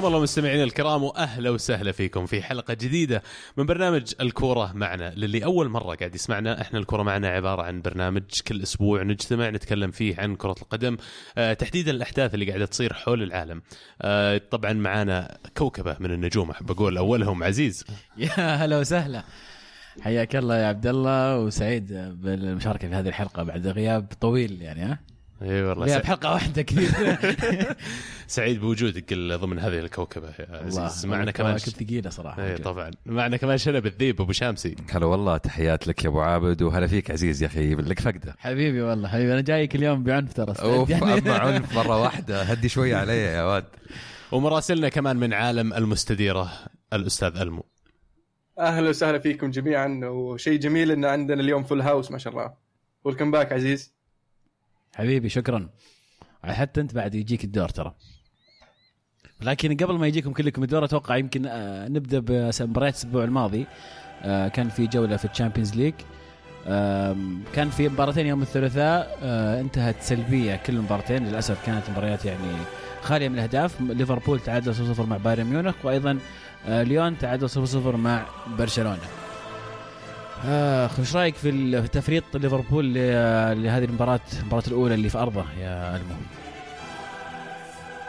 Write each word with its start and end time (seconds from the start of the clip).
حياكم 0.00 0.14
الله 0.14 0.22
مستمعينا 0.22 0.64
الكرام 0.64 1.02
وأهلا 1.02 1.50
وسهلا 1.50 1.92
فيكم 1.92 2.26
في 2.26 2.42
حلقة 2.42 2.74
جديدة 2.74 3.22
من 3.56 3.66
برنامج 3.66 4.12
الكوره 4.20 4.72
معنا 4.72 5.12
للي 5.16 5.44
أول 5.44 5.68
مرة 5.68 5.94
قاعد 5.94 6.14
يسمعنا 6.14 6.60
إحنا 6.60 6.78
الكوره 6.78 7.02
معنا 7.02 7.28
عبارة 7.28 7.62
عن 7.62 7.82
برنامج 7.82 8.22
كل 8.48 8.62
أسبوع 8.62 9.02
نجتمع 9.02 9.50
نتكلم 9.50 9.90
فيه 9.90 10.14
عن 10.18 10.36
كرة 10.36 10.54
القدم 10.62 10.96
آه 11.38 11.52
تحديدا 11.52 11.90
الأحداث 11.90 12.34
اللي 12.34 12.46
قاعدة 12.48 12.66
تصير 12.66 12.92
حول 12.92 13.22
العالم. 13.22 13.62
آه 14.02 14.40
طبعا 14.50 14.72
معنا 14.72 15.38
كوكبة 15.56 15.96
من 16.00 16.10
النجوم 16.10 16.50
أحب 16.50 16.70
أقول 16.70 16.96
أولهم 16.96 17.44
عزيز. 17.44 17.84
يا 18.16 18.30
هلا 18.64 18.78
وسهلا. 18.78 19.24
حياك 20.00 20.36
الله 20.36 20.56
يا 20.56 20.66
عبد 20.66 20.86
الله 20.86 21.38
وسعيد 21.38 21.92
بالمشاركة 21.92 22.88
في 22.88 22.94
هذه 22.94 23.08
الحلقة 23.08 23.42
بعد 23.42 23.66
غياب 23.66 24.06
طويل 24.20 24.62
يعني 24.62 24.82
ها؟ 24.82 24.98
إي 25.42 25.62
والله 25.62 25.86
غياب 25.86 26.00
سع- 26.02 26.08
حلقه 26.08 26.32
واحدة 26.32 26.62
كثير 26.62 26.90
سعيد 28.26 28.60
بوجودك 28.60 29.14
ضمن 29.14 29.58
هذه 29.58 29.78
الكوكبة. 29.78 30.28
يا 30.38 30.46
عزيز 30.50 31.06
معنا 31.06 31.30
كمان 31.30 31.52
كنت 31.52 31.82
ثقيلة 31.82 32.10
صراحة. 32.10 32.44
إي 32.46 32.58
طبعا. 32.58 32.90
معنا 33.06 33.36
كمان 33.36 33.58
شنب 33.58 33.86
الذيب 33.86 34.20
أبو 34.20 34.32
شامسي. 34.32 34.76
هلا 34.90 35.06
والله 35.06 35.36
تحيات 35.36 35.88
لك 35.88 36.04
يا 36.04 36.08
أبو 36.08 36.20
عابد 36.20 36.62
وهلا 36.62 36.86
فيك 36.86 37.10
عزيز 37.10 37.42
يا 37.42 37.46
أخي 37.48 37.74
لك 37.74 38.00
فقدة. 38.00 38.34
حبيبي 38.38 38.82
والله 38.82 39.08
حبيبي 39.08 39.32
أنا 39.32 39.40
جايك 39.40 39.74
اليوم 39.76 40.02
بعنف 40.04 40.32
ترى 40.32 40.54
أوف 40.62 40.90
يعني 40.90 41.12
اما 41.18 41.38
عنف 41.46 41.74
مرة 41.76 42.02
واحدة 42.02 42.42
هدي 42.42 42.68
شوية 42.68 42.96
علي 42.96 43.16
يا 43.18 43.42
واد. 43.42 43.64
ومراسلنا 44.32 44.88
كمان 44.88 45.16
من 45.16 45.32
عالم 45.32 45.72
المستديرة 45.74 46.50
الأستاذ 46.92 47.36
ألمو. 47.36 47.64
أهلا 48.58 48.88
وسهلا 48.88 49.18
فيكم 49.18 49.50
جميعا 49.50 50.00
وشيء 50.04 50.58
جميل 50.58 50.90
إن 50.90 51.04
عندنا 51.04 51.40
اليوم 51.42 51.62
full 51.64 51.80
house 51.80 52.10
ما 52.10 52.18
شاء 52.18 52.32
الله. 52.32 52.52
welcome 53.04 53.30
back 53.30 53.52
عزيز. 53.52 53.99
حبيبي 54.94 55.28
شكرا. 55.28 55.68
حتى 56.44 56.80
أنت 56.80 56.94
بعد 56.94 57.14
يجيك 57.14 57.44
الدور 57.44 57.68
ترى. 57.68 57.94
لكن 59.40 59.76
قبل 59.76 59.94
ما 59.98 60.06
يجيكم 60.06 60.32
كلكم 60.32 60.62
الدور 60.62 60.84
أتوقع 60.84 61.16
يمكن 61.16 61.46
آه، 61.46 61.88
نبدأ 61.88 62.18
بمباريات 62.18 62.94
الأسبوع 62.94 63.24
الماضي. 63.24 63.66
آه، 64.22 64.48
كان 64.48 64.68
في 64.68 64.86
جولة 64.86 65.16
في 65.16 65.24
ال 65.24 65.29
Champions 65.29 65.74
League. 65.74 65.94
كان 67.52 67.70
في 67.70 67.88
مباراتين 67.88 68.26
يوم 68.26 68.42
الثلاثاء. 68.42 69.18
آه، 69.22 69.60
انتهت 69.60 70.02
سلبية 70.02 70.56
كل 70.56 70.76
المباراتين. 70.76 71.28
للأسف 71.28 71.66
كانت 71.66 71.90
مباريات 71.90 72.24
يعني 72.24 72.52
خالية 73.02 73.28
من 73.28 73.34
الأهداف. 73.34 73.80
ليفربول 73.80 74.40
تعادل 74.40 74.74
0-0 74.74 75.06
مع 75.06 75.16
بايرن 75.16 75.44
ميونخ 75.44 75.74
وأيضا 75.84 76.18
ليون 76.68 77.18
تعادل 77.18 77.48
0-0 77.48 77.96
مع 77.96 78.26
برشلونة. 78.58 79.29
آخ 80.44 80.98
إيش 80.98 81.16
رأيك 81.16 81.34
في 81.36 81.88
تفريط 81.92 82.24
ليفربول 82.34 82.94
لهذه 82.94 83.84
المباراة 83.84 84.20
المباراة 84.40 84.62
الأولى 84.68 84.94
اللي 84.94 85.08
في 85.08 85.18
أرضه 85.18 85.44
يا 85.60 85.96
ألمو؟ 85.96 86.14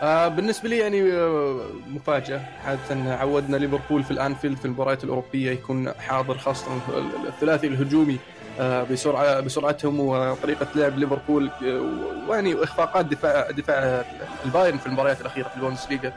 آه 0.02 0.28
بالنسبة 0.28 0.70
لي 0.70 0.78
يعني 0.78 1.12
آه، 1.14 1.60
مفاجأة. 1.90 2.42
عادة 2.66 3.16
عودنا 3.16 3.58
ليفربول 3.58 4.04
في 4.04 4.12
الأنفيلد 4.12 4.58
في 4.58 4.66
المباريات 4.66 5.04
الأوروبية 5.04 5.52
يكون 5.52 5.92
حاضر 5.94 6.38
خاصة 6.38 6.68
ال- 6.90 7.28
الثلاثي 7.28 7.68
الهجومي 7.68 8.18
آه 8.60 8.84
بسرعة 8.84 9.40
بسرعتهم 9.40 10.00
وطريقة 10.00 10.68
لعب 10.76 10.98
ليفربول 11.00 11.50
آه، 11.66 11.82
ويعني 12.30 12.54
واخفاقات 12.56 13.06
دفاع 13.06 13.52
دفاع 13.52 14.04
البايرن 14.46 14.78
في 14.78 14.88
المباريات 14.88 15.22
الأخيرة 15.22 15.48
في 15.48 15.56
البوندسليغا. 15.56 16.14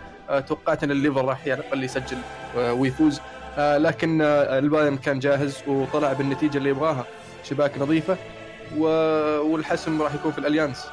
توقعت 0.49 0.85
ان 0.85 0.91
الليفر 0.91 1.25
راح 1.25 1.41
على 1.45 1.55
الاقل 1.55 1.85
يسجل 1.85 2.17
ويفوز. 2.57 3.21
لكن 3.59 4.21
آه 4.23 4.59
البايرن 4.59 4.97
كان 4.97 5.19
جاهز 5.19 5.59
وطلع 5.67 6.13
بالنتيجة 6.13 6.59
اللي 6.59 6.69
يبغاها. 6.71 7.07
شباك 7.43 7.79
نظيفة 7.79 8.17
و- 8.77 9.41
والحسم 9.41 10.03
راح 10.03 10.15
يكون 10.15 10.33
في 10.33 10.39
الأليانس. 10.39 10.87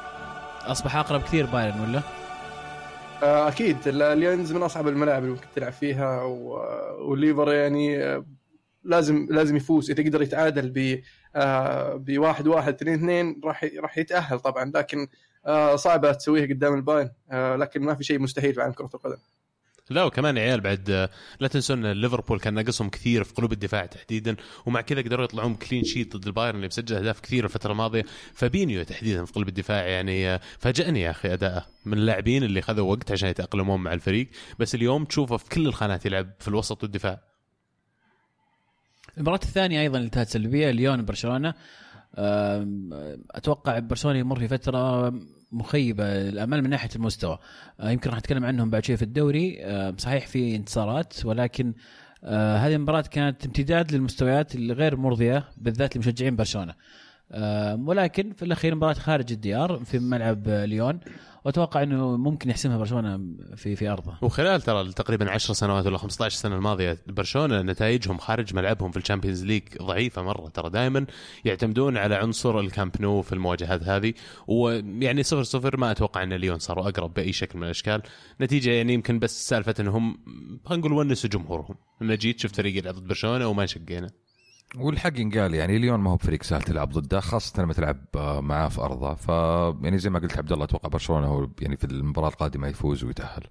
أصبح 0.66 0.96
أقرب 0.96 1.22
كثير 1.22 1.46
بايرن 1.46 1.80
ولا؟ 1.80 2.02
آه، 3.22 3.48
أكيد. 3.48 3.76
الأليانز 3.88 4.52
من 4.52 4.62
أصعب 4.62 4.88
الملاعب 4.88 5.22
اللي 5.22 5.34
ممكن 5.34 5.46
تلعب 5.54 5.72
فيها 5.72 6.22
والليفر 6.98 7.52
يعني 7.52 8.02
آه، 8.04 8.24
لازم 8.84 9.26
لازم 9.30 9.56
يفوز. 9.56 9.90
إذا 9.90 10.02
قدر 10.08 10.22
يتعادل 10.22 10.70
ب 10.70 11.00
آه، 11.36 11.94
بواحد 11.94 12.46
واحد 12.48 12.74
اثنين 12.74 12.94
اثنين 12.94 13.40
راح 13.44 13.66
راح 13.80 13.98
يتأهل 13.98 14.40
طبعا. 14.40 14.72
لكن 14.74 15.06
آه، 15.46 15.76
صعبة 15.76 16.12
تسويها 16.12 16.46
قدام 16.46 16.74
البايرن 16.74 17.10
آه، 17.30 17.56
لكن 17.56 17.82
ما 17.82 17.94
في 17.94 18.04
شيء 18.04 18.18
مستحيل 18.18 18.54
في 18.54 18.60
عالم 18.62 18.72
كرة 18.72 18.90
القدم. 18.94 19.16
لا 19.90 20.04
وكمان 20.04 20.36
يا 20.36 20.42
عيال 20.42 20.60
بعد 20.60 20.90
آه، 20.90 21.08
لا 21.40 21.48
تنسوا 21.48 21.76
إن 21.76 21.92
ليفربول 21.92 22.40
كان 22.40 22.54
ناقصهم 22.54 22.90
كثير 22.90 23.24
في 23.24 23.34
قلوب 23.34 23.52
الدفاع 23.52 23.86
تحديدا 23.86 24.36
ومع 24.66 24.80
كذا 24.80 25.00
قدروا 25.02 25.24
يطلعون 25.24 25.54
clean 25.54 25.84
sheet 25.84 26.16
ضد 26.16 26.26
البايرن 26.26 26.56
اللي 26.56 26.66
مسجل 26.66 26.96
أهداف 26.96 27.20
كثير 27.20 27.44
الفترة 27.44 27.72
الماضية. 27.72 28.04
فابينيو 28.34 28.82
تحديدا 28.82 29.24
في 29.24 29.32
قلب 29.32 29.48
الدفاع 29.48 29.86
يعني 29.86 30.28
آه، 30.28 30.40
فاجأني 30.58 31.00
يا 31.00 31.10
أخي 31.10 31.32
أداءه 31.32 31.66
من 31.84 31.98
اللاعبين 31.98 32.42
اللي 32.42 32.62
خذوا 32.62 32.90
وقت 32.90 33.12
عشان 33.12 33.28
يتأقلمون 33.28 33.80
مع 33.80 33.92
الفريق. 33.92 34.28
بس 34.58 34.74
اليوم 34.74 35.04
تشوفه 35.04 35.36
في 35.36 35.48
كل 35.48 35.66
الخانات 35.66 36.06
يلعب 36.06 36.30
في 36.38 36.48
الوسط 36.48 36.82
والدفاع 36.82 37.20
المباراة 39.16 39.40
الثانية 39.44 39.80
أيضا 39.80 39.96
اللي 39.96 40.06
انتهت 40.06 40.28
سلبية 40.28 40.70
ليون 40.70 41.04
برشلونة. 41.04 41.54
أم، 42.18 42.90
أتوقع 43.30 43.78
برشلونة 43.78 44.18
يمر 44.18 44.38
في 44.38 44.48
فترة 44.48 45.08
مخيبة 45.52 46.04
الأمل 46.04 46.62
من 46.62 46.70
ناحية 46.70 46.88
المستوى. 46.96 47.38
أه، 47.80 47.90
يمكن 47.90 48.10
راح 48.10 48.18
نتكلم 48.18 48.44
عنهم 48.44 48.70
بعد 48.70 48.84
شوي 48.84 48.96
في 48.96 49.02
الدوري. 49.02 49.58
أه، 49.60 49.94
صحيح 49.98 50.26
في 50.26 50.56
انتصارات 50.56 51.26
ولكن 51.26 51.74
أه، 52.24 52.56
هذه 52.56 52.74
المباراة 52.74 53.00
كانت 53.00 53.44
امتداد 53.46 53.92
للمستويات 53.92 54.54
الغير 54.54 54.96
مرضية 54.96 55.44
بالذات 55.56 55.96
لمشجعين 55.96 56.36
برشلونة. 56.36 56.74
أم، 57.32 57.88
ولكن 57.88 58.32
في 58.32 58.44
الأخير 58.44 58.74
مباراة 58.74 58.94
خارج 58.94 59.32
الديار 59.32 59.80
في 59.84 59.98
ملعب 59.98 60.48
ليون. 60.48 61.00
وأتوقع 61.44 61.82
أنه 61.82 62.16
ممكن 62.16 62.50
يحسمها 62.50 62.78
برشلونة 62.78 63.20
في 63.56 63.76
في 63.76 63.88
أرضه. 63.88 64.14
وخلال 64.22 64.62
ترى 64.62 64.92
تقريبا 64.92 65.30
10 65.30 65.54
سنوات 65.54 65.86
ولا 65.86 65.98
15 65.98 66.36
سنة 66.36 66.56
الماضية 66.56 66.98
برشلونة 67.06 67.62
نتائجهم 67.62 68.18
خارج 68.18 68.54
ملعبهم 68.54 68.90
في 68.90 68.96
ال 68.96 69.01
Champions 69.01 69.44
League 69.44 69.62
ضعيفة 69.82 70.22
مرة. 70.22 70.48
ترى 70.48 70.70
دائما 70.70 71.06
يعتمدون 71.44 71.96
على 71.96 72.14
عنصر 72.14 72.60
الكامب 72.60 72.92
نو 73.00 73.22
في 73.22 73.32
المواجهات 73.32 73.82
هذه. 73.82 74.14
ويعني 74.46 75.22
صفر 75.22 75.42
صفر 75.42 75.76
ما 75.76 75.90
أتوقع 75.90 76.22
إن 76.22 76.32
ليون 76.32 76.58
صاروا 76.58 76.88
أقرب 76.88 77.14
بأي 77.14 77.32
شكل 77.32 77.58
من 77.58 77.64
الأشكال. 77.64 78.02
نتيجة 78.40 78.70
يعني 78.70 78.94
يمكن 78.94 79.18
بس 79.18 79.48
سالفة 79.48 79.74
إنهم 79.80 80.18
خلينا 80.64 80.86
نقول 80.86 80.92
ونسوا 80.92 81.30
جمهورهم. 81.30 81.74
أنا 82.02 82.14
جيت 82.14 82.40
شفت 82.40 82.56
فريق 82.56 82.76
يلعب 82.76 82.94
ضد 82.94 83.08
برشلونة 83.08 83.46
وما 83.46 83.66
شقينا. 83.66 84.10
والحق 84.76 85.20
ينقال 85.20 85.54
يعني 85.54 85.78
ليون 85.78 86.00
ما 86.00 86.10
هو 86.10 86.16
بفريق 86.16 86.42
سهل 86.42 86.62
تلعب 86.62 86.90
ضده 86.90 87.20
خاصة 87.20 87.62
لما 87.62 87.72
تلعب 87.72 88.04
آه، 88.16 88.40
معاه 88.40 88.68
في 88.68 88.80
أرضه. 88.80 89.14
ف 89.14 89.28
يعني 89.84 89.98
زي 89.98 90.10
ما 90.10 90.18
قلت 90.18 90.38
عبد 90.38 90.52
الله 90.52 90.64
أتوقع 90.64 90.88
برشلونة 90.88 91.26
هو 91.26 91.48
يعني 91.60 91.76
في 91.76 91.84
المباراة 91.84 92.28
القادمة 92.28 92.68
يفوز 92.68 93.04
ويتأهل. 93.04 93.42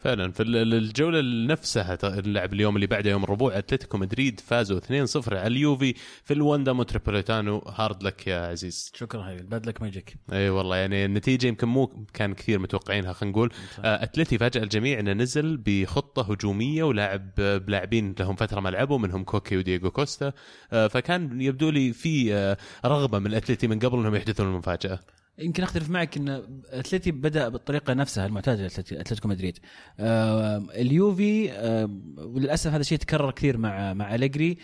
فعلا. 0.00 0.32
في 0.32 0.42
ال- 0.42 0.74
الجولة 0.74 1.20
نفسها 1.52 1.98
اللعب 2.04 2.52
اليوم 2.52 2.76
اللي 2.76 2.86
بعده 2.86 3.10
يوم 3.10 3.24
الربوع 3.24 3.58
أتلتيكو 3.58 3.98
مدريد 3.98 4.40
فازوا 4.40 4.78
2-0 4.78 5.34
على 5.36 5.46
اليوفي 5.46 5.94
في 6.24 6.34
الواندا 6.34 6.72
متروبوليتانو. 6.72 7.58
hard 7.58 8.02
luck 8.02 8.26
يا 8.26 8.46
عزيز. 8.46 8.92
شكرا 8.94 9.22
حبيبي. 9.22 9.42
bad 9.42 9.66
luck 9.66 9.82
ماجيك 9.82 10.14
إي 10.32 10.50
والله 10.50 10.76
يعني 10.76 11.04
النتيجة 11.04 11.46
يمكن 11.46 11.68
مو 11.68 12.06
كان 12.14 12.34
كثير 12.34 12.58
متوقعينها 12.58 13.12
خلينا 13.12 13.32
نقول. 13.36 13.52
آه، 13.84 14.02
أتلتي 14.04 14.38
فاجأ 14.38 14.62
الجميع 14.62 14.98
إنه 15.00 15.12
نزل 15.12 15.56
بخطة 15.66 16.32
هجومية 16.32 16.82
ولاعب 16.82 17.30
آه، 17.38 17.56
بلاعبين 17.58 18.14
لهم 18.20 18.36
فترة 18.36 18.60
ما 18.60 18.68
لعبوا 18.68 18.98
منهم 18.98 19.24
كوكي 19.24 19.56
ودييغو 19.56 19.90
كوستا. 19.90 20.32
آه، 20.72 20.86
فكان 20.86 21.40
يبدو 21.40 21.70
لي 21.70 21.92
في 21.92 22.34
آه، 22.34 22.56
رغبة 22.86 23.18
من 23.18 23.26
الاتلتي 23.26 23.66
من 23.68 23.78
قبل 23.78 23.98
إنهم 23.98 24.14
يحدثون 24.14 24.46
المفاجأة. 24.46 25.00
يمكن 25.38 25.62
أختلف 25.62 25.90
معك 25.90 26.16
إن 26.16 26.62
أتلتي 26.70 27.10
بدأ 27.10 27.48
بالطريقة 27.48 27.94
نفسها 27.94 28.26
المعتاده 28.26 28.66
أتلتيكو 28.66 29.28
مدريد. 29.28 29.58
آه 30.00 30.58
اليوفي 30.74 31.52
آه 31.52 31.90
وللأسف 32.16 32.70
هذا 32.70 32.80
الشيء 32.80 32.98
تكرر 32.98 33.30
كثير 33.30 33.56
مع 33.56 33.94
مع 33.94 34.14
أليجري. 34.14 34.58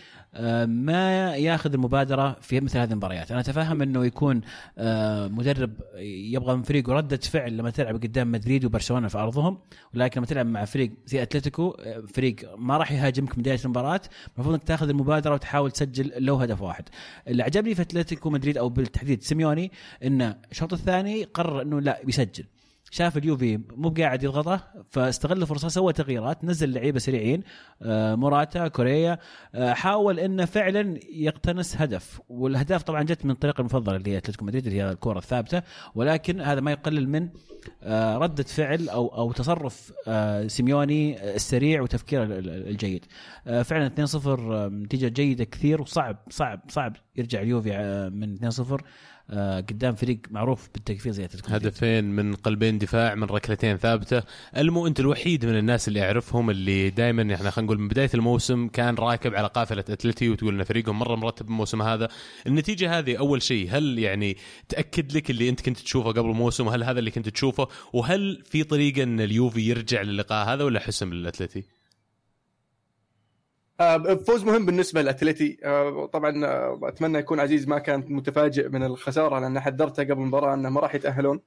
ما 0.66 1.36
ياخذ 1.36 1.72
المبادرة 1.72 2.36
في 2.40 2.60
مثل 2.60 2.78
هذه 2.78 2.90
المباريات. 2.90 3.30
أنا 3.30 3.40
أتفهم 3.40 3.82
إنه 3.82 4.06
يكون 4.06 4.40
آه 4.78 5.28
مدرب 5.28 5.72
يبغى 5.96 6.56
من 6.56 6.62
فريقه 6.62 6.92
ردة 6.92 7.16
فعل 7.16 7.56
لما 7.56 7.70
تلعب 7.70 7.94
قدام 7.94 8.32
مدريد 8.32 8.64
وبرشلونة 8.64 9.08
في 9.08 9.18
أرضهم 9.18 9.58
ولكن 9.94 10.20
لما 10.20 10.26
تلعب 10.26 10.46
مع 10.46 10.64
فريق 10.64 10.92
زي 11.06 11.22
أتلتيكو 11.22 11.70
آه، 11.70 12.00
فريق 12.00 12.56
ما 12.58 12.76
راح 12.76 12.92
يهاجمك 12.92 13.38
بداية 13.38 13.58
المباراة 13.64 14.00
المفروض 14.34 14.54
إنك 14.54 14.64
تاخذ 14.64 14.88
المبادرة 14.88 15.34
وتحاول 15.34 15.70
تسجل 15.70 16.12
لو 16.18 16.36
هدف 16.36 16.62
واحد. 16.62 16.84
اللي 17.28 17.42
عجبني 17.42 17.74
في 17.74 17.82
أتلتيكو 17.82 18.30
مدريد 18.30 18.58
أو 18.58 18.68
بالتحديد 18.68 19.22
سيميوني 19.22 19.72
إنه 20.04 20.36
الشوط 20.50 20.72
الثاني 20.72 21.24
قرر 21.24 21.62
إنه 21.62 21.80
لا 21.80 22.00
بيسجل 22.04 22.44
شاف 22.90 23.16
اليوفي 23.16 23.60
مو 23.76 23.88
قاعد 23.88 24.22
يضغطه 24.22 24.60
فاستغل 24.90 25.42
الفرصة 25.42 25.68
سوى 25.68 25.92
تغييرات 25.92 26.44
نزل 26.44 26.72
لعيبة 26.72 26.98
سريعين 26.98 27.42
آه، 27.82 28.14
موراتا 28.14 28.68
وكوريا 28.68 29.18
آه، 29.54 29.72
حاول 29.72 30.20
إنه 30.20 30.44
فعلا 30.44 30.98
يقتنص 31.12 31.76
هدف. 31.76 32.20
والاهداف 32.28 32.82
طبعا 32.82 33.02
جت 33.02 33.24
من 33.24 33.30
الطريقة 33.30 33.60
المفضلة 33.60 33.96
اللي 33.96 34.10
هي 34.10 34.16
أتلتيكو 34.16 34.44
مدريد 34.44 34.66
اللي 34.66 34.78
هي 34.82 34.90
الكرة 34.90 35.18
الثابتة 35.18 35.62
ولكن 35.94 36.40
هذا 36.40 36.60
ما 36.60 36.70
يقلل 36.70 37.08
من 37.08 37.28
آه، 37.82 38.16
ردة 38.18 38.42
فعل 38.44 38.88
أو 38.88 39.06
أو 39.08 39.32
تصرف 39.32 39.92
سيميوني 40.46 41.34
السريع 41.34 41.82
وتفكيره 41.82 42.24
ال- 42.24 42.32
ال- 42.32 42.68
الجيد. 42.68 43.04
فعلا 43.64 43.86
2-0 43.86 44.26
آه، 44.26 44.68
نتيجة 44.68 45.08
جيدة 45.08 45.44
كثير 45.44 45.82
وصعب 45.82 46.16
صعب 46.30 46.60
صعب 46.68 46.96
يرجع 47.16 47.42
اليوفي 47.42 47.70
من 48.12 48.34
2-0 48.34 48.60
آه، 48.60 48.76
قدام 49.30 49.94
فريق 49.94 50.18
معروف 50.30 50.68
بالتكفير 50.74 51.12
زي 51.12 51.24
أتلتيكو. 51.24 51.54
هدفين 51.54 52.04
من 52.04 52.34
قلبين 52.34 52.78
دفاع 52.78 53.14
من 53.14 53.24
ركلتين 53.24 53.76
ثابتة. 53.76 54.22
المو 54.56 54.86
أنت 54.86 55.00
الوحيد 55.00 55.46
من 55.46 55.58
الناس 55.58 55.88
اللي 55.88 56.02
أعرفهم 56.02 56.50
اللي 56.50 56.90
دائما 56.90 57.22
يعني 57.22 57.50
خلينا 57.50 57.66
نقول 57.66 57.78
من 57.78 57.88
بداية 57.88 58.10
الموسم 58.14 58.68
كان 58.68 58.94
راكب 58.94 59.34
على 59.34 59.46
قافلة 59.46 59.84
اتلتي 59.88 60.28
وتقول 60.28 60.54
إن 60.54 60.64
فريقهم 60.64 60.98
مرة 60.98 61.16
مرتب 61.16 61.46
الموسم 61.46 61.82
هذا. 61.82 62.08
النتيجة 62.46 62.98
هذه 62.98 63.16
أول 63.16 63.42
شيء 63.42 63.68
هل 63.70 63.98
يعني 63.98 64.36
تأكد 64.68 65.16
لك 65.16 65.30
اللي 65.30 65.48
أنت 65.48 65.60
كنت 65.60 65.78
تشوفه 65.78 66.10
قبل 66.10 66.30
الموسم؟ 66.30 66.66
وهل 66.66 66.84
هذا 66.84 66.98
اللي 66.98 67.10
كنت 67.10 67.28
تشوفه؟ 67.28 67.68
وهل 67.92 68.42
في 68.44 68.64
طريقة 68.64 69.02
إن 69.02 69.20
اليوفي 69.20 69.60
يرجع 69.60 70.02
للقاء 70.02 70.48
هذا 70.48 70.64
ولا 70.64 70.80
حسم 70.80 71.14
للاتلتي 71.14 71.58
آه، 71.58 71.75
فوز 74.26 74.44
مهم 74.44 74.66
بالنسبة 74.66 75.02
للاتلتي 75.02 75.58
آه، 75.64 76.06
طبعا 76.06 76.46
آه، 76.46 76.80
أتمنى 76.82 77.18
يكون 77.18 77.40
عزيز 77.40 77.68
ما 77.68 77.78
كان 77.78 78.04
متفاجئ 78.08 78.68
من 78.68 78.82
الخسارة 78.82 79.38
لأن 79.38 79.60
حذرته 79.60 80.02
قبل 80.02 80.12
المباراة 80.12 80.54
أنه 80.54 80.68
ما 80.68 80.80
راح 80.80 80.94
يتأهلون. 80.94 81.40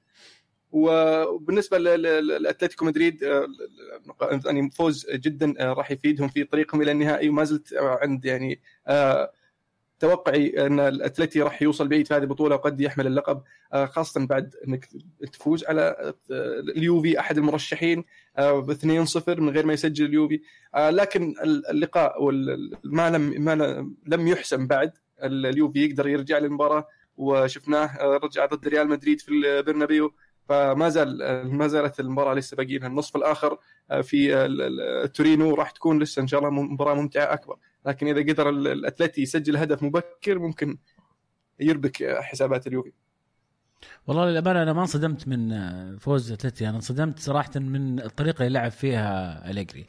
وبالنسبة 0.72 1.78
للاتلتيكو 1.78 2.84
مدريد 2.84 3.22
يعني 4.46 4.70
فوز 4.70 5.06
جدا 5.10 5.54
راح 5.60 5.90
يفيدهم 5.90 6.28
في 6.28 6.44
طريقهم 6.44 6.82
إلى 6.82 6.92
النهائي 6.92 7.28
وما 7.28 7.44
زلت 7.44 7.74
عند 7.74 8.24
يعني 8.24 8.60
توقعي 10.00 10.66
أن 10.66 10.80
الأتلتي 10.80 11.42
راح 11.42 11.62
يوصل 11.62 11.88
بعيد 11.88 12.06
في 12.06 12.14
هذه 12.14 12.22
البطولة 12.22 12.54
وقد 12.56 12.80
يحمل 12.80 13.06
اللقب 13.06 13.42
آه، 13.72 13.86
خاصة 13.86 14.26
بعد 14.26 14.54
إنك 14.68 14.88
تفوز 15.32 15.64
على 15.64 15.96
آه، 16.30 16.60
اليوفي 16.76 17.20
أحد 17.20 17.38
المرشحين 17.38 18.04
ب 18.38 18.72
2-0 18.72 19.40
من 19.40 19.50
غير 19.50 19.66
ما 19.66 19.72
يسجل 19.72 20.04
اليوفي. 20.04 20.40
آه، 20.74 20.90
لكن 20.90 21.34
اللقاء 21.70 22.30
ما 22.84 23.10
لم 23.10 23.44
ما 23.44 23.54
لم 24.06 24.28
يحسم 24.28 24.66
بعد. 24.66 24.92
اليوفي 25.22 25.84
يقدر 25.84 26.08
يرجع 26.08 26.38
للمباراة 26.38 26.88
وشفناه 27.16 27.98
رجع 28.02 28.46
ضد 28.46 28.68
ريال 28.68 28.88
مدريد 28.88 29.20
في 29.20 29.28
البرنابيو 29.28 30.14
فما 30.48 30.88
زال 30.88 31.18
ما 31.56 31.66
زالت 31.66 32.00
المباراة 32.00 32.34
لسه 32.34 32.56
باقي 32.56 32.76
النصف 32.76 33.16
الآخر 33.16 33.58
في 34.02 35.10
تورينو 35.14 35.54
راح 35.54 35.70
تكون 35.70 36.02
لسه 36.02 36.22
إن 36.22 36.26
شاء 36.26 36.40
الله 36.40 36.50
مباراة 36.50 36.94
ممتعة 36.94 37.32
أكبر. 37.32 37.56
لكن 37.86 38.06
إذا 38.06 38.32
قدر 38.32 38.48
الأتلتي 38.48 39.22
يسجل 39.22 39.56
هدف 39.56 39.82
مبكر 39.82 40.38
ممكن 40.38 40.78
يربك 41.60 42.18
حسابات 42.20 42.66
اليوفي. 42.66 42.92
والله 44.06 44.30
للأمانة 44.30 44.62
أنا 44.62 44.72
ما 44.72 44.80
انصدمت 44.80 45.28
من 45.28 45.48
فوز 45.98 46.32
اتلتي 46.32 46.68
أنا 46.68 46.76
انصدمت 46.76 47.18
صراحة 47.18 47.50
من 47.56 48.00
الطريقة 48.00 48.46
اللي 48.46 48.58
لعب 48.58 48.70
فيها 48.70 49.50
أليجري. 49.50 49.86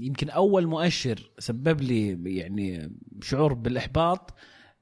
يمكن 0.00 0.30
أول 0.30 0.66
مؤشر 0.66 1.30
سبب 1.38 1.80
لي 1.80 2.36
يعني 2.36 2.92
شعور 3.22 3.54
بالإحباط 3.54 4.34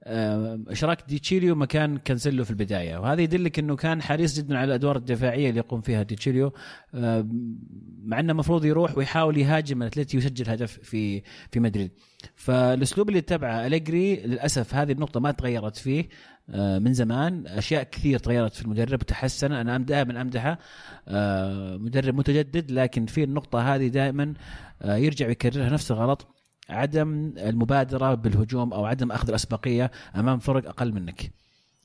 إشراك 0.06 0.98
ديتشيليو 1.08 1.54
مكان 1.54 1.98
كانسيلو 1.98 2.44
في 2.44 2.50
البداية. 2.50 2.98
وهذا 2.98 3.22
يدلك 3.22 3.58
إنه 3.58 3.76
كان 3.76 4.02
حريص 4.02 4.38
جدا 4.38 4.58
على 4.58 4.64
الأدوار 4.64 4.96
الدفاعية 4.96 5.48
اللي 5.48 5.60
يقوم 5.60 5.80
فيها 5.80 6.02
ديتشيليو 6.02 6.52
مع 8.06 8.20
إنه 8.20 8.32
المفروض 8.32 8.64
يروح 8.64 8.98
ويحاول 8.98 9.38
يهاجم 9.38 9.82
الأتلتي 9.82 10.16
ويسجل 10.16 10.50
هدف 10.50 10.78
في 10.82 11.22
في 11.50 11.60
مدريد. 11.60 11.90
فالأسلوب 12.34 13.08
اللي 13.08 13.18
اتبعه 13.18 13.66
أليجري 13.66 14.16
للأسف 14.16 14.74
هذه 14.74 14.92
النقطة 14.92 15.20
ما 15.20 15.30
تغيرت 15.30 15.76
فيه 15.76 16.08
آه، 16.50 16.78
من 16.78 16.92
زمان. 16.92 17.46
أشياء 17.46 17.82
كثير 17.82 18.18
تغيرت 18.18 18.54
في 18.54 18.62
المدرب 18.62 19.02
وتحسن 19.02 19.52
أنا 19.52 19.78
دائما 19.78 20.20
أمدحه. 20.22 20.58
آه، 21.08 21.76
مدرب 21.76 22.14
متجدد 22.14 22.70
لكن 22.70 23.06
في 23.06 23.24
النقطة 23.24 23.74
هذه 23.74 23.88
دائما 23.88 24.34
آه، 24.82 24.96
يرجع 24.96 25.26
ويكررها 25.26 25.70
نفس 25.70 25.90
الغلط. 25.90 26.35
عدم 26.68 27.34
المبادرة 27.38 28.14
بالهجوم 28.14 28.72
أو 28.72 28.84
عدم 28.84 29.12
أخذ 29.12 29.28
الأسبقية 29.28 29.90
أمام 30.16 30.38
فرق 30.38 30.68
أقل 30.68 30.92
منك. 30.92 31.32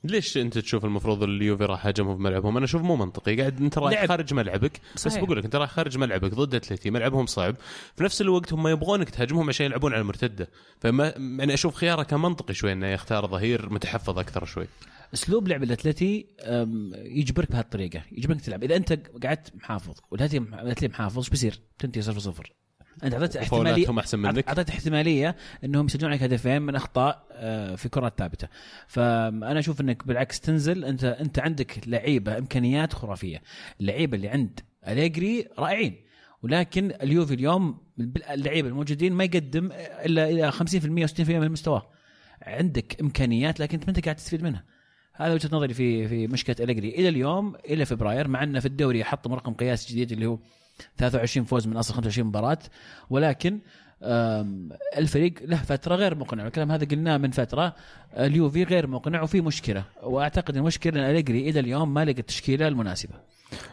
ليش 0.04 0.38
أنت 0.38 0.58
تشوف 0.58 0.84
المفروض 0.84 1.22
اليوفي 1.22 1.64
راح 1.64 1.86
هاجمهم 1.86 2.16
في 2.16 2.22
ملعبهم؟ 2.22 2.56
أنا 2.56 2.64
أشوف 2.64 2.82
مو 2.82 2.96
منطقي. 2.96 3.36
قاعد 3.36 3.60
أنت 3.60 3.78
رايح 3.78 3.98
لعب. 4.00 4.08
خارج 4.08 4.34
ملعبك. 4.34 4.80
صحيح. 4.94 5.16
بس 5.16 5.24
بقول 5.24 5.38
لك 5.38 5.44
أنت 5.44 5.56
رايح 5.56 5.70
خارج 5.70 5.98
ملعبك 5.98 6.34
ضد 6.34 6.54
أتلتي 6.54 6.90
ملعبهم 6.90 7.26
صعب. 7.26 7.56
في 7.96 8.04
نفس 8.04 8.20
الوقت 8.20 8.52
هم 8.52 8.68
يبغونك 8.68 9.10
تهاجمهم 9.10 9.48
عشان 9.48 9.66
يلعبون 9.66 9.92
على 9.92 10.00
المرتدة. 10.00 10.48
فما 10.80 11.14
يعني 11.16 11.54
أشوف 11.54 11.74
خيارة 11.74 12.02
كان 12.02 12.20
منطقي 12.20 12.54
شوي 12.54 12.72
إنه 12.72 12.86
يختار 12.86 13.26
ظهير 13.26 13.70
متحفظ 13.70 14.18
أكثر 14.18 14.44
شوي. 14.44 14.66
أسلوب 15.14 15.48
لعب 15.48 15.62
الأتلتي 15.62 16.26
يجبرك 16.94 17.52
بهالطريقة. 17.52 18.02
يجبرك 18.12 18.40
تلعب. 18.40 18.64
إذا 18.64 18.76
أنت 18.76 18.92
قعدت 19.24 19.56
محافظ 19.56 19.94
والأتلتي 20.10 20.88
محافظ 20.88 21.18
إيش 21.18 21.30
بيصير؟ 21.30 21.60
تنتهي 21.78 22.02
0 22.02 22.18
0 22.18 22.52
أنت 23.04 23.14
أعطيت 23.14 23.36
احتماليه 23.36 23.98
أحسن 23.98 24.18
منك. 24.18 24.48
اعطيت 24.48 24.70
احتمالية 24.70 25.36
إنهم 25.64 25.86
يسجلون 25.86 26.10
عليك 26.10 26.22
هدفين 26.22 26.62
من 26.62 26.74
أخطاء 26.74 27.26
آه، 27.32 27.74
في 27.74 27.88
كرات 27.88 28.18
ثابتة. 28.18 28.48
فأنا 28.86 29.58
أشوف 29.58 29.80
إنك 29.80 30.06
بالعكس 30.06 30.40
تنزل. 30.40 30.84
انت 30.84 31.04
أنت 31.04 31.38
عندك 31.38 31.80
لعيبة 31.86 32.38
إمكانيات 32.38 32.92
خرافية. 32.92 33.42
اللعيبة 33.80 34.16
اللي 34.16 34.28
عند 34.28 34.60
أليجري 34.88 35.48
رائعين. 35.58 35.96
ولكن 36.42 36.92
اليوفي 37.02 37.34
اليوم 37.34 37.78
اللعيبة 38.30 38.68
الموجودين 38.68 39.12
ما 39.12 39.24
يقدم 39.24 39.72
إلا 40.04 40.30
إلى 40.30 40.52
50% 40.52 40.54
و60% 41.06 41.30
من 41.30 41.48
مستواه 41.48 41.90
عندك 42.42 43.00
إمكانيات 43.00 43.60
لكن 43.60 43.74
أنت 43.74 43.84
ما 43.84 43.96
أنت 43.96 44.04
قاعد 44.04 44.16
تستفيد 44.16 44.42
منها. 44.42 44.64
هذا 45.14 45.34
وجهة 45.34 45.50
نظري 45.52 45.74
في 45.74 46.08
في 46.08 46.26
مشكلة 46.26 46.56
أليجري. 46.60 46.88
إلى 46.88 47.08
اليوم 47.08 47.54
إلى 47.54 47.84
فبراير 47.84 48.28
مع 48.28 48.42
إنه 48.42 48.60
في 48.60 48.66
الدوري 48.66 49.04
حطوا 49.04 49.36
رقم 49.36 49.54
قياس 49.54 49.92
جديد 49.92 50.12
اللي 50.12 50.26
هو 50.26 50.38
23 50.98 51.46
فوز 51.46 51.66
من 51.66 51.76
أصل 51.76 51.94
25 51.94 52.28
مباراة. 52.28 52.58
ولكن 53.10 53.58
الفريق 54.96 55.34
له 55.44 55.56
فترة 55.56 55.94
غير 55.94 56.14
مقنع. 56.14 56.46
الكلام 56.46 56.72
هذا 56.72 56.86
قلناه 56.86 57.16
من 57.16 57.30
فترة. 57.30 57.74
اليوفي 58.16 58.64
غير 58.64 58.86
مقنع 58.86 59.22
وفي 59.22 59.40
مشكلة. 59.40 59.84
وأعتقد 60.02 60.56
المشكلة 60.56 61.00
إن 61.00 61.10
أليجري 61.10 61.50
إلى 61.50 61.60
اليوم 61.60 61.94
ما 61.94 62.04
لقى 62.04 62.20
التشكيلة 62.20 62.68
المناسبة. 62.68 63.14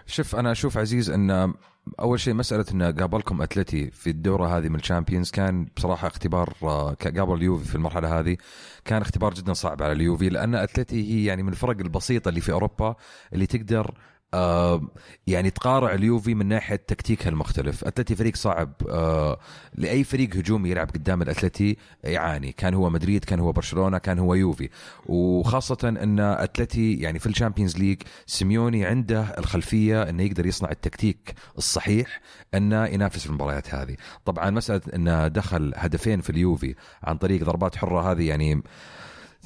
شوف 0.05 0.35
أنا 0.35 0.51
أشوف 0.51 0.77
عزيز 0.77 1.09
إن 1.09 1.53
أول 1.99 2.19
شيء 2.19 2.33
مسألة 2.33 2.65
إن 2.71 2.83
قابلكم 2.83 3.41
أتلتي 3.41 3.91
في 3.91 4.09
الدورة 4.09 4.57
هذه 4.57 4.69
من 4.69 4.75
ال 4.75 4.81
Champions 4.81 5.31
كان 5.31 5.67
بصراحة 5.77 6.07
اختبار 6.07 6.53
آه، 6.63 6.93
قابل 6.93 7.33
اليوفي 7.33 7.65
في 7.65 7.75
المرحلة 7.75 8.19
هذه. 8.19 8.37
كان 8.85 9.01
اختبار 9.01 9.33
جدا 9.33 9.53
صعب 9.53 9.83
على 9.83 9.91
اليوفي 9.91 10.29
لأن 10.29 10.55
أتلتي 10.55 11.13
هي 11.13 11.25
يعني 11.25 11.43
من 11.43 11.49
الفرق 11.49 11.79
البسيطة 11.79 12.29
اللي 12.29 12.41
في 12.41 12.51
أوروبا 12.51 12.95
اللي 13.33 13.45
تقدر 13.45 13.93
آه 14.33 14.81
يعني 15.27 15.49
تقارع 15.49 15.93
اليوفي 15.93 16.35
من 16.35 16.45
ناحية 16.45 16.75
تكتيكها 16.75 17.29
المختلف، 17.29 17.85
أتلتي 17.85 18.15
فريق 18.15 18.35
صعب. 18.35 18.73
آه 18.89 19.39
لأي 19.75 20.03
فريق 20.03 20.35
هجومي 20.35 20.69
يلعب 20.69 20.89
قدام 20.89 21.21
الأتلتي 21.21 21.77
يعاني، 22.03 22.51
كان 22.51 22.73
هو 22.73 22.89
مدريد، 22.89 23.25
كان 23.25 23.39
هو 23.39 23.51
برشلونة، 23.51 23.97
كان 23.97 24.19
هو 24.19 24.33
يوفي، 24.33 24.69
وخاصة 25.05 25.77
أن 25.83 26.19
أتلتي 26.19 26.93
يعني 26.93 27.19
في 27.19 27.25
ال 27.25 27.30
Champions 27.30 27.77
League 27.77 28.01
سيميوني 28.25 28.85
عنده 28.85 29.21
الخلفية 29.21 30.09
أنه 30.09 30.23
يقدر 30.23 30.45
يصنع 30.45 30.71
التكتيك 30.71 31.33
الصحيح 31.57 32.21
أنه 32.53 32.85
ينافس 32.85 33.19
في 33.19 33.29
المباريات 33.29 33.73
هذه، 33.73 33.95
طبعا 34.25 34.49
مسألة 34.49 34.81
أنه 34.95 35.27
دخل 35.27 35.73
هدفين 35.75 36.21
في 36.21 36.29
اليوفي 36.29 36.75
عن 37.03 37.17
طريق 37.17 37.43
ضربات 37.43 37.75
حرة 37.75 38.11
هذه 38.11 38.27
يعني 38.27 38.63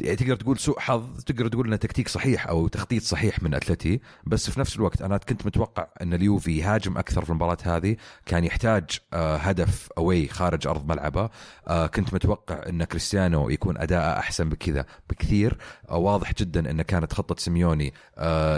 يعني 0.02 0.16
تقدر 0.16 0.36
تقول 0.36 0.60
سوء 0.60 0.80
حظ 0.80 1.24
تقدر 1.24 1.48
تقول 1.48 1.68
إنه 1.68 1.76
تكتيك 1.76 2.08
صحيح 2.08 2.48
أو 2.48 2.68
تخطيط 2.68 3.04
صحيح 3.04 3.44
من 3.44 3.54
أتلتي 3.54 4.00
بس 4.26 4.50
في 4.50 4.60
نفس 4.60 4.76
الوقت 4.76 5.02
أنا 5.02 5.18
كنت 5.18 5.46
متوقع 5.46 5.88
إن 6.02 6.14
اليوفي 6.14 6.58
يهاجم 6.58 6.98
أكثر 6.98 7.26
في 7.26 7.30
المباراة 7.30 7.58
هذه 7.64 7.96
كان 8.26 8.44
يحتاج 8.44 8.84
آه، 9.14 9.38
هدف 9.38 9.90
أوي 9.98 10.28
خارج 10.28 10.68
أرض 10.68 10.88
ملعبه 10.88 11.30
آه، 11.68 11.88
كنت 11.88 12.14
متوقع 12.14 12.70
إن 12.70 12.84
كريستيانو 12.84 13.50
يكون 13.50 13.78
أداءه 13.78 14.20
أحسن 14.20 14.50
بكذا 14.50 14.86
بكثير 15.10 15.58
آه، 15.90 15.98
واضح 15.98 16.34
جدا 16.34 16.72
إن 16.72 16.82
كانت 16.82 17.14
خطة 17.14 17.36
سيميوني 17.38 17.94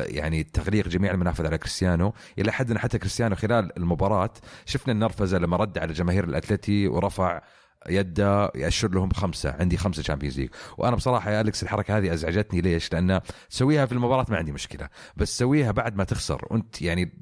يعني 0.06 0.44
تغليق 0.44 0.88
جميع 0.88 1.12
المنافذ 1.12 1.46
على 1.46 1.58
كريستيانو 1.58 2.14
إلى 2.40 2.52
حد 2.52 2.72
ان 2.72 2.80
حتى 2.80 2.98
كريستيانو 2.98 3.36
خلال 3.36 3.78
المباراة 3.78 4.34
شفنا 4.66 4.94
النرفزه 4.94 5.38
لما 5.38 5.58
رد 5.58 5.78
على 5.78 5.94
جماهير 5.94 6.24
الأتلتي 6.24 6.88
ورفع 6.88 7.42
يده 7.90 8.52
يأشر 8.56 8.92
لهم 8.92 9.10
خمسة. 9.10 9.56
عندي 9.60 9.78
خمسة 9.78 10.04
Champions 10.04 10.40
League 10.40 10.50
وأنا 10.78 10.96
بصراحة 10.96 11.32
يا 11.32 11.42
أليكس 11.42 11.64
الحركة 11.64 11.98
هذه 11.98 12.14
أزعجتني. 12.14 12.62
ليش؟ 12.62 12.94
لأن 12.94 13.22
سويها 13.50 13.86
في 13.86 13.92
المباراة 13.92 14.26
ما 14.30 14.38
عندي 14.38 14.52
مشكلة. 14.52 14.90
بس 15.18 15.38
سويها 15.38 15.72
بعد 15.72 15.96
ما 15.96 16.04
تخسر. 16.04 16.48
وأنت 16.52 16.82
يعني 16.82 17.14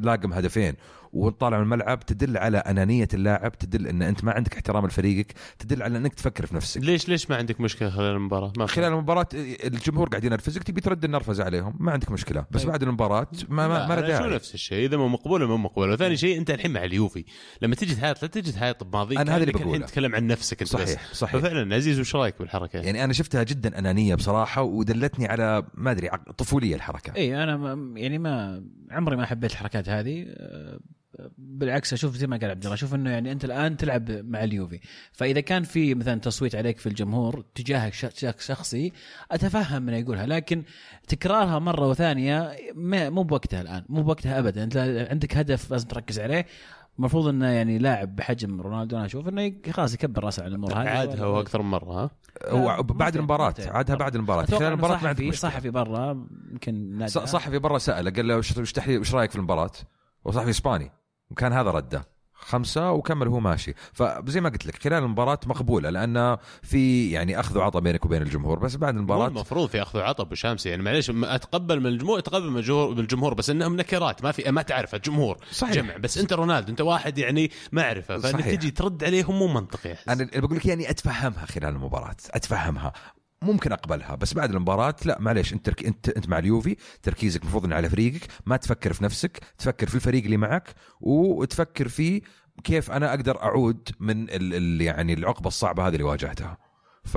لاقم 0.00 0.32
هدفين. 0.32 0.74
وطالع 1.12 1.56
من 1.56 1.62
الملعب 1.62 2.06
تدل 2.06 2.36
على 2.36 2.58
أنانية 2.58 3.08
اللاعب 3.14 3.58
تدل 3.58 3.86
إن 3.86 4.02
أنت 4.02 4.24
ما 4.24 4.32
عندك 4.32 4.54
احترام 4.54 4.86
لفريقك 4.86 5.32
تدل 5.58 5.82
على 5.82 5.98
إنك 5.98 6.14
تفكر 6.14 6.46
في 6.46 6.54
نفسك. 6.56 6.80
ليش 6.80 7.08
ليش 7.08 7.30
ما 7.30 7.36
عندك 7.36 7.60
مشكلة 7.60 7.90
خلال 7.90 8.14
المباراة؟ 8.14 8.52
ما 8.58 8.66
خلال 8.66 8.92
المباراة 8.92 9.28
الجمهور 9.34 10.08
قاعد 10.08 10.24
ينرفزك 10.24 10.62
تبي 10.62 10.80
ترد 10.80 11.04
النرفزة 11.04 11.44
عليهم 11.44 11.76
ما 11.80 11.92
عندك 11.92 12.10
مشكلة. 12.10 12.46
بس 12.50 12.62
طيب. 12.62 12.70
بعد 12.70 12.82
المباراة 12.82 13.26
ما 13.48 13.68
ما, 13.68 13.86
ما 13.86 14.00
داعي 14.00 14.22
شو 14.22 14.28
نفس 14.28 14.54
الشيء 14.54 14.86
إذا 14.86 14.96
مو 14.96 15.08
مقبول 15.08 15.46
مو 15.46 15.56
مقبول. 15.56 15.90
وثاني 15.90 16.16
شيء 16.16 16.38
أنت 16.38 16.50
الحين 16.50 16.72
مع 16.72 16.84
اليوفي. 16.84 17.24
لما 17.62 17.74
تجي 17.74 17.94
تهايط 17.94 18.22
لا 18.22 18.28
تجي 18.28 18.52
تهايط 18.52 18.84
بماضيك 18.84 19.18
أنا 19.18 19.36
هذا 19.36 19.42
اللي 19.42 19.52
بقوله. 19.52 19.86
تتكلم 19.86 20.14
عن 20.14 20.26
نفسك 20.26 20.62
أنت 20.62 20.70
صحيح 20.70 21.10
بس. 21.10 21.18
صحيح 21.18 21.40
ففعلا 21.40 21.74
عزيز 21.74 22.00
وش 22.00 22.16
رأيك 22.16 22.34
بالحركة؟ 22.38 22.78
يعني 22.78 23.04
أنا 23.04 23.12
شفتها 23.12 23.42
جدا 23.42 23.78
أنانية 23.78 24.14
بصراحة 24.14 24.62
ودلتني 24.62 25.26
على 25.26 25.62
ما 25.74 25.90
أدري 25.90 26.10
طفولية 26.38 26.74
الحركة. 26.74 27.12
اي 27.16 27.42
أنا 27.42 27.78
يعني 27.96 28.18
ما 28.18 28.64
عمري 28.90 29.16
ما 29.16 29.26
حبيت 29.26 29.50
الحركات 29.50 29.88
هذه. 29.88 30.26
بالعكس 31.38 31.92
أشوف 31.92 32.16
زي 32.16 32.26
ما 32.26 32.36
قال 32.36 32.50
عبد 32.50 32.62
الله 32.62 32.74
أشوف 32.74 32.94
إنه 32.94 33.10
يعني 33.10 33.32
أنت 33.32 33.44
الآن 33.44 33.76
تلعب 33.76 34.10
مع 34.10 34.44
اليوفي. 34.44 34.80
فإذا 35.12 35.40
كان 35.40 35.62
في 35.62 35.94
مثلا 35.94 36.20
تصويت 36.20 36.54
عليك 36.54 36.78
في 36.78 36.88
الجمهور 36.88 37.44
تجاهك 37.54 37.94
ش- 37.94 38.26
شخصي 38.38 38.92
أتفهم 39.30 39.82
من 39.82 39.92
يقولها 39.94 40.26
لكن 40.26 40.62
تكرارها 41.08 41.58
مرة 41.58 41.88
وثانية 41.88 42.56
ما- 42.74 43.10
مو 43.10 43.22
بوقتها 43.22 43.60
الآن 43.60 43.84
مو 43.88 44.02
بوقتها 44.02 44.38
ابدا. 44.38 44.64
أنت 44.64 44.76
عندك 45.10 45.36
هدف 45.36 45.70
لازم 45.70 45.88
تركز 45.88 46.20
عليه. 46.20 46.46
المفروض 46.98 47.26
إنه 47.28 47.46
يعني 47.46 47.78
لاعب 47.78 48.16
بحجم 48.16 48.60
رونالدو 48.60 48.96
أنا 48.96 49.06
أشوف 49.06 49.28
إنه 49.28 49.52
خلاص 49.70 49.94
يكبر 49.94 50.24
رأسه 50.24 50.42
على 50.42 50.50
الأمور 50.50 50.72
هذه. 50.72 50.88
عادها 50.88 51.26
وأكثر 51.26 51.62
من 51.62 51.70
مرة 51.70 51.92
ها؟ 52.04 52.10
هو 52.48 52.82
بعد 52.82 53.16
المباراة. 53.16 53.54
عادها 53.66 53.96
بعد 53.96 54.14
المباراة. 54.14 54.44
خلال 54.44 54.62
إنه 54.62 54.68
المباراة 54.68 55.02
ما 55.02 55.08
عندك 55.08 55.22
صحفي. 55.24 55.36
صحفي 55.36 55.70
برا 55.70 56.26
يمكن 56.52 57.06
صحفي 57.08 57.58
برا 57.58 57.78
سأله 57.78 58.10
قال 58.10 58.28
له 58.28 58.36
وش 58.36 58.56
وش 58.58 58.72
تحليل 58.72 59.00
وش 59.00 59.14
رأيك 59.14 59.30
في 59.30 59.36
المباراة؟ 59.36 59.70
وصحفي 60.24 60.50
إسباني. 60.50 60.90
وكان 61.30 61.52
هذا 61.52 61.70
رده. 61.70 62.18
خمسة 62.40 62.92
وكمل 62.92 63.28
هو 63.28 63.40
ماشي. 63.40 63.74
فزي 63.92 64.40
ما 64.40 64.48
قلت 64.48 64.66
لك 64.66 64.82
خلال 64.82 65.02
المباراة 65.02 65.40
مقبولة 65.46 65.90
لأن 65.90 66.36
في 66.62 67.10
يعني 67.10 67.40
أخذ 67.40 67.58
وعطى 67.58 67.80
بينك 67.80 68.04
وبين 68.04 68.22
الجمهور. 68.22 68.58
بس 68.58 68.76
بعد 68.76 68.96
المباراة 68.96 69.26
المفروض 69.26 69.68
في 69.68 69.82
أخذ 69.82 69.98
وعطى 69.98 70.36
شامسي 70.36 70.68
يعني 70.68 70.82
معليش 70.82 71.10
أتقبل 71.10 71.80
من 71.80 71.86
الجمهور 71.86 72.18
أتقبل 72.18 72.50
من 72.50 72.58
الجمهور 72.98 73.34
بس 73.34 73.50
إنهم 73.50 73.76
نكرات. 73.76 74.24
ما 74.24 74.32
في 74.32 74.50
ما 74.50 74.62
تعرف 74.62 74.94
الجمهور. 74.94 75.38
صحيح. 75.50 75.74
جمع. 75.74 75.96
بس 75.96 76.18
أنت 76.18 76.32
رونالدو 76.32 76.70
أنت 76.70 76.80
واحد 76.80 77.18
يعني 77.18 77.50
معرفه 77.72 78.18
فأنك 78.18 78.40
صحيح. 78.40 78.54
تجي 78.54 78.70
ترد 78.70 79.04
عليهم 79.04 79.38
مو 79.38 79.46
منطقي. 79.46 79.96
أنا 80.08 80.28
بقول 80.36 80.56
لك 80.56 80.66
يعني 80.66 80.90
أتفهمها 80.90 81.46
خلال 81.46 81.74
المباراة. 81.74 82.16
أتفهمها. 82.30 82.92
ممكن 83.42 83.72
أقبلها 83.72 84.14
بس 84.14 84.34
بعد 84.34 84.50
المباراة 84.50 84.94
لا 85.04 85.16
معليش 85.20 85.52
أنت 85.52 85.66
ترك... 85.66 85.84
أنت 85.84 86.08
أنت 86.08 86.28
مع 86.28 86.38
اليوفي 86.38 86.76
تركيزك 87.02 87.42
المفروض 87.42 87.64
إنه 87.64 87.76
على 87.76 87.88
فريقك 87.90 88.26
ما 88.46 88.56
تفكر 88.56 88.92
في 88.92 89.04
نفسك 89.04 89.38
تفكر 89.58 89.88
في 89.88 89.94
الفريق 89.94 90.24
اللي 90.24 90.36
معك 90.36 90.74
وتفكر 91.00 91.88
في 91.88 92.22
كيف 92.64 92.90
أنا 92.90 93.10
أقدر 93.10 93.42
أعود 93.42 93.88
من 94.00 94.22
ال... 94.22 94.54
ال... 94.54 94.80
يعني 94.80 95.12
العقبة 95.12 95.48
الصعبة 95.48 95.86
هذه 95.88 95.92
اللي 95.92 96.04
واجهتها. 96.04 96.58
ف 97.04 97.16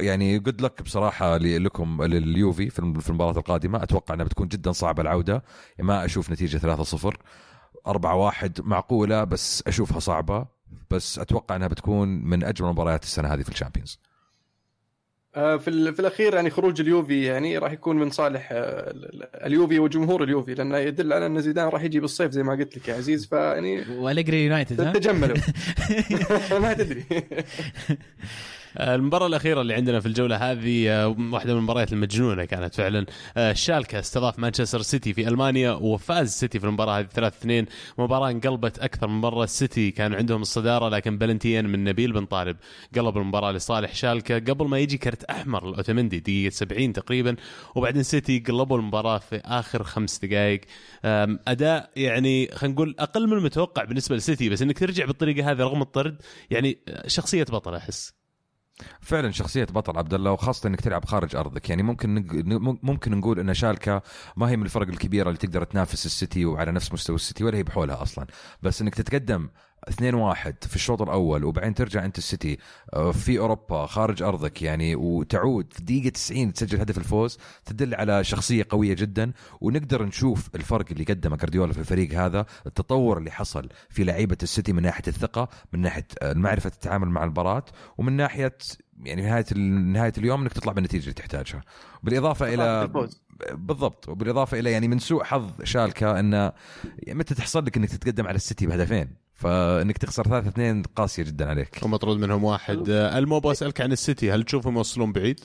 يعني 0.00 0.38
good 0.38 0.60
luck 0.60 0.82
بصراحة 0.82 1.36
لكم 1.36 2.02
لليوفي 2.02 2.70
في 2.70 2.78
الم- 2.78 3.00
في 3.00 3.08
المباراة 3.08 3.38
القادمة. 3.38 3.82
أتوقع 3.82 4.14
إنها 4.14 4.24
بتكون 4.24 4.48
جدا 4.48 4.72
صعبة 4.72 5.02
العودة. 5.02 5.44
ما 5.78 6.04
أشوف 6.04 6.30
نتيجة 6.30 6.76
3-0 6.76 7.12
4-1 7.88 8.50
معقولة 8.58 9.24
بس 9.24 9.62
أشوفها 9.66 9.98
صعبة. 10.00 10.46
بس 10.90 11.18
أتوقع 11.18 11.56
إنها 11.56 11.68
بتكون 11.68 12.08
من 12.08 12.44
أجمل 12.44 12.68
مباريات 12.68 13.02
السنة 13.04 13.28
هذه 13.34 13.42
في 13.42 13.48
ال 13.48 13.53
Champions. 13.53 13.98
في, 15.34 15.68
ال- 15.68 15.94
في 15.94 16.00
الأخير 16.00 16.34
يعني 16.34 16.50
خروج 16.50 16.80
اليوفي 16.80 17.22
يعني 17.24 17.58
راح 17.58 17.72
يكون 17.72 17.96
من 17.96 18.10
صالح 18.10 18.48
آه، 18.52 18.90
ال- 18.90 19.04
ال- 19.22 19.44
اليوفي 19.46 19.78
وجمهور 19.78 20.22
اليوفي 20.24 20.54
لأنه 20.54 20.78
يدل 20.78 21.12
على 21.12 21.26
أن 21.26 21.40
زيدان 21.40 21.68
راح 21.68 21.82
يجي 21.82 22.00
بالصيف 22.00 22.30
زي 22.32 22.42
ما 22.42 22.52
قلت 22.52 22.76
لك 22.76 22.88
يا 22.88 22.94
عزيز 22.94 23.26
فيعني 23.26 23.84
وأليجري 23.98 24.44
يونايتد 24.44 24.92
تجملوا. 24.92 25.36
ما 26.62 26.72
تدري. 26.72 27.04
آه، 28.78 28.94
المباراة 28.94 29.26
الأخيرة 29.26 29.60
اللي 29.60 29.74
عندنا 29.74 30.00
في 30.00 30.06
الجولة 30.06 30.36
هذه 30.36 30.90
آه، 30.90 31.16
واحدة 31.32 31.52
من 31.52 31.58
المباريات 31.58 31.92
المجنونة 31.92 32.44
كانت 32.44 32.74
فعلا 32.74 33.06
آه، 33.36 33.52
شالكا 33.52 33.98
استضاف 33.98 34.38
مانشستر 34.38 34.82
سيتي 34.82 35.12
في 35.12 35.28
ألمانيا 35.28 35.70
وفاز 35.70 36.30
سيتي 36.32 36.58
في 36.60 36.66
المباراة 36.66 36.98
هذه 36.98 37.06
3-2 37.06 37.66
مباراة 37.98 38.30
انقلبت 38.30 38.78
أكثر 38.78 39.06
من 39.06 39.20
مرة. 39.20 39.44
السيتي 39.44 39.90
كانوا 39.90 40.16
عندهم 40.16 40.42
الصدارة 40.42 40.88
لكن 40.88 41.18
بلنتيان 41.18 41.66
من 41.68 41.84
نبيل 41.84 42.12
بن 42.12 42.26
طالب 42.26 42.56
قلب 42.96 43.16
المباراة 43.18 43.52
لصالح 43.52 43.94
شالكا 43.94 44.34
قبل 44.38 44.68
ما 44.68 44.78
يجي 44.78 44.98
كرت 44.98 45.24
أحمر 45.24 45.70
لأوتمندي 45.70 46.20
دقيقة 46.20 46.50
70 46.50 46.92
تقريبا 46.92 47.36
وبعدين 47.74 48.02
سيتي 48.02 48.38
قلبوا 48.38 48.78
المباراة 48.78 49.18
في 49.18 49.36
آخر 49.44 49.82
خمس 49.82 50.18
دقائق. 50.18 50.60
آم، 51.04 51.38
أداء 51.48 51.90
يعني 51.96 52.50
خلينا 52.54 52.74
نقول 52.74 52.94
أقل 52.98 53.26
من 53.26 53.32
المتوقع 53.32 53.84
بالنسبة 53.84 54.16
لسيتي 54.16 54.48
بس 54.48 54.62
إنك 54.62 54.78
ترجع 54.78 55.04
بالطريقة 55.04 55.50
هذه 55.50 55.58
رغم 55.58 55.82
الطرد 55.82 56.22
يعني 56.50 56.78
شخصية 57.06 57.44
بطل 57.44 57.74
أحس. 57.74 58.17
فعلا 59.00 59.30
شخصية 59.30 59.64
بطل 59.64 59.98
عبد 59.98 60.14
الله 60.14 60.32
وخاصة 60.32 60.66
إنك 60.68 60.80
تلعب 60.80 61.04
خارج 61.04 61.36
أرضك. 61.36 61.70
يعني 61.70 61.82
ممكن 61.82 62.24
ممكن 62.82 63.18
نقول 63.18 63.40
إن 63.40 63.54
شالكا 63.54 64.00
ما 64.36 64.50
هي 64.50 64.56
من 64.56 64.62
الفرق 64.62 64.88
الكبيرة 64.88 65.28
اللي 65.28 65.38
تقدر 65.38 65.64
تنافس 65.64 66.06
السيتي 66.06 66.44
وعلى 66.44 66.72
نفس 66.72 66.92
مستوى 66.92 67.16
السيتي 67.16 67.44
ولا 67.44 67.58
هي 67.58 67.62
بحولها 67.62 68.02
أصلا. 68.02 68.26
بس 68.62 68.82
إنك 68.82 68.94
تتقدم 68.94 69.48
2-1 69.90 69.92
في 70.68 70.76
الشوط 70.76 71.02
الأول 71.02 71.44
وبعدين 71.44 71.74
ترجع 71.74 72.04
أنت 72.04 72.18
السيتي 72.18 72.58
آه، 72.92 73.12
في 73.12 73.38
أوروبا 73.38 73.86
خارج 73.86 74.22
أرضك 74.22 74.62
يعني 74.62 74.94
وتعود 74.96 75.72
في 75.72 75.82
دقيقة 75.82 76.08
90 76.08 76.52
تسجل 76.52 76.80
هدف 76.80 76.98
الفوز 76.98 77.38
تدل 77.64 77.94
على 77.94 78.24
شخصية 78.24 78.66
قوية 78.70 78.94
جدا 78.94 79.32
ونقدر 79.60 80.04
نشوف 80.04 80.50
الفرق 80.54 80.86
اللي 80.90 81.04
قدمه 81.04 81.36
جارديولا 81.36 81.72
في 81.72 81.78
الفريق 81.78 82.12
هذا 82.12 82.46
التطور 82.66 83.18
اللي 83.18 83.30
حصل 83.30 83.68
في 83.90 84.04
لعيبة 84.04 84.36
السيتي 84.42 84.72
من 84.72 84.82
ناحية 84.82 85.08
الثقة 85.08 85.48
من 85.72 85.80
ناحية 85.80 86.06
آه، 86.22 86.32
معرفة 86.32 86.70
التعامل 86.74 87.08
مع 87.08 87.24
المباراة 87.24 87.64
ومن 87.98 88.12
ناحية 88.12 88.58
يعني 89.02 89.22
نهاية 89.22 89.44
نهاية 89.92 90.12
اليوم 90.18 90.42
إنك 90.42 90.52
تطلع 90.52 90.72
بالنتيجة 90.72 91.02
اللي 91.02 91.14
تحتاجها 91.14 91.60
بالإضافة 92.02 92.54
إلى 92.54 92.82
الفوز. 92.82 93.22
بالضبط 93.52 94.08
وبالإضافة 94.08 94.58
إلى 94.58 94.72
يعني 94.72 94.88
من 94.88 94.98
سوء 94.98 95.24
حظ 95.24 95.50
شالكا 95.62 96.20
انه 96.20 96.52
متى 97.08 97.34
تحصل 97.34 97.64
لك 97.64 97.76
إنك 97.76 97.88
تتقدم 97.88 98.26
على 98.26 98.36
السيتي 98.36 98.66
بهدفين 98.66 99.27
فإنك 99.38 99.98
تخسر 99.98 100.24
3 100.24 100.48
2 100.48 100.82
قاسية 100.82 101.22
جدا 101.22 101.48
عليك 101.48 101.78
ومطرود 101.82 102.18
منهم 102.18 102.44
واحد 102.44 102.90
آه، 102.90 103.18
المو 103.18 103.40
بسألك 103.40 103.80
عن 103.80 103.92
السيتي 103.92 104.32
هل 104.32 104.42
تشوفهم 104.42 104.76
يوصلون 104.76 105.12
بعيد؟ 105.12 105.40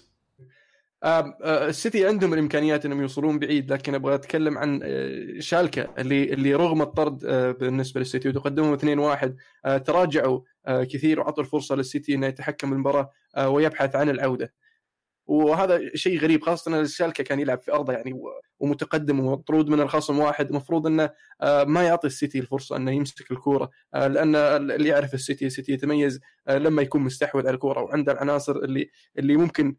آه، 1.03 1.67
السيتي 1.67 2.07
عندهم 2.07 2.33
الإمكانيات 2.33 2.85
إنهم 2.85 3.01
يوصلون 3.01 3.39
بعيد 3.39 3.73
لكن 3.73 3.95
أبغى 3.95 4.15
أتكلم 4.15 4.57
عن 4.57 4.79
آه، 4.83 5.39
شالكا 5.39 5.87
اللي 5.97 6.33
اللي 6.33 6.55
رغم 6.55 6.81
الطرد 6.81 7.19
بالنسبة 7.59 7.99
للسيتي 7.99 8.29
وتقدمهم 8.29 8.73
2-1 8.73 9.35
آه، 9.65 9.77
تراجعوا 9.77 10.39
كثير 10.67 11.19
وعطوا 11.19 11.43
الفرصة 11.43 11.75
للسيتي 11.75 12.15
إنه 12.15 12.27
يتحكم 12.27 12.69
بالمباراة 12.69 13.11
ويبحث 13.47 13.95
عن 13.95 14.09
العودة. 14.09 14.53
وهذا 15.27 15.81
شيء 15.95 16.19
غريب 16.19 16.43
خاصة 16.43 16.71
إن 16.71 16.81
الشالكا 16.81 17.23
كان 17.23 17.39
يلعب 17.39 17.61
في 17.61 17.73
أرضه 17.73 17.93
يعني 17.93 18.21
ومتقدم 18.59 19.19
ومطرود 19.19 19.69
من 19.69 19.81
الخصم 19.81 20.19
واحد. 20.19 20.49
المفروض 20.49 20.87
إنه 20.87 21.09
آه، 21.41 21.63
ما 21.63 21.83
يعطي 21.83 22.07
السيتي 22.07 22.39
الفرصة 22.39 22.75
إنه 22.75 22.91
يمسك 22.91 23.31
الكورة 23.31 23.69
آه، 23.93 24.07
لأن 24.07 24.35
اللي 24.35 24.89
يعرف 24.89 25.13
السيتي 25.13 25.45
السيتي 25.45 25.71
يتميز 25.71 26.19
آه، 26.47 26.57
لما 26.57 26.81
يكون 26.81 27.01
مستحوذ 27.01 27.47
على 27.47 27.53
الكورة 27.53 27.81
وعنده 27.81 28.11
العناصر 28.11 28.55
اللي 28.55 28.89
اللي 29.17 29.37
ممكن 29.37 29.75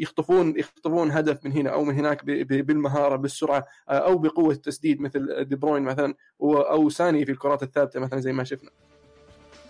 يخطفون 0.00 0.58
يخطفون 0.58 1.10
هدف 1.10 1.44
من 1.44 1.52
هنا 1.52 1.70
أو 1.70 1.84
من 1.84 1.94
هناك 1.94 2.24
بالمهارة 2.24 3.16
بالسرعة 3.16 3.66
أو 3.88 4.18
بقوة 4.18 4.54
التسديد 4.54 5.00
مثل 5.00 5.44
دي 5.44 5.56
بروين 5.56 5.82
مثلا 5.82 6.14
أو 6.42 6.88
ساني 6.88 7.24
في 7.26 7.32
الكرات 7.32 7.62
الثابتة 7.62 8.00
مثلا 8.00 8.20
زي 8.20 8.32
ما 8.32 8.44
شفنا. 8.44 8.70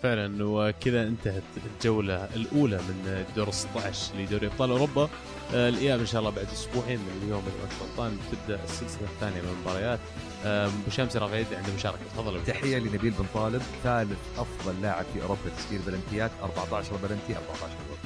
فعلا 0.03 0.45
وكذا 0.45 1.07
انتهت 1.07 1.43
الجولة 1.65 2.29
الأولى 2.35 2.77
من 2.77 3.25
دور 3.35 3.51
16 3.51 4.15
لدوري 4.17 4.47
أبطال 4.47 4.69
أوروبا. 4.69 5.09
آه، 5.53 5.69
الإياب 5.69 5.99
إن 5.99 6.05
شاء 6.05 6.19
الله 6.19 6.31
بعد 6.31 6.45
أسبوعين 6.45 6.99
من 6.99 7.21
اليوم 7.23 7.43
إذا 7.47 7.55
ما 7.63 7.69
غلطان 7.81 8.17
تبدأ 8.31 8.63
السلسلة 8.63 9.03
الثانية 9.03 9.41
من 9.41 9.49
المباريات. 9.49 9.99
آه، 10.45 10.65
أبو 10.65 10.89
شمس 10.89 11.17
رغيد 11.17 11.47
عنده 11.53 11.73
مشاركة. 11.73 11.99
تفضل. 12.13 12.45
تحية 12.45 12.77
لنبيل 12.77 13.11
بن 13.11 13.25
طالب 13.33 13.61
ثالث 13.83 14.19
أفضل 14.37 14.81
لاعب 14.81 15.05
في 15.13 15.21
أوروبا 15.21 15.41
تسجيل 15.57 15.81
بلنتيات 15.81 16.31
14 16.43 16.95
بلنتي 16.95 17.35
14 17.35 17.73
جول 17.87 17.97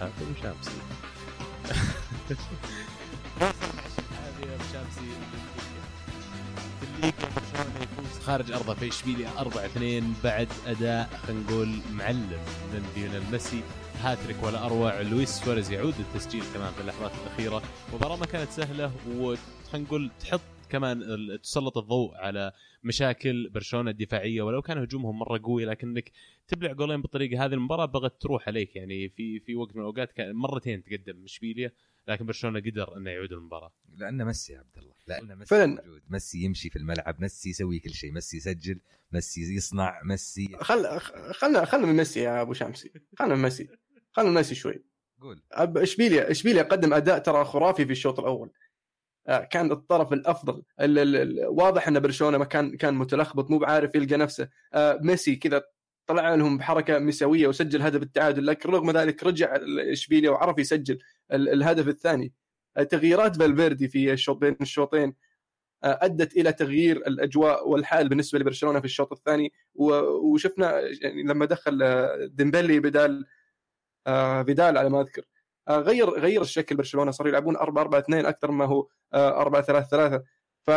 هذا 0.00 0.12
أبو 0.20 0.34
شمس. 0.42 0.70
هذه 3.40 4.54
أبو 4.54 4.64
شمس. 4.72 5.39
يفوز. 7.08 8.18
خارج 8.22 8.52
أرضه 8.52 8.74
في 8.74 8.88
إشبيليا 8.88 9.28
4 9.38 9.66
2 9.66 10.14
بعد 10.24 10.48
أداء 10.66 11.06
خلينا 11.06 11.42
نقول 11.42 11.68
معلم 11.92 12.40
من 12.72 12.92
ليونيل 12.96 13.22
ميسي. 13.32 13.62
هاتريك 14.00 14.42
ولا 14.42 14.66
أروع 14.66 15.00
لويس 15.00 15.28
سواريز 15.28 15.70
يعود 15.70 15.94
للتسجيل 15.98 16.42
كمان 16.54 16.72
في 16.72 16.80
اللحظات 16.80 17.12
الأخيرة. 17.22 17.62
مباراة 17.94 18.16
ما 18.16 18.26
كانت 18.26 18.50
سهلة 18.50 18.92
وخلينا 19.08 19.86
نقول 19.86 20.10
تحط 20.20 20.40
كمان 20.70 21.00
تسلط 21.42 21.78
الضوء 21.78 22.14
على 22.14 22.52
مشاكل 22.82 23.50
برشلونة 23.54 23.90
الدفاعية. 23.90 24.42
ولو 24.42 24.62
كان 24.62 24.78
هجومهم 24.78 25.18
مرة 25.18 25.40
قوي 25.44 25.64
لكنك 25.64 26.12
تبلع 26.48 26.72
جولين 26.72 27.02
بالطريقة 27.02 27.44
هذه 27.44 27.52
المباراة 27.52 27.86
بغت 27.86 28.22
تروح 28.22 28.48
عليك. 28.48 28.76
يعني 28.76 29.08
في 29.08 29.40
في 29.40 29.54
وقت 29.54 29.76
من 29.76 29.80
الأوقات 29.80 30.12
مرتين 30.20 30.84
تقدم 30.84 31.24
إشبيليا. 31.24 31.72
لكن 32.08 32.26
برشلونة 32.26 32.60
قدر 32.60 32.96
إنه 32.96 33.10
يعود 33.10 33.32
المباراة. 33.32 33.72
لأنه 33.96 34.24
ميسي 34.24 34.52
يا 34.52 34.58
عبد 34.58 34.78
الله. 34.78 34.94
لأنه 35.06 35.34
ميسي 35.34 35.48
فعلاً. 35.48 35.66
موجود. 35.66 36.02
ميسي 36.08 36.38
يمشي 36.44 36.70
في 36.70 36.76
الملعب. 36.76 37.20
ميسي 37.20 37.50
يسوي 37.50 37.78
كل 37.78 37.90
شيء. 37.90 38.12
ميسي 38.12 38.36
يسجل. 38.36 38.80
ميسي 39.12 39.54
يصنع. 39.56 40.00
ميسي 40.04 40.48
خل 40.60 41.00
خلنا 41.32 41.64
خلنا 41.64 41.86
من 41.86 41.96
ميسي 41.96 42.20
يا 42.20 42.42
أبو 42.42 42.52
شمسي. 42.52 42.92
خلنا 43.18 43.34
من 43.34 43.42
ميسي. 43.42 43.68
خلنا 44.12 44.28
من 44.28 44.34
ميسي 44.34 44.54
شوي. 44.54 44.84
قول. 45.20 45.42
أب- 45.54 45.76
اشبيليا 45.76 46.30
اشبيليا 46.30 46.62
قدم 46.62 46.94
أداء 46.94 47.18
ترى 47.18 47.44
خرافي 47.44 47.86
في 47.86 47.92
الشوط 47.92 48.20
الأول؟ 48.20 48.50
آه، 49.26 49.44
كان 49.44 49.72
الطرف 49.72 50.12
الأفضل. 50.12 50.62
ال- 50.80 50.98
ال- 50.98 51.16
ال- 51.16 51.46
واضح 51.46 51.88
إن 51.88 52.00
برشلونة 52.00 52.38
ما 52.38 52.44
كان 52.44 52.76
كان 52.76 52.94
متلخبط 52.94 53.50
مو 53.50 53.58
بعارف 53.58 53.94
يلقى 53.94 54.16
نفسه. 54.16 54.48
آه، 54.74 54.98
ميسي 55.02 55.36
كذا 55.36 55.62
طلع 56.06 56.34
لهم 56.34 56.58
بحركة 56.58 56.98
ميساوية 56.98 57.46
وسجل 57.46 57.82
هدف 57.82 58.02
التعادل 58.02 58.46
لكن 58.46 58.70
رغم 58.70 58.90
ذلك 58.90 59.24
رجع 59.24 59.56
اشبيليا 59.92 60.30
وعرف 60.30 60.58
يسجل. 60.58 60.98
الهدف 61.32 61.88
الثاني. 61.88 62.32
تغييرات 62.90 63.36
فالفيردي 63.36 63.88
في 63.88 64.12
الشوط 64.12 64.36
بين 64.36 64.56
الشوطين 64.60 65.14
آه، 65.84 65.98
أدت 66.02 66.36
إلى 66.36 66.52
تغيير 66.52 66.96
الأجواء 66.96 67.68
والحال 67.68 68.08
بالنسبة 68.08 68.38
لبرشلونة 68.38 68.78
في 68.80 68.84
الشوط 68.84 69.12
الثاني. 69.12 69.52
وشفنا 69.74 70.80
يعني 71.02 71.22
لما 71.22 71.44
دخل 71.46 71.82
آه، 71.82 72.26
ديمبلي 72.26 72.80
بدال 72.80 73.26
آه، 74.06 74.42
فيدال 74.42 74.78
على 74.78 74.90
ما 74.90 75.00
أذكر 75.00 75.22
غير 75.70 76.10
غير 76.10 76.42
الشكل 76.42 76.76
برشلونة. 76.76 77.10
صاروا 77.10 77.30
يلعبون 77.30 77.56
4 77.56 77.82
4 77.82 77.98
2 77.98 78.26
أكثر 78.26 78.50
ما 78.50 78.64
هو 78.64 78.88
4 79.14 79.62
3 79.62 79.88
3 79.88 80.24
ف 80.66 80.70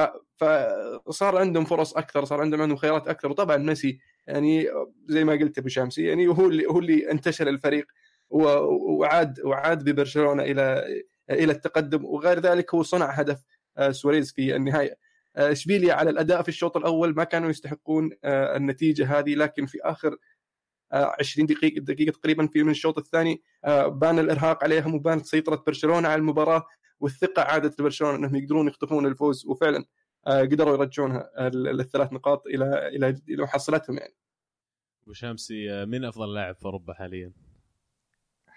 فصار 1.07 1.37
عندهم 1.37 1.65
فرص 1.65 1.97
أكثر 1.97 2.25
صار 2.25 2.41
عندهم 2.41 2.61
عندهم 2.61 2.77
خيارات 2.77 3.07
أكثر. 3.07 3.31
وطبعا 3.31 3.57
ميسي 3.57 3.99
يعني 4.27 4.67
زي 5.07 5.23
ما 5.23 5.33
قلت 5.33 5.57
أبو 5.57 5.67
شامسي 5.67 6.03
يعني 6.05 6.27
هو 6.27 6.45
اللي 6.49 6.65
هو 6.65 6.79
اللي 6.79 7.11
انتشل 7.11 7.47
الفريق. 7.47 7.85
وعاد 8.33 9.39
وعاد 9.39 9.83
ببرشلونة 9.89 10.43
إلى 10.43 10.85
إلى 11.29 11.51
التقدم 11.51 12.05
وغير 12.05 12.39
ذلك 12.39 12.73
هو 12.75 12.83
صنع 12.83 13.05
هدف 13.11 13.43
آه، 13.77 13.91
سواريز 13.91 14.31
في 14.33 14.55
النهاية 14.55 14.97
آه، 15.35 15.51
إشبيليا 15.51 15.93
على 15.93 16.09
الأداء 16.09 16.41
في 16.41 16.49
الشوط 16.49 16.77
الأول 16.77 17.15
ما 17.15 17.23
كانوا 17.23 17.49
يستحقون 17.49 18.09
آه، 18.23 18.57
النتيجة 18.57 19.19
هذه 19.19 19.35
لكن 19.35 19.65
في 19.65 19.77
آخر 19.83 20.17
آه، 20.91 21.15
20 21.19 21.47
دقيقه 21.47 21.79
دقيقة 21.79 22.11
تقريبا 22.11 22.47
في 22.47 22.63
من 22.63 22.71
الشوط 22.71 22.97
الثاني 22.97 23.41
بان 23.87 24.19
الإرهاق 24.19 24.63
عليهم 24.63 24.95
وبانت 24.95 25.25
سيطرة 25.25 25.63
برشلونة 25.67 26.07
على 26.07 26.19
المباراة 26.19 26.65
والثقة 26.99 27.41
عادت 27.41 27.79
لبرشلونة 27.79 28.15
أنهم 28.15 28.35
يقدرون 28.35 28.67
يخطفون 28.67 29.05
الفوز 29.05 29.45
وفعلا 29.45 29.85
قدروا 30.27 30.73
يرجعونها 30.73 31.29
ال- 31.47 31.79
الثلاث 31.81 32.13
نقاط 32.13 32.47
إلى 32.47 32.87
إلى 32.87 33.09
إلى 33.29 33.43
محصلتهم 33.43 33.97
يعني 33.97 34.13
أبو 35.03 35.13
شامسي 35.13 35.71
آه، 35.71 35.85
مين 35.85 36.05
أفضل 36.05 36.33
لاعب 36.33 36.55
في 36.55 36.65
أوروبا 36.65 36.93
حاليا؟ 36.93 37.31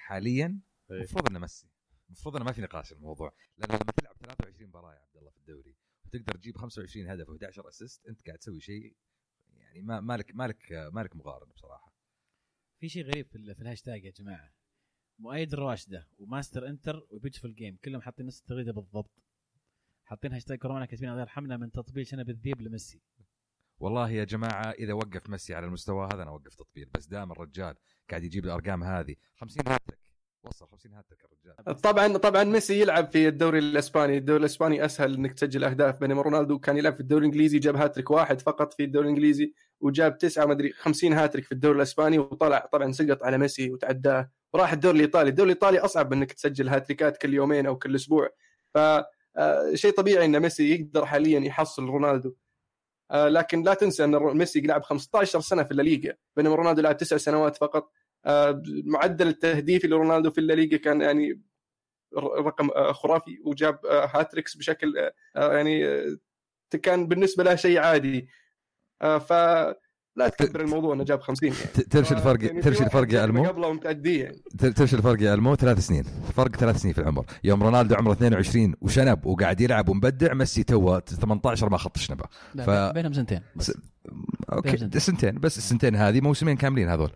حاليا 0.07 0.61
إيه. 0.91 0.97
المفروض 0.97 1.29
إنه 1.31 1.39
ميسي. 1.39 1.69
المفروض 2.07 2.37
إنه 2.37 2.45
ما 2.45 2.53
في 2.53 2.61
نقاش 2.63 2.93
الموضوع. 2.93 3.33
لأن 3.59 3.69
لما 3.71 3.93
تلعب 3.97 4.17
23 4.17 4.69
مباراة 4.69 4.95
يا 4.95 5.01
عبد 5.01 5.17
الله 5.17 5.31
في 5.31 5.37
الدوري 5.39 5.77
وتقدر 6.07 6.35
تجيب 6.35 6.57
25 6.57 7.07
هدف 7.09 7.27
و11 7.27 7.67
اسيست 7.69 8.07
أنت 8.07 8.27
قاعد 8.27 8.39
تسوي 8.39 8.61
شيء 8.61 8.97
يعني 9.55 9.83
ما 9.83 10.01
مالك 10.01 10.35
مالك 10.35 10.73
مالك 10.93 11.17
مقارن 11.17 11.49
بصراحة. 11.49 11.93
في 12.81 12.89
شيء 12.89 13.05
غريب 13.05 13.27
في, 13.27 13.37
ال- 13.39 13.55
في 13.55 13.63
الهاشتاج 13.63 14.05
يا 14.05 14.11
جماعة. 14.11 14.53
مؤيد 15.19 15.53
الرواشده 15.53 16.09
وماستر 16.19 16.69
إنتر 16.69 17.07
وبيوتيفول 17.11 17.55
جيم 17.55 17.79
كلهم 17.85 18.01
حاطين 18.01 18.27
نفس 18.27 18.41
التغريده 18.41 18.73
بالضبط. 18.73 19.11
حاطين 20.05 20.33
هاشتاج 20.33 20.59
الكورة 20.59 20.76
معنا 20.76 20.87
كاتبين 20.87 21.11
غير 21.11 21.27
حمله 21.27 21.57
من 21.57 21.71
تطبيل 21.71 22.07
شنب 22.07 22.31
الذيب 22.31 22.61
لميسي. 22.61 23.03
والله 23.79 24.11
يا 24.11 24.25
جماعة 24.25 24.71
إذا 24.71 24.93
وقف 24.93 25.31
ميسي 25.31 25.55
على 25.55 25.67
المستوى 25.67 26.07
هذا 26.13 26.23
أنا 26.23 26.31
أوقف 26.31 26.55
تطبيل. 26.55 26.91
بس 26.95 27.07
دام 27.07 27.33
الرجال 27.33 27.77
قاعد 28.11 28.25
يجيب 28.25 28.45
الأرقام 28.45 28.85
هذه. 28.85 29.17
50 29.37 29.69
هاتريك 29.69 29.96
وصل 30.47 30.67
50 30.67 30.95
هاتريك 30.95 31.21
الرجال 31.25 31.81
طبعا 31.81 32.17
طبعا 32.17 32.45
ميسي 32.45 32.81
يلعب 32.81 33.11
في 33.11 33.29
الدوري 33.29 33.59
الإسباني، 33.59 34.17
الدوري 34.17 34.41
الإسباني 34.41 34.85
أسهل 34.85 35.15
إنك 35.15 35.33
تسجل 35.33 35.65
أهداف. 35.65 36.01
بينما 36.01 36.23
رونالدو 36.23 36.59
كان 36.59 36.77
يلعب 36.77 36.95
في 36.95 37.01
الدوري 37.01 37.21
الإنجليزي 37.27 37.59
جاب 37.59 37.77
هاتريك 37.77 38.11
واحد 38.11 38.41
فقط 38.41 38.75
في 38.75 38.85
الدوري 38.85 39.05
الإنجليزي 39.05 39.53
وجاب 39.81 40.19
تسعة 40.19 40.45
مدري 40.47 40.73
50 40.73 41.13
هاتريك 41.13 41.45
في 41.45 41.53
الدوري 41.53 41.77
الإسباني 41.77 42.19
وطلع 42.19 42.69
طبعا 42.73 42.93
سقط 42.93 43.23
على 43.23 43.39
ميسي 43.39 43.71
وتعداه 43.71 44.31
وراح 44.53 44.73
الدوري 44.73 44.97
الإيطالي، 44.97 45.31
الدوري 45.31 45.51
الإيطالي 45.51 45.79
أصعب 45.79 46.13
إنك 46.13 46.33
تسجل 46.33 46.69
هاتريكات 46.69 47.17
كل 47.17 47.35
يومين 47.35 47.67
أو 47.67 47.79
كل 47.79 47.95
أسبوع. 47.95 48.31
ف 48.75 48.79
آه، 49.39 49.75
شيء 49.75 49.93
طبيعي 49.93 50.25
إن 50.25 50.41
ميسي 50.41 50.75
يقدر 50.75 51.07
حاليا 51.07 51.41
يحصل 51.41 51.85
رونالدو. 51.85 52.35
آه، 53.11 53.29
لكن 53.29 53.63
لا 53.63 53.75
تنسى 53.75 54.05
إن 54.05 54.17
ميسي 54.37 54.61
لعب 54.61 54.83
15 54.83 55.41
سنة 55.41 55.63
في 55.63 55.71
الليغا. 55.71 56.15
بينما 56.37 56.55
رونالدو 56.55 56.83
لعب 56.83 56.97
تسع 56.97 57.17
سنوات 57.17 57.57
فقط. 57.57 57.93
معدل 58.85 59.29
التهديفي 59.29 59.87
لرونالدو 59.87 60.31
في 60.31 60.39
الليغا 60.39 60.77
كان 60.77 61.01
يعني 61.01 61.43
ر- 62.19 62.45
رقم 62.47 62.71
آه، 62.71 62.93
خرافي 62.93 63.39
وجاب 63.45 63.87
آه، 63.87 64.07
hat-tricks 64.15 64.57
بشكل 64.57 64.99
آه، 64.99 65.13
آه، 65.37 65.53
يعني 65.57 65.87
آه، 65.87 66.17
كان 66.83 67.07
بالنسبة 67.09 67.45
له 67.45 67.55
شيء 67.55 67.79
عادي. 67.79 68.29
آه، 69.03 69.19
فلا 69.19 70.29
تكبر 70.39 70.61
الموضوع 70.61 70.95
إنه 70.95 71.05
جاب 71.05 71.21
50 71.21 71.49
يعني. 71.53 71.65
ت- 71.75 71.81
ترشي 71.81 72.15
الفرق 72.15 72.45
يعني 72.45 72.59
واحد 72.59 72.67
الفرق 72.83 73.13
يا 73.15 73.25
ألمو؟ 73.25 73.45
قبله 73.45 73.69
ومتعديه 73.69 74.25
يعني. 74.25 74.37
ترشي 74.73 74.97
الفرق 74.97 75.23
يا 75.23 75.35
ألمو؟ 75.35 75.55
ثلاث 75.57 75.79
سنين. 75.79 76.03
فرق 76.37 76.57
ثلاث 76.57 76.77
سنين 76.77 76.95
في 76.95 77.01
العمر. 77.01 77.25
يوم 77.45 77.63
رونالدو 77.63 77.95
عمره 77.95 78.13
22 78.13 78.75
وشنب 78.81 79.27
وقاعد 79.27 79.61
يلعب 79.61 79.89
ومبدع 79.89 80.35
ميسي 80.35 80.63
توه 80.65 81.01
18 81.01 81.69
ما 81.69 81.77
خط 81.77 81.99
شنبه. 81.99 82.25
لا 82.55 82.65
ف- 82.65 82.71
ف... 82.71 82.95
بينهم 82.95 83.13
سنتين 83.13 83.41
بس. 83.57 83.71
س- 83.71 83.77
okay. 84.53 84.77
سنتين. 84.77 85.01
سنتين. 85.01 85.39
بس 85.39 85.59
السنتين 85.59 85.97
هذه 85.97 86.21
موسمين 86.21 86.57
كاملين 86.57 86.89
هذول. 86.89 87.11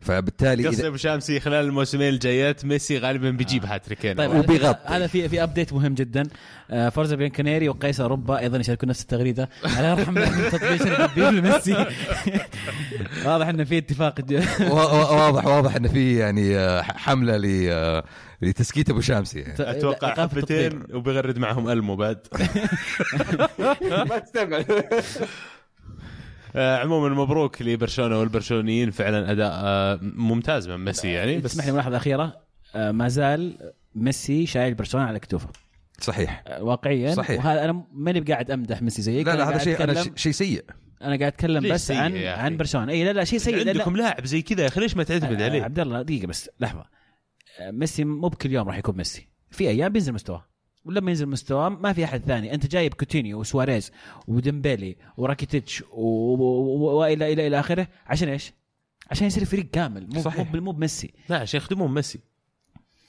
فبالتالي 0.00 0.68
قصدي 0.68 0.86
أبو 0.86 0.96
شامسي 0.96 1.40
خلال 1.40 1.64
الموسمين 1.64 2.08
الجايات 2.08 2.64
ميسي 2.64 2.98
غالبا 2.98 3.30
بيجيب 3.30 3.64
هاتريكين 3.64 4.14
طيب 4.14 4.34
وبيغطي. 4.34 4.88
هذا 4.88 5.06
في 5.06 5.28
في 5.28 5.42
ابديت 5.42 5.72
مهم 5.72 5.94
جدا 5.94 6.22
آه، 6.70 6.88
فورزا 6.88 7.16
بين 7.16 7.28
كنيري 7.28 7.68
وقيس 7.68 8.00
أوروبا 8.00 8.38
أيضا 8.38 8.58
يشاركون 8.58 8.88
نفس 8.88 9.02
التغريدة 9.02 9.48
على 9.64 9.88
يرحم 9.88 10.14
من 10.14 10.50
تطبيق 10.52 11.00
الذيب 11.00 11.34
لميسي 11.34 11.86
واضح 13.26 13.46
انه 13.46 13.64
في 13.64 13.78
اتفاق 13.78 14.20
واضح 14.70 15.46
واضح 15.46 15.76
إن 15.76 15.88
في 15.88 16.18
يعني 16.18 16.56
آه، 16.56 16.82
حملة 16.82 17.36
ل 17.36 17.68
آه، 17.70 18.04
لتسكيت 18.42 18.90
أبو 18.90 19.00
شامسي 19.00 19.40
يعني. 19.40 19.54
أتوقع. 19.58 20.14
حبتين 20.14 20.82
وبيغرد 20.94 21.38
معهم 21.38 21.68
ألمو 21.68 21.96
بعد 21.96 22.18
ما 24.08 24.18
تستبعد 24.18 24.70
آه، 24.70 25.02
عموما 26.58 27.08
مبروك 27.22 27.62
لبرشلونة 27.62 28.18
والبرشلونيين. 28.18 28.90
فعلا 28.90 29.30
أداء 29.32 29.52
آه، 29.52 29.98
ممتاز 30.02 30.68
من 30.68 30.84
ميسي 30.84 31.08
يعني. 31.12 31.38
بس 31.38 31.52
اسمح 31.52 31.66
لي 31.66 31.72
ملاحظة 31.72 31.96
أخيرة. 31.96 32.40
آه، 32.74 32.90
ما 32.90 33.08
زال 33.08 33.72
ميسي 33.94 34.46
شايل 34.46 34.74
برشلونة 34.74 35.06
على 35.06 35.18
كتوفه. 35.18 35.48
صحيح. 36.00 36.44
آه، 36.46 36.62
واقعيا. 36.62 37.14
صحيح. 37.14 37.44
وهذا 37.44 37.64
أنا 37.64 37.84
ماني 37.92 38.20
بقاعد 38.20 38.50
أمدح 38.50 38.82
ميسي 38.82 39.02
زيك 39.02 39.26
لا 39.26 39.36
لا 39.36 39.48
هذا 39.48 39.58
شيء 39.58 39.84
أنا 39.84 39.94
أتكلم- 40.04 40.16
شيء- 40.16 40.32
سيء. 40.32 40.64
أنا 41.02 41.08
قاعد 41.18 41.22
أتكلم 41.32 41.72
بس 41.72 41.90
عن؟ 41.90 42.16
عن 42.16 42.56
برشلونة. 42.56 42.92
إي 42.92 43.04
لا 43.04 43.12
لا 43.12 43.24
شيء 43.24 43.38
سيء. 43.38 43.68
عندكم 43.68 43.96
لاعب 43.96 44.26
زي 44.26 44.42
كذا 44.42 44.62
يا 44.62 44.68
أخي 44.68 44.80
ليش 44.80 44.96
ما 44.96 45.02
تعتمد 45.02 45.40
آه، 45.40 45.44
عليه؟ 45.44 45.62
عبد 45.62 45.78
الله 45.80 46.02
دقيقة 46.02 46.26
بس 46.26 46.50
لحظة. 46.60 46.84
آه، 47.60 47.70
ميسي 47.70 48.04
مو 48.04 48.28
بكل 48.28 48.52
يوم 48.52 48.68
راح 48.68 48.78
يكون 48.78 48.96
ميسي. 48.96 49.28
في 49.50 49.68
أيام 49.68 49.92
بينزل 49.92 50.12
مستواه. 50.12 50.44
ولما 50.84 51.10
ينزل 51.10 51.26
مستواه 51.26 51.68
ما 51.68 51.92
في 51.92 52.04
أحد 52.04 52.22
ثاني. 52.26 52.54
أنت 52.54 52.66
جايب 52.66 52.94
كوتينيو 52.94 53.40
وسواريز 53.40 53.92
وديمبيلي 54.28 54.96
وراكيتيتش 55.16 55.84
والى 55.92 57.32
إلى 57.32 57.46
إلى 57.46 57.60
آخره. 57.60 57.88
عشان 58.06 58.28
إيش؟ 58.28 58.52
عشان 59.10 59.26
يصير 59.26 59.44
فريق 59.44 59.70
كامل. 59.70 60.08
مو 60.14 60.20
صحيح. 60.20 60.54
مو 60.54 60.60
مو 60.60 60.72
بميسي. 60.72 61.10
لا 61.28 61.36
عشان 61.38 61.58
يخدمون 61.58 61.94
ميسي. 61.94 62.20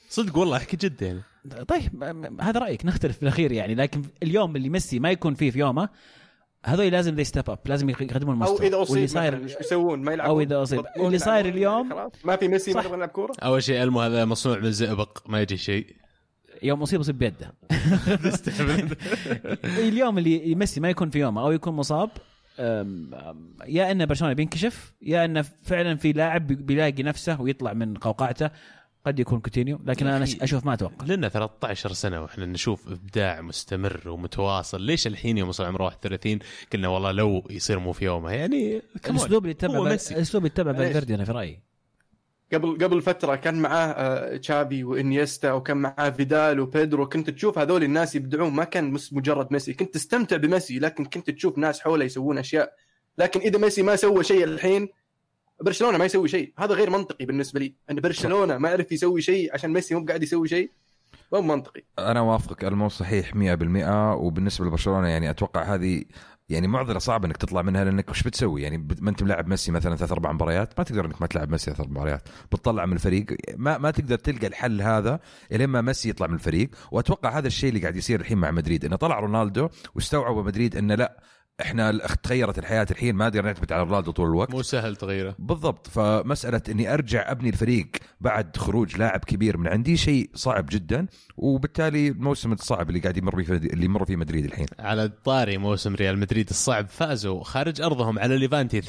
صدق 0.10 0.38
والله 0.38 0.58
أحكي 0.58 0.78
جد 0.78 1.02
يعني. 1.02 1.22
طيب 1.68 2.04
هذا 2.42 2.60
رأيك. 2.60 2.86
نختلف 2.86 3.18
في 3.18 3.24
الأخير 3.24 3.52
يعني. 3.52 3.76
لكن 3.76 4.02
اليوم 4.24 4.56
اللي 4.56 4.70
ميسي 4.70 5.00
ما 5.00 5.12
يكون 5.12 5.34
فيه 5.34 5.52
في 5.52 5.60
يومه 5.60 5.90
هذول 6.66 6.92
لازم 6.92 7.16
they 7.16 7.24
step 7.24 7.50
up 7.50 7.60
لازم 7.66 7.90
يقدمون 7.90 8.42
المستوى. 8.42 8.68
إذا 8.68 8.78
واللي 8.78 9.06
اصيب 9.06 9.08
صاير 9.08 9.36
مثلاً، 9.36 9.48
إيش 9.48 9.66
يسوون؟ 9.66 10.02
ما 10.02 10.14
يلعبون. 10.14 10.42
إذا 10.42 10.62
أصيب. 10.62 10.80
يبطلون 10.80 11.08
اللي 11.08 11.18
صاير 11.18 11.46
يلعبون، 11.46 11.92
اليوم- 11.92 12.12
ما 12.24 12.36
في 12.36 12.48
ميسي 12.48 12.74
ما. 12.74 12.82
نبغى 12.82 12.98
نلعب 12.98 13.10
كورة؟ 13.10 13.34
أول 13.44 13.64
شيء 13.64 13.84
إلمو 13.84 14.02
هذا 14.02 14.26
مصنوع 14.26 14.58
من 14.58 14.66
الزئبق 14.66 15.30
ما 15.30 15.42
يجي 15.42 15.58
شيء. 15.58 15.96
يوم 16.64 16.82
مصيب 16.82 17.00
يصيب 17.00 17.18
بيده 17.18 17.54
اليوم 19.88 20.18
اللي 20.18 20.56
ميسي 20.56 20.80
ما 20.80 20.90
يكون 20.90 21.10
في 21.10 21.20
يومه 21.20 21.42
أو 21.42 21.52
يكون 21.52 21.74
مصاب 21.74 22.10
يا 23.68 23.92
ان 23.92 24.06
برشلونة 24.06 24.34
بينكشف 24.34 24.94
يا 25.02 25.26
ان 25.26 25.42
فعلا 25.42 25.96
في 25.96 26.12
لاعب 26.14 26.48
بي- 26.48 26.56
بيلاقي 26.56 27.04
نفسه 27.04 27.42
ويطلع 27.42 27.74
من 27.74 27.94
قوقعته 27.98 28.50
قد 29.06 29.20
يكون 29.20 29.40
كوتينيو 29.40 29.80
لكن 29.86 30.08
أنا. 30.08 30.24
أشوف 30.42 30.66
ما 30.66 30.74
أتوقع 30.74 31.06
لنا 31.06 31.30
13 31.30 31.94
سنة 31.94 32.22
وإحنا 32.22 32.46
نشوف 32.46 32.88
إبداع 32.88 33.42
مستمر 33.42 34.10
ومتواصل 34.10 34.82
ليش 34.82 35.08
الحين 35.08 35.38
يوم 35.38 35.50
وصل 35.50 35.66
عمره 35.66 35.84
31 35.84 36.40
قلنا 36.74 36.88
والله 36.88 37.12
لو 37.12 37.44
يصير 37.50 37.80
مو 37.80 37.92
في 37.92 38.06
يومه 38.06 38.32
يعني. 38.32 38.82
الأسلوب 39.10 39.46
اللي 39.46 39.54
ميسي. 39.90 40.16
الأسلوب 40.16 40.46
اللي 40.46 40.64
معليش. 40.74 40.88
فالفيردي 40.88 41.16
أنا 41.16 41.26
في 41.26 41.32
رأيي 41.32 41.60
قبل 42.54 42.78
قبل 42.84 43.02
فترة 43.02 43.36
كان 43.36 43.62
معاه 43.62 43.88
آه، 43.88 44.38
تشافي 44.38 44.84
وإنيستا 44.84 45.52
وكان 45.52 45.78
معاه 45.78 46.10
فيدال 46.10 46.60
وبيدرو. 46.60 47.10
كنت 47.10 47.30
تشوف 47.30 47.60
هذول 47.60 47.84
الناس 47.84 48.16
يبدعون. 48.16 48.54
ما 48.54 48.64
كان 48.64 48.98
مجرد 49.12 49.48
ميسي. 49.54 49.74
كنت 49.74 49.94
تستمتع 49.94 50.38
بميسي 50.38 50.80
لكن 50.80 51.06
كنت 51.06 51.30
تشوف 51.30 51.58
ناس 51.58 51.82
حوله 51.82 52.06
يسوون 52.06 52.38
أشياء. 52.38 52.74
لكن 53.18 53.40
إذا 53.40 53.60
ميسي 53.60 53.82
ما 53.82 53.96
سوى 53.96 54.24
شيء 54.24 54.44
الحين 54.44 54.90
برشلونة 55.62 55.98
ما 55.98 56.06
يسوي 56.06 56.28
شيء. 56.28 56.54
هذا 56.58 56.74
غير 56.74 56.90
منطقي 56.90 57.26
بالنسبة 57.26 57.60
لي. 57.60 57.74
أن 57.92 57.96
برشلونة 57.96 58.58
ما 58.58 58.70
عرف 58.70 58.92
يسوي 58.92 59.22
شيء 59.22 59.54
عشان 59.54 59.74
ميسي 59.74 59.96
مو 59.96 60.06
قاعد 60.06 60.24
يسوي 60.24 60.48
شيء 60.48 60.72
مو 61.34 61.42
منطقي. 61.42 61.84
أنا 62.00 62.22
وافقك. 62.22 62.64
المو 62.64 62.90
صحيح 62.90 63.36
100% 63.36 64.16
وبالنسبة 64.16 64.66
لبرشلونة 64.66 65.08
يعني 65.08 65.30
أتوقع 65.30 65.64
هذه 65.64 66.04
يعني 66.50 66.68
معضلة 66.68 67.00
صعبة 67.00 67.28
إنك 67.28 67.38
تطلع 67.38 67.62
منها 67.62 67.84
لأنك 67.84 68.10
وش 68.10 68.24
بتسوي؟ 68.24 68.62
يعني 68.62 68.78
ما 69.02 69.10
أنت 69.10 69.24
ملاعب 69.24 69.48
ميسي 69.48 69.72
مثلا 69.72 69.96
ثلاث 69.96 70.12
أربع 70.12 70.32
مباريات 70.32 70.74
ما 70.78 70.84
تقدر 70.84 71.06
إنك 71.06 71.22
ما 71.22 71.28
تلعب 71.28 71.50
ميسي 71.50 71.72
ثلاث 71.72 71.90
مباريات. 71.90 72.30
بتطلع 72.52 72.86
من 72.86 72.94
الفريق 72.94 73.26
ما 73.58 73.78
ما 73.78 73.92
تقدر 73.92 74.18
تلقى 74.18 74.48
الحل 74.48 74.82
هذا 74.82 75.20
الين 75.52 75.70
ما 75.70 75.82
ميسي 75.82 76.10
يطلع 76.10 76.28
من 76.28 76.34
الفريق. 76.34 76.70
وأتوقع 76.92 77.38
هذا 77.38 77.48
الشيء 77.48 77.70
اللي 77.70 77.82
قاعد 77.82 77.96
يصير 77.96 78.20
الحين 78.20 78.38
مع 78.38 78.52
مدريد 78.52 78.86
إنه 78.86 78.96
طلع 78.96 79.20
رونالدو 79.20 79.70
واستوعبوا 79.96 80.44
مدريد 80.44 80.76
إنه 80.78 80.96
لا 80.96 81.24
إحنا 81.62 81.92
تغيرت 82.24 82.60
الحياة 82.60 82.88
الحين 82.92 83.16
ما 83.16 83.26
نقدر 83.26 83.42
نعتمد 83.42 83.72
على 83.74 83.84
رونالدو 83.84 84.12
طول 84.12 84.28
الوقت. 84.28 84.52
مو 84.52 84.62
سهل 84.62 84.96
تغييره 84.96 85.36
بالضبط 85.40 85.88
فمسألة 85.88 86.62
إني 86.70 86.94
أرجع 86.94 87.32
أبني 87.32 87.50
الفريق 87.50 87.88
بعد 88.22 88.58
خروج 88.58 88.98
لاعب 88.98 89.20
كبير 89.20 89.58
من 89.58 89.68
عندي 89.68 89.98
شيء 89.98 90.30
صعب 90.34 90.66
جدا 90.72 91.08
وبالتالي 91.38 92.08
الموسم 92.08 92.52
الصعب 92.54 92.90
اللي 92.90 93.00
قاعد 93.00 93.18
يمر 93.18 93.44
فيه 93.44 93.54
اللي 93.54 93.86
يمر 93.86 94.06
فيه 94.06 94.16
مدريد 94.16 94.46
الحين. 94.46 94.66
على 94.80 95.12
طاري 95.26 95.58
موسم 95.58 95.96
ريال 95.96 96.20
مدريد 96.20 96.50
الصعب 96.50 96.88
فازوا 96.90 97.44
خارج 97.44 97.82
أرضهم 97.82 98.20
على 98.20 98.38
ليفانتي 98.38 98.82
2-1 98.82 98.86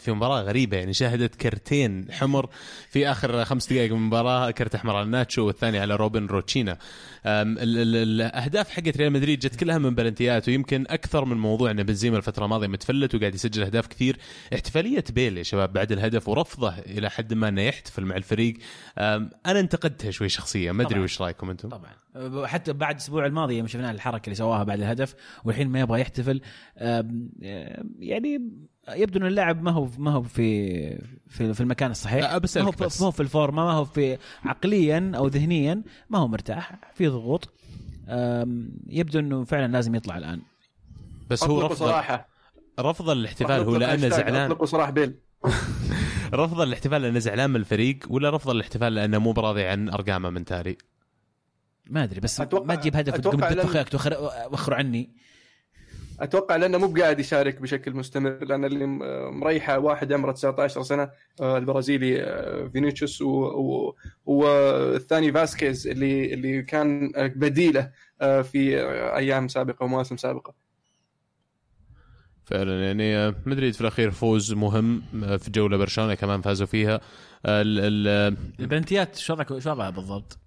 في 0.00 0.12
مباراة 0.12 0.42
غريبة 0.42 0.76
يعني 0.76 0.92
شهدت 0.92 1.34
كرتين 1.34 2.06
حمر 2.10 2.48
في 2.90 3.10
آخر 3.10 3.44
خمس 3.44 3.72
دقائق 3.72 3.92
من 3.92 3.98
المباراه 3.98 4.50
كرت 4.50 4.74
أحمر 4.74 4.96
على 4.96 5.08
ناتشو 5.08 5.46
والثاني 5.46 5.78
على 5.78 5.96
روبن 5.96 6.26
روتشينا. 6.26 6.78
الأهداف 7.26 8.70
حقت 8.70 8.96
ريال 8.96 9.12
مدريد 9.12 9.38
جت 9.38 9.56
كلها 9.56 9.78
من 9.78 9.94
بلنتيات 9.94 10.48
ويمكن 10.48 10.84
أكثر 10.88 11.24
من 11.24 11.36
موضوع 11.36 11.70
ان 11.70 11.82
بنزيما 11.82 12.09
الفترة 12.16 12.44
الماضية 12.44 12.66
متفلت 12.66 13.14
وقاعد 13.14 13.34
يسجل 13.34 13.62
أهداف 13.62 13.86
كثير. 13.86 14.18
احتفالية 14.54 15.04
بيل 15.14 15.38
يا 15.38 15.42
شباب 15.42 15.72
بعد 15.72 15.92
الهدف 15.92 16.28
ورفضه 16.28 16.78
إلى 16.78 17.10
حد 17.10 17.34
ما 17.34 17.48
إنه 17.48 17.62
يحتفل 17.62 18.04
مع 18.04 18.16
الفريق. 18.16 18.58
أنا 18.98 19.60
انتقدتها 19.60 20.10
شوي 20.10 20.28
شخصيا. 20.28 20.72
ما 20.72 20.82
أدري 20.82 21.00
وش 21.00 21.22
رأيكم 21.22 21.50
أنتم؟ 21.50 21.68
طبعا. 21.68 21.90
حتى 22.46 22.72
بعد 22.72 22.94
الأسبوع 22.94 23.26
الماضي 23.26 23.58
يوم 23.58 23.66
شفنا 23.66 23.90
الحركة 23.90 24.24
اللي 24.24 24.34
سواها 24.34 24.64
بعد 24.64 24.78
الهدف 24.80 25.14
والحين 25.44 25.68
ما 25.68 25.80
يبغى 25.80 26.00
يحتفل. 26.00 26.40
يعني 27.98 28.50
يبدو 28.88 29.18
إن 29.18 29.26
اللاعب 29.26 29.62
ما 29.62 29.70
هو 29.70 29.88
ما 29.98 30.10
هو 30.10 30.22
في 30.22 30.98
في, 31.28 31.54
في 31.54 31.60
المكان 31.60 31.90
الصحيح. 31.90 32.38
بس 32.38 32.56
ما 32.56 32.64
هو 32.64 32.70
بس. 32.70 33.00
ما 33.00 33.06
هو 33.06 33.10
في 33.10 33.20
الفورمه 33.20 33.64
ما 33.64 33.72
هو 33.72 33.84
في 33.84 34.18
عقليا 34.44 35.12
أو 35.16 35.26
ذهنيا 35.26 35.82
ما 36.10 36.18
هو 36.18 36.28
مرتاح. 36.28 36.72
في 36.94 37.08
ضغوط. 37.08 37.48
يبدو 38.86 39.18
إنه 39.18 39.44
فعلا 39.44 39.72
لازم 39.72 39.94
يطلع 39.94 40.18
الآن. 40.18 40.40
بس 41.30 41.44
هو 41.44 41.60
رفض 41.60 41.76
صراحة. 41.76 42.28
رفض 42.80 43.10
الاحتفال 43.10 43.60
هو 43.60 43.76
لأنه 43.76 44.08
زعلان. 44.08 44.36
أطلقوا 44.50 44.66
صلاح 44.66 44.90
بيل. 44.90 45.14
رفض 46.34 46.60
الاحتفال 46.60 47.02
لأنه 47.02 47.18
زعلان 47.18 47.50
من 47.50 47.56
الفريق 47.56 47.98
ولا 48.08 48.30
رفض 48.30 48.50
الاحتفال 48.50 48.94
لأنه 48.94 49.18
مو 49.18 49.32
براضي 49.32 49.64
عن 49.64 49.88
أرقامه 49.88 50.30
من 50.30 50.44
تاري؟ 50.44 50.78
ما 51.86 52.04
أدري 52.04 52.20
بس 52.20 52.42
أتوقع- 52.42 52.62
ما 52.62 52.74
تجيب 52.74 52.96
هدف 52.96 53.14
تدفخ 53.16 53.84
توخر 53.90 54.30
وخروا 54.52 54.76
عني. 54.78 55.10
أتوقع 56.20 56.56
لأنه 56.56 56.78
مو 56.78 56.94
قاعد 57.00 57.20
يشارك 57.20 57.60
بشكل 57.60 57.94
مستمر 57.94 58.44
لأن 58.44 58.64
اللي 58.64 58.86
م- 58.86 58.98
مريحة 59.40 59.78
واحد 59.78 60.12
عمره 60.12 60.32
19 60.32 60.82
سنة 60.82 61.10
آه، 61.40 61.58
البرازيلي 61.58 62.22
آه، 62.22 62.70
و- 63.22 63.26
و- 63.28 63.96
والثاني 64.26 65.32
فاسكيز 65.32 65.86
اللي 65.88 66.34
اللي 66.34 66.62
كان 66.62 67.12
بديله 67.16 67.90
آه، 68.20 68.42
في 68.42 68.80
أيام 69.16 69.48
سابقة 69.48 69.84
ومواسم 69.84 70.16
سابقة. 70.16 70.54
فعلا. 72.50 72.86
يعني 72.86 73.16
آه، 73.16 73.34
مدريد 73.46 73.74
في 73.74 73.80
الأخير 73.80 74.10
فوز 74.10 74.52
مهم 74.52 75.02
آه، 75.24 75.36
في 75.36 75.50
جولة 75.50 75.76
برشلونة 75.76 76.14
كمان 76.14 76.40
فازوا 76.40 76.66
فيها. 76.66 76.94
آه، 77.46 77.62
ال- 77.62 78.08
ال- 78.08 78.36
البلنتيات 78.60 79.16
شو 79.16 79.32
وضعك 79.32 79.58
شو 79.58 79.70
وضعها 79.70 79.90
بالضبط؟ 79.90 80.38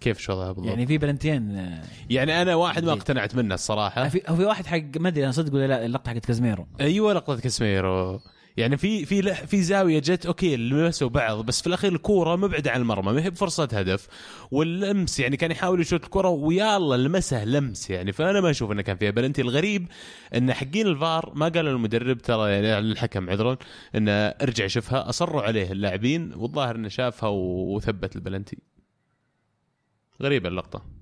كيف 0.00 0.18
شو 0.18 0.32
وضعها 0.32 0.52
بالضبط؟ 0.52 0.68
يعني 0.68 0.86
في 0.86 0.98
بلنتين 0.98 1.56
آه، 1.56 1.82
يعني 2.10 2.42
أنا 2.42 2.54
واحد 2.54 2.84
ما. 2.84 2.92
اقتنعت 2.92 3.34
منه 3.36 3.54
الصراحة. 3.54 4.08
في 4.08 4.22
هو 4.28 4.36
في 4.36 4.44
واحد 4.44 4.66
حق 4.66 4.82
ما 5.00 5.08
أدري 5.08 5.24
أنا 5.24 5.32
صدق 5.32 5.54
ولا 5.54 5.66
لا 5.66 5.86
اللقطه 5.86 6.10
حقت 6.12 6.26
كازميرو 6.26 6.66
أيوه 6.80 7.12
لقطة 7.12 7.40
كاسميرو 7.40 8.20
يعني 8.58 8.76
في 8.76 9.04
في 9.04 9.34
في 9.34 9.62
زاوية 9.62 9.98
جت 9.98 10.26
أوكي 10.26 10.56
لمسوا 10.56 11.08
بعض 11.08 11.46
بس 11.46 11.60
في 11.60 11.66
الأخير 11.66 11.92
الكورة 11.92 12.36
مبعده 12.36 12.70
عن 12.70 12.80
المرمى 12.80 13.12
ما 13.12 13.24
هي 13.24 13.30
بفرصة 13.30 13.68
هدف 13.72 14.08
واللمس 14.50 15.20
يعني 15.20 15.36
كان 15.36 15.50
يحاول 15.50 15.80
يشوت 15.80 16.04
الكره 16.04 16.28
ويلا 16.28 16.96
لمسها 16.96 17.44
لمس 17.44 17.90
يعني 17.90 18.12
فأنا 18.12 18.40
ما 18.40 18.50
أشوف 18.50 18.72
إنه 18.72 18.82
كان 18.82 18.96
فيها. 18.96 19.10
بلنتي 19.10 19.42
الغريب 19.42 19.86
إن 20.36 20.52
حقين 20.52 20.86
الفار 20.86 21.32
ما 21.34 21.48
قالوا 21.48 21.72
للمدرب 21.72 22.18
ترى 22.18 22.50
يعني 22.50 22.78
الحكم 22.78 23.30
عذرا 23.30 23.56
إنه 23.94 24.12
ارجع 24.12 24.66
شوفها 24.66 25.08
أصروا 25.08 25.42
عليه 25.42 25.72
اللاعبين 25.72 26.32
والظاهر 26.34 26.76
إنه 26.76 26.88
شافها 26.88 27.28
وثبت 27.28 28.16
البلنتي. 28.16 28.58
غريبة 30.22 30.48
اللقطة. 30.48 30.97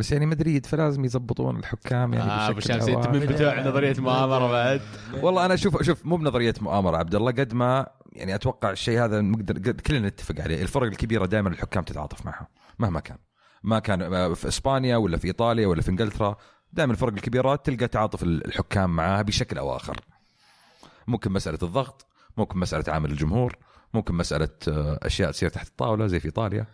بس 0.00 0.12
يعني 0.12 0.26
مدريد 0.26 0.66
فلازم 0.66 1.04
يضبطون 1.04 1.56
الحكام 1.56 2.14
يعني 2.14 2.30
أبو 2.30 2.56
بشكل 2.56 2.74
شمس 2.74 2.88
أنت 2.88 3.06
من. 3.08 3.18
بتوع 3.20 3.60
نظرية 3.68 3.94
مؤامرة 3.98 4.50
بعد؟ 4.52 4.80
والله 5.22 5.44
أنا 5.46 5.56
شوف 5.56 5.82
شوف 5.82 6.06
مو 6.06 6.16
بنظرية 6.16 6.54
مؤامرة 6.60 6.96
عبد 6.96 7.14
الله 7.14 7.32
قد 7.32 7.54
ما 7.54 7.86
يعني 8.12 8.34
أتوقع 8.34 8.70
الشيء 8.70 9.04
هذا 9.04 9.20
نقدر 9.20 9.54
قد- 9.54 9.80
كلنا 9.80 10.08
نتفق 10.08 10.40
عليه. 10.40 10.62
الفرق 10.62 10.82
الكبيرة 10.86 11.26
دائما 11.26 11.48
الحكام 11.48 11.84
تتعاطف 11.84 12.26
معها 12.26 12.48
مهما 12.78 13.00
كان. 13.00 13.16
ما 13.62 13.78
كان 13.78 14.02
آه، 14.02 14.34
في 14.34 14.48
إسبانيا 14.48 14.96
ولا 14.96 15.16
في 15.16 15.26
إيطاليا 15.26 15.66
ولا 15.66 15.82
في 15.82 15.88
إنجلترا 15.90 16.36
دائما 16.72 16.92
الفرق 16.92 17.12
الكبيرات 17.12 17.66
تلقى 17.66 17.88
تعاطف 17.88 18.22
الحكام 18.22 18.96
معاها 18.96 19.22
بشكل 19.22 19.58
أو 19.58 19.76
آخر. 19.76 19.96
ممكن 21.06 21.32
مسألة 21.32 21.58
الضغط 21.62 22.06
ممكن 22.36 22.58
مسألة 22.58 22.84
عامل 22.92 23.10
الجمهور 23.10 23.56
ممكن 23.94 24.14
مسألة 24.14 24.48
آه، 24.68 24.98
أشياء 25.02 25.30
تصير 25.30 25.48
تحت 25.48 25.66
الطاولة 25.68 26.06
زي 26.06 26.20
في 26.20 26.24
إيطاليا. 26.26 26.66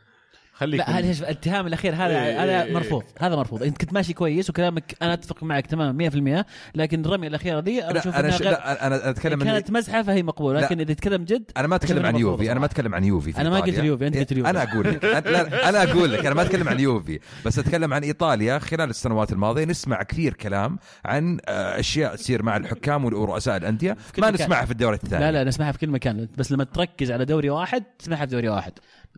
خليك 0.56 0.80
لا 0.80 0.98
هذا 0.98 1.12
شوف، 1.12 1.22
الاتهام 1.22 1.66
الأخير 1.66 1.92
إيه، 1.92 2.06
هذا 2.06 2.24
إيه، 2.24 2.44
هذا 2.44 2.62
إيه. 2.62 2.74
مرفوض 2.74 3.02
هذا 3.18 3.36
مرفوض 3.36 3.62
إنت 3.62 3.78
كنت 3.78 3.92
ماشي 3.92 4.12
كويس 4.12 4.50
وكلامك 4.50 4.96
أنا 5.02 5.12
أتفق 5.12 5.42
معك 5.42 5.66
تماما 5.66 5.92
100% 5.92 6.44
لكن 6.74 7.04
الرميه 7.04 7.28
الاخيره 7.28 7.60
دي 7.60 7.84
أنا 7.84 7.98
أشوف 7.98 8.14
أنا 8.14 8.30
ش... 8.30 8.42
لا 8.42 8.86
أنا 8.86 8.96
أنا 8.96 9.10
أتكلم 9.10 9.44
كانت 9.44 9.70
مزحه 9.70 10.02
فهي 10.02 10.22
مقبولة. 10.22 10.60
لكن 10.60 10.80
إذا 10.80 10.94
تتكلم 10.94 11.24
جد 11.24 11.50
أنا 11.56 11.68
ما 11.68 11.76
أتكلم 11.76 12.06
عن 12.06 12.16
يوفي 12.16 12.52
أنا 12.52 12.60
ما 12.60 12.66
أتكلم 12.66 12.94
عن 12.94 13.04
يوفي 13.04 13.32
في 13.32 13.40
أنا 13.40 13.50
ما 13.50 13.60
قلت. 13.60 13.78
اليوفي، 13.78 14.06
أنت 14.06 14.16
قلت 14.16 14.32
اليوفي. 14.32 14.50
أنا 14.50 14.62
أقول 14.62 14.88
لك 14.88 15.04
أنا 15.04 15.82
أقول 15.82 16.12
لك 16.12 16.26
أنا 16.26 16.34
ما 16.34 16.42
أتكلم 16.42 16.68
عن 16.68 16.80
يوفي 16.80 17.20
بس 17.46 17.58
أتكلم 17.58 17.94
عن 17.94 18.02
إيطاليا 18.02 18.58
خلال 18.58 18.90
السنوات 18.90 19.32
الماضية 19.32 19.64
نسمع 19.64 20.02
كثير 20.02 20.34
كلام 20.34 20.78
عن 21.04 21.38
آه، 21.48 21.80
أشياء 21.80 22.16
تصير 22.16 22.42
مع 22.42 22.56
الحكام 22.56 23.04
ورؤساء 23.04 23.56
الأندية 23.56 23.96
ما. 24.18 24.30
نسمعها 24.30 24.64
في 24.64 24.70
الدوري 24.70 24.96
الثاني 24.96 25.24
لا 25.24 25.32
لا 25.32 25.44
نسمعها 25.44 25.72
في 25.72 25.78
كل 25.78 25.90
مكان 25.90 26.28
بس 26.36 26.52
لما 26.52 26.64
تركز 26.64 27.10
على 27.10 27.24
دوري 27.24 27.50
واحد 27.50 27.84
تسمعها 27.98 28.26
في 28.26 28.32
دوري 28.32 28.48
واحد 28.48 28.72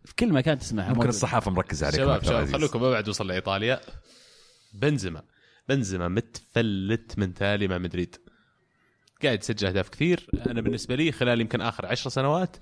في 0.04 0.14
كل 0.14 0.32
مكان 0.32 0.58
تسمعها 0.58 0.86
ممكن 0.86 0.94
موجودة. 0.98 1.16
الصحافة 1.16 1.50
مركزة 1.50 1.86
عليكم 1.86 2.02
شباب 2.04 2.24
شباب 2.24 2.36
عزيز. 2.36 2.56
خلوكم 2.56 2.82
ما 2.82 2.90
بعد 2.90 3.08
وصل 3.08 3.26
لايطاليا 3.26 3.80
بنزيما 4.72 5.22
بنزيما 5.68 6.08
متفلت 6.08 7.18
من 7.18 7.34
تالي 7.34 7.68
مع 7.68 7.78
مدريد 7.78 8.16
قاعد 9.22 9.38
يسجل 9.42 9.66
أهداف 9.66 9.88
كثير 9.88 10.26
أنا 10.46 10.60
بالنسبة 10.60 10.94
لي 10.94 11.12
خلال 11.12 11.40
يمكن 11.40 11.60
آخر 11.60 11.86
عشر 11.86 12.10
سنوات 12.10 12.56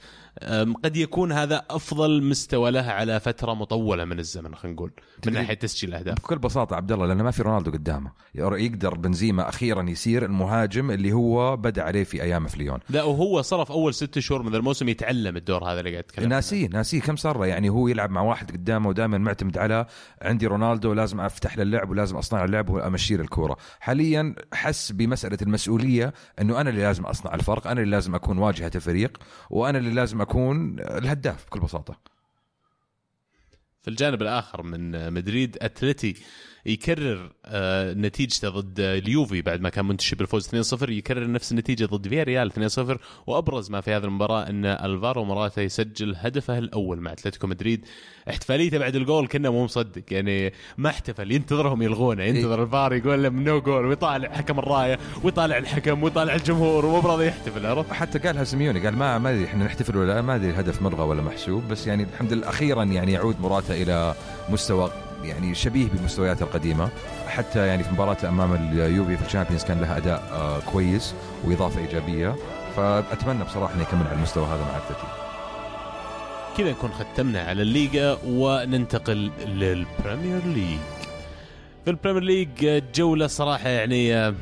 قد 0.85 0.97
يكون 0.97 1.33
هذا 1.33 1.65
أفضل 1.71 2.23
مستوى 2.23 2.71
له 2.71 2.83
على 2.83 3.21
فترة 3.21 3.55
مطولة 3.55 4.05
من 4.05 4.19
الزمن 4.19 4.55
خلينا 4.55 4.75
نقول 4.77 4.93
من 5.27 5.33
ناحية 5.33 5.55
تسجيل 5.55 5.91
الأهداف. 5.91 6.15
بكل 6.15 6.39
بساطة 6.39 6.77
عبد 6.77 6.93
الله 6.93 7.07
لأنه 7.07 7.25
ما 7.25 7.31
في 7.31 7.43
رونالدو 7.43 7.71
قدامه. 7.71 8.11
يقدر 8.35 8.95
بنزيما 8.95 9.49
أخيرا 9.49 9.83
يصير 9.83 10.25
المهاجم 10.25 10.91
اللي 10.91 11.13
هو 11.13 11.57
بدأ 11.57 11.83
عليه 11.83 12.05
في 12.05 12.23
ايامه 12.23 12.49
في 12.49 12.59
ليون 12.59 12.79
لا 12.91 13.03
وهو 13.03 13.43
صرف 13.43 13.73
أول 13.73 13.95
ست 13.95 14.19
شهور 14.19 14.43
من 14.43 14.55
الموسم 14.55 14.89
يتعلم 14.89 15.37
الدور 15.37 15.65
هذا 15.65 15.81
اللي 15.81 15.91
قاعد 15.91 16.05
يتكلم 16.05 16.25
عنه. 16.25 16.35
ناسيه 16.35 16.69
ناسيه 16.69 17.01
كم 17.01 17.17
صار 17.17 17.45
يعني 17.45 17.69
هو 17.69 17.89
يلعب 17.89 18.11
مع 18.11 18.21
واحد 18.21 18.51
قدامه 18.51 18.89
ودائما 18.89 19.19
معتمد 19.19 19.59
على 19.59 19.87
عندي 20.23 20.47
رونالدو 20.47 20.93
لازم 20.93 21.21
أفتح 21.21 21.57
له 21.57 21.63
اللعب 21.63 21.91
ولازم 21.91 22.17
أصنع 22.17 22.45
اللعب 22.45 22.71
وامشي 22.71 23.15
الكورة. 23.15 23.57
حاليا 23.81 24.35
حس 24.53 24.93
بمسألة 24.93 25.39
المسؤولية 25.43 26.15
إنه 26.41 26.61
أنا 26.61 26.71
اللي 26.71 26.83
لازم 26.83 27.05
أصنع 27.05 27.35
الفرق 27.35 27.67
أنا 27.67 27.81
اللي 27.81 27.91
لازم 27.91 28.15
أكون 28.15 28.39
واجهة 28.39 28.71
الفريق 28.75 29.19
وأنا 29.51 29.79
اللي 29.79 29.91
لازم 29.91 30.21
اكون 30.27 30.81
الهداف 30.81 31.47
بكل 31.47 31.61
بساطة. 31.61 32.01
في 33.83 33.89
الجانب 33.89 34.23
الآخر 34.23 34.63
من 34.63 35.13
مدريد 35.13 35.59
أتلتي 35.61 36.15
يكرر 36.67 37.31
آه، 37.45 37.93
نتيجته 37.93 38.49
ضد 38.49 38.81
اليوفي 38.81 39.43
بعد 39.43 39.61
ما 39.61 39.69
كان 39.69 39.85
منتشر 39.85 40.17
بالفوز 40.17 40.49
2-0 40.49 40.89
يكرر 40.89 41.31
نفس 41.31 41.53
النتيجة 41.53 41.85
ضد 41.85 42.09
فياريال 42.09 42.53
2-0 42.71 42.99
وأبرز 43.27 43.71
ما 43.71 43.81
في 43.81 43.91
هذه 43.93 44.05
المباراة 44.05 44.43
أن 44.49 44.65
ألفارو 44.67 45.25
مراتا 45.25 45.63
يسجل 45.63 46.15
هدفه 46.19 46.59
الأول 46.59 47.01
مع 47.01 47.13
أتلتيكو 47.13 47.47
مدريد. 47.47 47.85
احتفاليته 48.31 48.79
بعد 48.79 48.97
الجول 48.97 49.29
كنا 49.29 49.51
مو 49.51 49.65
مصدق 49.65 50.03
يعني 50.11 50.53
ما 50.79 50.89
احتفل 50.89 51.33
ينتظرهم 51.33 51.83
يلغونه 51.83 52.23
ينتظر 52.23 52.63
الفار 52.63 52.93
يقول 52.93 53.23
لهم 53.23 53.43
no 53.43 53.61
goal 53.61 53.87
ويطالع 53.87 54.29
حكم 54.33 54.59
الراية 54.59 54.99
ويطالع 55.25 55.59
الحكم 55.59 56.03
ويطالع 56.03 56.35
الجمهور 56.35 56.87
ومو 56.87 57.01
براضي 57.01 57.27
يحتفل 57.27 57.67
عرفت؟ 57.67 57.93
حتى 57.93 58.19
قالها 58.19 58.45
سيميوني 58.45 58.81
قال 58.81 58.97
ما 58.97 59.19
ما 59.19 59.31
أدري 59.31 59.45
إحنا 59.45 59.65
نحتفل 59.65 59.97
ولا 59.97 60.13
لا 60.13 60.23
ما 60.23 60.35
أدري 60.35 60.51
الهدف 60.51 60.83
ملغى 60.83 61.03
ولا 61.03 61.23
محسوب 61.23 61.69
بس 61.69 61.87
يعني 61.87 62.03
الحمد 62.03 62.33
لله 62.33 62.49
أخيرا 62.49 62.85
يعني 62.85 63.13
يعود 63.13 63.41
مراتا 63.41 63.75
إلى 63.75 64.15
مستوى 64.49 65.06
يعني 65.25 65.55
شبيه 65.55 65.89
بمستوياته 65.89 66.43
القديمة. 66.43 66.89
حتى 67.29 67.67
يعني 67.67 67.83
في 67.85 67.91
مباراته 67.91 68.29
أمام 68.29 68.55
اليوفي 68.55 69.17
في 69.17 69.27
الشامبيونز 69.27 69.65
كان 69.65 69.81
لها 69.81 69.97
أداء 69.97 70.23
آه، 70.33 70.61
كويس 70.73 71.15
وإضافة 71.45 71.81
إيجابية. 71.81 72.35
فأتمنى 72.77 73.45
بصراحة 73.45 73.75
إنه 73.75 73.83
يكمل 73.83 74.07
على 74.07 74.17
المستوى 74.17 74.47
هذا 74.47 74.63
مع 74.63 74.77
اتلتي 74.77 75.07
كذا 76.57 76.71
نكون 76.71 76.91
ختمنا 76.91 77.41
على 77.41 77.63
الليغا 77.63 78.19
وننتقل 78.27 79.31
للبريمير 79.47 80.47
ليج 80.47 80.79
في 81.85 81.91
البريمير 81.91 82.23
ليج 82.23 82.83
جولة 82.95 83.27
صراحة 83.27 83.69
يعني 83.69 84.35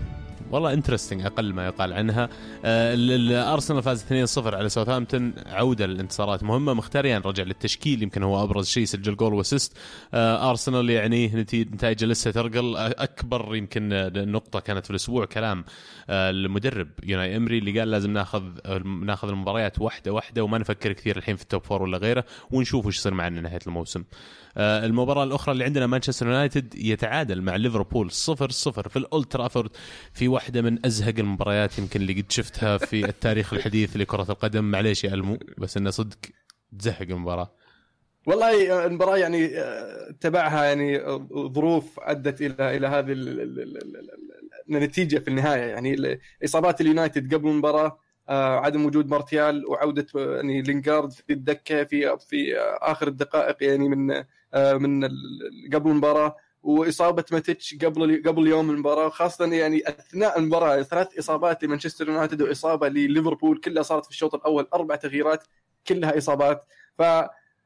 والله 0.55 0.73
interesting 0.73 1.27
أقل 1.27 1.53
ما 1.53 1.67
يقال 1.67 1.93
عنها. 1.93 2.29
آه، 2.65 2.95
ال- 2.95 3.11
ال- 3.11 3.33
ارسنال 3.33 3.83
فاز 3.83 4.03
2-0 4.03 4.55
على 4.55 4.69
ساوثهامبتون 4.69 5.33
عودة 5.47 5.87
للانتصارات 5.87 6.43
مهمة 6.43 6.75
مخيتاريان 6.75 7.23
رجع 7.23 7.43
للتشكيل 7.43 8.03
يمكن 8.03 8.23
هو 8.23 8.43
أبرز 8.43 8.67
شيء 8.67 8.85
سجل 8.85 9.17
جول 9.17 9.35
و 9.35 9.40
assist. 9.40 9.73
آه، 10.15 10.51
ارسنال 10.51 10.91
يعني 10.91 11.27
نتي- 11.29 11.65
نتائجه 11.65 12.05
لسه 12.07 12.31
ترقل. 12.31 12.77
آه، 12.77 12.95
أكبر 12.99 13.57
يمكن 13.57 13.93
آه، 13.93 14.09
نقطة 14.17 14.61
كانت 14.61 14.85
في 14.85 14.91
الأسبوع 14.91 15.25
كلام 15.25 15.59
آه، 15.59 15.65
المدرب 16.11 16.89
أوناي 17.03 17.37
إمري 17.37 17.59
اللي 17.59 17.79
قال 17.79 17.91
لازم 17.91 18.11
ناخذ 18.11 18.43
ناخذ 18.85 19.29
المباريات 19.29 19.79
واحدة 19.81 20.13
واحدة 20.13 20.45
وما 20.45 20.59
نفكر 20.59 20.93
كثير 20.93 21.17
الحين 21.17 21.37
في 21.37 21.43
ال 21.43 21.48
top 21.48 21.65
four 21.65 21.83
ولا 21.83 21.99
غيره 21.99 22.25
ونشوف 22.51 22.87
وش 22.87 22.97
يصير 22.97 23.15
معنا 23.15 23.41
نهاية 23.41 23.61
الموسم. 23.67 24.05
آه، 24.57 24.87
المباراة 24.87 25.25
الأخرى 25.25 25.53
اللي 25.53 25.65
عندنا 25.65 25.87
مانشستر 25.87 26.27
يونايتد 26.27 26.75
يتعادل 26.75 27.43
مع 27.43 27.57
ليفربول 27.57 28.11
صفر 28.11 28.51
صفر 28.51 28.89
في 28.89 28.99
الأولد 28.99 29.27
ترافورد 29.27 29.71
في 30.13 30.29
واحدة 30.29 30.63
من 30.63 30.87
أزهق 30.87 31.15
المباريات 31.19 31.79
يمكن 31.79 32.01
اللي 32.01 32.13
قد 32.13 32.33
شفتها 32.33 32.79
في 32.79 33.05
التاريخ 33.15 33.55
الحديث 33.55 33.97
لكرة 33.97 34.27
القدم. 34.31 34.65
معليش 34.65 35.05
يا 35.05 35.15
ألمو 35.15 35.39
بس 35.59 35.77
إنه 35.77 35.91
صدق 35.91 36.19
تزهق 36.79 37.03
المباراة. 37.03 37.55
والله 38.27 38.87
المباراة 38.87 39.17
يعني 39.17 39.59
آه، 39.59 40.15
تبعها 40.21 40.65
يعني 40.65 41.01
آه، 41.01 41.29
ظروف 41.55 42.01
أدت 42.01 42.41
إلى 42.41 42.77
إلى 42.77 42.87
هذه 42.87 43.13
النتيجة 44.69 45.19
في 45.19 45.29
النهاية. 45.29 45.63
يعني 45.63 46.21
إصابات 46.45 46.81
اليونايتد 46.81 47.35
قبل 47.35 47.49
المباراة 47.49 47.99
آه، 48.29 48.59
عدم 48.61 48.87
وجود 48.87 49.09
مارتيال 49.09 49.67
وعودة 49.67 50.07
يعني 50.15 50.63
لينجارد 50.63 51.13
في 51.13 51.33
الدكة 51.33 51.85
في 51.85 52.19
في 52.29 52.57
آخر 52.83 53.09
الدقائق 53.09 53.57
يعني 53.63 53.89
من 53.89 54.25
آه، 54.55 54.75
من 54.75 55.05
قبل 55.73 55.91
المباراة. 55.91 56.37
وإصابة 56.63 57.25
ماتيتش 57.33 57.75
قبل 57.75 58.23
قبل 58.27 58.47
يوم 58.47 58.71
المباراة 58.71 59.09
خاصة 59.09 59.47
يعني 59.47 59.89
أثناء 59.89 60.39
المباراة 60.39 60.83
ثلاث 60.83 61.19
إصابات 61.19 61.65
لمانشستر 61.65 62.09
يونايتد 62.09 62.43
وإصابة 62.43 62.89
لليفربول 62.89 63.61
كلها 63.61 63.83
صارت 63.83 64.05
في 64.05 64.11
الشوط 64.11 64.35
الأول 64.35 64.67
أربع 64.75 64.97
تغييرات 64.97 65.45
كلها 65.89 66.19
إصابات. 66.19 66.67
ف 66.99 67.03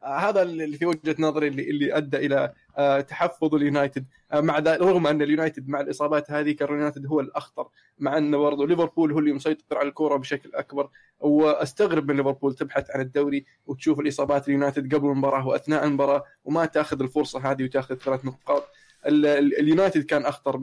هذا 0.04 0.42
اللي 0.42 0.76
في 0.76 0.86
وجهة 0.86 1.16
نظري 1.18 1.48
اللي, 1.48 1.70
اللي 1.70 1.96
أدى 1.96 2.16
إلى 2.16 2.52
تحفظ 3.00 3.54
اليونايتد. 3.54 4.04
آه، 4.32 4.40
مع 4.40 4.58
رغم 4.58 5.06
أن 5.06 5.22
اليونايتد 5.22 5.68
مع 5.68 5.80
الإصابات 5.80 6.30
هذه 6.30 6.52
كان 6.52 6.68
اليونايتد 6.68 7.06
هو 7.06 7.20
الأخطر 7.20 7.68
مع 7.98 8.18
انه 8.18 8.38
برضه 8.38 8.66
ليفربول 8.66 9.12
هو 9.12 9.18
اللي 9.18 9.32
مسيطر 9.32 9.78
على 9.78 9.88
الكورة 9.88 10.16
بشكل 10.16 10.50
أكبر. 10.54 10.88
واستغرب 11.20 12.08
من 12.10 12.16
ليفربول 12.16 12.54
تبحث 12.54 12.90
عن 12.90 13.00
الدوري 13.00 13.46
وتشوف 13.66 14.00
الإصابات 14.00 14.48
اليونايتد 14.48 14.94
قبل 14.94 15.06
المباراة 15.08 15.46
وأثناء 15.46 15.84
المباراة 15.84 16.24
وما 16.44 16.64
تأخذ 16.66 17.02
الفرصة 17.02 17.50
هذه 17.50 17.64
وتأخذ 17.64 17.94
ثلاث 17.94 18.24
نقاط. 18.24 18.64
ال- 19.06 19.26
ال- 19.26 19.58
اليونايتد 19.58 20.04
كان 20.04 20.26
أخطر 20.26 20.56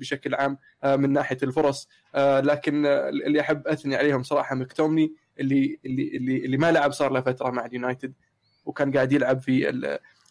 بشكل 0.00 0.34
عام 0.34 0.58
آه، 0.84 0.96
من 0.96 1.12
ناحية 1.12 1.38
الفرص. 1.42 1.88
آه، 2.14 2.40
لكن 2.40 2.86
آه، 2.86 3.08
اللي 3.08 3.40
أحب 3.40 3.66
أثني 3.66 3.96
عليهم 3.96 4.22
صراحة 4.22 4.54
مكتوميناي 4.54 5.12
اللي 5.40 5.78
اللي 5.84 6.16
اللي, 6.16 6.36
اللي 6.44 6.56
ما 6.56 6.72
لعب 6.72 6.92
صار 6.92 7.12
له 7.12 7.20
فترة 7.20 7.50
مع 7.50 7.66
اليونايتد 7.66 8.12
وكان 8.64 8.92
قاعد 8.92 9.12
يلعب 9.12 9.40
في 9.40 9.68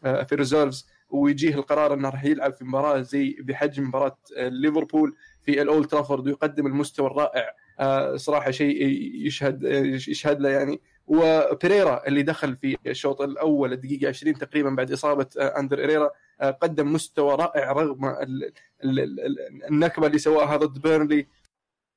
آه، 0.06 0.24
في 0.24 0.34
ال 0.34 0.39
reserves. 0.39 0.88
ويجيه 1.10 1.56
القرار 1.56 1.94
إنه 1.94 2.10
راح 2.10 2.24
يلعب 2.26 2.54
في 2.54 2.66
مباراة 2.66 3.02
زي 3.02 3.38
بحجم 3.40 3.84
مباراة 3.88 4.18
آه، 4.38 4.48
ليفربول 4.48 5.16
في 5.42 5.62
الأولد 5.62 5.88
ترافورد 5.88 6.28
ويقدم 6.28 6.68
المستوى 6.68 7.08
الرائع. 7.08 7.56
آه، 7.80 8.16
صراحة 8.16 8.52
شيء 8.52 8.88
يشهد 9.28 9.64
يشهد 10.08 10.42
له 10.42 10.50
يعني. 10.50 10.82
وبيريرا 11.08 12.08
اللي 12.08 12.22
دخل 12.24 12.56
في 12.56 12.78
الشوط 12.88 13.22
الأول 13.22 13.74
الدقيقة 13.74 14.08
20 14.10 14.34
تقريبا 14.38 14.70
بعد 14.70 14.92
إصابة 14.92 15.28
آه، 15.40 15.60
أندير 15.60 15.84
هيريرا 15.84 16.10
آه، 16.42 16.52
قدم 16.52 16.94
مستوى 16.94 17.36
رائع 17.36 17.72
رغم 17.72 18.06
ال- 18.06 18.52
ال- 18.84 19.00
ال- 19.20 19.64
النكبة 19.70 20.08
اللي 20.08 20.18
سواها 20.18 20.58
ضد 20.58 20.82
بيرنلي. 20.82 21.28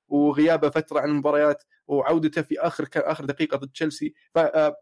وغيابه 0.08 0.68
فترة 0.68 1.00
عن 1.00 1.08
المباريات 1.08 1.62
وعودته 1.86 2.42
في 2.42 2.60
آخر 2.60 2.88
آخر 2.96 3.24
دقيقة 3.24 3.56
ضد 3.56 3.68
تشيلسي. 3.70 4.14
آه، 4.36 4.76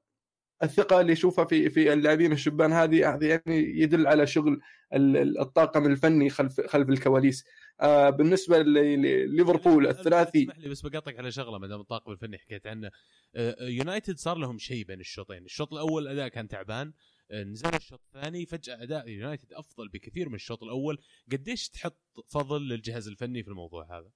الثقة 0.62 1.00
اللي 1.00 1.12
يشوفها 1.12 1.44
في 1.44 1.70
في 1.70 1.92
اللاعبين 1.92 2.32
الشبان 2.32 2.72
هذه 2.72 3.14
هذه 3.14 3.26
يعني 3.26 3.80
يدل 3.80 4.06
على 4.06 4.26
شغل 4.26 4.60
ال- 4.94 5.16
ال- 5.16 5.40
الطاقم 5.40 5.86
الفني 5.86 6.30
خلف 6.30 6.60
خلف 6.60 6.88
الكواليس. 6.88 7.44
آه، 7.80 8.10
بالنسبة 8.10 8.58
لليفربول 8.58 9.86
الثلاثي. 9.86 10.42
اسمح 10.42 10.58
لي 10.58 10.68
بس 10.68 10.80
بقاطعك 10.80 11.18
على 11.18 11.30
شغلة 11.30 11.58
ما 11.58 11.66
دام 11.66 11.80
الطاقم 11.80 12.12
الفني 12.12 12.38
حكيت 12.38 12.66
عنه. 12.66 12.90
آه، 13.36 13.56
يونايتد 13.60 14.16
صار 14.18 14.38
لهم 14.38 14.58
شيء 14.58 14.84
بين 14.84 15.00
الشوطين. 15.00 15.44
الشوط 15.44 15.72
الأول 15.72 16.08
أداء 16.08 16.28
كان 16.28 16.48
تعبان. 16.48 16.92
آه، 17.30 17.44
نزل 17.44 17.74
الشوط 17.74 18.00
الثاني 18.14 18.46
فجأة 18.46 18.82
أداء 18.82 19.08
يونايتد 19.08 19.52
أفضل 19.52 19.88
بكثير 19.88 20.28
من 20.28 20.34
الشوط 20.34 20.62
الأول. 20.62 20.98
قديش 21.32 21.68
تحط 21.68 21.98
فضل 22.28 22.68
للجهاز 22.68 23.08
الفني 23.08 23.42
في 23.42 23.48
الموضوع 23.48 23.98
هذا؟ 23.98 24.10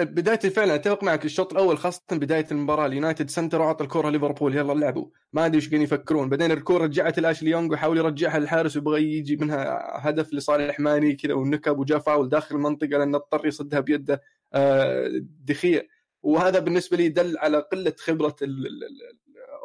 بداية 0.00 0.38
فعلا 0.38 0.74
أتفق 0.74 1.04
معك. 1.04 1.24
الشوط 1.24 1.52
الأول 1.52 1.78
خاصة 1.78 2.02
بداية 2.12 2.46
المباراة 2.52 2.86
اليونايتد 2.86 3.30
center 3.30 3.60
وعطى 3.60 3.84
الكرة 3.84 4.10
ليفربول 4.10 4.56
يلا 4.56 4.72
لعبوا. 4.72 5.06
ما 5.32 5.46
أدري 5.46 5.56
إيش 5.56 5.68
كانوا 5.68 5.84
يفكرون. 5.84 6.28
بعدين 6.28 6.50
الكرة 6.50 6.84
رجعت 6.84 7.18
لأشلي 7.18 7.50
يونغ 7.50 7.72
وحاول 7.72 7.98
يرجعها 7.98 8.38
للحارس 8.38 8.76
ويبغى 8.76 9.02
يجي 9.02 9.36
منها 9.36 9.80
هدف 10.08 10.32
لصالح 10.32 10.80
ماني 10.80 11.14
كذا 11.14 11.34
ونكب 11.34 11.78
وجاء 11.78 11.98
فاول 11.98 12.28
داخل 12.28 12.54
المنطقة 12.56 12.98
لأنه 12.98 13.16
اضطر 13.18 13.46
يصدها 13.46 13.80
بيده. 13.80 14.22
آه، 14.54 15.10
دخيه 15.44 15.88
وهذا 16.22 16.58
بالنسبة 16.58 16.96
لي 16.96 17.08
دل 17.08 17.38
على 17.38 17.58
قلة 17.58 17.92
خبرة 17.98 18.36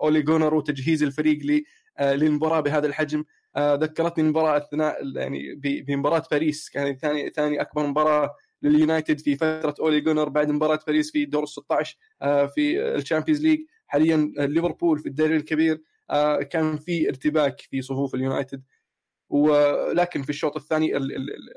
أولي 0.02 0.22
جونر 0.22 0.54
وتجهيز 0.54 1.04
الفريق 1.04 1.64
آه، 1.98 2.14
للمباراة 2.14 2.60
بهذا 2.60 2.88
الحجم. 2.88 3.24
آه، 3.56 3.76
ذكرتني 3.76 4.24
المباراة 4.24 4.58
أثناء 4.58 4.96
يعني 5.16 5.56
بمباراة 5.56 6.24
باريس. 6.32 6.70
كانت 6.70 7.00
ثاني 7.00 7.30
ثاني 7.30 7.62
أكبر 7.62 7.88
مباراة 7.88 8.36
لليونايتد 8.64 9.20
في 9.20 9.36
فترة 9.36 9.76
أولي 9.80 10.02
جونر 10.02 10.30
بعد 10.30 10.50
مباراة 10.52 10.80
باريس 10.88 11.12
في 11.12 11.26
دور 11.26 11.44
ال 11.44 11.50
16 11.50 11.98
آه، 12.22 12.46
في 12.46 12.82
ال 12.96 13.00
Champions 13.00 13.42
League. 13.42 13.60
حاليا 13.88 14.34
ليفربول 14.38 15.00
في 15.00 15.06
الدوري 15.10 15.36
الكبير 15.36 15.82
آه، 16.10 16.42
كان 16.42 16.78
في 16.78 17.10
ارتباك 17.10 17.62
في 17.62 17.82
صفوف 17.82 18.16
اليونايتد. 18.16 18.64
ولكن 19.30 20.24
في 20.24 20.30
الشوط 20.30 20.56
الثاني 20.58 20.98
ال- 20.98 21.16
ال- 21.16 21.34
ال- 21.34 21.50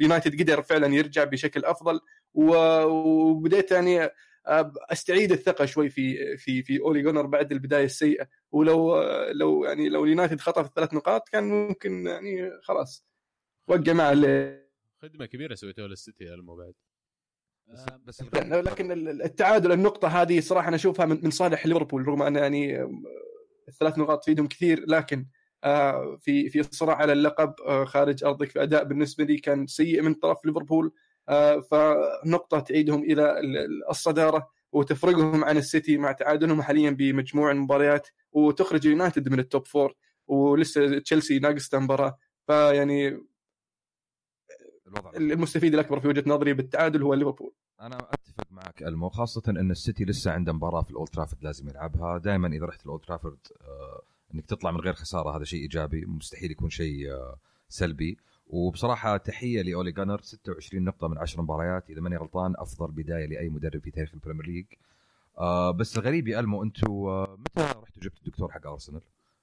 اليونايتد 0.00 0.40
قدر 0.42 0.62
فعلا 0.62 0.94
يرجع 0.94 1.24
بشكل 1.24 1.64
أفضل. 1.64 2.00
وبديت 2.34 3.70
يعني 3.70 4.02
آه، 4.46 4.72
أستعيد 4.92 5.32
الثقة 5.32 5.64
شوي 5.64 5.88
في 5.90 6.36
في 6.36 6.62
في 6.62 6.80
أولي 6.80 7.02
جونر 7.02 7.26
بعد 7.26 7.52
البداية 7.52 7.84
السيئة. 7.84 8.28
ولو 8.52 8.94
آه، 8.96 9.32
لو 9.32 9.64
يعني 9.64 9.88
لو 9.88 10.04
اليونايتد 10.04 10.40
خطف 10.40 10.66
الثلاث 10.66 10.94
نقاط 10.94 11.28
كان 11.28 11.44
ممكن 11.48 12.06
يعني 12.06 12.50
خلاص. 12.62 13.06
وقع 13.68 13.92
مع 13.92 14.12
خدمة 15.02 15.26
كبيرة 15.26 15.54
سويتوها 15.54 15.88
للسيتي 15.88 16.34
ألمو 16.34 16.56
بعد. 16.56 16.74
بس 18.06 18.22
لكن 18.22 18.50
لكن 18.54 19.08
التعادل 19.20 19.72
النقطة 19.72 20.08
هذه 20.08 20.40
صراحة 20.40 20.68
أنا 20.68 20.76
أشوفها 20.76 21.06
من 21.06 21.20
من 21.22 21.30
صالح 21.30 21.66
ليفربول 21.66 22.08
رغم 22.08 22.22
أن 22.22 22.36
يعني 22.36 22.88
الثلاث 23.68 23.98
نقاط 23.98 24.22
تفيدهم 24.22 24.48
كثير 24.48 24.84
لكن 24.88 25.26
آه، 25.64 26.16
في 26.20 26.50
في 26.50 26.60
الصراع 26.60 26.96
على 26.96 27.12
اللقب 27.12 27.54
آه، 27.66 27.84
خارج 27.84 28.24
أرضك 28.24 28.50
في 28.50 28.62
أداء 28.62 28.84
بالنسبة 28.84 29.24
لي 29.24 29.36
كان 29.36 29.66
سيء 29.66 30.02
من 30.02 30.14
طرف 30.14 30.44
ليفربول 30.44 30.92
آه، 31.28 31.60
فنقطة 31.60 32.60
تعيدهم 32.60 33.02
إلى 33.02 33.40
ال- 33.40 33.88
الصدارة 33.90 34.50
وتفرقهم 34.72 35.44
عن 35.44 35.56
السيتي 35.56 35.96
مع 35.96 36.12
تعادلهم 36.12 36.62
حاليا 36.62 36.90
بمجموع 36.90 37.50
المباريات 37.50 38.08
وتخرج 38.32 38.84
يونايتد 38.86 39.28
من 39.28 39.38
ال 39.38 39.45
top 39.45 39.66
four 39.66 39.94
ولسه 40.26 40.98
تشيلسي 40.98 41.38
ناقص 41.38 41.74
مباراة. 41.74 42.18
فيعني 42.46 43.20
الوضع 44.92 45.10
المستفيد 45.16 45.74
الأكبر 45.74 46.00
في 46.00 46.08
وجهة 46.08 46.24
نظري 46.26 46.52
بالتعادل 46.52 47.02
هو 47.02 47.14
ليفربول. 47.14 47.52
أنا 47.80 47.96
أتفق 47.96 48.52
معك 48.52 48.82
المو 48.82 49.08
خاصة 49.08 49.42
إن 49.48 49.70
السيتي 49.70 50.04
لسه 50.04 50.32
عنده 50.32 50.52
مباراة 50.52 50.82
في 50.82 50.90
الأولد 50.90 51.08
ترافورد 51.08 51.44
لازم 51.44 51.68
يلعبها. 51.68 52.18
دائما 52.18 52.48
إذا 52.48 52.66
رحت 52.66 52.84
الأولد 52.86 53.02
ترافورد 53.02 53.38
آه 53.60 54.02
إنك 54.34 54.46
تطلع 54.46 54.70
من 54.70 54.80
غير 54.80 54.94
خسارة 54.94 55.36
هذا 55.36 55.44
شيء 55.44 55.60
إيجابي 55.62 56.06
مستحيل 56.06 56.50
يكون 56.50 56.70
شيء 56.70 57.12
آه 57.12 57.36
سلبي. 57.68 58.18
وبصراحة 58.46 59.16
تحية 59.16 59.62
لأولي 59.62 59.92
جانر 59.92 60.20
26 60.20 60.84
نقطة 60.84 61.08
من 61.08 61.18
10 61.18 61.42
مباريات. 61.42 61.90
إذا 61.90 62.00
ماني 62.00 62.16
غلطان 62.16 62.54
أفضل 62.58 62.90
بداية 62.90 63.26
لأي 63.26 63.48
مدرب 63.48 63.80
في 63.80 63.90
تاريخ 63.90 64.10
ال 64.14 64.18
Premier 64.18 64.46
League. 64.46 64.66
آه 65.38 65.70
بس 65.70 65.98
الغريب 65.98 66.28
يا 66.28 66.40
ألمو 66.40 66.62
أنتم 66.62 66.92
آه 66.92 67.38
متى 67.38 67.60
رحتوا 67.62 68.02
جبتوا 68.02 68.18
الدكتور 68.26 68.52
حق 68.52 68.66
أرسنال؟ 68.66 69.02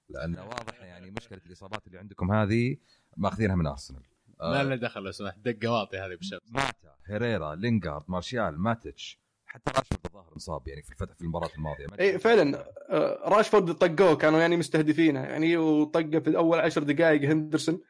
لأن 0.10 0.36
واضح. 0.40 0.82
يعني 0.84 1.12
مشكلة 1.12 1.42
الإصابات 1.46 1.88
اللي 1.88 2.00
عندكم 2.00 2.32
هذه 2.32 2.78
ماخذينها 3.18 3.56
من 3.56 3.68
أرسنال. 3.68 4.02
ما 4.42 4.64
لنا 4.64 4.76
دخل 4.76 5.02
لو 5.02 5.12
سمحت. 5.12 5.38
دق 5.40 5.70
واطي 5.72 5.98
هذه 5.98 6.16
بالشمس 6.16 6.40
ماتا 6.52 6.96
هيريرا 7.06 7.56
لينغارد 7.56 8.04
مارشال 8.08 8.60
ماتش 8.62 9.20
حتى 9.46 9.72
راشفورد 9.78 10.00
الظاهر 10.06 10.34
انصاب 10.34 10.68
يعني 10.68 10.82
في 10.84 10.92
الفتح 10.92 11.14
في 11.16 11.22
المباراة 11.22 11.50
الماضية. 11.58 11.86
ما 11.88 12.00
اي 12.00 12.20
فعلا 12.20 12.66
آه، 12.90 13.30
راشفورد 13.30 13.74
طقوه 13.74 14.16
كانوا 14.16 14.40
يعني 14.40 14.58
مستهدفينه. 14.58 15.20
يعني 15.20 15.58
وطقه 15.58 16.20
في 16.20 16.38
اول 16.38 16.60
عشر 16.60 16.84
دقائق 16.84 17.30
هندرسون. 17.30 17.82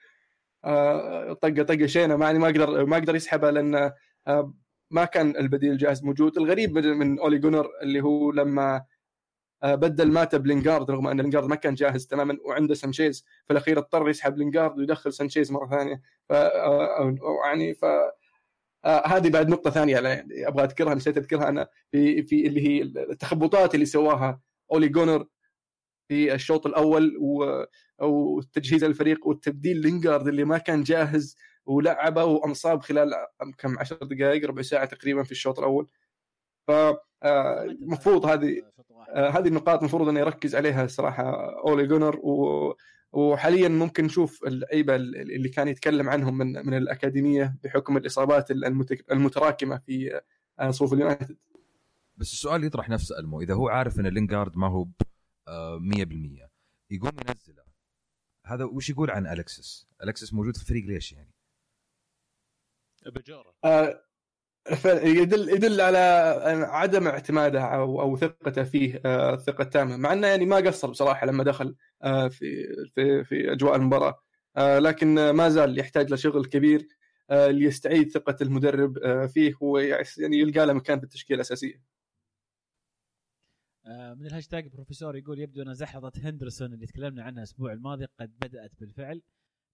آه، 0.65 1.33
طقه 1.33 1.63
طقه 1.63 1.85
شينه. 1.85 2.15
ما 2.15 2.25
يعني 2.25 2.39
ما 2.39 2.45
أقدر 2.45 2.85
ما 2.85 2.97
أقدر 2.97 3.15
يسحبها 3.15 3.51
لأن 3.51 3.91
آه، 4.27 4.53
ما 4.91 5.05
كان 5.05 5.35
البديل 5.37 5.77
جاهز 5.77 6.03
موجود. 6.03 6.37
الغريب 6.37 6.77
من- 6.77 7.19
أولي 7.19 7.37
جونر 7.37 7.67
اللي 7.81 8.01
هو 8.01 8.31
لما 8.31 8.75
آه، 8.75 8.85
بدل 9.63 10.11
ماتا 10.11 10.37
بلينجارد 10.37 10.91
رغم 10.91 11.07
أن 11.07 11.21
لينجارد 11.21 11.47
ما 11.47 11.55
كان 11.55 11.73
جاهز 11.73 12.05
تماما 12.07 12.37
وعنده 12.45 12.73
سانشيز 12.75 13.25
في 13.45 13.53
الاخير 13.53 13.77
اضطر 13.79 14.09
يسحب 14.09 14.37
لينجارد 14.37 14.79
ويدخل 14.79 15.13
سانشيز 15.13 15.51
مرة 15.51 15.69
ثانية. 15.69 16.01
ف 16.29 16.33
آه، 16.33 17.15
يعني 17.45 17.73
ف 17.73 17.85
آه 18.85 19.07
هذه 19.07 19.29
بعد 19.29 19.49
نقطة 19.49 19.69
ثانية 19.69 19.97
يعني 19.99 20.47
أبغى 20.47 20.63
أذكرها 20.63 20.95
نسيت 20.95 21.17
أذكرها 21.17 21.49
أنا 21.49 21.67
في 21.91 22.23
في 22.23 22.47
اللي 22.47 22.67
هي 22.67 22.81
التخبطات 22.81 23.75
اللي 23.75 23.85
سواها 23.85 24.41
أولي 24.71 24.87
جونر 24.87 25.25
في 26.09 26.33
الشوط 26.33 26.67
الأول 26.67 27.17
وتجهيز 27.99 28.83
الفريق 28.83 29.27
والتبديل 29.27 29.77
لينجارد 29.77 30.27
اللي 30.27 30.43
ما 30.45 30.57
كان 30.57 30.83
جاهز 30.83 31.37
ولعبه 31.65 32.23
وأنصاب 32.25 32.81
خلال 32.81 33.11
كم 33.57 33.79
عشر 33.79 33.95
دقائق 33.95 34.45
ربع 34.47 34.61
ساعة 34.61 34.85
تقريبا 34.85 35.23
في 35.23 35.31
الشوط 35.31 35.59
الأول. 35.59 35.87
فمفروض 36.69 38.25
هذه 38.25 38.61
آه، 39.09 39.29
هذه 39.29 39.47
النقاط 39.47 39.79
المفروض 39.79 40.09
انه 40.09 40.19
يركز 40.19 40.55
عليها 40.55 40.87
صراحة 40.87 41.23
أولي 41.59 41.87
جونر 41.87 42.15
و 42.15 42.75
وحاليا 43.11 43.67
ممكن 43.67 44.05
نشوف 44.05 44.43
اللعيبة 44.43 44.95
اللي 44.95 45.49
كان 45.49 45.67
يتكلم 45.67 46.09
عنهم 46.09 46.37
من 46.37 46.65
من 46.65 46.73
الأكاديمية 46.73 47.55
بحكم 47.63 47.97
الإصابات 47.97 48.51
المتراكمة 49.11 49.77
في 49.77 50.21
آه، 50.59 50.71
صفوف 50.71 50.93
اليونايتد 50.93 51.37
بس 52.17 52.33
السؤال 52.33 52.63
يطرح 52.63 52.89
نفسه 52.89 53.19
ألمو 53.19 53.41
إذا 53.41 53.53
هو 53.53 53.69
عارف 53.69 53.99
إن 53.99 54.07
لينجارد 54.07 54.57
ما 54.57 54.67
هو 54.67 54.85
100% 54.85 54.89
آه، 55.47 55.79
يقوم 56.91 57.11
ينزله 57.27 57.63
هذا 58.45 58.65
وش 58.65 58.89
يقول 58.89 59.11
عن 59.11 59.27
الكسس؟ 59.27 59.87
الكسس 60.03 60.33
موجود 60.33 60.57
في 60.57 60.61
الفريق 60.61 60.85
ليش 60.85 61.11
يعني؟ 61.11 61.33
بجوره 63.05 63.53
آه 63.63 64.08
يدل 65.03 65.49
يدل 65.49 65.81
على 65.81 65.97
عدم 66.67 67.07
اعتماده 67.07 67.61
أو 67.61 68.01
أو 68.01 68.17
ثقته 68.17 68.63
فيه 68.63 69.01
آه 69.05 69.35
ثقة 69.35 69.63
تامة. 69.63 69.97
مع 69.97 70.13
إنه 70.13 70.27
يعني 70.27 70.45
ما 70.45 70.55
قصر 70.55 70.89
بصراحة 70.89 71.25
لما 71.27 71.43
دخل 71.43 71.75
آه 72.03 72.27
في 72.27 72.67
في 72.95 73.23
في 73.23 73.51
أجواء 73.51 73.75
المباراة. 73.75 74.23
آه 74.57 74.79
لكن 74.79 75.29
ما 75.29 75.49
زال 75.49 75.79
يحتاج 75.79 76.13
لشغل 76.13 76.45
كبير 76.45 76.87
آه 77.29 77.47
ليستعيد 77.47 78.11
ثقة 78.11 78.35
المدرب 78.41 78.97
آه 78.97 79.25
فيه. 79.25 79.53
ويعني 79.61 80.37
يلقى 80.37 80.65
له 80.65 80.73
مكان 80.73 80.97
في 80.99 81.03
التشكيلة 81.05 81.35
الأساسية. 81.35 81.81
آه، 83.85 84.13
من 84.13 84.25
الهاشتاج 84.25 84.67
بروفيسور 84.67 85.15
يقول 85.15 85.39
يبدو 85.39 85.61
أن 85.61 85.73
زحلطة 85.73 86.29
هندرسون 86.29 86.73
اللي 86.73 86.85
تكلمنا 86.85 87.23
عنها 87.23 87.37
الأسبوع 87.39 87.73
الماضي 87.73 88.05
قد 88.19 88.31
بدأت 88.41 88.71
بالفعل. 88.79 89.21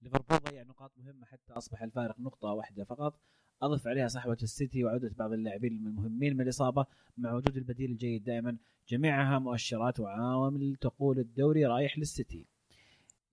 ليفربول 0.02 0.38
ضيع 0.38 0.64
نقاط 0.64 0.92
مهمة 0.98 1.26
حتى 1.26 1.54
أصبح 1.54 1.82
الفارق 1.82 2.20
نقطة 2.20 2.48
واحدة 2.48 2.84
فقط. 2.84 3.20
أضف 3.62 3.88
عليها 3.88 4.08
صحوه 4.08 4.38
السيتي 4.44 4.84
وعودة 4.84 5.12
بعض 5.18 5.32
اللاعبين 5.32 5.74
المهمين 5.74 6.34
من 6.34 6.42
الإصابة 6.42 6.86
مع 7.18 7.34
وجود 7.34 7.58
البديل 7.58 7.92
الجيد 7.92 8.24
دائما. 8.24 8.58
جميعها 8.90 9.40
مؤشرات 9.40 10.00
وعوامل 10.00 10.76
تقول 10.76 11.20
الدوري 11.20 11.66
رايح 11.66 11.98
للسيتي. 11.98 12.46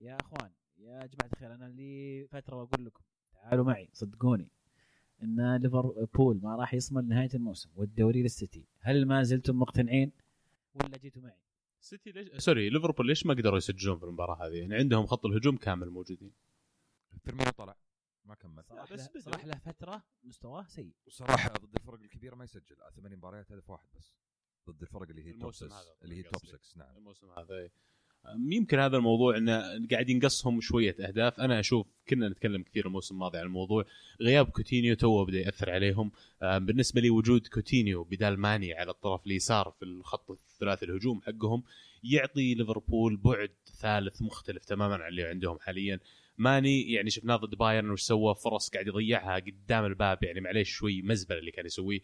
يا 0.00 0.16
أخوان 0.20 0.50
يا 0.78 1.06
جماعة 1.06 1.30
الخير 1.32 1.54
أنا 1.54 1.64
لي 1.64 2.26
فترة 2.30 2.56
وأقول 2.56 2.86
لكم 2.86 3.00
تعالوا 3.34 3.64
معي 3.64 3.88
صدقوني 3.92 4.48
إن 5.22 5.56
ليفربول 5.56 6.40
ما 6.42 6.56
راح 6.56 6.74
يصمد 6.74 7.04
نهاية 7.04 7.30
الموسم 7.34 7.70
والدوري 7.76 8.22
للسيتي. 8.22 8.64
هل 8.80 9.06
ما 9.06 9.22
زلتم 9.22 9.58
مقتنعين؟ 9.58 10.12
ولا 10.74 10.98
جيتوا 10.98 11.22
معي؟ 11.22 11.36
سيتي 11.80 12.12
ليش 12.12 12.28
sorry 12.36 12.70
ليفربول 12.70 13.06
ليش 13.06 13.26
ما 13.26 13.34
قدروا 13.34 13.58
يسجلون 13.58 13.98
في 13.98 14.04
المباراة 14.04 14.46
هذه؟ 14.46 14.54
يعني 14.54 14.74
عندهم 14.74 15.06
خط 15.06 15.26
الهجوم 15.26 15.56
كامل 15.56 15.90
موجودين. 15.90 16.32
فيرمينو 17.24 17.50
طلع. 17.50 17.76
ما 18.24 18.34
كمل 18.34 18.64
صراحة 18.64 18.94
بس 18.94 19.10
له 19.14 19.20
صراحة 19.20 19.46
له 19.46 19.58
فترة 19.58 20.02
مستواه 20.24 20.66
سيء. 20.68 20.94
وصراحة 21.06 21.48
ضد 21.48 21.74
الفرق 21.76 22.00
الكبيرة 22.00 22.34
ما 22.34 22.44
يسجل. 22.44 22.76
ثمان 22.96 23.16
مباريات 23.16 23.52
هدف 23.52 23.70
واحد 23.70 23.88
بس. 23.98 24.16
ضد 24.70 24.82
الفرق 24.82 25.08
اللي 25.10 25.26
هي 25.26 25.32
top 25.32 25.52
6 25.52 25.76
اللي 26.02 26.16
هي 26.16 26.22
top 26.22 26.46
6 26.46 26.58
نعم. 26.76 26.96
الموسم 26.96 27.26
هذا 27.30 27.54
إيه. 27.54 27.72
يمكن 28.50 28.78
هذا 28.78 28.96
الموضوع 28.96 29.36
إنه 29.36 29.86
قاعد 29.90 30.10
ينقصهم 30.10 30.60
شوية 30.60 30.96
أهداف. 31.00 31.40
أنا 31.40 31.60
أشوف 31.60 31.86
كنا 32.08 32.28
نتكلم 32.28 32.62
كثير 32.62 32.86
الموسم 32.86 33.14
الماضي 33.14 33.38
عن 33.38 33.44
الموضوع. 33.44 33.84
غياب 34.20 34.46
كوتينيو 34.46 34.94
تو 34.94 35.24
بدأ 35.24 35.38
يأثر 35.38 35.70
عليهم. 35.70 36.12
بالنسبة 36.40 37.00
لي 37.00 37.10
وجود 37.10 37.46
كوتينيو 37.46 38.04
بدال 38.04 38.38
ماني 38.40 38.74
على 38.74 38.90
الطرف 38.90 39.26
اليسار 39.26 39.70
في 39.78 39.84
الخط 39.84 40.30
الثلاثي 40.30 40.84
الهجوم 40.84 41.20
حقهم 41.22 41.62
يعطي 42.04 42.54
ليفربول 42.54 43.16
بعد 43.16 43.52
ثالث 43.66 44.22
مختلف 44.22 44.64
تماما 44.64 44.94
عن 44.94 45.08
اللي 45.08 45.24
عندهم 45.24 45.58
حاليا. 45.58 46.00
ماني 46.42 46.92
يعني 46.92 47.10
شفناه 47.10 47.36
ضد 47.36 47.54
بايرن 47.54 47.90
وش 47.90 48.02
سوى 48.02 48.34
فرص 48.34 48.70
قاعد 48.70 48.86
يضيعها 48.86 49.34
قدام 49.34 49.84
الباب 49.84 50.22
يعني 50.22 50.40
معليش 50.40 50.70
شوي 50.70 51.02
مزبلة 51.02 51.38
اللي 51.38 51.50
كان 51.50 51.66
يسويه. 51.66 52.00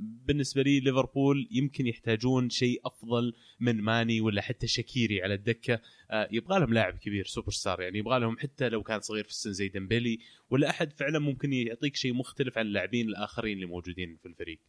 بالنسبة 0.00 0.62
لي 0.62 0.80
ليفربول 0.80 1.48
يمكن 1.50 1.86
يحتاجون 1.86 2.50
شيء 2.50 2.80
أفضل 2.84 3.32
من 3.60 3.80
ماني 3.80 4.20
ولا 4.20 4.42
حتى 4.42 4.66
شكيري 4.66 5.22
على 5.22 5.34
الدكة. 5.34 5.80
أه، 6.10 6.28
يبغى 6.32 6.60
لهم 6.60 6.74
لاعب 6.74 6.98
كبير 6.98 7.24
سوبر 7.24 7.50
ستار 7.52 7.82
يعني 7.82 7.98
يبغى 7.98 8.20
لهم 8.20 8.38
حتى 8.38 8.68
لو 8.68 8.82
كان 8.82 9.00
صغير 9.00 9.24
في 9.24 9.30
السن 9.30 9.52
زي 9.52 9.68
ديمبلي 9.68 10.18
ولا 10.50 10.70
أحد 10.70 10.92
فعلا 10.92 11.18
ممكن 11.18 11.52
يعطيك 11.52 11.96
شيء 11.96 12.14
مختلف 12.14 12.58
عن 12.58 12.66
اللاعبين 12.66 13.08
الآخرين 13.08 13.56
اللي 13.56 13.66
موجودين 13.66 14.16
في 14.22 14.28
الفريق. 14.28 14.60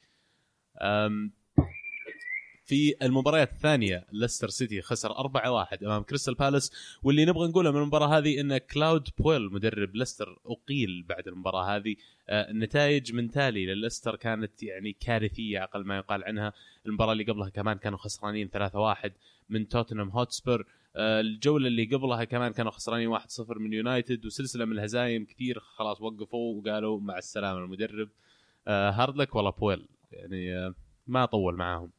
في 2.72 2.96
المباريات 3.02 3.52
الثانية 3.52 4.06
ليستر 4.12 4.50
سيتي 4.50 4.82
خسر 4.82 5.14
4-1 5.14 5.84
أمام 5.84 6.04
كريستال 6.04 6.34
بالاس 6.34 6.72
واللي 7.04 7.26
نبغى 7.26 7.48
نقوله 7.48 7.72
من 7.72 7.78
المباراة 7.78 8.18
هذه 8.18 8.42
إن 8.42 8.58
كلود 8.58 9.10
بويل 9.18 9.54
مدرب 9.54 9.96
ليستر 9.96 10.40
أقيل 10.46 11.06
بعد 11.10 11.28
المباراة 11.28 11.76
هذه. 11.76 11.96
آه، 12.30 12.52
النتائج 12.52 13.14
من 13.14 13.32
تالي 13.32 13.66
لليستر 13.66 14.16
كانت 14.16 14.64
يعني 14.64 14.94
كارثية 14.94 15.64
أقل 15.64 15.86
ما 15.86 15.98
يقال 15.98 16.24
عنها. 16.24 16.54
المباراة 16.86 17.12
اللي 17.12 17.24
قبلها 17.24 17.50
كمان 17.50 17.78
كانوا 17.78 17.98
خسرانين 17.98 18.50
3-1 18.50 19.12
من 19.50 19.68
توتنهام 19.68 20.10
هوتسبر 20.10 20.66
آه، 20.96 21.22
الجولة 21.22 21.68
اللي 21.68 21.86
قبلها 21.86 22.24
كمان 22.24 22.52
كانوا 22.52 22.72
خسرانين 22.72 23.18
1-0 23.20 23.60
من 23.60 23.74
يونايتد 23.74 24.26
وسلسلة 24.26 24.66
من 24.66 24.72
الهزايم 24.72 25.26
كثير 25.26 25.60
خلاص 25.60 26.02
وقفوا 26.02 26.62
وقالوا 26.62 27.00
مع 27.00 27.18
السلامة 27.18 27.60
المدرب. 27.60 28.10
آه، 28.68 28.92
hard 28.92 29.14
luck 29.14 29.36
ولا 29.36 29.50
بويل 29.50 29.88
يعني 30.12 30.74
ما 31.08 31.26
طول 31.26 31.56
معاهم. 31.56 31.92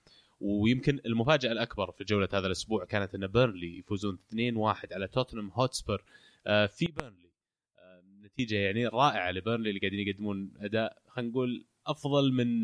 ويمكن 0.42 1.00
المفاجأة 1.06 1.52
الأكبر 1.52 1.90
في 1.90 2.04
جولة 2.04 2.28
هذا 2.32 2.46
الأسبوع 2.46 2.84
كانت 2.84 3.14
أن 3.14 3.26
بيرنلي 3.26 3.78
يفوزون 3.78 4.18
2-1 4.30 4.92
على 4.92 5.08
توتنهام 5.08 5.50
هوتسبر 5.54 6.04
آه، 6.46 6.66
في 6.66 6.86
بيرنلي. 6.86 7.30
آه، 7.78 8.02
نتيجة 8.22 8.54
يعني 8.54 8.86
رائعة 8.86 9.30
لبيرنلي 9.30 9.68
اللي 9.68 9.80
قاعدين 9.80 10.08
يقدمون 10.08 10.52
أداء 10.60 11.02
خلينا 11.08 11.30
نقول 11.30 11.64
أفضل 11.86 12.32
من 12.32 12.62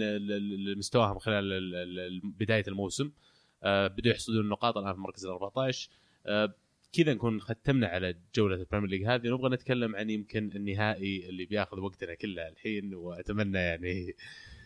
مستواهم 0.79 1.19
خلال 1.19 2.21
بداية 2.25 2.65
الموسم. 2.69 3.11
آه، 3.63 3.87
بدوا 3.87 4.13
يحصدون 4.13 4.41
النقاط 4.41 4.77
الآن 4.77 4.93
في 4.93 4.99
المركز 4.99 5.27
ال 5.27 5.31
14 5.31 5.91
كذا 6.93 7.15
نكون 7.15 7.41
ختمنا 7.41 7.87
على 7.87 8.17
جولة 8.35 8.57
ال 8.57 8.61
Premier 8.61 8.91
League 8.91 9.07
هذه. 9.07 9.29
نبغى 9.29 9.55
نتكلم 9.55 9.97
عن 9.97 10.11
يمكن 10.11 10.51
النهائي 10.55 11.29
اللي 11.29 11.45
بياخذ 11.45 11.81
وقتنا 11.81 12.15
كله 12.15 12.49
الحين 12.49 12.95
وأتمنى 12.95 13.59
يعني 13.59 14.15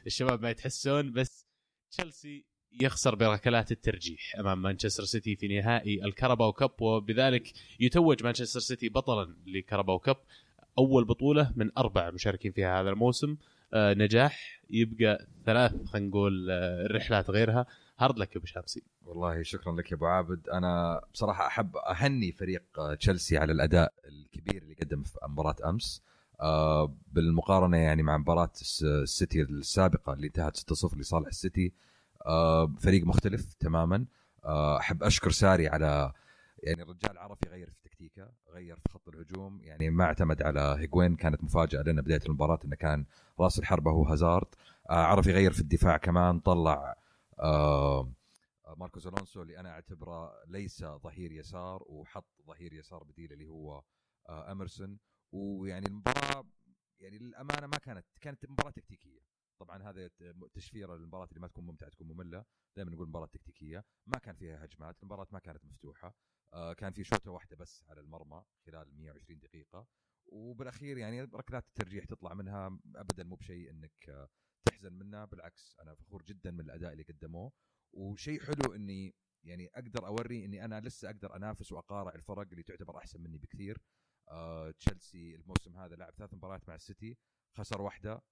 الشباب 0.06 0.42
ما 0.42 0.50
يتحسون 0.50 1.12
بس 1.12 1.46
تشيلسي 1.90 2.51
يخسر 2.80 3.14
بركلات 3.14 3.72
الترجيح 3.72 4.36
أمام 4.38 4.62
مانشستر 4.62 5.04
سيتي 5.04 5.36
في 5.36 5.48
نهائي 5.60 6.04
ال 6.04 6.10
Carabao 6.10 6.52
Cup 6.52 6.70
وبذلك 6.82 7.52
يتوج 7.80 8.24
مانشستر 8.24 8.60
سيتي 8.60 8.88
بطلا 8.88 9.34
ل 9.46 9.53
Carabao 9.53 9.98
Cup. 9.98 10.16
أول 10.78 11.04
بطولة 11.04 11.52
من 11.56 11.70
أربع 11.78 12.10
مشاركين 12.10 12.52
فيها 12.52 12.80
هذا 12.80 12.90
الموسم. 12.90 13.36
آه 13.74 13.94
نجاح 13.94 14.62
يبقى 14.70 15.26
ثلاث 15.46 15.72
خلينا 15.86 16.08
نقول 16.08 16.50
آه 16.50 16.86
رحلات 16.86 17.30
غيرها. 17.30 17.66
hard 17.98 18.18
luck 18.18 18.32
يا 18.32 18.36
أبو 18.36 18.46
شمسي. 18.46 18.82
والله 19.06 19.42
شكرا 19.42 19.72
لك 19.72 19.90
يا 19.90 19.96
أبو 19.96 20.06
عابد. 20.06 20.48
أنا 20.48 21.00
بصراحة 21.14 21.46
أحب 21.46 21.76
أهني 21.76 22.32
فريق 22.32 22.62
آه، 22.78 22.94
تشيلسي 22.94 23.38
على 23.38 23.52
الأداء 23.52 23.92
الكبير 24.08 24.62
اللي 24.62 24.74
قدم 24.74 25.02
في 25.02 25.18
مباراة 25.28 25.56
أمس. 25.64 26.02
بالمقارنة 27.12 27.76
يعني 27.76 28.02
مع 28.02 28.18
مباراة 28.18 28.52
السيتي 28.82 29.42
السابقة 29.42 30.12
اللي 30.12 30.26
انتهت 30.26 30.56
6-0 30.56 30.96
لصالح 30.96 31.26
السيتي 31.26 31.72
فريق 32.80 33.06
مختلف 33.06 33.54
تماما. 33.54 34.06
آه، 34.44 34.78
أحب 34.78 35.02
أشكر 35.02 35.30
ساري 35.30 35.68
على 35.68 36.12
يعني 36.62 36.82
الرجال 36.82 37.18
عرف 37.18 37.38
يغير 37.46 37.70
في 37.70 37.88
تكتيكه 37.88 38.32
غير 38.52 38.76
في 38.76 38.88
خط 38.88 39.08
الهجوم. 39.08 39.60
يعني 39.62 39.90
ما 39.90 40.04
اعتمد 40.04 40.42
على 40.42 40.76
هيجوين 40.78 41.16
كانت 41.16 41.44
مفاجأة 41.44 41.82
لنا 41.82 42.02
بداية 42.02 42.20
المباراة 42.26 42.58
إنه 42.64 42.76
كان 42.76 43.04
راس 43.40 43.58
الحربه 43.58 43.90
هو 43.90 44.04
هازارد. 44.04 44.48
آه، 44.90 45.04
عرف 45.04 45.26
يغير 45.26 45.52
في 45.52 45.60
الدفاع 45.60 45.96
كمان 45.96 46.40
طلع 46.40 46.96
ماركوس 48.76 49.06
ألونسو 49.06 49.42
اللي 49.42 49.58
أنا 49.58 49.70
أعتبره 49.70 50.32
ليس 50.46 50.84
ظهير 50.84 51.32
يسار 51.32 51.82
وحط 51.86 52.28
ظهير 52.46 52.72
يسار 52.72 53.04
بديل 53.04 53.32
اللي 53.32 53.46
هو 53.46 53.82
اميرسون 54.28 54.98
ويعني 55.32 55.86
المباراة 55.86 56.44
يعني 57.00 57.18
للأمانة 57.18 57.66
ما 57.66 57.78
كانت 57.78 58.06
كانت 58.20 58.50
مباراة 58.50 58.70
تكتيكية. 58.70 59.31
طبعا 59.64 59.82
هذا 59.82 60.10
تشفيره 60.54 60.96
للمباراه 60.96 61.28
اللي 61.28 61.40
ما 61.40 61.48
تكون 61.48 61.66
ممتعة 61.66 61.90
تكون 61.90 62.06
مملة. 62.08 62.44
دائما 62.76 62.90
نقول 62.90 63.08
مباراة 63.08 63.26
تكتيكية. 63.26 63.84
ما 64.06 64.18
كان 64.18 64.34
فيها 64.34 64.64
هجمات 64.64 64.96
المباراة 65.02 65.26
ما 65.32 65.38
كانت 65.38 65.64
مفتوحة. 65.64 66.14
آه 66.54 66.72
كان 66.72 66.92
في 66.92 67.04
شوطة 67.04 67.30
واحدة 67.30 67.56
بس 67.56 67.84
على 67.88 68.00
المرمى 68.00 68.44
خلال 68.66 68.94
120 68.96 69.40
دقيقة. 69.40 69.86
وبالأخير 70.26 70.98
يعني 70.98 71.22
ركلات 71.22 71.64
الترجيح 71.66 72.04
تطلع 72.04 72.34
منها. 72.34 72.78
ابدا 72.96 73.24
مو 73.24 73.36
بشيء 73.36 73.70
إنك 73.70 74.08
آه، 74.08 74.28
تحزن 74.64 74.92
منها 74.92 75.24
بالعكس 75.24 75.76
أنا 75.80 75.94
فخور 75.94 76.22
جدا 76.22 76.50
من 76.50 76.60
الأداء 76.60 76.92
اللي 76.92 77.02
قدموه. 77.02 77.52
وشيء 77.92 78.40
حلو 78.40 78.74
إني 78.74 79.14
يعني 79.44 79.68
أقدر 79.74 80.06
أوري 80.06 80.44
إني 80.44 80.64
أنا 80.64 80.80
لسه 80.80 81.10
أقدر 81.10 81.36
أنافس 81.36 81.72
وأقارع 81.72 82.14
الفرق 82.14 82.48
اللي 82.50 82.62
تعتبر 82.62 82.98
أحسن 82.98 83.20
مني 83.20 83.38
بكثير. 83.38 83.78
آه 84.28 84.70
تشيلسي 84.70 85.34
الموسم 85.34 85.76
هذا 85.76 85.96
لعب 85.96 86.14
ثلاث 86.14 86.34
مباريات 86.34 86.68
مع 86.68 86.74
السيتي 86.74 87.16
خسر 87.56 87.82
واحدة. 87.82 88.22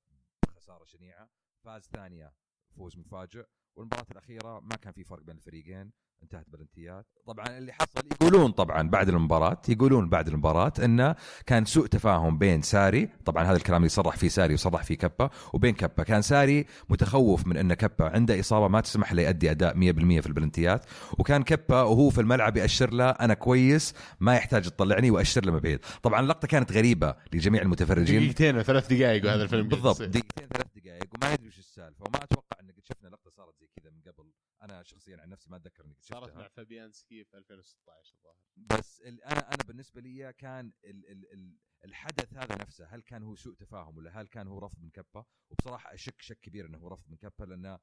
خسارة 0.60 0.84
شنيعه 0.84 1.30
فاز 1.64 1.82
ثانية 1.82 2.34
فوز 2.76 2.98
مفاجئ 2.98 3.46
والمباراة 3.76 4.06
الأخيرة 4.10 4.60
ما 4.60 4.76
كان 4.76 4.92
في 4.92 5.04
فرق 5.04 5.22
بين 5.22 5.36
الفريقين. 5.36 5.92
انتهت 6.22 6.44
بلنتيات 6.48 7.06
طبعا 7.26 7.58
اللي 7.58 7.72
حصل 7.72 8.00
يقولون 8.12 8.50
طبعا 8.50 8.88
بعد 8.88 9.08
المباراة 9.08 9.62
يقولون 9.68 10.08
بعد 10.08 10.28
المباراة 10.28 10.72
انه 10.84 11.14
كان 11.46 11.64
سوء 11.64 11.86
تفاهم 11.86 12.38
بين 12.38 12.62
ساري 12.62 13.08
طبعا 13.24 13.44
هذا 13.44 13.56
الكلام 13.56 13.76
اللي 13.76 13.88
صرح 13.88 14.16
فيه 14.16 14.28
ساري 14.28 14.54
وصرح 14.54 14.82
فيه 14.82 14.94
كبا 14.94 15.30
وبين 15.52 15.74
كبا 15.74 16.02
كان 16.02 16.22
ساري 16.22 16.66
متخوف 16.88 17.46
من 17.46 17.56
إن 17.56 17.74
كبا 17.74 18.04
عنده 18.04 18.40
إصابة 18.40 18.68
ما 18.68 18.80
تسمح 18.80 19.12
له 19.12 19.22
يؤدي 19.22 19.50
أداء 19.50 19.74
100% 19.74 19.76
في 20.20 20.26
البلنتيات. 20.26 20.86
وكان 21.18 21.42
كبا 21.42 21.82
وهو 21.82 22.10
في 22.10 22.20
الملعب 22.20 22.56
يأشر 22.56 22.90
له 22.90 23.10
أنا 23.10 23.34
كويس 23.34 23.94
ما 24.20 24.34
يحتاج 24.34 24.62
تطلعني 24.62 25.10
وأشر 25.10 25.44
له 25.44 25.58
بعيد 25.58 25.80
طبعا 26.02 26.20
اللقطة 26.20 26.48
كانت 26.48 26.72
غريبة 26.72 27.14
لجميع 27.32 27.62
المتفرجين. 27.62 28.20
دقيقتين 28.20 28.56
وثلاث 28.56 28.92
دقائق 28.92 29.24
وهذا 29.24 29.42
الفيلم. 29.42 29.68
بالضبط. 29.68 30.02
دقيقتين 30.02 30.48
ثلاث 30.52 30.66
دقائق 30.76 30.79
وما 30.98 31.34
ندري 31.34 31.48
وش 31.48 31.58
السالفة. 31.58 32.04
وما 32.08 32.24
أتوقع 32.24 32.60
إن 32.60 32.70
قد 32.72 32.84
شفنا 32.84 33.08
لقطة 33.08 33.30
صارت 33.30 33.56
زي 33.56 33.68
كذا 33.68 33.90
من 33.90 34.02
قبل. 34.02 34.32
أنا 34.62 34.82
شخصيا 34.82 35.20
عن 35.20 35.28
نفسي 35.28 35.50
ما 35.50 35.56
أتذكر 35.56 35.84
إني 35.84 35.94
قد 35.94 36.02
صارت 36.02 36.26
شفتها 36.26 36.42
مع 36.42 36.48
فابيانسكي 36.48 37.24
في 37.24 37.36
2016 37.36 38.14
الظاهر. 38.16 38.36
بس 38.56 39.00
أنا 39.02 39.48
أنا 39.48 39.64
بالنسبة 39.66 40.00
لي 40.00 40.32
كان 40.32 40.72
ال 40.84 41.10
ال 41.10 41.32
ال 41.32 41.58
الحدث 41.84 42.34
هذا 42.34 42.54
نفسه 42.54 42.86
هل 42.86 43.02
كان 43.02 43.22
هو 43.22 43.34
سوء 43.34 43.54
تفاهم 43.54 43.96
ولا 43.96 44.20
هل 44.20 44.26
كان 44.26 44.48
هو 44.48 44.58
رفض 44.58 44.78
من 44.78 44.90
كبا 44.90 45.24
وبصراحة 45.50 45.94
اشك 45.94 46.22
شك 46.22 46.40
كبير 46.40 46.66
إنه 46.66 46.78
هو 46.78 46.88
رفض 46.88 47.08
من 47.08 47.16
كبا 47.16 47.44
لأن 47.44 47.78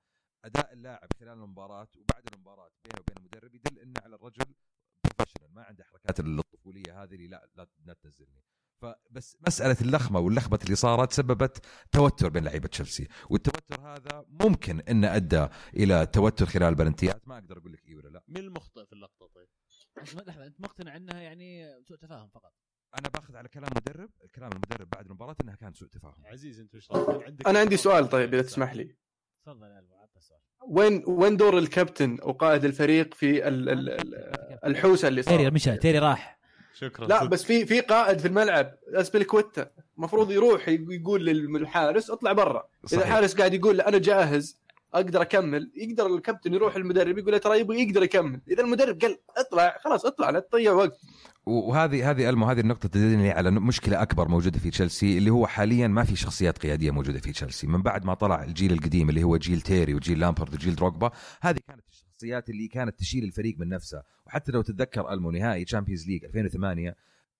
أداء 0.45 0.73
اللاعب 0.73 1.09
خلال 1.19 1.29
المباراة 1.33 1.87
وبعد 1.97 2.33
المباراة 2.33 2.71
بينه 2.83 2.99
وبين 2.99 3.17
المدرب 3.17 3.55
يدل 3.55 3.79
ان 3.79 3.93
على 4.03 4.15
الرجل 4.15 4.55
professional 5.03 5.53
ما 5.53 5.63
عنده 5.63 5.83
حركات 5.83 6.19
الطفوليه 6.19 7.03
هذه 7.03 7.15
اللي 7.15 7.27
لا 7.27 7.49
لا, 7.55 7.67
لا 7.85 7.93
تنزلني. 7.93 8.43
فبس 8.81 9.37
مسألة 9.47 9.77
اللخمة 9.81 10.19
واللخبه 10.19 10.59
اللي 10.63 10.75
صارت 10.75 11.11
سببت 11.11 11.65
توتر 11.91 12.29
بين 12.29 12.43
لعيبة 12.43 12.67
تشيلسي. 12.67 13.07
والتوتر 13.29 13.81
هذا 13.81 14.25
ممكن 14.27 14.79
انه 14.79 15.15
أدى 15.15 15.47
إلى 15.75 16.05
توتر 16.05 16.45
خلال 16.45 16.69
البلنتيات 16.69 17.27
ما 17.27 17.37
أقدر 17.37 17.57
أقول 17.57 17.73
لك 17.73 17.85
اي 17.87 17.95
ولا 17.95 18.09
لا. 18.09 18.23
مين 18.27 18.43
المخطئ 18.43 18.85
في 18.85 18.93
اللقطة 18.93 19.29
طيب؟ 19.35 19.47
لحظة 20.27 20.45
أنت 20.45 20.61
مقتنع 20.61 20.95
إنها 20.95 21.21
يعني 21.21 21.81
سوء 21.87 21.97
تفاهم 21.97 22.29
فقط؟ 22.29 22.53
أنا 22.99 23.09
باخذ 23.09 23.35
على 23.35 23.49
كلام 23.49 23.69
مدرب. 23.75 24.09
كلام 24.35 24.51
المدرب 24.51 24.89
بعد 24.89 25.05
المباراة 25.05 25.35
إنها 25.43 25.55
كان 25.55 25.73
سوء 25.73 25.87
تفاهم. 25.87 26.25
عزيز 26.25 26.59
أنت 26.59 26.75
وش 26.75 26.91
رايك؟ 26.91 27.23
عندك 27.23 27.47
أنا 27.47 27.59
عندي 27.59 27.77
سؤال 27.77 28.09
طيب 28.09 28.33
إذا 28.33 28.43
تسمح 28.43 28.73
لي. 28.73 28.95
تفضل 29.45 29.67
يا 29.67 30.07
السؤال. 30.17 30.39
وين 30.69 31.03
وين 31.07 31.37
دور 31.37 31.57
الكابتن 31.57 32.17
وقائد 32.23 32.65
الفريق 32.65 33.13
في 33.13 33.47
ال 33.47 33.69
ال 33.69 33.89
ال 33.89 34.15
الحوسة 34.65 35.07
اللي 35.07 35.23
تيري 35.23 35.43
صارت؟ 35.43 35.53
مشى 35.53 35.77
تيري 35.77 35.99
راح. 35.99 36.36
شكرا. 36.79 37.07
لا 37.07 37.23
بس 37.23 37.43
في 37.43 37.65
في 37.65 37.79
قائد 37.79 38.19
في 38.19 38.27
الملعب 38.27 38.73
اسبلكويتا 38.93 39.69
المفروض 39.97 40.31
يروح 40.31 40.69
يقول 40.69 41.25
للحارس 41.25 42.09
اطلع 42.09 42.31
برا. 42.31 42.63
إذا. 42.93 43.01
الحارس 43.01 43.35
قاعد 43.35 43.53
يقول 43.53 43.77
له 43.77 43.87
أنا 43.87 43.97
جاهز 43.97 44.57
أقدر 44.93 45.21
أكمل. 45.21 45.71
يقدر 45.75 46.15
الكابتن 46.15 46.53
يروح 46.53 46.77
للمدرب 46.77 47.17
يقول 47.17 47.31
له 47.31 47.37
ترى 47.37 47.59
يبغى 47.59 47.81
يقدر 47.81 48.03
يكمل. 48.03 48.39
إذا 48.47 48.63
المدرب 48.63 49.01
قال 49.01 49.17
اطلع 49.37 49.77
خلاص 49.83 50.05
اطلع 50.05 50.29
لا 50.29 50.39
تضيع 50.39 50.71
وقت. 50.71 50.99
وهذه 51.45 52.11
هذه 52.11 52.29
ألمو 52.29 52.45
هذه 52.45 52.59
النقطة 52.59 52.89
تدلني 52.89 53.31
على 53.31 53.51
مشكلة 53.51 54.01
أكبر 54.01 54.27
موجودة 54.27 54.59
في 54.59 54.69
تشيلسي 54.69 55.17
اللي 55.17 55.29
هو 55.29 55.47
حاليا 55.47 55.87
ما 55.87 56.03
في 56.03 56.15
شخصيات 56.15 56.57
قيادية 56.57 56.91
موجودة 56.91 57.19
في 57.19 57.31
تشيلسي. 57.31 57.67
من 57.67 57.81
بعد 57.81 58.05
ما 58.05 58.13
طلع 58.13 58.43
الجيل 58.43 58.73
القديم 58.73 59.09
اللي 59.09 59.23
هو 59.23 59.37
جيل 59.37 59.61
تيري 59.61 59.93
وجيل 59.93 60.19
لامبرد 60.19 60.53
وجيل 60.53 60.75
دروغبا 60.75 61.11
هذه 61.41 61.59
كانت 61.67 61.86
الشخصيات 62.17 62.49
اللي 62.49 62.67
كانت 62.67 62.99
تشيل 62.99 63.23
الفريق 63.23 63.57
من 63.59 63.69
نفسه 63.69 64.03
وحتى 64.25 64.51
لو 64.51 64.61
تتذكر 64.61 65.13
ألمو 65.13 65.31
نهائي 65.31 65.65
Champions 65.65 66.07
League 66.07 66.25
2008 66.25 66.95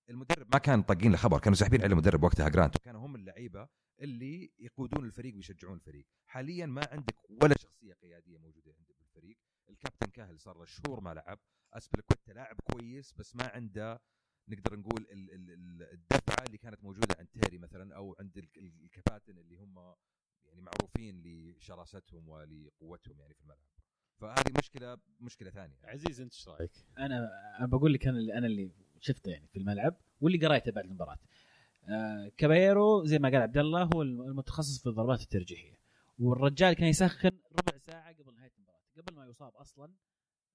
المدرب 0.09 0.47
ما 0.53 0.59
كان 0.59 0.81
طاقين 0.81 1.11
له 1.11 1.17
خبر 1.17 1.39
كانوا 1.39 1.55
ساحبين 1.55 1.81
على 1.81 1.91
المدرب 1.91 2.23
وقتها 2.23 2.49
جرانت 2.49 2.75
وكانوا 2.75 3.05
هم 3.05 3.15
اللعيبة 3.15 3.67
اللي 4.01 4.51
يقودون 4.59 5.05
الفريق 5.05 5.35
ويشجعون 5.35 5.75
الفريق. 5.75 6.05
حاليا 6.25 6.65
ما 6.65 6.81
عندك 6.91 7.15
ولا 7.29 7.55
شخصية 7.59 7.93
قيادية 7.93 8.37
موجودة 8.37 8.73
عندك 8.79 8.95
بالفريق. 8.99 9.37
الكابتن 9.69 10.07
كاهل 10.13 10.39
صار 10.39 10.57
له 10.57 10.65
شهور 10.65 10.99
ما 10.99 11.13
لعب. 11.13 11.39
أسبلكويتا 11.73 12.31
لاعب 12.31 12.55
كويس 12.71 13.13
بس 13.13 13.35
ما 13.35 13.47
عنده 13.53 14.01
نقدر 14.47 14.75
نقول 14.79 15.01
ال- 15.11 15.31
ال- 15.33 15.51
ال- 15.51 15.93
الدفعة 15.93 16.43
اللي 16.45 16.57
كانت 16.57 16.83
موجودة 16.83 17.15
عند 17.19 17.27
تيري 17.27 17.57
مثلا 17.57 17.95
أو 17.95 18.15
عند 18.19 18.37
ال- 18.37 18.49
ال- 18.57 18.81
الكباتن 18.83 19.37
اللي 19.37 19.55
هم 19.57 19.95
يعني 20.45 20.61
معروفين 20.61 21.21
لشراستهم 21.25 22.29
ولقوتهم 22.29 23.19
يعني 23.21 23.33
في 23.33 23.41
الملعب. 23.41 23.67
فهذه 24.19 24.53
مشكلة 24.59 24.97
مشكلة 25.19 25.49
ثانية. 25.49 25.75
عزيز 25.83 26.21
أنت 26.21 26.33
إيش 26.33 26.47
رأيك؟ 26.47 26.71
أنا 26.97 27.29
أنا 27.59 27.67
بقول 27.67 27.93
لك 27.93 28.07
أنا 28.07 28.17
اللي 28.17 28.33
أنا 28.33 28.47
اللي 28.47 28.71
شفته 28.99 29.29
يعني 29.31 29.47
في 29.47 29.59
الملعب 29.59 29.95
واللي 30.21 30.47
قريته 30.47 30.71
بعد 30.71 30.85
المباراة. 30.85 31.17
آه 31.89 32.31
كابايرو 32.37 33.05
زي 33.05 33.19
ما 33.19 33.29
قال 33.29 33.41
عبد 33.41 33.57
الله 33.57 33.89
هو 33.95 34.01
المتخصص 34.01 34.79
في 34.83 34.89
الضربات 34.89 35.21
الترجيحية. 35.21 35.77
والرجال 36.19 36.73
كان 36.73 36.87
يسخن 36.87 37.31
ربع 37.51 37.77
ساعة 37.77 38.13
قبل 38.13 38.35
نهاية 38.35 38.51
المباراة 38.57 38.79
قبل 38.97 39.15
ما 39.15 39.25
يصاب 39.27 39.55
أصلا 39.55 39.93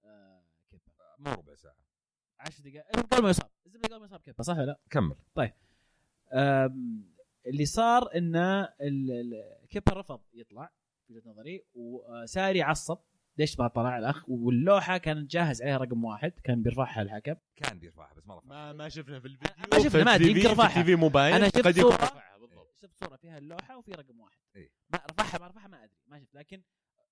آه 0.04 0.42
كيبا. 0.70 0.82
مو 1.18 1.30
ربع 1.32 1.54
ساعة. 1.54 1.76
10 2.38 2.62
دقائق 2.64 2.86
إيه، 2.96 3.02
قبل 3.02 3.22
ما 3.22 3.30
يصاب. 3.30 3.50
الزبده 3.66 3.88
قبل 3.88 3.96
ما 4.00 4.04
يصاب 4.06 4.20
كيبا 4.20 4.42
صح 4.42 4.56
ولا 4.56 4.66
لا؟ 4.66 4.80
كمل. 4.90 5.16
آم، 6.32 7.04
اللي 7.46 7.64
صار 7.64 8.14
ان 8.16 8.36
ال- 8.36 8.70
ال- 9.10 9.66
كيبا 9.70 9.92
رفض 9.92 10.20
يطلع 10.34 10.70
في 11.06 11.12
وجهة 11.12 11.28
نظري 11.30 11.64
وساري 11.74 12.62
عصب. 12.62 12.98
ليش 13.38 13.58
ما 13.60 13.68
طلع 13.68 13.98
الأخ؟ 13.98 14.24
واللوحة 14.28 14.98
كان 14.98 15.26
جاهز 15.26 15.62
عليها 15.62 15.76
رقم 15.76 16.04
واحد 16.04 16.32
كان 16.44 16.62
بيرفعها 16.62 17.02
الحكم. 17.02 17.34
كان 17.56 17.78
بيرفعها 17.78 18.14
بس 18.14 18.26
ما 18.26 18.34
رفعها. 18.38 18.48
ما 18.48 18.72
ما 18.72 18.88
شفنا 18.88 19.20
في 19.20 19.26
الفيديو. 19.26 19.54
ما 19.72 19.78
شفنا، 19.84 20.04
ما 20.04 20.18
في- 20.18 20.24
يمكن 20.30 20.48
رفعها. 20.48 20.82
في 20.82 20.94
موبايل 20.94 21.34
أنا 21.34 21.48
شفت 21.48 21.64
بالضبط. 21.64 22.00
شفت 22.82 22.96
صورة 23.04 23.16
فيها 23.16 23.38
اللوحة 23.38 23.76
وفي 23.78 23.92
رقم 23.92 24.20
واحد. 24.20 24.38
إيه. 24.56 24.70
ما 24.92 24.98
رفعها 25.10 25.38
ما 25.38 25.46
رفعها 25.48 25.68
ما 25.68 25.84
أدري 25.84 25.96
ما 26.06 26.20
شفت. 26.20 26.34
لكن 26.34 26.62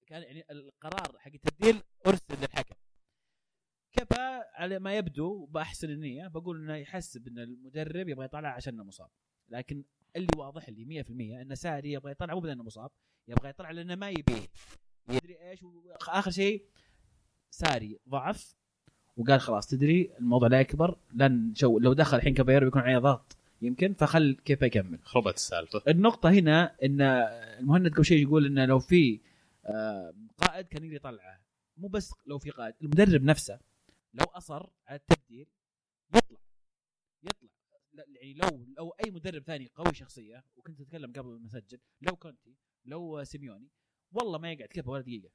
كان 0.06 0.22
يعني 0.22 0.44
القرار 0.50 1.18
حق 1.18 1.30
التبديل 1.34 1.82
أرسل 2.06 2.40
للحكم. 2.40 2.74
كفى 3.92 4.40
على 4.54 4.78
ما 4.78 4.96
يبدو 4.96 5.46
بأحسن 5.46 5.90
النية 5.90 6.26
بقول 6.28 6.62
إنه 6.62 6.76
يحسب 6.76 7.28
إن 7.28 7.38
المدرب 7.38 8.08
يبغى 8.08 8.24
يطلع 8.24 8.48
عشان 8.48 8.76
مصاب. 8.76 9.08
لكن 9.48 9.84
اللي 10.16 10.28
واضح 10.36 10.68
لي 10.68 10.84
100% 10.84 11.42
إن 11.42 11.54
ساري 11.54 11.92
يبغى 11.92 12.12
يطلع 12.12 12.34
مو 12.34 12.40
لأنه 12.40 12.62
مصاب 12.64 12.90
يبغى 13.28 13.48
يطلع 13.48 13.70
لأنه 13.70 13.94
ما 13.94 14.10
يبيه. 14.10 14.46
يدري 15.08 15.50
إيش؟ 15.50 15.60
اخر 16.08 16.30
شيء 16.30 16.64
ساري 17.50 17.98
ضعف 18.08 18.54
وقال 19.16 19.40
خلاص 19.40 19.66
تدري 19.66 20.10
الموضوع 20.18 20.48
لا 20.48 20.60
يكبر 20.60 20.98
لن 21.14 21.54
شو 21.54 21.78
لو 21.78 21.92
دخل 21.92 22.16
الحين 22.16 22.34
كبيرو 22.34 22.66
بيكون 22.66 22.82
عليه 22.82 22.98
ضغط 22.98 23.36
يمكن 23.62 23.94
فخل 23.94 24.36
كيف 24.44 24.62
يكمل؟ 24.62 24.98
خربت 25.02 25.34
السالفه 25.34 25.82
النقطة 25.88 26.30
هنا 26.30 26.76
إن 26.84 27.00
المهند 27.00 27.94
قبل 27.94 28.04
شيء 28.04 28.22
يقول 28.22 28.46
انه 28.46 28.64
لو 28.64 28.78
في 28.78 29.20
آه، 29.64 30.14
قائد 30.38 30.66
كان 30.66 30.84
يقدر 30.84 30.96
يطلعه. 30.96 31.40
مو 31.76 31.88
بس 31.88 32.14
لو 32.26 32.38
في 32.38 32.50
قائد 32.50 32.74
المدرب 32.82 33.22
نفسه 33.22 33.60
لو 34.14 34.24
أصر 34.24 34.70
على 34.86 34.98
التبديل 34.98 35.46
يطلع. 36.14 36.38
يطلع. 37.22 37.48
يعني 37.92 38.34
لو 38.34 38.66
لو 38.78 38.90
أي 39.04 39.10
مدرب 39.10 39.42
ثاني 39.42 39.70
قوي 39.74 39.94
شخصية 39.94 40.44
وكنت 40.56 40.80
أتكلم 40.80 41.12
قبل 41.12 41.40
ما 41.40 41.46
أسجل 41.46 41.78
لو 42.00 42.16
كونتي 42.16 42.56
لو 42.84 43.24
سيميوني 43.24 43.68
والله 44.12 44.38
ما 44.38 44.52
يقعد 44.52 44.68
كيف 44.68 44.88
ولا 44.88 45.02
دقيقة. 45.02 45.30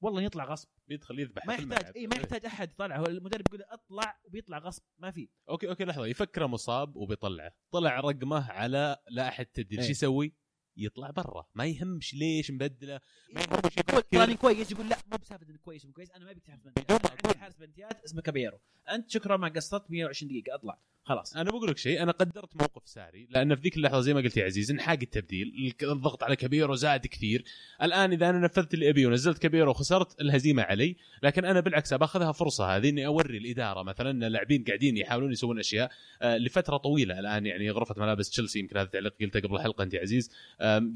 والله 0.00 0.22
يطلع 0.22 0.44
غصب. 0.44 0.68
بيدخل 0.88 1.18
يذبح 1.18 1.46
ما 1.46 1.54
يحتاج. 1.54 1.92
اي 1.96 2.06
ما 2.06 2.16
يحتاج 2.16 2.46
أحد 2.46 2.70
يطلعه. 2.70 2.98
هو 2.98 3.06
المدرب 3.06 3.42
يقول 3.48 3.62
اطلع 3.62 4.20
وبيطلع 4.24 4.58
غصب 4.58 4.82
ما 4.98 5.10
في. 5.10 5.28
okay 5.48 5.68
okay 5.68 5.84
لحظة. 5.84 6.06
يفكره 6.06 6.46
مصاب 6.46 6.96
وبيطلعه. 6.96 7.52
طلع 7.70 8.00
رقمه 8.00 8.50
على 8.50 8.96
لائحه 9.10 9.42
التبديل 9.42 9.78
إيه. 9.78 9.86
شو 9.86 9.90
يسوي؟ 9.90 10.34
يطلع 10.76 11.10
برا. 11.10 11.46
ما 11.54 11.66
يهمش 11.66 12.14
ليش 12.14 12.50
مبدله. 12.50 13.00
ما 13.32 13.40
يهمش 13.40 13.74
فلان 14.12 14.34
كويس. 14.34 14.72
يقول 14.72 14.88
لا 14.88 14.98
مو 15.06 15.16
بسالفة 15.16 15.46
إنه 15.50 15.58
كويس 15.58 15.86
مو 15.86 15.92
كويس. 15.92 16.10
أنا 16.10 16.24
ما 16.24 16.30
ابيك 16.30 16.44
تحارس 16.44 16.62
بلنتيات. 16.62 17.24
عندي. 17.24 17.38
حارس 17.38 17.56
بنتيات. 17.56 18.04
اسمه 18.04 18.22
كابيرو. 18.22 18.60
أنت 18.90 19.10
شكرا 19.10 19.36
ما 19.36 19.48
قصرت. 19.48 19.90
120 19.90 20.28
دقيقة. 20.28 20.54
أطلع. 20.54 20.78
خلاص. 21.06 21.36
أنا 21.36 21.50
بقول 21.50 21.70
لك 21.70 21.78
شيء 21.78 22.02
أنا 22.02 22.12
قدرت 22.12 22.56
موقف 22.56 22.88
ساري 22.88 23.28
لأن 23.30 23.54
في 23.54 23.60
ذيك 23.60 23.76
اللحظة 23.76 24.00
زي 24.00 24.14
ما 24.14 24.20
قلت 24.20 24.36
يا 24.36 24.44
عزيز 24.44 24.70
انحاق 24.70 24.98
التبديل 25.02 25.74
الضغط 25.82 26.22
على 26.22 26.36
كبيرو 26.36 26.74
زاد 26.74 27.06
كثير. 27.06 27.44
الآن 27.82 28.12
إذا 28.12 28.30
أنا 28.30 28.38
نفذت 28.38 28.74
اللي 28.74 28.90
أبيه 28.90 29.06
ونزلت 29.06 29.38
كبيرو 29.38 29.70
وخسرت 29.70 30.20
الهزيمة 30.20 30.62
علي. 30.62 30.96
لكن 31.22 31.44
أنا 31.44 31.60
بالعكس 31.60 31.94
باخذها 31.94 32.32
فرصة 32.32 32.76
هذه 32.76 32.88
إني 32.88 33.06
أوري 33.06 33.38
الإدارة 33.38 33.82
مثلا 33.82 34.10
إن 34.10 34.24
اللاعبين 34.24 34.64
قاعدين 34.64 34.96
يحاولون 34.96 35.32
يسوون 35.32 35.58
أشياء 35.58 35.90
آه، 36.22 36.36
لفترة 36.36 36.76
طويلة 36.76 37.18
الآن 37.18 37.46
يعني 37.46 37.70
غرفة 37.70 37.94
ملابس 37.98 38.30
تشيلسي 38.30 38.58
يمكن 38.58 38.76
هذا 38.76 38.86
التعليق 38.86 39.14
قلته 39.20 39.40
قبل 39.40 39.56
الحلقة 39.56 39.84
أنت 39.84 39.94
يا 39.94 40.00
عزيز 40.00 40.30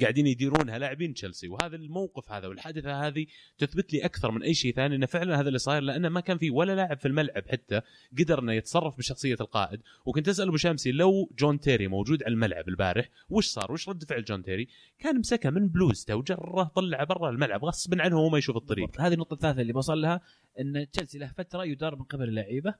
قاعدين 0.00 0.26
يديرونها 0.26 0.78
لاعبين 0.78 1.14
تشيلسي. 1.14 1.48
وهذا 1.48 1.76
الموقف 1.76 2.32
هذا 2.32 2.46
والحادثة 2.46 3.06
هذه 3.06 3.26
تثبت 3.58 3.92
لي 3.92 4.04
أكثر 4.04 4.30
من 4.30 4.42
أي 4.42 4.54
شيء 4.54 4.74
ثاني 4.74 4.96
انه 4.96 5.06
فعلا 5.06 5.40
هذا 5.40 5.48
اللي 5.48 5.58
صاير 5.58 5.82
لأنه 5.82 6.08
ما 6.08 6.20
كان 6.20 6.38
في 6.38 6.50
ولا 6.50 6.74
لاعب 6.74 6.98
في 6.98 7.08
الملعب 7.08 7.48
حتى 7.48 7.80
قدر 8.18 8.38
انه 8.38 8.52
يتصرف 8.52 8.98
بشخصية 8.98 9.36
القائد. 9.40 9.80
وكنت 10.08 10.28
أسأل 10.28 10.48
أبو 10.48 10.56
شمسي 10.56 10.92
لو 10.92 11.30
جون 11.38 11.60
تيري 11.60 11.88
موجود 11.88 12.22
على 12.22 12.32
الملعب 12.32 12.68
البارح 12.68 13.08
وش 13.30 13.46
صار؟ 13.46 13.72
وش 13.72 13.88
رد 13.88 14.04
فعل 14.04 14.24
جون 14.24 14.42
تيري؟ 14.42 14.68
كان 14.98 15.18
مسكه 15.18 15.50
من 15.50 15.68
بلوزته 15.68 16.16
وجره 16.16 16.62
طلعه 16.62 17.04
برا 17.04 17.30
الملعب 17.30 17.64
غصبا 17.64 18.02
عنه 18.02 18.16
وهو 18.16 18.28
ما 18.28 18.38
يشوف 18.38 18.56
الطريق. 18.56 19.00
هذه 19.00 19.14
النقطة 19.14 19.34
الثالثة 19.34 19.60
اللي 19.60 19.72
بوصل 19.72 20.00
لها 20.00 20.20
إن 20.60 20.86
تشيلسي 20.90 21.18
له 21.18 21.32
فترة 21.38 21.64
يدار 21.64 21.96
من 21.96 22.02
قبل 22.02 22.28
اللعيبة. 22.28 22.74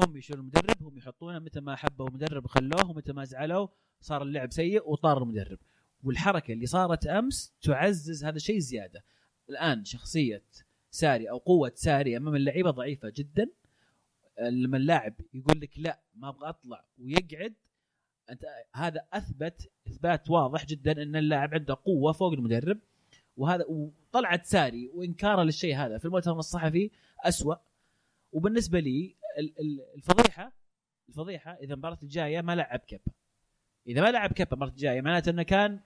هم 0.00 0.16
يشيلون 0.16 0.40
المدرب 0.40 0.82
هم 0.82 0.98
يحطونه 0.98 1.38
متى 1.38 1.60
ما 1.60 1.76
حبوا 1.76 2.08
المدرب 2.08 2.46
خلوه 2.46 2.90
ومتى 2.90 3.12
ما 3.12 3.24
زعلوا 3.24 3.68
صار 4.00 4.22
اللعب 4.22 4.52
سيء 4.52 4.90
وطار 4.90 5.22
المدرب. 5.22 5.58
والحركة 6.02 6.52
اللي 6.52 6.66
صارت 6.66 7.06
أمس 7.06 7.54
تعزز 7.62 8.24
هذا 8.24 8.36
الشيء 8.36 8.58
زيادة. 8.58 9.04
الآن 9.50 9.84
شخصية 9.84 10.44
ساري 10.90 11.30
أو 11.30 11.38
قوة 11.38 11.72
ساري 11.74 12.16
أمام 12.16 12.36
اللعيبة 12.36 12.70
ضعيفة 12.70 13.12
جدا. 13.16 13.50
لما 14.40 14.76
اللاعب 14.76 15.14
يقول 15.34 15.60
لك 15.60 15.70
لا 15.78 16.00
ما 16.14 16.28
أبغى 16.28 16.48
أطلع 16.48 16.84
ويقعد 16.98 17.54
أنت 18.30 18.42
هذا 18.74 19.06
أثبت 19.12 19.70
إثبات 19.88 20.30
واضح 20.30 20.66
جدا 20.66 21.02
إن 21.02 21.16
اللاعب 21.16 21.54
عنده 21.54 21.76
قوة 21.84 22.12
فوق 22.12 22.32
المدرب. 22.32 22.78
وهذا 23.36 23.64
وطلعت 23.68 24.46
ساري 24.46 24.88
وإنكاره 24.94 25.42
للشيء 25.42 25.76
هذا 25.76 25.98
في 25.98 26.04
المؤتمر 26.04 26.38
الصحفي 26.38 26.90
أسوأ. 27.24 27.54
وبالنسبة 28.32 28.80
لي 28.80 29.16
ال- 29.38 29.60
ال- 29.60 29.94
الفضيحة 29.94 30.52
الفضيحة 31.08 31.52
إذا 31.52 31.74
المباراه 31.74 31.98
الجاية 32.02 32.40
ما 32.40 32.54
لعب 32.54 32.78
كيبا. 32.78 33.12
إذا 33.86 34.00
ما 34.02 34.10
لعب 34.10 34.32
كيبا 34.32 34.52
المباراة 34.52 34.70
الجاية 34.70 35.00
معناته 35.00 35.30
إنه 35.30 35.42
كان 35.42 35.80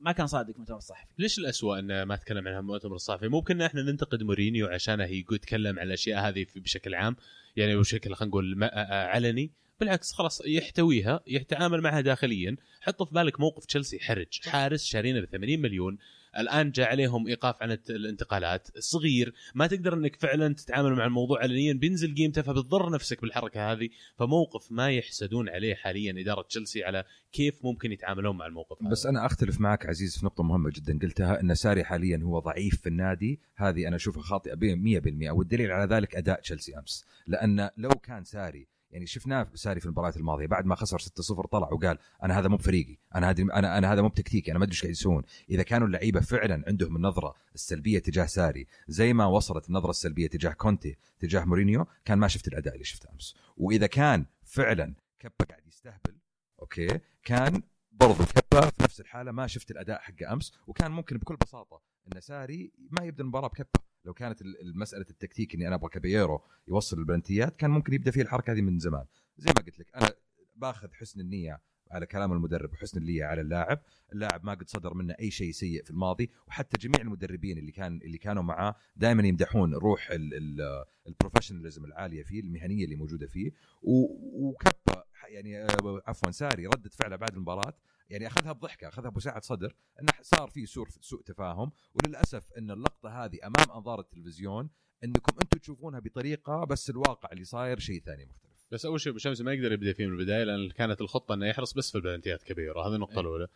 ما 0.00 0.12
كان 0.12 0.26
صادق 0.26 0.50
في 0.50 0.56
المؤتمر 0.56 0.76
الصحفي. 0.76 1.06
ليش 1.18 1.38
الأسوأ 1.38 1.78
إنه 1.78 2.04
ما 2.04 2.16
تكلم 2.16 2.48
عنها 2.48 2.60
المؤتمر 2.60 2.94
الصحفي؟ 2.94 3.28
ممكن 3.28 3.62
إحنا 3.62 3.82
ننتقد 3.82 4.22
مورينيو 4.22 4.66
عشانه 4.66 5.04
يتكلم 5.04 5.78
عن 5.78 5.86
الأشياء 5.86 6.28
هذه 6.28 6.46
بشكل 6.56 6.94
عام 6.94 7.16
يعني 7.56 7.76
بشكل 7.76 8.14
خلينا 8.14 8.28
نقول 8.30 8.56
ما- 8.58 8.76
آه، 8.92 9.06
علني. 9.06 9.50
بالعكس 9.80 10.12
خلاص 10.12 10.42
يحتويها 10.46 11.20
يتعامل 11.26 11.80
معها 11.80 12.00
داخليا. 12.00 12.56
حط 12.80 13.02
في 13.02 13.14
بالك 13.14 13.40
موقف 13.40 13.64
تشيلسي 13.66 13.98
حرج 14.00 14.40
حارس 14.48 14.84
شارينه 14.84 15.20
ب 15.20 15.24
80 15.24 15.60
مليون. 15.62 15.98
الآن 16.38 16.70
جاء 16.70 16.88
عليهم 16.88 17.26
إيقاف 17.26 17.62
عن 17.62 17.70
الانتقالات. 17.90 18.68
صغير 18.78 19.34
ما 19.54 19.66
تقدر 19.66 19.94
إنك 19.94 20.16
فعلا 20.16 20.54
تتعامل 20.54 20.94
مع 20.94 21.06
الموضوع 21.06 21.42
علنيا. 21.42 21.72
بينزل 21.72 22.14
قيمته 22.14 22.42
فبتضر 22.42 22.90
نفسك 22.90 23.22
بالحركة 23.22 23.72
هذه. 23.72 23.88
فموقف 24.16 24.72
ما 24.72 24.90
يحسدون 24.90 25.48
عليه 25.48 25.74
حاليا 25.74 26.22
إدارة 26.22 26.42
تشيلسي 26.42 26.84
على 26.84 27.04
كيف 27.32 27.64
ممكن 27.64 27.92
يتعاملون 27.92 28.36
مع 28.36 28.46
الموقف 28.46 28.82
هذا. 28.82 28.90
بس 28.90 29.06
أنا 29.06 29.26
أختلف 29.26 29.60
معك 29.60 29.86
عزيز 29.86 30.18
في 30.18 30.26
نقطة 30.26 30.42
مهمة 30.42 30.70
جدا 30.74 30.98
قلتها 31.02 31.40
إن 31.40 31.54
ساري 31.54 31.84
حاليا 31.84 32.20
هو 32.22 32.38
ضعيف 32.38 32.80
في 32.80 32.88
النادي. 32.88 33.40
هذه 33.56 33.88
أنا 33.88 33.96
أشوفها 33.96 34.22
خاطئة 34.22 34.54
ب 34.54 34.64
100% 34.64 35.30
والدليل 35.30 35.72
على 35.72 35.94
ذلك 35.94 36.16
أداء 36.16 36.40
تشيلسي 36.40 36.78
أمس. 36.78 37.04
لأن 37.26 37.70
لو 37.76 37.90
كان 37.90 38.24
ساري 38.24 38.77
يعني 38.90 39.06
شفناه 39.06 39.48
ساري 39.54 39.80
في 39.80 39.86
المباريات 39.86 40.16
الماضية 40.16 40.46
بعد 40.46 40.66
ما 40.66 40.74
خسر 40.74 40.98
6-0 40.98 41.46
طلع 41.46 41.68
وقال 41.72 41.98
أنا 42.22 42.38
هذا 42.38 42.48
مو 42.48 42.56
بفريقي 42.56 42.96
أنا 43.14 43.30
هذه 43.30 43.42
أنا 43.42 43.78
أنا 43.78 43.92
هذا 43.92 44.02
مو 44.02 44.08
بتكتيكي 44.08 44.50
أنا 44.50 44.58
ما 44.58 44.64
أدري 44.64 44.72
إيش 44.74 44.82
قاعد 44.82 44.92
يسوون. 44.92 45.22
إذا 45.50 45.62
كانوا 45.62 45.86
اللعيبة 45.86 46.20
فعلا 46.20 46.64
عندهم 46.66 46.96
النظرة 46.96 47.34
السلبية 47.54 47.98
تجاه 47.98 48.26
ساري 48.26 48.66
زي 48.88 49.12
ما 49.12 49.26
وصلت 49.26 49.68
النظرة 49.68 49.90
السلبية 49.90 50.28
تجاه 50.28 50.52
كونتي 50.52 50.96
تجاه 51.18 51.44
مورينيو 51.44 51.86
كان 52.04 52.18
ما 52.18 52.28
شفت 52.28 52.48
الأداء 52.48 52.74
اللي 52.74 52.84
شفته 52.84 53.10
أمس. 53.12 53.36
وإذا 53.56 53.86
كان 53.86 54.24
فعلا 54.44 54.94
كبا 55.18 55.44
قاعد 55.50 55.66
يستهبل 55.66 56.18
okay 56.60 57.00
كان 57.24 57.62
برضو 57.92 58.24
كبا 58.24 58.60
في 58.70 58.82
نفس 58.82 59.00
الحالة 59.00 59.32
ما 59.32 59.46
شفت 59.46 59.70
الأداء 59.70 60.00
حقه 60.00 60.32
أمس 60.32 60.52
وكان 60.66 60.90
ممكن 60.90 61.16
بكل 61.18 61.36
بساطة 61.36 61.82
إن 62.06 62.20
ساري 62.20 62.72
ما 62.78 63.04
يبدأ 63.04 63.22
المباراة 63.22 63.48
بكبا 63.48 63.77
لو 64.08 64.14
كانت 64.14 64.42
ال- 64.42 64.60
المساله 64.60 65.06
التكتيك 65.10 65.54
إني 65.54 65.66
أنا 65.68 65.74
أبغى 65.74 65.88
كابييرو 65.90 66.42
يوصل 66.68 66.98
البلنتيات 66.98 67.56
كان 67.56 67.70
ممكن 67.70 67.92
يبدأ 67.94 68.10
فيه 68.10 68.22
الحركة 68.22 68.52
هذه 68.52 68.60
من 68.60 68.78
زمان. 68.78 69.04
زي 69.38 69.52
ما 69.56 69.64
قلت 69.66 69.78
لك 69.78 69.86
أنا 69.96 70.10
باخذ 70.56 70.88
حسن 70.92 71.20
النية 71.20 71.60
على 71.90 72.06
كلام 72.06 72.32
المدرب 72.32 72.72
وحسن 72.72 72.98
النية 73.00 73.24
على 73.24 73.40
اللاعب، 73.40 73.80
اللاعب 74.12 74.44
ما 74.44 74.54
قد 74.54 74.68
صدر 74.68 74.94
منه 74.94 75.14
أي 75.20 75.30
شيء 75.30 75.50
سيء 75.52 75.84
في 75.84 75.90
الماضي 75.90 76.30
وحتى 76.46 76.78
جميع 76.88 77.00
المدربين 77.00 77.58
اللي 77.58 77.72
كان 77.72 78.00
اللي 78.04 78.18
كانوا 78.18 78.42
معاه 78.42 78.74
دائما 78.96 79.22
يمدحون 79.28 79.74
روح 79.74 80.10
ال- 80.10 80.34
ال- 80.34 80.84
البروفيشناليزم 81.06 81.84
العالية 81.84 82.22
فيه، 82.22 82.40
المهنية 82.40 82.84
اللي 82.84 82.96
موجودة 82.96 83.26
فيه. 83.26 83.50
و- 83.82 84.48
وكبا 84.48 85.04
يعني 85.28 85.62
آه، 85.64 86.02
عفوا 86.06 86.30
ساري 86.30 86.66
ردة 86.66 86.90
فعله 86.90 87.16
بعد 87.16 87.34
المباراة 87.34 87.74
يعني 88.10 88.26
أخذها 88.26 88.52
بضحكة 88.52 88.88
أخذها 88.88 89.10
بوساعة 89.10 89.40
صدر 89.40 89.74
إنه 90.00 90.12
صار 90.22 90.50
في 90.50 90.66
سوء 90.66 90.86
سوء 91.00 91.22
تفاهم 91.22 91.72
وللأسف 91.94 92.52
إن 92.58 92.70
اللقطة 92.70 93.24
هذه 93.24 93.38
أمام 93.44 93.76
أنظار 93.76 94.00
التلفزيون 94.00 94.70
إنكم 95.04 95.36
أنتم 95.42 95.58
تشوفونها 95.58 96.00
بطريقة 96.00 96.64
بس 96.64 96.90
الواقع 96.90 97.28
اللي 97.32 97.44
صاير 97.44 97.78
شيء 97.78 98.00
ثاني 98.00 98.24
مختلف. 98.24 98.48
بس 98.72 98.86
أول 98.86 99.00
شيء 99.00 99.10
أبو 99.10 99.18
شمس 99.18 99.40
ما 99.40 99.52
يقدر 99.52 99.72
يبدأ 99.72 99.92
فيه 99.92 100.06
من 100.06 100.12
البداية 100.12 100.44
لأن 100.44 100.70
كانت 100.70 101.00
الخطة 101.00 101.34
إنه 101.34 101.46
يحرس 101.46 101.72
بس 101.74 101.90
في 101.90 101.98
البلنتيات 101.98 102.42
كبيرة 102.42 102.88
هذه 102.88 102.94
النقطة 102.94 103.14
إيه. 103.14 103.20
الأولى. 103.20 103.46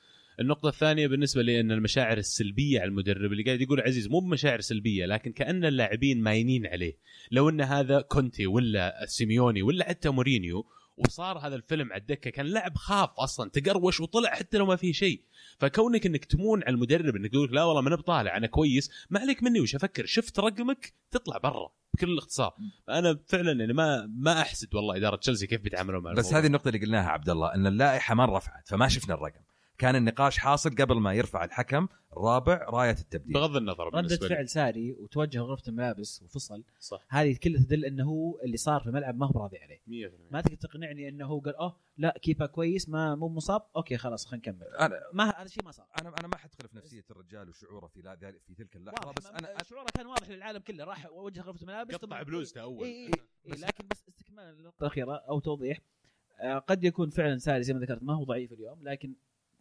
النقطة 0.41 0.69
الثانية 0.69 1.07
بالنسبة 1.07 1.43
لي 1.43 1.61
أن 1.61 1.73
المشاعر 1.73 2.19
السلبية 2.19 2.81
على 2.81 2.89
المدرب 2.89 3.33
اللي 3.33 3.43
قاعد 3.43 3.61
يقول 3.61 3.81
عزيز 3.81 4.09
مو 4.09 4.21
بمشاعر 4.21 4.61
سلبية 4.61 5.07
لكن 5.07 5.33
كأن 5.33 5.65
اللاعبين 5.65 6.23
ماينين 6.23 6.67
عليه. 6.67 6.99
لو 7.31 7.49
أن 7.49 7.61
هذا 7.61 8.01
كونتي 8.01 8.47
ولا 8.47 9.07
سيميوني 9.07 9.63
ولا 9.63 9.89
حتى 9.89 10.09
مورينيو 10.09 10.67
وصار 10.97 11.38
هذا 11.38 11.57
الفيلم 11.57 11.93
على 11.93 12.01
الدكة 12.01 12.30
كان 12.30 12.47
لاعب 12.47 12.76
خاف 12.76 13.11
أصلا 13.18 13.51
تقروش 13.51 14.01
وطلع 14.01 14.30
حتى 14.30 14.59
لو 14.59 14.66
ما 14.66 14.76
فيه 14.76 14.93
شيء. 14.93 15.22
فكونك 15.59 16.07
إنك 16.07 16.24
تمون 16.24 16.62
على 16.62 16.74
المدرب 16.74 17.16
إنك 17.16 17.30
تقول 17.30 17.55
لا 17.55 17.64
والله 17.64 17.80
ما 17.80 17.97
بطالع 17.97 18.36
أنا 18.36 18.47
كويس 18.47 18.90
ما 19.11 19.20
عليك 19.20 19.43
مني 19.43 19.61
وش 19.61 19.74
أفكر 19.74 20.07
شفت 20.07 20.38
رقمك 20.38 20.93
تطلع 21.11 21.38
برا 21.38 21.72
بكل 21.95 22.11
الاختصار. 22.11 22.55
أنا 22.88 23.18
فعلا 23.26 23.61
يعني 23.61 23.72
ما 23.72 24.07
ما 24.07 24.40
أحسد 24.40 24.74
والله 24.74 24.97
إدارة 24.97 25.16
تشيلسي 25.16 25.47
كيف 25.47 25.61
بيتعاملوا 25.61 26.01
مع 26.01 26.12
بس 26.12 26.18
الموضوع. 26.18 26.38
هذه 26.38 26.47
النقطة 26.47 26.68
اللي 26.68 26.78
قلناها 26.78 27.09
عبد 27.09 27.30
الله 27.30 27.55
إن 27.55 27.66
اللائحة 27.66 28.14
ما 28.14 28.36
رفعت 28.36 28.68
فما 28.68 28.88
شفنا 28.88 29.14
الرقم. 29.14 29.40
كان 29.83 29.97
النقاش 29.97 30.39
حاصل 30.39 30.70
قبل 30.70 31.01
ما 31.01 31.14
يرفع 31.14 31.45
الحكم 31.45 31.89
الرابع 32.12 32.66
راية 32.68 32.91
التبديل. 32.91 33.35
بغض 33.35 33.57
النظر 33.57 34.01
لي. 34.01 34.28
فعل 34.28 34.49
ساري 34.49 34.93
وتوجه 34.93 35.39
غرفة 35.39 35.62
الملابس 35.68 36.22
وفصل 36.22 36.64
صح. 36.80 37.07
هذه 37.09 37.37
كلها 37.43 37.62
تدل 37.62 37.85
إنه 37.85 38.05
هو 38.05 38.41
اللي 38.41 38.57
صار 38.57 38.80
في 38.80 38.87
الملعب 38.87 39.16
ما 39.16 39.26
هو 39.26 39.43
راضي 39.43 39.59
عليه. 39.59 40.09
100% 40.09 40.33
ما 40.33 40.41
تقدر 40.41 40.57
تقنعني 40.57 41.09
إنه 41.09 41.26
هو 41.26 41.41
قال 41.41 41.57
أوه 41.57 41.76
لا 41.99 42.18
كيبا 42.22 42.47
كويس 42.47 42.89
ما 42.89 43.14
مو 43.14 43.28
مصاب 43.28 43.62
أوكي 43.76 43.97
خلاص 43.97 44.26
خلينا 44.26 44.49
نكمل. 44.49 44.66
أنا 44.66 45.01
ما 45.12 45.24
هذا 45.24 45.43
الشيء 45.43 45.64
ما 45.64 45.70
صار. 45.70 45.87
أنا 46.01 46.14
أنا 46.20 46.28
ما 46.28 46.37
حدخل 46.37 46.68
في 46.68 46.76
نفسية 46.76 47.05
الرجال 47.11 47.49
وشعوره 47.49 47.87
في 47.87 48.01
لا 48.03 48.16
في 48.47 48.55
تلك 48.55 48.76
اللحظة 48.76 49.07
واضح 49.07 49.18
بس 49.18 49.26
أنا 49.26 49.62
شعوره 49.62 49.87
كان 49.95 50.07
واضح 50.07 50.28
للعالم 50.28 50.59
كله 50.59 50.85
راح 50.85 51.07
وجه 51.12 51.41
غرفة 51.41 51.62
الملابس 51.62 51.95
قطع 51.95 52.22
بلوزته 52.22 52.61
أول. 52.61 52.85
إيه 52.85 53.07
إيه 53.07 53.12
إيه 53.47 53.53
لكن 53.66 53.85
بس 53.91 54.09
استكمال 54.09 54.45
النقطة 54.45 54.83
الأخيرة 54.83 55.14
أو 55.14 55.41
توضيح. 55.41 55.78
آه، 56.41 56.59
قد 56.59 56.85
يكون 56.85 57.11
فعلا 57.11 57.39
ساري 57.39 57.62
زي 57.62 57.74
ما 57.74 57.80
ذكرت 57.80 58.03
ما 58.03 58.14
هو 58.14 58.24
ضعيف 58.24 58.53
اليوم 58.53 58.83
لكن 58.83 59.14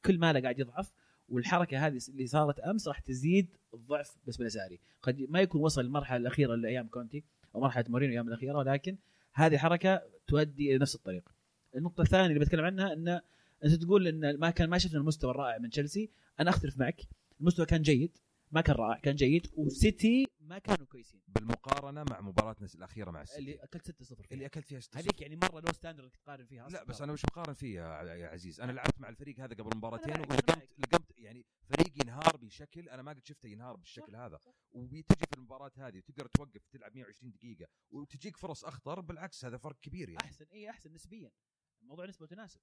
كل 0.06 0.20
ماله 0.20 0.40
قاعد 0.42 0.60
يضعف 0.60 0.92
والحركة 1.30 1.88
هذه 1.88 2.00
اللي 2.10 2.28
صارت 2.28 2.60
أمس 2.60 2.88
راح 2.88 3.00
تزيد 3.00 3.48
الضعف 3.74 4.18
بالنسبة 4.24 4.46
لساري 4.46 4.80
قد 5.02 5.26
ما 5.30 5.42
يكون 5.42 5.62
وصل 5.62 5.82
للمرحلة 5.82 6.18
الأخيرة 6.18 6.56
لأيام 6.56 6.88
كونتي 6.88 7.24
أو 7.56 7.62
مرحلة 7.62 7.86
مورينيو 7.90 8.12
الأيام 8.12 8.28
الأخيرة 8.28 8.58
ولكن 8.58 8.98
هذه 9.34 9.58
حركة 9.58 10.02
تؤدي 10.28 10.70
إلى 10.70 10.78
نفس 10.78 10.96
الطريق. 10.96 11.30
النقطة 11.76 12.02
الثانية 12.02 12.26
اللي 12.26 12.40
بتكلم 12.40 12.66
عنها 12.66 12.94
أن 12.94 13.22
أنت 13.66 13.74
تقول 13.74 14.08
أن 14.08 14.38
ما 14.40 14.50
كان 14.50 14.70
ما 14.70 14.78
شفنا 14.78 15.00
المستوى 15.00 15.32
الرائع 15.32 15.58
من 15.58 15.70
تشيلسي. 15.70 16.10
أنا 16.40 16.50
أختلف 16.50 16.80
معك. 16.80 17.02
المستوى 17.42 17.66
كان 17.66 17.82
جيد 17.82 18.18
ما 18.52 18.62
كان 18.62 18.76
رائع 18.76 19.00
كان 19.00 19.16
جيد. 19.16 19.48
وسيتي 19.58 20.28
ما 20.52 20.60
كانوا 20.60 20.86
كويسين. 20.86 21.22
بالمقارنة 21.28 22.04
مع 22.10 22.22
مباراتنا 22.22 22.68
الأخيرة 22.76 23.12
مع 23.12 23.22
السيتي. 23.22 23.40
اللي 23.40 23.64
أكلت 23.64 23.86
6 23.86 24.06
0 24.06 24.26
اللي 24.32 24.46
أكلت 24.46 24.68
فيها 24.68 24.80
ست 24.80 24.98
هذيك 24.98 25.22
يعني 25.22 25.36
مرة 25.36 25.60
low 25.60 25.74
standard 25.74 26.12
تقارن 26.12 26.46
فيها 26.46 26.70
لا. 26.70 26.84
بس 26.84 27.02
أنا 27.02 27.14
وش 27.14 27.26
مقارن 27.26 27.54
فيه 27.54 27.76
يا 27.76 28.28
عزيز؟ 28.28 28.62
أنا 28.62 28.72
لعبت 28.72 29.00
مع 29.00 29.10
الفريق 29.10 29.40
هذا 29.40 29.54
قبل 29.54 29.78
مباراتين 29.78 30.20
ولقمت. 30.20 30.70
لقمت 30.78 31.14
يعني 31.18 31.46
فريق 31.64 32.02
ينهار 32.02 32.38
بشكل 32.38 32.90
أنا 32.90 33.02
ما 33.02 33.12
قد 33.12 33.26
شفته 33.26 33.48
ينهار 33.48 33.76
بالشكل 33.76 34.16
هذا. 34.16 34.40
وبتجي 34.72 35.26
في 35.32 35.38
المباراة 35.38 35.72
هذه 35.78 35.98
وتقدر 35.98 36.28
توقف 36.28 36.68
تلعب 36.68 36.96
120 36.96 37.32
دقيقة 37.32 37.68
وتجيك 37.90 38.38
فرص 38.38 38.66
أخطر 38.66 39.02
بالعكس 39.02 39.46
هذا 39.46 39.58
فرق 39.58 39.80
كبير 39.80 40.10
يعني. 40.10 40.24
أحسن 40.26 40.46
اي 40.46 40.70
أحسن 40.70 40.94
نسبيا. 40.94 41.32
الموضوع 41.82 42.06
نسبة 42.06 42.24
وتناسب 42.24 42.62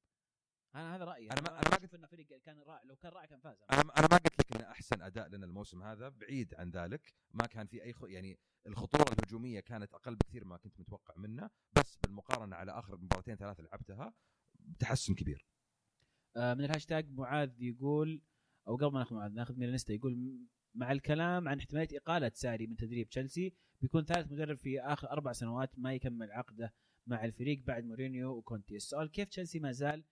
أنا 0.74 0.96
هذا 0.96 1.04
رأيي 1.04 1.30
أنا 1.30 1.40
ما- 1.40 1.60
أنا 1.60 1.68
ما 1.70 1.76
أشوف 1.78 1.94
ان 1.94 2.06
فريق 2.06 2.26
كان 2.42 2.58
رائع 2.58 2.82
لو 2.84 2.96
كان 2.96 3.12
رائع 3.12 3.26
كان 3.26 3.40
فاز. 3.40 3.56
أنا 3.72 3.80
أنا 3.80 4.08
ما 4.10 4.16
قلت 4.16 4.40
لك 4.40 4.56
ان 4.56 4.60
أحسن 4.60 5.02
أداء 5.02 5.28
لنا 5.28 5.46
الموسم 5.46 5.82
هذا 5.82 6.08
بعيد 6.08 6.54
عن 6.54 6.70
ذلك 6.70 7.14
ما 7.34 7.46
كان 7.46 7.66
في 7.66 7.82
أي 7.82 7.92
خ... 7.92 8.02
يعني 8.02 8.38
الخطورة 8.66 9.04
الهجومية 9.12 9.60
كانت 9.60 9.94
أقل 9.94 10.14
بكثير 10.14 10.44
ما 10.44 10.56
كنت 10.56 10.80
متوقع 10.80 11.14
منه 11.16 11.50
بس 11.76 11.96
بالمقارنة 11.96 12.56
على 12.56 12.72
آخر 12.78 12.96
مباراتين 12.96 13.36
ثلاثة 13.36 13.62
لعبتها 13.62 14.14
تحسن 14.78 15.14
كبير. 15.14 15.46
آه 16.36 16.54
من 16.54 16.64
الهاشتاج 16.64 17.10
معاذ 17.12 17.62
يقول 17.62 18.22
أو 18.68 18.76
قبل 18.76 18.92
ما 18.92 18.98
ناخذ 18.98 19.14
معاذ 19.16 19.32
ناخذ 19.32 19.56
ميلانيستا 19.58 19.92
يقول 19.94 20.38
مع 20.74 20.92
الكلام 20.92 21.48
عن 21.48 21.58
احتمالية 21.58 21.98
إقالة 21.98 22.30
ساري 22.34 22.66
من 22.66 22.76
تدريب 22.76 23.08
تشيلسي 23.08 23.54
بيكون 23.80 24.04
ثالث 24.04 24.32
مدرب 24.32 24.56
في 24.56 24.80
آخر 24.80 25.10
أربع 25.10 25.32
سنوات 25.32 25.78
ما 25.78 25.94
يكمل 25.94 26.32
عقده 26.32 26.74
مع 27.06 27.24
الفريق 27.24 27.62
بعد 27.64 27.84
مورينيو 27.84 28.30
وكونتي. 28.36 28.76
السؤال 28.76 29.10
كيف 29.10 29.28
تشيلسي 29.28 29.58
ما 29.58 29.72
زال 29.72 30.04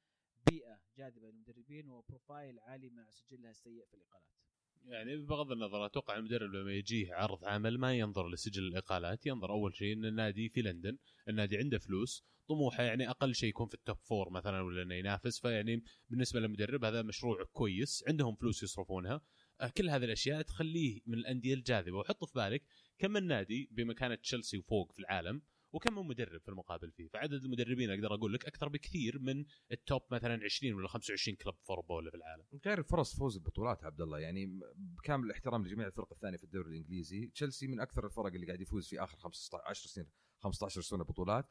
جاذبة 0.98 1.30
للمدربين 1.30 1.88
و 1.88 1.97
profile 1.97 2.58
عالي 2.58 2.90
مع 2.90 3.10
سجلها 3.10 3.50
السيء 3.50 3.84
في 3.84 3.94
الإقالات. 3.94 4.36
يعني 4.84 5.16
بغض 5.16 5.52
النظر 5.52 5.86
أتوقع 5.86 6.16
المدرب 6.16 6.50
لما 6.50 6.72
يجيه 6.72 7.14
عرض 7.14 7.44
عمل 7.44 7.78
ما 7.78 7.94
ينظر 7.94 8.28
لسجل 8.28 8.62
الإقالات 8.62 9.26
ينظر 9.26 9.50
أول 9.50 9.76
شيء 9.76 9.92
إن 9.92 10.04
النادي 10.04 10.48
في 10.48 10.62
لندن 10.62 10.98
النادي 11.28 11.56
عنده 11.56 11.78
فلوس 11.78 12.24
طموحه 12.48 12.82
يعني 12.82 13.10
أقل 13.10 13.34
شيء 13.34 13.48
يكون 13.48 13.68
في 13.68 13.74
ال 13.74 13.80
top 13.80 13.96
four 14.02 14.30
مثلا 14.30 14.60
ولا 14.60 14.82
إنه 14.82 14.94
ينافس 14.94 15.40
فيعني 15.40 15.84
بالنسبة 16.10 16.40
للمدرب 16.40 16.84
هذا 16.84 17.02
مشروع 17.02 17.44
كويس 17.52 18.04
عندهم 18.08 18.34
فلوس 18.34 18.62
يصرفونها. 18.62 19.20
آه، 19.60 19.68
كل 19.76 19.90
هذه 19.90 20.04
الأشياء 20.04 20.42
تخليه 20.42 21.00
من 21.06 21.14
الأندية 21.14 21.54
الجاذبة. 21.54 21.96
وحط 21.96 22.24
في 22.24 22.32
بالك 22.34 22.62
كم 22.98 23.16
النادي 23.16 23.68
بمكانة 23.72 24.14
تشيلسي 24.14 24.58
وفوق 24.58 24.92
في 24.92 24.98
العالم؟ 24.98 25.42
وكم 25.76 26.06
مدرب 26.06 26.40
في 26.40 26.48
المقابل 26.48 26.90
فيه؟ 26.90 27.08
فعدد 27.08 27.44
المدربين 27.44 27.90
أقدر 27.90 28.14
أقول 28.14 28.32
لك 28.32 28.46
أكثر 28.46 28.68
بكثير 28.68 29.18
من 29.18 29.44
ال 29.72 29.80
top 29.80 30.02
مثلا 30.10 30.44
20 30.44 30.74
ولا 30.74 30.88
25 30.88 31.36
club 31.36 31.54
في 31.54 31.70
اوروبا 31.70 31.94
ولا 31.94 32.10
في 32.10 32.16
العالم. 32.16 32.44
غير 32.66 32.82
فرص 32.82 33.16
فوز 33.16 33.36
البطولات 33.36 33.84
عبد 33.84 34.00
الله 34.00 34.18
يعني 34.18 34.60
بكامل 34.76 35.26
الاحترام 35.26 35.66
لجميع 35.66 35.86
الفرق 35.86 36.12
الثانية 36.12 36.36
في 36.36 36.44
الدوري 36.44 36.70
الإنجليزي 36.70 37.26
تشيلسي 37.26 37.66
من 37.66 37.80
أكثر 37.80 38.06
الفرق 38.06 38.26
اللي 38.34 38.46
قاعد 38.46 38.60
يفوز 38.60 38.88
في 38.88 39.02
آخر 39.02 39.18
15 39.18 39.62
10 39.66 39.88
سنين 39.88 40.06
15 40.38 40.80
سنة 40.80 41.04
بطولات 41.04 41.50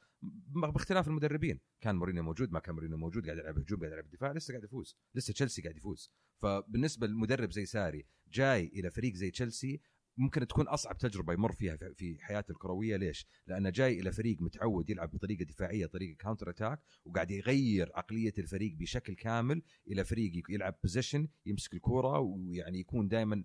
باختلاف 0.73 1.07
المدربين. 1.07 1.59
كان 1.81 1.95
مورينيو 1.95 2.23
موجود 2.23 2.51
ما 2.51 2.59
كان 2.59 2.75
مورينيو 2.75 2.97
موجود 2.97 3.25
قاعد 3.25 3.37
يلعب 3.37 3.59
هجوم 3.59 3.79
قاعد 3.79 3.91
يلعب 3.91 4.09
دفاع 4.09 4.31
لسه 4.31 4.51
قاعد 4.51 4.63
يفوز 4.63 4.97
لسه 5.15 5.33
تشيلسي 5.33 5.61
قاعد 5.61 5.77
يفوز. 5.77 6.13
فبالنسبة 6.41 7.07
للمدرب 7.07 7.51
زي 7.51 7.65
ساري 7.65 8.05
جاي 8.27 8.67
إلى 8.67 8.91
فريق 8.91 9.13
زي 9.13 9.31
تشيلسي 9.31 9.81
ممكن 10.17 10.47
تكون 10.47 10.67
أصعب 10.67 10.97
تجربة 10.97 11.33
يمر 11.33 11.51
فيها 11.51 11.75
في- 11.77 11.93
في 11.93 12.17
حياته 12.23 12.51
الكروية 12.51 12.95
ليش؟ 12.97 13.25
لأنه 13.47 13.69
جاي 13.69 13.99
إلى 13.99 14.11
فريق 14.11 14.41
متعود 14.41 14.89
يلعب 14.89 15.11
بطريقة 15.11 15.43
دفاعية 15.45 15.85
طريقة 15.85 16.17
counter 16.17 16.49
attack 16.49 16.79
وقاعد 17.05 17.31
يغير 17.31 17.91
عقلية 17.95 18.33
الفريق 18.37 18.75
بشكل 18.75 19.13
كامل 19.15 19.61
إلى 19.87 20.03
فريق 20.03 20.31
يلعب 20.49 20.75
possession 20.83 21.27
يمسك 21.45 21.73
الكورة 21.73 22.19
ويعني 22.19 22.79
يكون 22.79 23.07
دائما 23.07 23.43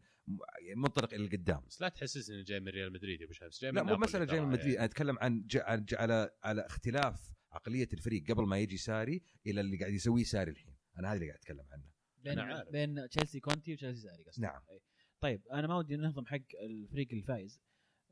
منطلق 0.77 1.15
إلى 1.15 1.25
القدام 1.25 1.61
بس 1.67 1.81
لا 1.81 1.89
تحسسني 1.89 2.37
إنه 2.37 2.45
جاي 2.45 2.61
من 2.61 2.69
ريال 2.69 2.93
مدريد 2.93 3.21
يا 3.21 3.25
أبو 3.27 3.33
شمس 3.33 3.61
جاي 3.63 3.73
من 3.73 3.77
لا 3.79 3.97
مو 3.97 4.05
ترى 4.05 4.27
جاي 4.27 4.41
من 4.41 4.47
مدريد 4.49 4.65
يعني. 4.67 4.77
أنا 4.77 4.85
أتكلم 4.85 5.19
عن 5.19 5.45
على 5.93 6.31
على 6.43 6.67
اختلاف 6.67 7.31
عقلية 7.53 7.89
الفريق 7.93 8.31
قبل 8.31 8.47
ما 8.47 8.59
يجي 8.59 8.77
ساري 8.77 9.23
إلى 9.47 9.61
اللي 9.61 9.77
قاعد 9.77 9.93
يسويه 9.93 10.25
ساري 10.25 10.51
الحين 10.51 10.75
أنا 10.99 11.09
هذا 11.09 11.15
اللي 11.15 11.27
قاعد 11.27 11.39
أتكلم 11.39 11.67
عنه 11.73 11.85
بين. 12.25 12.71
بين 12.73 13.09
تشيلسي 13.09 13.41
كونتي 13.41 13.73
وتشيلسي 13.73 14.03
ساري 14.03 14.25
قصدي 14.25 14.43
نعم. 14.43 14.61
أي. 14.71 14.81
طيب 15.21 15.49
أنا 15.49 15.67
ما 15.67 15.77
ودي 15.77 15.97
نهضم 15.97 16.27
حق 16.27 16.39
الفريق 16.61 17.09
الفايز. 17.13 17.61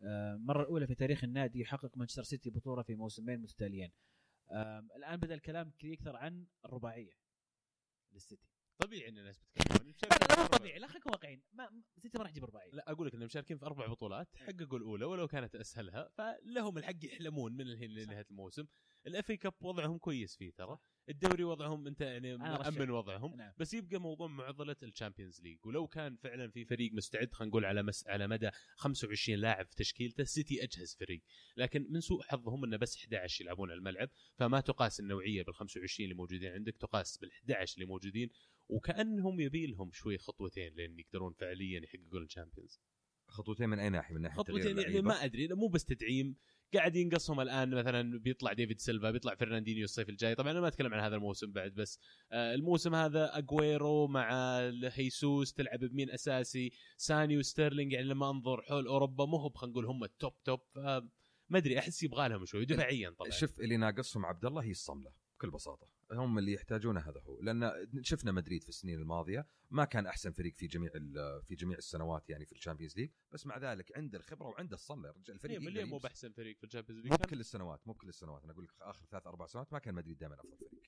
آه، 0.03 0.35
المره 0.35 0.63
الأولى 0.63 0.87
في 0.87 0.95
تاريخ 0.95 1.25
النادي 1.25 1.61
يحقق 1.61 1.97
مانشستر 1.97 2.23
سيتي 2.23 2.51
بطولة 2.51 2.83
في 2.83 2.95
موسمين 2.95 3.41
متتاليين. 3.41 3.93
آم، 4.51 4.89
الآن 4.97 5.17
بدأ 5.17 5.35
الكلام 5.35 5.73
يكثر 5.83 6.17
عن 6.17 6.47
الرباعية 6.65 7.13
للسيتي. 8.13 8.49
طبيعي 8.79 9.09
إن 9.09 9.19
الناس 9.19 9.39
بتتكلم 9.39 10.19
لا 10.31 10.43
مو 10.43 10.47
طبيعي 10.47 10.79
لا 10.79 10.87
خليكم 10.87 11.11
واقعيين. 11.11 11.43
ما 11.53 11.83
السيتي 11.97 12.19
ما 12.19 12.25
راح 12.25 12.31
يجيب 12.31 12.45
رباعية. 12.45 12.71
لا 12.71 12.93
أقول 12.93 13.07
لك 13.07 13.15
انهم 13.15 13.27
مشاركين 13.27 13.59
في 13.59 13.67
أربع 13.67 13.87
بطولات 13.87 14.37
حققوا 14.37 14.79
الأولى 14.79 15.05
ولو 15.05 15.29
كانت 15.29 15.57
أسهلها 15.57 16.09
فلهم 16.09 16.79
الحق 16.79 17.05
يحلمون 17.05 17.53
من 17.53 17.61
الحين 17.61 17.91
لنهاية 17.91 18.27
الموسم. 18.31 18.67
ال 19.07 19.17
FA 19.17 19.37
Cup 19.37 19.55
وضعهم 19.61 19.99
كويس 19.99 20.37
فيه 20.37 20.51
ترى. 20.51 20.79
الدوري 21.09 21.45
وضعهم 21.45 21.87
أنت 21.87 22.01
يعني. 22.01 22.37
مأمن 22.37 22.91
وضعهم. 22.91 23.37
نعم. 23.37 23.53
بس 23.59 23.75
يبقى 23.75 24.01
موضوع 24.01 24.27
معضلة 24.27 24.77
ال 24.83 24.89
Champions 24.89 25.41
League. 25.43 25.59
ولو 25.67 25.87
كان 25.87 26.17
فعلا 26.17 26.51
في 26.51 26.65
فريق 26.65 26.93
مستعد 26.93 27.33
خلينا 27.33 27.51
نقول 27.51 27.65
على 27.65 27.83
مس... 27.83 28.07
على 28.07 28.29
مدى 28.29 28.51
25 28.77 29.39
لاعب 29.39 29.67
في 29.67 29.77
تشكيلته 29.77 30.21
السيتي 30.23 30.63
أجهز 30.63 30.97
فريق. 31.01 31.23
لكن 31.57 31.87
من 31.91 32.01
سوء 32.01 32.23
حظهم 32.23 32.65
إنه 32.65 32.77
بس 32.77 32.97
11 32.97 33.45
يلعبون 33.45 33.71
على 33.71 33.79
الملعب. 33.79 34.09
فما 34.35 34.61
تقاس 34.61 35.01
النوعية 35.01 35.43
بال 35.43 35.55
25 35.55 36.05
اللي 36.05 36.15
موجودين 36.15 36.53
عندك 36.53 36.77
تقاس 36.77 37.19
بال 37.19 37.33
11 37.33 37.75
اللي 37.75 37.87
موجودين. 37.87 38.31
وكأنهم 38.69 39.41
يبي 39.41 39.67
لهم 39.67 39.93
شوي 39.93 40.19
خطوتين 40.19 40.75
لين 40.75 40.99
يقدرون 40.99 41.33
فعليا 41.33 41.81
يحققون 41.85 42.23
ال 42.23 42.28
Champions. 42.28 42.81
خطوتين 43.29 43.69
من 43.69 43.79
أي 43.79 43.91
ناحية؟ 43.91 44.15
من 44.15 44.23
ناحية 44.23 44.37
خطوتين 44.37 44.79
يعني؟ 44.79 45.01
ما 45.01 45.25
أدري 45.25 45.49
مو 45.49 45.69
بس 45.69 45.85
تدعيم. 45.85 46.37
قاعد 46.75 46.97
ينقصهم 46.97 47.41
الآن 47.41 47.71
مثلا 47.71 48.19
بيطلع 48.19 48.53
ديفيد 48.53 48.81
سيلفا 48.81 49.11
بيطلع 49.11 49.35
فرناندينيو 49.35 49.85
الصيف 49.85 50.09
الجاي. 50.09 50.35
طبعا 50.35 50.51
أنا 50.51 50.61
ما 50.61 50.69
أتكلم 50.69 50.95
عن 50.95 51.01
هذا 51.01 51.17
الموسم 51.17 51.53
بعد 51.53 51.75
بس 51.75 52.01
آه، 52.33 52.55
الموسم 52.55 52.95
هذا 52.95 53.39
اجويرو 53.39 54.07
مع 54.07 54.59
هيسوس 54.93 55.53
تلعب 55.53 55.79
بمين 55.79 56.11
أساسي؟ 56.11 56.73
ساني 56.97 57.39
وستيرلينج 57.39 57.93
يعني 57.93 58.07
لما 58.07 58.31
أنظر 58.31 58.63
حول 58.63 58.87
أوروبا 58.87 59.25
مو 59.25 59.37
هو 59.37 59.49
خلينا 59.49 59.73
نقول 59.73 59.87
هم 59.87 60.05
ال 60.05 60.14
top 60.14 60.43
top 60.45 60.61
ما 61.49 61.59
أدري 61.59 61.79
أحس 61.79 62.03
يبغى 62.03 62.29
لهم 62.29 62.45
شوي 62.45 62.65
دفاعيا 62.65 63.11
طبعا. 63.11 63.31
شوف 63.31 63.61
اللي 63.61 63.77
ناقصهم 63.77 64.27
عبد 64.27 64.45
الله 64.45 64.63
هي 64.63 64.71
الصملة 64.71 65.11
بكل 65.37 65.51
بساطة. 65.51 65.98
هم 66.13 66.39
اللي 66.39 66.53
يحتاجونه 66.53 67.01
هذا 67.01 67.21
هو. 67.21 67.41
لأن 67.43 67.87
شفنا 68.03 68.33
مدريد 68.33 68.63
في 68.63 68.69
السنين 68.69 68.99
الماضية 68.99 69.47
ما 69.71 69.85
كان 69.85 70.07
أحسن 70.07 70.33
فريق 70.33 70.55
في 70.55 70.67
جميع 70.67 70.91
في 71.43 71.55
جميع 71.55 71.79
السنوات 71.79 72.31
يعني 72.31 72.47
في 72.47 72.53
ال 72.53 72.57
Champions 72.57 72.97
League 72.97 73.11
بس 73.33 73.47
مع 73.47 73.59
ذلك 73.59 73.97
عنده 73.97 74.19
الخبرة 74.19 74.49
وعنده 74.49 74.75
الصمله 74.75 75.09
يا 75.09 75.13
رجال 75.13 75.35
الفريق 75.37 75.61
مليون 75.61 75.89
مو. 75.89 75.99
بأحسن 75.99 76.33
فريق 76.33 76.57
في 76.59 76.65
ال 76.65 76.69
Champions 76.69 77.05
مو 77.05 77.11
League 77.11 77.21
بكل 77.21 77.41
السنوات 77.41 77.87
مو 77.87 77.93
بكل 77.93 78.09
السنوات. 78.09 78.45
أنا 78.45 78.53
أقول 78.53 78.65
لك 78.65 78.71
آخر 78.81 79.07
ثلاث 79.07 79.27
أربع 79.27 79.47
سنوات 79.47 79.73
ما 79.73 79.79
كان 79.79 79.95
مدريد 79.95 80.19
دائما 80.19 80.35
أفضل 80.35 80.57
فريق. 80.57 80.83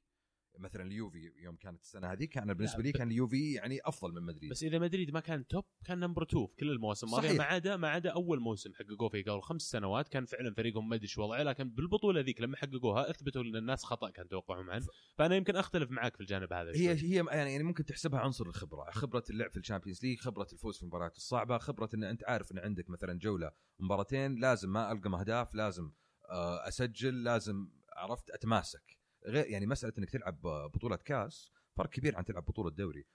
مثلا 0.59 0.83
اليوفي 0.83 1.33
يوم 1.37 1.57
كانت 1.57 1.83
السنة 1.83 2.13
هذه 2.13 2.25
كان 2.25 2.55
بالنسبة 2.55 2.83
لي 2.83 2.93
كان 2.93 3.11
اليوفي 3.11 3.53
يعني 3.53 3.81
أفضل 3.85 4.13
من 4.13 4.23
مدريد 4.23 4.51
بس 4.51 4.63
إذا 4.63 4.79
مدريد 4.79 5.11
ما 5.11 5.21
كان 5.21 5.47
top 5.47 5.65
كان 5.85 5.99
number 6.01 6.23
2 6.23 6.47
في 6.47 6.57
كل 6.57 6.71
المواسم 6.71 7.07
الماضية 7.07 7.29
صحيح. 7.29 7.39
ما 7.39 7.45
عدا 7.45 7.77
ما 7.77 7.89
عدا 7.89 8.11
أول 8.11 8.41
موسم 8.41 8.75
حققوه 8.75 9.09
في 9.09 9.23
قبل 9.23 9.41
خمس 9.41 9.63
سنوات 9.63 10.09
كان 10.09 10.25
فعلا 10.25 10.55
فريقهم 10.55 10.89
ما 10.89 10.97
أدري 10.97 11.09
وضعه 11.19 11.43
لكن 11.43 11.71
بالبطولة 11.71 12.21
ذيك 12.21 12.41
لما 12.41 12.57
حققوها 12.57 13.11
أثبتوا 13.11 13.43
إن 13.43 13.57
الناس 13.57 13.85
خطأ 13.85 14.11
كان 14.11 14.29
توقعهم 14.29 14.71
عنه 14.71 14.87
فأنا 15.19 15.37
يمكن 15.37 15.57
أختلف 15.57 15.91
معك 15.91 16.15
في 16.15 16.21
الجانب 16.21 16.53
هذا 16.53 16.71
هي 16.71 16.99
شوي. 16.99 17.09
هي 17.09 17.15
يعني 17.17 17.53
يعني 17.53 17.65
ممكن 17.65 17.85
تحسبها 17.85 18.21
عنصر 18.21 18.47
الخبرة، 18.47 18.91
خبرة 18.91 19.25
اللعب 19.31 19.51
في 19.51 19.57
ال 19.57 19.61
Champions 19.61 20.05
League، 20.05 20.19
خبرة 20.19 20.47
الفوز 20.53 20.77
في 20.77 20.83
المباريات 20.83 21.17
الصعبة، 21.17 21.59
خبرة 21.59 21.89
إن 21.95 22.05
أنت 22.05 22.25
عارف 22.25 22.53
إن 22.53 22.59
عندك 22.59 22.91
مثلا 22.91 23.19
جولة 23.19 23.51
مباراتين 23.79 24.41
لازم 24.41 24.73
ما 24.73 24.93
ألقم 24.93 25.15
أهداف، 25.15 25.55
لازم 25.55 25.93
آه، 26.31 26.69
أسجل، 26.69 27.25
لازم 27.25 27.69
عرفت 27.97 28.31
أتماسك، 28.31 29.00
غير 29.27 29.47
يعني 29.47 29.67
مسألة 29.67 29.93
إنك 29.99 30.11
تلعب 30.11 30.41
بطولة 30.43 30.97
كاس 30.97 31.53
فرق 31.77 31.91
كبير 31.91 32.17
عن 32.17 32.25
تلعب 32.25 32.45
بطولة 32.45 32.71
دوري، 32.71 33.07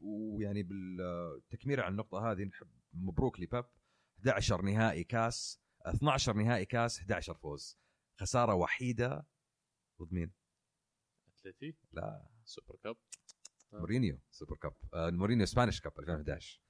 ويعني 0.00 0.62
بالتكميره 0.62 1.82
على 1.82 1.92
النقطة 1.92 2.32
هذه 2.32 2.44
نحب 2.44 2.68
نبارك 2.92 3.40
لبيب. 3.40 3.70
11 4.18 4.62
نهائي 4.62 5.04
كاس 5.04 5.60
12 5.86 6.36
نهائي 6.36 6.64
كاس 6.64 6.98
11 6.98 7.34
فوز، 7.34 7.78
خسارة 8.20 8.54
وحيدة 8.54 9.26
ضد 10.02 10.12
مين؟ 10.12 10.32
أتلتي؟ 11.28 11.76
لا. 11.92 12.28
Super 12.44 12.76
Cup. 12.84 12.96
مورينيو 13.72 14.18
Super 14.30 14.56
Cup. 14.56 14.74
آه 14.94 15.10
مورينيو 15.10 15.46
Spanish 15.46 15.80
Cup 15.80 15.92
2011 15.98 16.60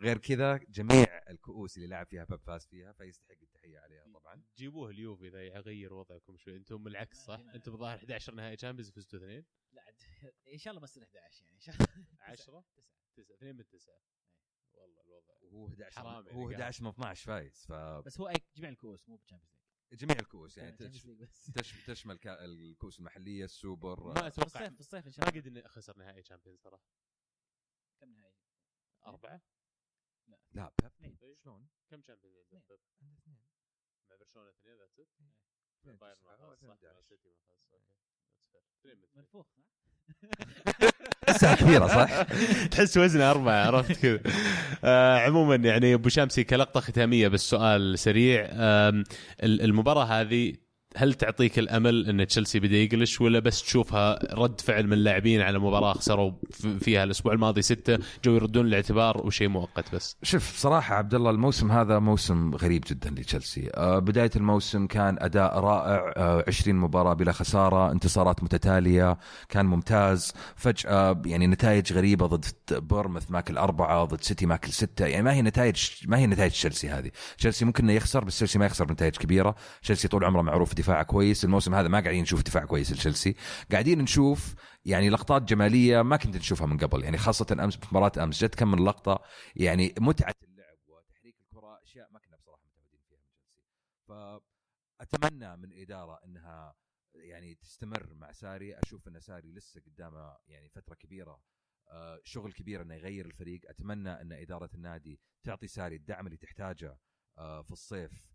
غير 0.00 0.18
كذا 0.18 0.56
جميع 0.56 1.30
الكؤوس 1.30 1.76
اللي 1.76 1.88
لعب 1.88 2.06
فيها 2.06 2.24
بيب 2.24 2.40
فاز 2.40 2.66
فيها 2.66 2.92
فيستحق 2.92 3.36
التحية 3.42 3.78
عليها. 3.78 4.06
طبعا. 4.34 4.44
جيبوه 4.56 4.90
اليوفي 4.90 5.28
إذا 5.28 5.42
يغير 5.46 5.94
وضعكم 5.94 6.36
شوي. 6.36 6.56
أنتم 6.56 6.84
بالعكس 6.84 7.16
صح؟ 7.24 7.38
أنتم 7.54 7.76
ظاهر 7.76 7.96
11 7.98 8.34
نهائي 8.34 8.56
Champions 8.56 8.90
فزتوا 8.90 9.18
اثنين؟ 9.18 9.44
لا 9.72 9.82
عاد 9.82 9.94
إن 10.52 10.58
شاء 10.58 10.70
الله 10.70 10.80
ما 10.80 10.86
تصير 10.86 11.02
11 11.02 11.42
يعني 11.44 11.54
إن 11.54 11.60
شاء 11.60 11.74
الله. 11.76 12.06
10 12.20 12.64
9 13.16 13.34
2 13.36 13.56
من 13.56 13.66
9 13.68 13.94
والله 14.72 15.00
الوضع 15.02 15.34
وهو 15.42 15.68
11 15.68 15.96
حرام 16.00 16.26
يعني 16.26 16.38
هو 16.38 16.42
قاعد. 16.48 16.60
11 16.60 16.84
من 16.84 16.90
12 16.90 17.26
فايز 17.26 17.66
بس 18.06 18.20
هو 18.20 18.32
أي- 18.32 18.40
جميع 18.56 18.70
الكؤوس 18.70 19.08
مو 19.08 19.16
بالشامبيونز 19.16 19.52
ليج 19.90 20.00
فجميع 20.00 20.16
الكؤوس 20.20 20.58
يعني 20.58 20.76
تش- 21.56 21.86
تشمل 21.86 22.16
كا- 22.18 22.44
الكؤوس 22.44 22.98
المحلية 22.98 23.44
السوبر. 23.44 24.04
ما 24.08 24.14
في 24.14 24.26
أتوقع 24.26 24.46
الصيف 24.46 24.74
في 24.74 24.80
الصيف 24.80 25.04
إن 25.04 25.04
ما 25.06 25.10
شاء 25.10 25.28
الله. 25.28 25.40
قد 25.40 25.46
إني 25.46 25.68
خسر 25.68 25.96
نهائي 25.98 26.22
Champions 26.22 26.60
ترى. 26.60 26.78
كم 28.00 28.08
نهائي؟ 28.12 28.34
أربعة؟ 29.06 29.42
لا 30.52 30.72
بيب. 30.82 30.86
اثنين. 30.86 31.18
شلون؟ 31.36 31.68
كم 31.90 32.00
تشامبيونز؟ 32.00 32.54
عنده 32.54 32.74
اثنين. 32.74 33.51
مع 34.12 34.18
برشلونة 34.20 34.48
اثنين 34.50 34.76
ذاتس 34.78 34.98
ات 35.00 36.00
بايرن 36.00 36.18
ما 36.24 36.36
فاز 36.36 36.58
صح 36.58 36.62
مع 36.62 36.74
و11. 36.74 37.08
سيتي 37.08 37.28
ما 37.28 37.34
فاز 37.70 37.80
أوكي. 38.54 38.66
اثنين 38.80 38.96
من. 38.96 39.08
منفوخ؟ 39.22 39.46
تسعة 41.26 41.56
كثيره 41.56 41.86
صح؟ 41.86 42.22
تحس 42.70 42.96
وزنه 42.96 43.30
أربعة 43.30 43.66
عرفت 43.66 43.92
كذا 44.02 44.20
آه 44.84 45.18
عموما 45.18 45.54
يعني 45.54 45.94
أبو 45.94 46.08
شامسي 46.08 46.44
كلقطة 46.44 46.80
ختامية 46.80 47.28
بس 47.28 47.40
سؤال 47.50 47.98
سريع 47.98 48.48
آم، 48.52 49.04
ال- 49.42 49.62
المباراة 49.62 50.04
هذه 50.04 50.54
هل 50.96 51.14
تعطيك 51.14 51.58
الأمل 51.58 52.08
إن 52.08 52.26
تشيلسي 52.26 52.60
بدا 52.60 52.76
يقلش 52.76 53.20
ولا 53.20 53.38
بس 53.38 53.62
تشوفها 53.62 54.34
رد 54.34 54.60
فعل 54.60 54.86
من 54.86 54.92
اللاعبين 54.92 55.40
على 55.40 55.58
مباراة 55.58 55.92
خسروا 55.92 56.32
فيها 56.80 57.04
الأسبوع 57.04 57.32
الماضي 57.32 57.62
ستة 57.62 57.98
جو 58.24 58.34
يردون 58.34 58.66
الاعتبار 58.66 59.26
وشيء 59.26 59.48
مؤقت 59.48 59.94
بس؟ 59.94 60.16
شوف 60.22 60.52
بصراحة 60.54 60.94
عبد 60.94 61.14
الله 61.14 61.30
الموسم 61.30 61.72
هذا 61.72 61.98
موسم 61.98 62.54
غريب 62.54 62.84
جدا 62.90 63.10
لتشيلسي، 63.10 63.70
آه 63.74 63.98
بداية 63.98 64.30
الموسم 64.36 64.86
كان 64.86 65.16
أداء 65.20 65.58
رائع. 65.58 66.12
آه 66.16 66.44
20 66.48 66.76
مباراة 66.76 67.14
بلا 67.14 67.32
خسارة، 67.32 67.92
انتصارات 67.92 68.42
متتالية، 68.42 69.18
كان 69.48 69.66
ممتاز، 69.66 70.32
فجأة 70.56 71.22
يعني 71.26 71.46
نتائج 71.46 71.92
غريبة 71.92 72.26
ضد 72.26 72.44
بورنموث 72.70 73.30
ماكل 73.30 73.58
أربعة، 73.58 74.04
ضد 74.04 74.20
سيتي 74.20 74.46
ماكل 74.46 74.72
ستة، 74.72 75.06
يعني 75.06 75.22
ما 75.22 75.32
هي 75.32 75.42
نتائج 75.42 75.90
ما 76.06 76.18
هي 76.18 76.26
نتائج 76.26 76.50
تشيلسي 76.50 76.88
هذه، 76.88 77.10
تشيلسي 77.38 77.64
ممكن 77.64 77.84
إنه 77.84 77.92
يخسر 77.92 78.24
بس 78.24 78.36
تشيلسي 78.36 78.58
ما 78.58 78.66
يخسر 78.66 78.84
بنتائج 78.84 79.16
كبيرة، 79.16 79.54
تشيلسي 79.82 80.08
طول 80.08 80.24
عمره 80.24 80.42
معروف 80.42 80.74
دفاعه 80.82 81.02
كويس، 81.02 81.44
الموسم 81.44 81.74
هذا 81.74 81.88
ما 81.88 82.00
قاعدين 82.00 82.22
نشوف 82.22 82.42
دفاع 82.42 82.64
كويس 82.64 82.92
لتشيلسي، 82.92 83.36
قاعدين 83.72 83.98
نشوف 84.02 84.54
يعني 84.84 85.10
لقطات 85.10 85.42
جمالية 85.42 86.02
ما 86.02 86.16
كنت 86.16 86.36
نشوفها 86.36 86.66
من 86.66 86.78
قبل 86.78 87.04
يعني 87.04 87.18
خاصة 87.18 87.46
أمس 87.64 87.78
مباراة 87.78 88.12
أمس 88.24 88.44
جت 88.44 88.54
كم 88.54 88.70
من 88.70 88.84
لقطة 88.84 89.22
يعني 89.56 89.94
متعة 90.00 90.34
اللعب 90.42 90.78
وتحريك 90.86 91.36
الكرة 91.40 91.82
أشياء 91.82 92.08
ما 92.12 92.18
كنا 92.18 92.36
بصراحة 92.36 92.62
متعودين 92.66 93.00
فيها 93.08 93.18
من 93.18 93.28
تشيلسي. 93.28 93.62
فأتمنى 94.08 95.56
من 95.56 95.72
الاداره 95.72 96.18
إنها 96.24 96.74
يعني 97.14 97.54
تستمر 97.54 98.14
مع 98.14 98.32
ساري. 98.32 98.78
أشوف 98.78 99.08
إن 99.08 99.20
ساري 99.20 99.52
لسه 99.52 99.80
قدامه 99.86 100.36
يعني 100.46 100.68
فترة 100.68 100.94
كبيرة 100.94 101.40
آه، 101.90 102.20
شغل 102.24 102.52
كبير 102.52 102.82
إنه 102.82 102.94
يغير 102.94 103.26
الفريق. 103.26 103.60
أتمنى 103.68 104.20
إن 104.20 104.32
إدارة 104.32 104.70
النادي 104.74 105.20
تعطي 105.44 105.66
ساري 105.66 105.96
الدعم 105.96 106.26
اللي 106.26 106.36
تحتاجه 106.36 106.98
آه، 107.38 107.62
في 107.62 107.70
الصيف. 107.70 108.31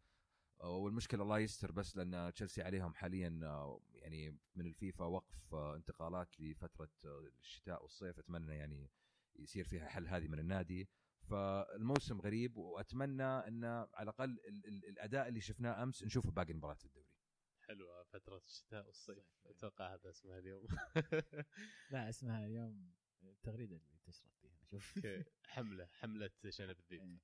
والمشكلة 0.64 1.24
الله 1.24 1.39
يستر 1.39 1.72
بس 1.72 1.97
لأن 1.97 2.34
تشيلسي 2.34 2.62
عليهم 2.62 2.93
حاليا 2.93 3.39
آه، 3.43 3.82
يعني 3.93 4.38
من 4.55 4.66
الفيفا 4.66 5.05
وقف 5.05 5.53
آه، 5.53 5.76
انتقالات 5.76 6.39
لفترة 6.39 6.89
آه، 7.05 7.20
الشتاء 7.39 7.84
والصيف. 7.84 8.20
أتمنى 8.20 8.55
يعني 8.55 8.91
يصير 9.36 9.64
فيها 9.64 9.88
حل 9.88 10.08
هذه 10.08 10.28
من 10.28 10.39
النادي. 10.39 10.89
فالموسم 11.30 12.22
غريب 12.22 12.58
وأتمنى 12.58 13.24
أن 13.24 13.64
على 13.66 14.03
الأقل 14.03 14.30
ال- 14.47 14.68
ال- 14.68 14.86
الأداء 14.86 15.28
اللي 15.28 15.41
شفناه 15.41 15.84
أمس 15.84 16.03
نشوفه 16.03 16.32
باقي 16.32 16.51
المباريات 16.51 16.80
في 16.80 16.86
الدوري. 16.86 17.08
حلوة 17.60 18.03
فترة 18.03 18.38
الشتاء 18.45 18.86
والصيف. 18.88 19.26
أتوقع 19.45 19.93
هذا 19.93 20.10
اسمها 20.10 20.39
اليوم. 20.39 20.68
لا 21.91 22.10
اسمها 22.10 22.45
اليوم 22.45 22.93
التغريده 23.24 23.76
اللي 23.76 23.97
تشرب 24.05 24.32
فيها. 24.41 24.58
شوف 24.66 24.97
أوكي. 24.97 25.24
حملة 25.45 25.86
حملة 25.86 26.32
شنب 26.49 26.80
الذيب 26.80 27.01
إيه. 27.01 27.20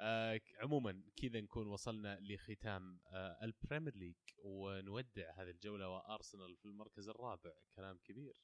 آه 0.00 0.40
عموما 0.60 1.02
كذا 1.16 1.40
نكون 1.40 1.66
وصلنا 1.66 2.18
لختام 2.20 3.00
آه 3.12 3.38
ال 3.42 3.49
Premier 3.49 3.96
League 3.96 4.14
ونودع 4.44 5.32
هذه 5.36 5.50
الجولة 5.50 5.88
وأرسنال 5.88 6.56
في 6.56 6.64
المركز 6.64 7.08
الرابع. 7.08 7.52
كلام 7.76 7.98
كبير. 8.04 8.34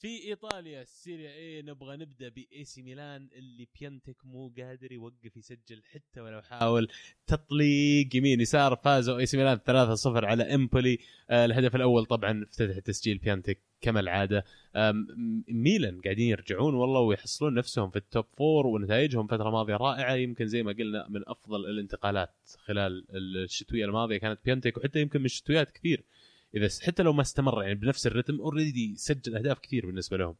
في 0.00 0.28
إيطاليا 0.28 0.82
ال 0.82 0.90
Serie 0.90 1.30
A 1.34 1.62
نبغى 1.62 1.96
نبدأ 1.96 2.28
بإي 2.28 2.64
سي 2.64 2.82
ميلان 2.82 3.28
اللي 3.32 3.68
بيانتك 3.80 4.16
مو 4.24 4.54
قادر 4.58 4.92
يوقف 4.92 5.36
يسجل 5.36 5.82
حتى 5.84 6.20
ولو 6.20 6.42
حاول. 6.42 6.88
تطليق 7.26 8.16
يمين 8.16 8.40
يسار 8.40 8.76
فازوا 8.76 9.18
إي 9.18 9.26
سي 9.26 9.36
ميلان 9.36 9.58
3-0 9.58 10.24
على 10.24 10.54
إمبولي. 10.54 10.98
آه 11.30 11.44
الهدف 11.44 11.76
الأول 11.76 12.06
طبعا 12.06 12.42
افتتح 12.42 12.76
التسجيل 12.76 13.18
بيانتك. 13.18 13.67
كما 13.80 14.00
العاده 14.00 14.44
ميلان 15.48 16.00
قاعدين 16.00 16.28
يرجعون 16.28 16.74
والله 16.74 17.00
ويحصلون 17.00 17.54
نفسهم 17.54 17.90
في 17.90 17.96
ال 17.96 18.03
top 18.03 18.24
four 18.24 18.66
ونتائجهم 18.66 19.26
فتره 19.26 19.50
ماضيه 19.50 19.76
رائعة. 19.76 20.14
يمكن 20.14 20.46
زي 20.46 20.62
ما 20.62 20.72
قلنا 20.72 21.06
من 21.08 21.22
أفضل 21.26 21.66
الانتقالات 21.66 22.34
خلال 22.64 23.04
الشتوية 23.16 23.84
الماضية 23.84 24.16
كانت 24.16 24.38
بيانتك 24.44 24.76
وحتى 24.76 25.00
يمكن 25.00 25.18
من 25.20 25.24
الشتويات 25.24 25.70
كثير. 25.70 26.04
إذا 26.54 26.68
حتى 26.86 27.02
لو 27.02 27.12
ما 27.12 27.22
استمر 27.22 27.62
يعني 27.62 27.74
بنفس 27.74 28.06
الرتم 28.06 28.40
already 28.40 28.94
سجل 28.96 29.36
أهداف 29.36 29.58
كثير 29.58 29.86
بالنسبة 29.86 30.16
لهم. 30.16 30.34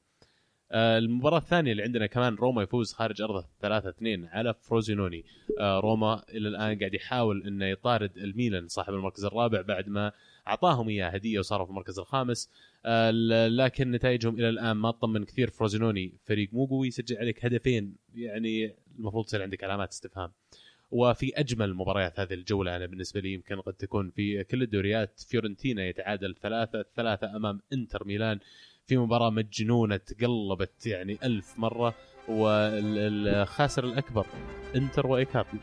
آه، 0.72 0.98
المباراة 0.98 1.38
الثانية 1.38 1.72
اللي 1.72 1.82
عندنا 1.82 2.06
كمان 2.06 2.34
روما 2.34 2.62
يفوز 2.62 2.92
خارج 2.92 3.22
أرضه 3.22 3.46
3-2 3.62 4.28
على 4.32 4.54
فروزينوني. 4.54 5.24
آه، 5.60 5.80
روما 5.80 6.22
إلى 6.28 6.48
الآن 6.48 6.78
قاعد 6.78 6.94
يحاول 6.94 7.46
أنه 7.46 7.66
يطارد 7.66 8.16
الميلان 8.16 8.68
صاحب 8.68 8.94
المركز 8.94 9.24
الرابع 9.24 9.60
بعد 9.60 9.88
ما 9.88 10.12
أعطاهم 10.48 10.88
إياه 10.88 11.08
هدية 11.08 11.38
وصاروا 11.38 11.66
في 11.66 11.70
المركز 11.70 11.98
الخامس. 11.98 12.50
آه، 12.86 13.10
لكن 13.48 13.90
نتائجهم 13.90 14.34
إلى 14.34 14.48
الآن 14.48 14.76
ما 14.76 14.90
تطمن 14.90 15.24
كثير. 15.24 15.50
فروزينوني 15.50 16.12
فريق 16.24 16.48
مو 16.52 16.66
قوي 16.66 16.88
يسجل 16.88 17.16
عليك 17.16 17.44
هدفين. 17.44 17.94
يعني 18.14 18.74
المفروض 18.98 19.24
تصير 19.24 19.42
عندك 19.42 19.64
علامات 19.64 19.92
استفهام. 19.92 20.32
وفي 20.90 21.32
أجمل 21.36 21.74
مباريات 21.74 22.20
هذه 22.20 22.34
الجولة 22.34 22.76
أنا 22.76 22.86
بالنسبة 22.86 23.20
لي 23.20 23.32
يمكن 23.32 23.60
قد 23.60 23.72
تكون 23.72 24.10
في 24.10 24.44
كل 24.44 24.62
الدوريات. 24.62 25.20
فيورنتينا 25.20 25.86
يتعادل 25.86 26.34
ثلاثة 26.42 26.84
ثلاثة 26.96 27.36
أمام 27.36 27.60
إنتر 27.72 28.04
ميلان. 28.04 28.38
في 28.86 28.96
مباراة 28.96 29.30
مجنونة 29.30 29.96
تقلبت 29.96 30.86
يعني 30.86 31.18
ألف 31.24 31.58
مرة. 31.58 31.94
والخاسر 32.28 33.84
الأكبر 33.84 34.26
إنتر 34.76 35.06
وايكاردي 35.06 35.58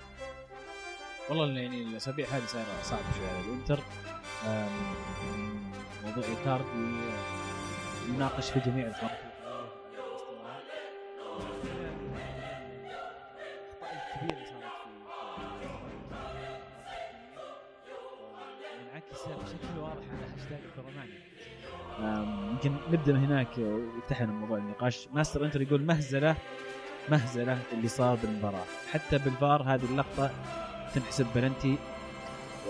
والله 1.29 1.59
يعني 1.59 1.81
الأسابيع 1.81 2.27
هذه 2.27 2.45
صايرة 2.45 2.81
صعبة 2.83 3.03
شوي 3.17 3.27
على 3.27 3.45
الانتر 3.45 3.79
موضوع 6.05 6.23
ايكاردي 6.23 6.69
آه، 6.69 8.13
يناقش 8.15 8.51
في 8.51 8.59
جميع 8.59 8.88
الفرق. 8.88 9.25
بشكل 19.43 19.79
واضح 19.79 20.03
على 20.11 20.33
هاشتاج 20.33 20.59
يمكن 22.51 22.75
نبدأ 22.91 23.13
من 23.13 23.25
هناك 23.25 23.57
ويفتح 23.57 24.21
لنا 24.21 24.31
موضوع 24.31 24.57
النقاش. 24.57 25.07
ماستر 25.13 25.45
إنتر 25.45 25.61
يقول 25.61 25.81
مهزلة 25.81 26.36
مهزلة 27.09 27.59
اللي 27.73 27.88
صار 27.88 28.15
بالمباراة. 28.15 28.65
حتى 28.91 29.17
بالفار 29.17 29.63
هذه 29.63 29.86
اللقطة 29.86 30.31
تنحسب 30.95 31.27
بلنتي 31.36 31.77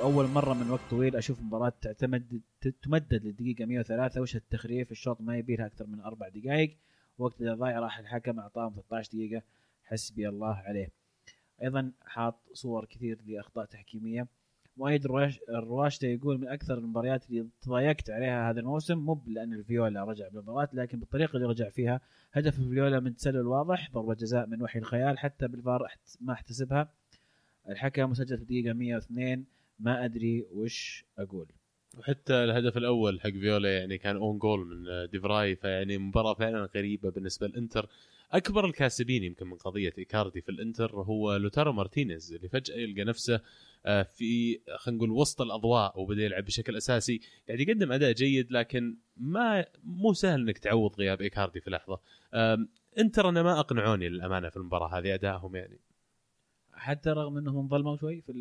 واول 0.05 0.27
مرة 0.27 0.53
من 0.53 0.69
وقت 0.69 0.81
طويل 0.89 1.15
أشوف 1.15 1.41
مباراة 1.41 1.73
تعتمد 1.81 2.41
تمدد 2.81 3.25
للدقيقة 3.25 3.65
103 3.65 4.21
وش 4.21 4.35
التخريف؟ 4.35 4.91
الشوط 4.91 5.21
ما 5.21 5.37
يبيلها 5.37 5.65
أكثر 5.65 5.87
من 5.87 5.99
أربع 5.99 6.27
دقائق. 6.29 6.77
وقت 7.17 7.43
ضايع 7.43 7.79
راح 7.79 7.99
الحكم 7.99 8.39
أعطاهم 8.39 8.73
13 8.73 9.09
دقيقة. 9.13 9.41
حسبي 9.83 10.29
الله 10.29 10.53
عليه. 10.55 10.89
أيضا 11.63 11.91
حاط 12.05 12.39
صور 12.53 12.85
كثير 12.85 13.19
لأخطاء 13.25 13.65
تحكيمية. 13.65 14.27
مؤيد 14.77 15.05
الرواش- 15.05 15.39
الرواشته 15.49 16.07
يقول 16.07 16.37
من 16.39 16.47
أكثر 16.47 16.77
المباريات 16.77 17.29
اللي 17.29 17.47
تضايقت 17.61 18.09
عليها 18.09 18.49
هذا 18.49 18.59
الموسم 18.59 18.97
مو 18.97 19.21
لأن 19.27 19.53
الفيولا 19.53 20.03
رجع 20.03 20.27
بالمباراة 20.27 20.69
لكن 20.73 20.99
بالطريقة 20.99 21.35
اللي 21.35 21.47
رجع 21.47 21.69
فيها. 21.69 22.01
هدف 22.33 22.59
الفيولا 22.59 22.99
من 22.99 23.15
تسلل 23.15 23.47
واضح 23.47 23.91
ضربة 23.91 24.13
جزاء 24.13 24.47
من 24.47 24.61
وحي 24.61 24.79
الخيال 24.79 25.19
حتى 25.19 25.47
بالفار 25.47 25.87
ما 26.21 26.33
احتسبها. 26.33 26.93
الحكم 27.69 28.09
مسجل 28.09 28.37
في 28.37 28.43
الدقيقه 28.43 28.73
102 28.73 29.45
ما 29.79 30.05
أدري 30.05 30.45
وش 30.51 31.05
أقول. 31.17 31.47
وحتى 31.97 32.33
الهدف 32.33 32.77
الأول 32.77 33.21
حق 33.21 33.29
فيولا 33.29 33.77
يعني 33.77 33.97
كان 33.97 34.15
own 34.15 34.37
goal 34.37 34.67
من 34.67 35.09
ديفراي 35.11 35.55
فيعني 35.55 35.97
مباراة 35.97 36.33
فعلا 36.33 36.69
غريبة 36.75 37.09
بالنسبة 37.09 37.47
للإنتر. 37.47 37.89
أكبر 38.31 38.65
الكاسبين 38.65 39.23
يمكن 39.23 39.47
من 39.47 39.57
قضية 39.57 39.93
إيكاردي 39.97 40.41
في 40.41 40.49
الإنتر 40.49 40.95
هو 40.95 41.35
لوتارو 41.35 41.73
مارتينيز 41.73 42.33
اللي 42.33 42.49
فجأة 42.49 42.75
يلقى 42.75 43.03
نفسه 43.03 43.41
آه، 43.85 44.03
في 44.03 44.59
خلينا 44.75 44.97
نقول 44.97 45.11
وسط 45.11 45.41
الأضواء 45.41 45.99
وبدأ 45.99 46.23
يلعب 46.23 46.45
بشكل 46.45 46.77
أساسي. 46.77 47.21
قاعد 47.47 47.59
يقدم 47.59 47.91
أداء 47.91 48.11
جيد 48.11 48.51
لكن 48.51 48.97
ما 49.17 49.65
مو 49.83 50.13
سهل 50.13 50.41
إنك 50.41 50.57
تعوض 50.57 50.95
غياب 50.95 51.21
إيكاردي 51.21 51.61
في 51.61 51.69
لحظة. 51.69 51.99
إنتر 52.99 53.29
أنا 53.29 53.43
ما 53.43 53.59
أقنعوني 53.59 54.09
للأمانة 54.09 54.49
في 54.49 54.57
المباراة 54.57 54.99
هذه 54.99 55.13
ادائهم 55.13 55.55
يعني. 55.55 55.79
حتى 56.73 57.09
رغم 57.09 57.37
إنهم 57.37 57.67
ظلموا 57.67 57.97
شوي 57.97 58.21
في 58.21 58.31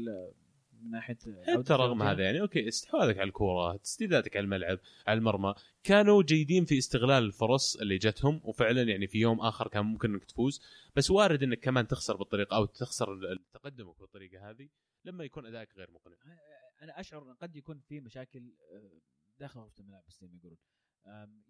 من 0.84 0.90
ناحية 0.90 1.18
حتى 1.58 1.72
رغم 1.72 2.02
هذا 2.02 2.22
يعني 2.24 2.40
okay 2.40 2.68
استحواذك 2.68 3.18
على 3.18 3.28
الكورة 3.28 3.76
تسديداتك 3.76 4.36
على 4.36 4.44
الملعب 4.44 4.78
على 5.06 5.18
المرمى. 5.18 5.54
كانوا 5.82 6.22
جيدين 6.22 6.64
في 6.64 6.78
استغلال 6.78 7.24
الفرص 7.24 7.76
اللي 7.76 7.98
جتهم 7.98 8.40
وفعلا 8.44 8.82
يعني 8.82 9.06
في 9.06 9.18
يوم 9.18 9.40
آخر 9.40 9.68
كان 9.68 9.84
ممكن 9.84 10.12
إنك 10.14 10.24
تفوز. 10.24 10.62
بس 10.96 11.10
وارد 11.10 11.42
إنك 11.42 11.60
كمان 11.60 11.86
تخسر 11.86 12.16
بالطريقة 12.16 12.56
أو 12.56 12.64
تخسر 12.64 13.36
تقدمك 13.52 14.00
بالطريقة 14.00 14.50
هذه 14.50 14.68
لما 15.04 15.24
يكون 15.24 15.46
أدائك 15.46 15.76
غير 15.76 15.90
مقنع. 15.90 16.16
أنا 16.82 17.00
أشعر 17.00 17.22
إن 17.30 17.34
قد 17.34 17.56
يكون 17.56 17.78
في 17.88 18.00
مشاكل 18.00 18.52
آه، 18.72 18.90
داخل 19.40 19.60
غرفة 19.60 19.80
الملعب 19.82 20.02
زي 20.20 20.26
ما 20.26 20.36
يقولون. 20.36 20.58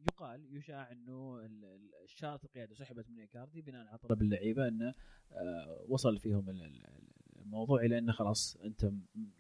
يقال 0.09 0.57
يشاع 0.57 0.93
إنه 0.93 1.37
ال- 1.39 1.65
ال- 1.65 1.91
الشارة 2.05 2.41
القيادة 2.45 2.75
سحبت 2.75 3.11
من 3.11 3.19
إيكاردي 3.21 3.63
بناء 3.63 3.87
على 3.87 3.99
طلب 3.99 4.23
اللعيبة 4.23 4.69
إنه 4.69 4.95
آه، 5.33 5.85
وصل 5.89 6.19
فيهم 6.19 6.51
الموضوع 7.45 7.81
إلى 7.81 7.99
انه 7.99 8.13
خلاص 8.13 8.57
أنت 8.65 8.91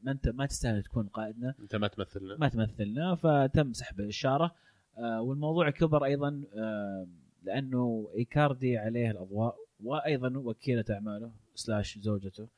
ما 0.02 0.12
أنت 0.12 0.28
ما 0.28 0.46
تستاهل 0.46 0.82
تكون 0.82 1.06
قائدنا. 1.08 1.54
أنت 1.60 1.76
ما 1.76 1.88
تمثلنا. 1.88 2.36
ما 2.36 2.48
تمثلنا 2.48 3.14
فتم 3.14 3.72
سحب 3.72 4.00
الشاره 4.00 4.54
آه، 4.98 5.22
والموضوع 5.22 5.70
كبر 5.70 6.04
أيضا 6.04 6.44
آه، 6.54 7.06
لأنه 7.42 8.10
إيكاردي 8.14 8.78
عليه 8.78 9.10
الأضواء 9.10 9.56
وأيضا 9.84 10.38
وكيلة 10.38 10.84
أعماله 10.90 11.32
slash 11.54 11.98
زوجته. 11.98 12.48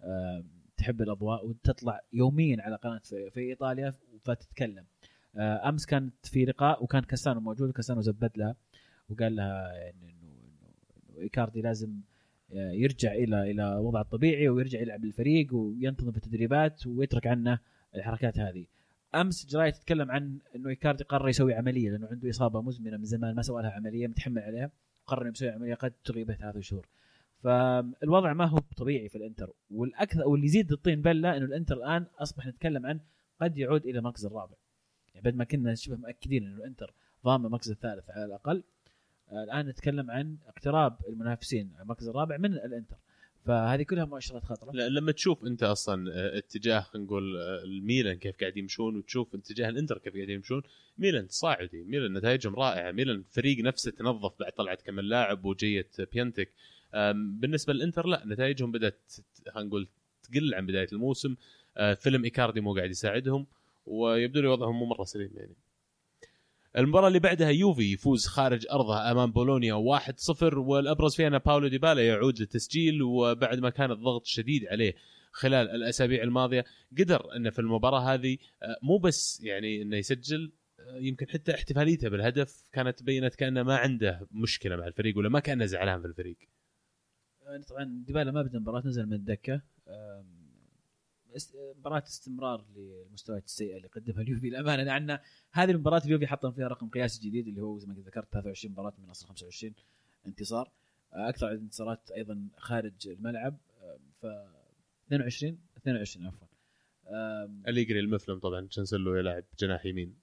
آه، 0.00 0.44
تحب 0.76 1.02
الأضواء 1.02 1.46
وتطلع 1.46 2.00
يوميا 2.12 2.62
على 2.62 2.76
قناة 2.76 3.00
في, 3.30 3.40
إيطاليا 3.40 3.94
فتتكلم. 4.20 4.84
أمس 5.36 5.86
كانت 5.86 6.26
في 6.26 6.44
لقاء 6.44 6.84
وكان 6.84 7.02
كاسانو 7.02 7.40
موجود 7.40 7.72
كاسانو 7.72 8.00
زبد 8.00 8.30
لها 8.36 8.56
وقال 9.08 9.36
لها 9.36 9.72
يعني 9.72 10.10
إنه 10.10 11.20
إيكاردي 11.20 11.62
لازم 11.62 12.00
يرجع 12.52 13.12
إلى 13.12 13.50
إلى 13.50 13.76
وضعه 13.76 14.00
الطبيعي 14.00 14.48
ويرجع 14.48 14.80
يلعب 14.80 15.04
للفريق 15.04 15.54
وينتظم 15.54 16.10
في 16.10 16.16
التدريبات 16.16 16.86
ويترك 16.86 17.26
عنه 17.26 17.58
الحركات 17.94 18.38
هذه. 18.38 18.66
أمس 19.14 19.46
جراي 19.46 19.72
تتكلم 19.72 20.10
عن 20.10 20.38
إنه 20.56 20.68
إيكاردي 20.68 21.04
قرر 21.04 21.28
يسوي 21.28 21.54
عملية 21.54 21.90
لأنه 21.90 22.08
عنده 22.10 22.30
إصابة 22.30 22.62
مزمنة 22.62 22.96
من 22.96 23.04
زمان 23.04 23.34
ما 23.34 23.42
سوى 23.42 23.62
لها 23.62 23.70
عملية 23.70 24.06
متحمل 24.06 24.42
عليها 24.42 24.70
قرر 25.06 25.26
يسوي 25.26 25.50
عملية 25.50 25.74
قد 25.74 25.92
تغيبه 26.04 26.34
ثلاث 26.34 26.58
شهور. 26.58 26.86
فالوضع 27.42 28.32
ما 28.32 28.44
هو 28.44 28.58
طبيعي 28.76 29.08
في 29.08 29.18
الإنتر. 29.18 29.52
والاكثر 29.70 30.28
واللي 30.28 30.46
يزيد 30.46 30.72
الطين 30.72 31.02
بلة 31.02 31.36
إنه 31.36 31.44
الإنتر 31.44 31.76
الآن 31.76 32.06
أصبح 32.18 32.46
نتكلم 32.46 32.86
عن 32.86 33.00
قد 33.40 33.58
يعود 33.58 33.86
إلى 33.86 33.98
المركز 33.98 34.26
الرابع. 34.26 34.54
يعني 35.14 35.24
بعد 35.24 35.36
ما 35.36 35.44
كنا 35.44 35.74
شبه 35.74 35.96
مأكدين 35.96 36.46
إنه 36.46 36.56
الإنتر 36.56 36.94
ضامن 37.24 37.46
المركز 37.46 37.70
الثالث 37.70 38.10
على 38.10 38.24
الأقل 38.24 38.62
الآن 39.32 39.66
نتكلم 39.66 40.10
عن 40.10 40.36
اقتراب 40.46 40.96
المنافسين 41.08 41.70
على 41.74 41.82
المركز 41.82 42.08
الرابع 42.08 42.36
من 42.36 42.52
الإنتر. 42.52 42.96
فهذه 43.46 43.82
كلها 43.82 44.04
مؤشرات 44.04 44.44
خطره 44.44 44.72
لما 44.72 45.12
تشوف 45.12 45.44
أنت 45.44 45.62
أصلا 45.62 46.12
آه، 46.12 46.38
اتجاه 46.38 46.80
خلينا 46.80 47.06
نقول 47.06 47.36
آه، 47.36 47.64
الميلان 47.64 48.18
كيف 48.18 48.36
قاعد 48.40 48.56
يمشون 48.56 48.96
وتشوف 48.96 49.34
اتجاه 49.34 49.68
الإنتر 49.68 49.98
كيف 49.98 50.14
قاعد 50.14 50.28
يمشون 50.28 50.62
ميلان 50.98 51.28
تصاعدي 51.28 51.84
ميلان 51.84 52.12
نتائجهم 52.12 52.54
رائعة 52.54 52.92
ميلان 52.92 53.24
فريق 53.30 53.58
نفسه 53.64 53.90
تنظف 53.90 54.32
بعد 54.40 54.52
طلعت 54.52 54.82
كم 54.82 55.00
لاعب 55.00 55.44
وجيه 55.44 55.88
بيانتك. 56.12 56.48
بالنسبة 57.14 57.72
للإنتر 57.72 58.06
لا 58.06 58.22
نتائجهم 58.26 58.72
بدأت 58.72 59.12
خلينا 59.48 59.68
نقول 59.68 59.88
تقل 60.22 60.54
عن 60.54 60.66
بداية 60.66 60.88
الموسم. 60.92 61.34
آه، 61.76 61.94
فيلم 61.94 62.24
إيكاردي 62.24 62.60
مو 62.60 62.74
قاعد 62.74 62.90
يساعدهم 62.90 63.46
ويبدو 63.86 64.40
لي 64.40 64.46
وضعهم 64.46 64.78
مو 64.78 64.86
مرة 64.86 65.04
سليم 65.04 65.30
يعني. 65.34 65.54
المباراة 66.78 67.08
اللي 67.08 67.18
بعدها 67.18 67.48
يوفي 67.48 67.92
يفوز 67.92 68.26
خارج 68.26 68.66
أرضه 68.72 69.10
أمام 69.10 69.32
بولونيا 69.32 69.74
1-0 69.74 70.42
والأبرز 70.42 71.14
فيها 71.14 71.28
ان 71.28 71.38
باولو 71.38 71.68
ديبالا 71.68 72.06
يعود 72.06 72.40
للتسجيل 72.40 73.02
وبعد 73.02 73.58
ما 73.58 73.70
كان 73.70 73.90
الضغط 73.90 74.26
شديد 74.26 74.66
عليه 74.66 74.94
خلال 75.32 75.70
الأسابيع 75.70 76.22
الماضية 76.22 76.64
قدر 76.98 77.36
إنه 77.36 77.50
في 77.50 77.58
المباراة 77.58 78.14
هذه 78.14 78.38
آه، 78.62 78.76
مو 78.82 78.98
بس 78.98 79.40
يعني 79.40 79.82
إنه 79.82 79.96
يسجل 79.96 80.52
آه، 80.80 80.96
يمكن 80.96 81.26
حتى 81.28 81.54
احتفاليته 81.54 82.08
بالهدف 82.08 82.68
كانت 82.72 83.02
بينت 83.02 83.34
كأنه 83.34 83.62
ما 83.62 83.76
عنده 83.76 84.28
مشكلة 84.30 84.76
مع 84.76 84.86
الفريق 84.86 85.18
ولا 85.18 85.28
ما 85.28 85.40
كأنه 85.40 85.64
زعلان 85.64 86.00
في 86.00 86.06
الفريق؟ 86.06 86.36
آه، 87.46 87.60
طبعا 87.68 88.02
ديبالا 88.06 88.30
ما 88.30 88.42
بدأ 88.42 88.56
المباراة 88.56 88.82
نزل 88.86 89.06
من 89.06 89.12
الدكة 89.12 89.62
مباراة 91.78 92.02
استمرار 92.02 92.64
للمستويات 92.76 93.44
السيئة 93.44 93.76
اللي 93.76 93.88
قدمها 93.88 94.22
اليوفي 94.22 94.48
الأمانة 94.48 94.82
لأن 94.82 95.18
هذه 95.52 95.70
المباراة 95.70 96.02
اليوفي 96.04 96.26
حطم 96.26 96.52
فيها 96.52 96.68
رقم 96.68 96.88
قياسي 96.88 97.28
جديد 97.28 97.48
اللي 97.48 97.60
هو 97.60 97.78
زي 97.78 97.86
ما 97.86 97.94
ذكرت 97.94 98.32
23 98.32 98.72
مباراة 98.72 98.92
من 98.98 99.10
أصل 99.10 99.26
25 99.26 99.74
انتصار. 100.26 100.72
آه، 101.14 101.28
أكثر 101.28 101.46
عدد 101.46 101.60
انتصارات 101.60 102.10
أيضا 102.10 102.48
خارج 102.56 103.08
الملعب. 103.08 103.56
آه، 103.82 103.98
ف 104.22 104.26
22 105.06 105.58
22 105.76 106.26
عفوا. 106.26 106.46
اليجري 107.68 108.00
المفلم 108.00 108.38
طبعا. 108.38 108.66
شانسلو 108.70 109.16
يلعب 109.16 109.44
جناح 109.58 109.86
يمين. 109.86 110.14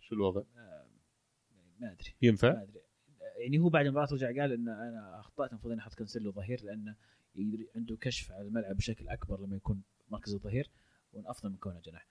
شو 0.00 0.14
الوضع؟ 0.14 0.42
ما 1.80 1.92
أدري. 1.92 2.14
ينفع؟ 2.22 2.52
ما 2.52 2.62
أدري. 2.62 2.80
يعني 3.36 3.58
هو 3.58 3.68
بعد 3.68 3.86
المباراة 3.86 4.08
رجع 4.12 4.26
قال 4.26 4.52
إن 4.52 4.68
أنا 4.68 5.20
أخطأت 5.20 5.50
المفروض 5.50 5.72
إني 5.72 5.82
أحط 5.82 5.94
كانسيلو 5.94 6.32
ظهير 6.32 6.64
لأنه 6.64 6.96
عنده 7.76 7.96
كشف 7.96 8.32
على 8.32 8.48
الملعب 8.48 8.76
بشكل 8.76 9.08
أكبر 9.08 9.40
لما 9.40 9.56
يكون 9.56 9.82
مركز 10.10 10.34
الظهير 10.34 10.70
وافضل 11.12 11.50
من 11.50 11.56
كونه 11.56 11.80
جناح. 11.80 12.06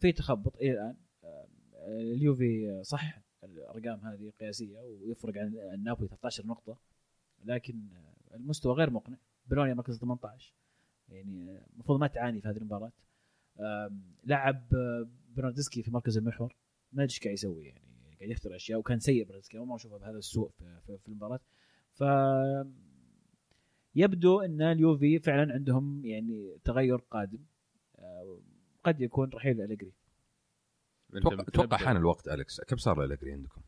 في 0.00 0.12
تخبط 0.12 0.56
إلى 0.56 0.72
الآن. 0.72 0.96
اليوفي 1.86 2.82
صح 2.84 3.20
الأرقام 3.44 4.00
هذه 4.00 4.32
قياسية 4.40 4.80
ويفرق 4.80 5.38
عن 5.38 5.82
نابولي 5.84 6.08
13 6.08 6.46
نقطة 6.46 6.78
لكن 7.44 7.88
المستوى 8.34 8.74
غير 8.74 8.90
مقنع. 8.90 9.16
بلونيا 9.46 9.74
مركز 9.74 9.98
18 9.98 10.54
يعني 11.08 11.60
المفروض 11.74 12.00
ما 12.00 12.06
تعاني 12.06 12.40
في 12.40 12.48
هذه 12.48 12.56
المباراة. 12.56 12.92
لعب 14.24 14.68
برناردسكي 15.36 15.82
في 15.82 15.90
مركز 15.90 16.18
المحور 16.18 16.56
ما 16.92 17.02
أدري 17.02 17.12
إيش 17.12 17.20
قاعد 17.20 17.34
يسوي 17.34 17.66
يعني 17.66 18.16
قاعد 18.18 18.30
يخترع 18.30 18.56
أشياء 18.56 18.78
وكان 18.78 19.00
سيء 19.00 19.24
برناردسكي 19.24 19.58
ما 19.58 19.76
أشوفه 19.76 19.98
بهذا 19.98 20.18
السوء 20.18 20.50
في 20.86 21.08
المباراة. 21.08 21.40
ف 21.92 22.02
يبدو 23.96 24.40
أن 24.40 24.62
اليوفي 24.62 25.18
فعلا 25.18 25.52
عندهم 25.54 26.04
يعني 26.04 26.58
تغير 26.64 26.96
قادم. 26.96 27.44
آه، 27.96 28.40
قد 28.84 29.00
يكون 29.00 29.30
رحيل 29.34 29.60
أليجري. 29.60 29.92
أتوقع 31.14 31.76
حان 31.76 31.96
الوقت 31.96 32.28
أليكس. 32.28 32.60
كم 32.60 32.76
صار 32.76 33.04
الالجري 33.04 33.32
عندكم؟ 33.32 33.62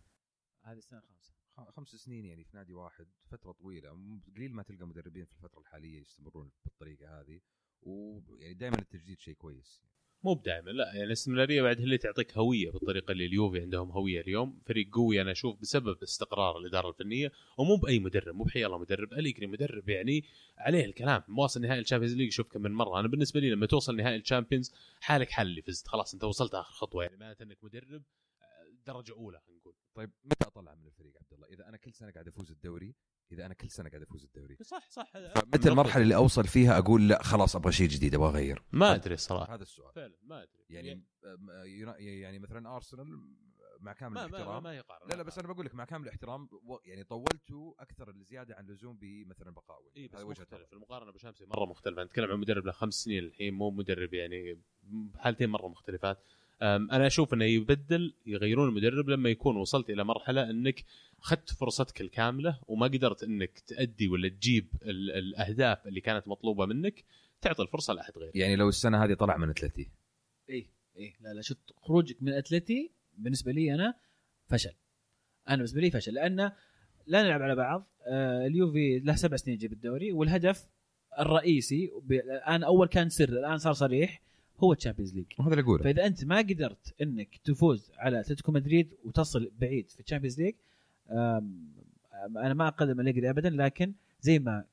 هذه 0.62 0.78
السنة 0.78 0.98
الخامسة. 0.98 1.32
خ- 1.56 1.70
خمس 1.70 1.88
سنين 1.88 2.24
يعني 2.24 2.44
في 2.44 2.56
نادي 2.56 2.74
واحد 2.74 3.06
فترة 3.30 3.52
طويلة. 3.52 3.90
قليل 4.36 4.54
ما 4.54 4.62
تلقى 4.62 4.86
مدربين 4.86 5.24
في 5.24 5.32
الفترة 5.32 5.60
الحالية 5.60 6.00
يستمرون 6.00 6.50
بالطريقة 6.64 7.20
هذه 7.20 7.40
ويعني 7.82 8.54
دائما 8.54 8.78
التجديد 8.78 9.18
شيء 9.18 9.34
كويس. 9.34 9.82
مو 10.24 10.34
بدائما 10.34 10.70
لا 10.70 10.86
يعني 10.86 11.04
الاستمرارية 11.04 11.62
بعد 11.62 11.78
هي 11.78 11.84
اللي 11.84 11.98
تعطيك 11.98 12.38
هوية 12.38 12.70
بالطريقة 12.70 13.12
اللي 13.12 13.26
اليوفي 13.26 13.60
عندهم 13.60 13.90
هوية 13.90 14.20
اليوم. 14.20 14.58
فريق 14.66 14.88
قوي 14.92 15.20
أنا 15.20 15.32
أشوف 15.32 15.60
بسبب 15.60 16.02
استقرار 16.02 16.58
الإدارة 16.58 16.88
الفنية 16.88 17.32
ومو 17.58 17.76
بأي 17.76 17.98
مدرب 17.98 18.34
مو 18.34 18.44
بحي 18.44 18.66
الله 18.66 18.78
مدرب 18.78 19.12
أليجري 19.12 19.46
مدرب 19.46 19.88
يعني 19.88 20.24
عليه 20.58 20.84
الكلام. 20.84 21.22
واصل 21.38 21.60
نهائي 21.60 21.80
ال 21.80 21.84
Champions 21.84 22.16
League 22.16 22.32
شوف 22.32 22.52
كم 22.52 22.62
من 22.62 22.72
مرة. 22.72 23.00
أنا 23.00 23.08
بالنسبة 23.08 23.40
لي 23.40 23.50
لما 23.50 23.66
توصل 23.66 23.96
نهائي 23.96 24.16
الشامبيونز 24.16 24.72
حالك 25.00 25.30
حل 25.30 25.46
اللي 25.46 25.62
فزت 25.62 25.88
خلاص 25.88 26.14
أنت 26.14 26.24
وصلت 26.24 26.54
آخر 26.54 26.72
خطوة. 26.72 27.04
يعني 27.04 27.16
معناته 27.16 27.42
إنك 27.42 27.64
مدرب 27.64 28.02
آه، 28.42 28.92
درجة 28.92 29.12
أولى 29.12 29.40
نقول. 29.56 29.74
طيب 29.94 30.10
متى 30.24 30.46
أطلع 30.46 30.74
من 30.74 30.86
الفريق 30.86 31.12
عبد 31.16 31.32
الله؟ 31.32 31.46
إذا 31.46 31.68
أنا 31.68 31.76
كل 31.76 31.92
سنة 31.92 32.10
قاعد 32.10 32.28
أفوز 32.28 32.50
الدوري 32.50 32.94
إذا 33.32 33.46
أنا 33.46 33.54
كل 33.54 33.70
سنة 33.70 33.88
قاعد 33.90 34.02
أفوز 34.02 34.24
الدوري. 34.24 34.56
صح 34.62 34.90
صح. 34.90 35.12
فمتى 35.12 35.68
المرحلة 35.68 36.02
اللي 36.02 36.14
أوصل 36.14 36.44
فيها 36.46 36.78
أقول 36.78 37.08
لا 37.08 37.22
خلاص 37.22 37.56
أبغى 37.56 37.72
شيء 37.72 37.88
جديد 37.88 38.14
أبغى 38.14 38.28
أغير. 38.28 38.62
ما 38.72 38.94
أدري 38.94 39.14
الصراحه 39.14 39.54
هذا 39.54 39.62
السؤال. 39.62 39.92
فعلا 39.94 40.14
ما 40.22 40.42
أدري. 40.42 40.64
يعني 40.70 41.04
يونا- 41.64 41.98
يعني 41.98 42.38
مثلا 42.38 42.76
أرسنال 42.76 43.06
مع 43.80 43.92
كامل 43.92 44.14
ما 44.14 44.20
ما, 44.20 44.26
ما, 44.28 44.36
الاحترام. 44.36 44.62
ما 44.62 44.74
يقارن. 44.74 45.08
لا 45.10 45.14
لا 45.14 45.22
بس 45.22 45.38
أنا 45.38 45.48
بقول 45.52 45.66
لك 45.66 45.74
مع 45.74 45.84
كامل 45.84 46.04
الاحترام 46.04 46.48
يعني 46.84 47.04
طولتوا 47.04 47.82
أكثر 47.82 48.10
الزياده 48.10 48.54
عن 48.56 48.64
اللزوم 48.64 48.96
بمثلا 49.00 49.50
بقاول 49.50 49.92
إي 49.96 50.08
بس 50.08 50.20
مختلف. 50.20 50.72
المقارنة 50.72 51.12
بشامسي 51.12 51.44
مرة 51.46 51.64
مختلفة. 51.66 52.04
نتكلم 52.04 52.30
عن 52.30 52.38
مدرب 52.38 52.66
له 52.66 52.72
خمس 52.72 52.94
سنين 52.94 53.24
الحين 53.24 53.54
مو 53.54 53.70
مدرب 53.70 54.14
يعني 54.14 54.60
حالتين 55.18 55.50
مرة 55.50 55.68
مختلفات. 55.68 56.18
أنا 56.62 57.06
أشوف 57.06 57.34
إنه 57.34 57.44
يبدل 57.44 58.14
يغيرون 58.26 58.68
المدرب 58.68 59.09
لما 59.09 59.30
يكون 59.30 59.56
وصلت 59.56 59.90
إلى 59.90 60.04
مرحلة 60.04 60.50
إنك 60.50 60.84
أخذت 61.20 61.50
فرصتك 61.50 62.00
الكاملة 62.00 62.59
وما 62.68 62.86
قدرت 62.86 63.22
إنك 63.22 63.59
تأدي 63.59 64.09
ولا 64.09 64.28
تجيب 64.28 64.68
ال- 64.82 65.11
الأهداف 65.11 65.86
اللي 65.86 66.00
كانت 66.00 66.28
مطلوبة 66.28 66.66
منك 66.66 67.04
تعطي 67.40 67.62
الفرصة 67.62 67.94
لأحد 67.94 68.18
غيرك. 68.18 68.36
يعني 68.36 68.56
لو 68.56 68.68
السنة 68.68 69.04
هذه 69.04 69.14
طلع 69.14 69.36
من 69.36 69.50
أتلتي. 69.50 69.88
اي 70.50 70.66
اي 70.96 71.14
لا 71.20 71.34
لا 71.34 71.40
شفت 71.42 71.72
خروجك 71.76 72.16
من 72.22 72.32
أتلتي 72.32 72.90
بالنسبة 73.18 73.52
لي 73.52 73.74
أنا 73.74 73.94
فشل. 74.46 74.72
أنا 75.48 75.56
بالنسبة 75.56 75.80
لي 75.80 75.90
فشل 75.90 76.14
لأن 76.14 76.52
لا 77.06 77.22
نلعب 77.22 77.42
على 77.42 77.54
بعض. 77.56 77.86
آه 78.06 78.46
اليوفي 78.46 78.98
له 78.98 79.14
سبع 79.14 79.36
سنين 79.36 79.54
يجيب 79.56 79.72
الدوري 79.72 80.12
والهدف 80.12 80.68
الرئيسي 81.18 81.90
الآن 82.11 82.62
أول 82.64 82.88
كان 82.88 83.09
سر 83.09 83.28
الآن 83.28 83.59
صار 83.59 83.72
صريح. 83.72 84.22
هو 84.61 84.72
ال 84.72 84.77
Champions 84.77 85.14
League 85.14 85.26
وهذا 85.38 85.50
اللي 85.50 85.62
أقوله. 85.62 85.84
فإذا 85.84 86.06
أنت 86.06 86.24
ما 86.24 86.38
قدرت 86.38 86.94
إنك 87.02 87.36
تفوز 87.44 87.90
على 87.98 88.20
أتلتيكو 88.20 88.52
مدريد 88.52 88.94
وتصل 89.04 89.50
بعيد 89.61 89.90
في 89.90 90.00
ال 90.00 90.04
Champions 90.04 90.40
League 90.40 90.54
أنا 92.36 92.54
ما 92.54 92.68
أقدم 92.68 93.00
أليجري 93.00 93.30
ابدا 93.30 93.50
لكن 93.50 93.92
زي 94.20 94.38
ما 94.38 94.64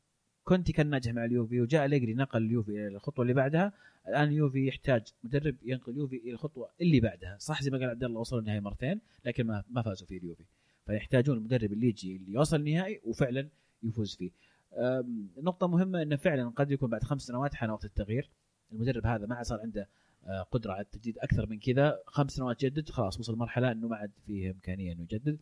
كونتي 0.43 0.73
كان 0.73 0.89
ناجح 0.89 1.11
مع 1.13 1.25
اليوفي 1.25 1.61
وجاء 1.61 1.85
أليجري 1.85 2.13
نقل 2.13 2.43
اليوفي 2.43 2.71
إلى 2.71 2.87
الخطوة 2.87 3.23
اللي 3.23 3.33
بعدها 3.33 3.73
الآن 4.07 4.27
اليوفي 4.27 4.67
يحتاج 4.67 5.03
مدرب 5.23 5.55
ينقل 5.65 5.91
اليوفي 5.91 6.15
إلى 6.15 6.31
الخطوة 6.31 6.69
اللي 6.81 6.99
بعدها. 6.99 7.37
صح 7.39 7.63
زي 7.63 7.71
ما 7.71 7.77
قال 7.77 7.89
عبد 7.89 8.03
الله 8.03 8.19
وصلوا 8.19 8.41
النهائي 8.41 8.61
مرتين 8.61 9.01
لكن 9.25 9.47
ما 9.47 9.63
ما 9.69 9.81
فازوا 9.81 10.07
فيه 10.07 10.17
اليوفي. 10.17 10.43
فيحتاجون 10.85 11.37
المدرب 11.37 11.73
اللي 11.73 11.87
يجي 11.87 12.15
اللي 12.15 12.33
يوصل 12.33 12.55
النهائي 12.55 13.01
وفعلا 13.03 13.47
يفوز 13.83 14.15
فيه. 14.15 14.31
نقطة 15.37 15.67
مهمة 15.67 16.01
إنه 16.01 16.15
فعلا 16.15 16.49
قد 16.49 16.71
يكون 16.71 16.89
بعد 16.89 17.03
خمس 17.03 17.21
سنوات 17.21 17.53
حان 17.53 17.69
وقت 17.69 17.85
التغيير. 17.85 18.29
المدرب 18.71 19.05
هذا 19.05 19.25
ما 19.25 19.35
عاد 19.35 19.45
صار 19.45 19.59
عنده 19.61 19.87
آه، 20.27 20.41
قدرة 20.41 20.71
على 20.71 20.81
التجديد 20.81 21.17
أكثر 21.17 21.49
من 21.49 21.59
كذا. 21.59 21.99
خمس 22.05 22.31
سنوات 22.31 22.65
جدد 22.65 22.89
خلاص 22.89 23.19
وصل 23.19 23.35
مرحلة 23.37 23.71
أنه 23.71 23.87
ما 23.87 23.95
عاد 23.95 24.11
فيه 24.25 24.51
إمكانية 24.51 24.91
أنه 24.91 25.01
يجدد. 25.01 25.37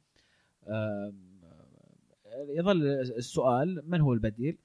آه، 0.68 1.14
يظل 2.50 2.86
السؤال 3.18 3.84
من 3.88 4.02
هو 4.02 4.14
البديل؟ 4.14 4.58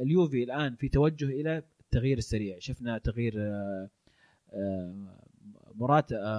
اليوفي 0.00 0.44
الآن 0.44 0.74
في 0.74 0.88
توجه 0.88 1.24
إلى 1.24 1.62
التغيير 1.80 2.18
السريع. 2.18 2.58
شفنا 2.58 2.98
تغيير 2.98 3.34
آه، 3.38 3.88
آه، 4.52 4.94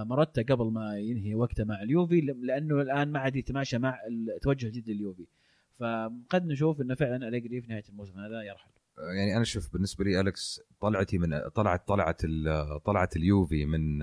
موراتا 0.04 0.42
قبل 0.42 0.66
ما 0.66 0.98
ينهي 0.98 1.36
وقته 1.36 1.64
مع 1.64 1.82
اليوفي 1.82 2.22
لأنه 2.22 2.82
الآن 2.82 3.12
ما 3.12 3.20
عاد 3.20 3.36
يتماشى 3.36 3.78
مع 3.78 4.00
التوجه 4.08 4.66
الجديد 4.66 4.90
لليوفي. 4.96 5.26
فقد 5.78 6.46
نشوف 6.46 6.82
إنه 6.82 6.96
فعلا 6.96 7.28
أليجري 7.28 7.62
في 7.62 7.68
نهاية 7.68 7.84
الموسم 7.90 8.20
هذا 8.20 8.42
يرحل. 8.42 8.72
يعني 9.00 9.36
أنا 9.36 9.44
شوف 9.44 9.74
بالنسبة 9.74 10.04
لي 10.06 10.20
أليكس 10.20 10.62
طلعتي 10.82 11.18
من 11.18 11.50
طلعت 11.50 11.88
طلعت 11.88 12.22
طلعت 12.86 13.16
اليوفي 13.16 13.66
من 13.66 14.00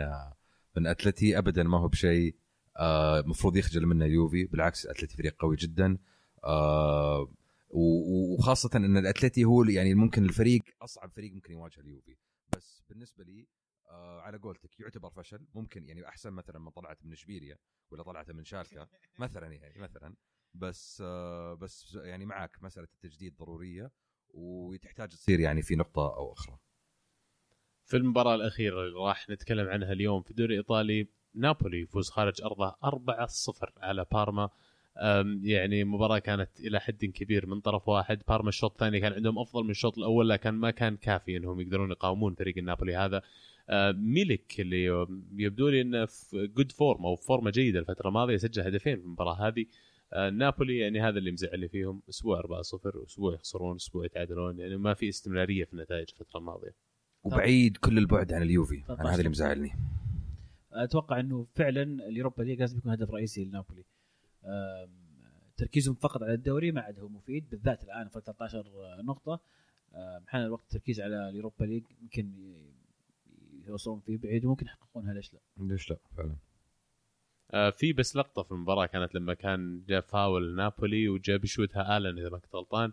من 0.76 0.86
أتلتي. 0.86 1.38
ابدا 1.38 1.62
ما 1.62 1.78
هو 1.78 1.88
بشيء 1.88 2.36
آه، 2.78 3.22
مفروض 3.26 3.57
يخجل 3.57 3.86
منه 3.86 4.05
اليوفي. 4.05 4.44
بالعكس 4.44 4.86
أتلتي 4.86 5.16
فريق 5.16 5.36
قوي 5.38 5.57
جدا. 5.57 5.99
آه، 6.44 7.32
وخاصة 7.70 8.70
إن 8.76 8.97
الأتلتي 8.97 9.44
هو 9.44 9.64
يعني 9.64 9.94
ممكن 9.94 10.24
الفريق 10.24 10.62
أصعب 10.82 11.11
فريق 11.11 11.32
ممكن 11.32 11.53
يواجه 11.53 11.80
اليوفي. 11.80 12.16
بس 12.57 12.82
بالنسبة 12.88 13.24
لي 13.24 13.47
آه، 13.90 14.20
على 14.20 14.38
قولتك 14.38 14.80
يعتبر 14.80 15.11
فشل. 15.11 15.47
ممكن 15.55 15.88
يعني 15.88 16.09
أحسن 16.09 16.32
مثلا 16.32 16.59
من 16.59 16.70
طلعت 16.70 17.05
من 17.05 17.12
إشبيليا 17.12 17.59
ولا 17.90 18.03
طلعت 18.03 18.30
من 18.30 18.44
شالكا 18.44 18.88
مثلا 19.18 19.47
يعني 19.47 19.78
مثلا. 19.78 20.14
بس 20.55 21.03
آه، 21.07 21.55
بس 21.55 21.94
يعني 21.94 22.26
معك 22.26 22.62
مسألة 22.62 22.88
التجديد 22.94 23.36
ضرورية. 23.36 23.90
وتحتاج 24.37 25.09
تصير 25.09 25.41
يعني 25.41 25.62
في 25.62 25.76
نقطة 25.76 26.16
أو 26.16 26.32
أخرى. 26.32 26.59
في 27.84 27.97
المباراة 27.97 28.34
الأخيرة 28.34 28.84
اللي 28.84 28.99
راح 28.99 29.30
نتكلم 29.30 29.68
عنها 29.68 29.93
اليوم 29.93 30.22
في 30.22 30.30
الدوري 30.30 30.55
الإيطالي 30.55 31.07
نابولي 31.34 31.80
يفوز 31.80 32.11
خارج 32.11 32.43
أرضه 32.43 32.70
4-0 32.70 33.72
على 33.82 34.07
بارما. 34.12 34.51
يعني 35.43 35.84
مباراة 35.84 36.18
كانت 36.18 36.61
إلى 36.61 36.80
حد 36.80 37.05
كبير 37.05 37.47
من 37.47 37.61
طرف 37.61 37.89
واحد. 37.89 38.22
بارما 38.28 38.49
الشوط 38.49 38.70
الثاني 38.70 39.01
كان 39.01 39.12
عندهم 39.12 39.39
أفضل 39.39 39.64
من 39.64 39.70
الشوط 39.70 39.99
الأول 39.99 40.28
لكن 40.28 40.51
ما 40.51 40.70
كان 40.70 40.97
كافي 40.97 41.37
أنهم 41.37 41.61
يقدرون 41.61 41.91
يقاومون 41.91 42.34
فريق 42.34 42.59
النابولي 42.59 42.97
هذا. 42.97 43.22
ميلك 43.93 44.61
اللي 44.61 45.07
يبدو 45.37 45.68
لي 45.68 45.80
إنه 45.80 46.07
في 46.07 46.47
good 46.47 46.72
form 46.72 47.07
أو 47.07 47.16
فورمه 47.16 47.51
جيدة 47.51 47.80
الفترة 47.80 48.09
الماضية 48.09 48.37
سجل 48.37 48.62
هدفين 48.62 48.97
في 48.97 49.03
المباراة 49.03 49.49
هذه. 49.49 49.66
نابولي 50.32 50.78
يعني 50.78 51.00
هذا 51.00 51.18
اللي 51.18 51.32
مزعلني 51.32 51.68
فيهم. 51.68 52.02
أسبوع 52.09 52.38
4 52.38 52.62
0 52.62 53.04
أسبوع 53.07 53.34
يخسرون 53.34 53.76
أسبوع 53.76 54.04
يتعادلون. 54.04 54.59
يعني 54.59 54.76
ما 54.76 54.94
في 54.94 55.09
استمرارية 55.09 55.64
في 55.64 55.72
النتائج 55.72 56.07
الفترة 56.12 56.38
الماضية. 56.38 56.74
وبعيد 57.24 57.76
كل 57.76 57.98
البعد 57.98 58.32
عن 58.32 58.42
اليوفي. 58.42 58.82
أنا 58.90 59.11
هذا 59.11 59.18
اللي 59.18 59.28
مزعلني. 59.28 59.72
أتوقع 60.72 61.20
إنه 61.20 61.44
فعلا 61.44 61.82
ال 61.82 61.91
Europa 61.91 62.42
League 62.42 62.61
لازم 62.61 62.78
يكون 62.78 62.92
هدف 62.92 63.11
رئيسي 63.11 63.44
لنابولي. 63.44 63.84
تركيزهم 65.57 65.94
فقط 65.94 66.22
على 66.22 66.34
الدوري 66.34 66.72
ما 66.72 66.80
عاد 66.80 66.98
هو 66.98 67.09
مفيد 67.09 67.50
بالذات 67.50 67.84
الآن 67.84 68.09
فرق 68.09 68.22
13 68.22 68.64
نقطة. 69.04 69.40
حان 70.26 70.42
الوقت 70.42 70.62
التركيز 70.62 71.00
على 71.00 71.28
ال 71.28 71.34
Europa 71.34 71.64
League 71.64 71.84
يمكن 72.02 72.32
يوصلون 73.66 74.00
فيه 74.00 74.18
بعيد 74.18 74.44
وممكن 74.44 74.66
يحققونها 74.66 75.14
ليش 75.14 75.34
لا؟ 75.34 75.40
ليش 75.57 75.90
لا؟ 75.90 75.96
فعلا. 76.16 76.30
آه، 76.30 76.36
في 77.51 77.92
بس 77.92 78.16
لقطة 78.16 78.42
في 78.42 78.53
المباراة 78.53 78.86
كانت 78.86 79.14
لما 79.14 79.34
كان 79.34 79.82
جاء 79.88 80.01
فاول 80.01 80.55
نابولي 80.55 81.09
وجاء 81.09 81.36
بيشوتها 81.36 81.97
آلن 81.97 82.18
إذا 82.18 82.28
ما 82.28 82.38
كنت 82.38 82.55
غلطان 82.55 82.92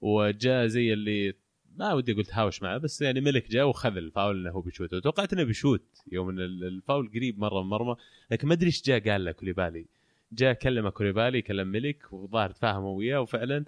وجاء 0.00 0.66
زي 0.66 0.92
اللي 0.92 1.34
ما 1.76 1.92
ودي 1.92 2.12
أقول 2.12 2.24
تهاوش 2.24 2.62
معه 2.62 2.78
بس 2.78 3.02
يعني 3.02 3.20
ميلك 3.20 3.50
جاء 3.50 3.68
وخذ 3.68 3.96
الفاول 3.96 4.40
إنه 4.40 4.50
هو 4.50 4.60
بيشوت. 4.60 4.94
وتوقعت 4.94 5.32
إنه 5.32 5.42
بيشوت 5.44 5.82
يوم 6.12 6.28
إن 6.28 6.40
ال- 6.40 6.64
الفاول 6.64 7.08
قريب 7.08 7.38
مرة 7.38 7.54
من 7.58 7.60
المرمى 7.64 7.96
لكن 8.30 8.48
ما 8.48 8.54
أدري 8.54 8.66
إيش 8.66 8.82
جاء 8.82 9.10
قال 9.10 9.24
له 9.24 9.32
كوليبالي. 9.32 9.86
جاء 10.32 10.52
كلمه 10.52 10.90
كوليبالي 10.90 11.42
كلم 11.42 11.68
ميلك 11.68 12.12
وظاهر 12.12 12.50
تفاهموا 12.50 12.98
وياه 12.98 13.20
وفعلا 13.20 13.64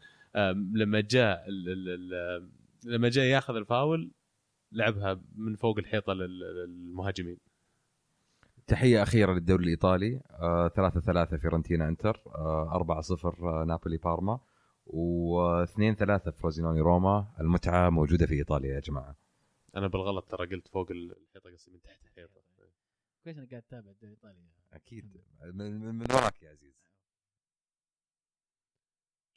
لما 0.75 1.01
جاء 1.01 1.45
لما 2.85 3.09
جاء 3.09 3.25
ياخذ 3.25 3.57
الفاول 3.57 4.11
لعبها 4.73 5.21
من 5.37 5.57
فوق 5.57 5.79
الحيطة 5.79 6.13
لل- 6.13 6.39
للمهاجمين. 6.41 7.37
تحية 8.67 9.03
أخيرة 9.03 9.33
للدوري 9.33 9.65
الإيطالي. 9.65 10.21
آه، 10.31 10.69
3 10.69 11.01
3 11.01 11.37
فيورنتينا 11.37 11.89
إنتر. 11.89 12.23
آه، 12.27 12.75
4 12.75 13.01
0 13.01 13.65
نابولي 13.65 13.97
بارما. 13.97 14.41
و2 14.87 15.95
3 15.99 16.31
فروزينوني 16.31 16.81
روما. 16.81 17.35
المتعة 17.41 17.91
موجودة 17.91 18.27
في 18.27 18.35
إيطاليا 18.35 18.75
يا 18.75 18.81
جماعة. 18.81 19.17
أنا 19.77 19.87
بالغلط 19.87 20.31
ترى 20.31 20.47
قلت 20.47 20.69
فوق 20.69 20.91
الحيطة 20.91 21.51
قصدي 21.51 21.73
من 21.73 21.83
تحت 21.83 22.05
الحيطة. 22.05 22.41
كويس 23.25 23.39
إنك 23.39 23.51
قاعد 23.51 23.63
تتابع 23.63 23.91
الدوري 23.91 24.13
الإيطالي. 24.13 24.49
أكيد. 24.73 25.23
من, 25.43 25.81
من, 25.81 25.95
من 25.95 26.07
وراك 26.13 26.43
يا 26.43 26.51
عزيز. 26.51 26.77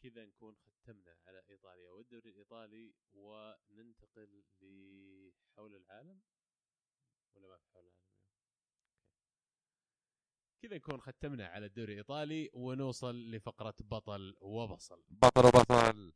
كذا 0.03 0.25
نكون 0.25 0.55
ختمنا 0.55 1.15
على 1.27 1.41
إيطاليا 1.49 1.91
والدوري 1.91 2.29
الإيطالي 2.29 2.93
وننتقل 3.13 4.43
لحول 4.61 5.75
العالم. 5.75 6.19
ولا 7.35 7.47
ما 7.47 7.57
في 7.57 7.67
حول 7.73 7.83
العالم؟ 7.83 8.18
كذا 10.61 10.75
نكون 10.75 11.01
ختمنا 11.01 11.47
على 11.47 11.65
الدوري 11.65 11.93
الإيطالي 11.93 12.49
ونوصل 12.53 13.31
لفقرة 13.31 13.75
بطل 13.79 14.35
وبصل. 14.41 15.03
بطل 15.09 16.11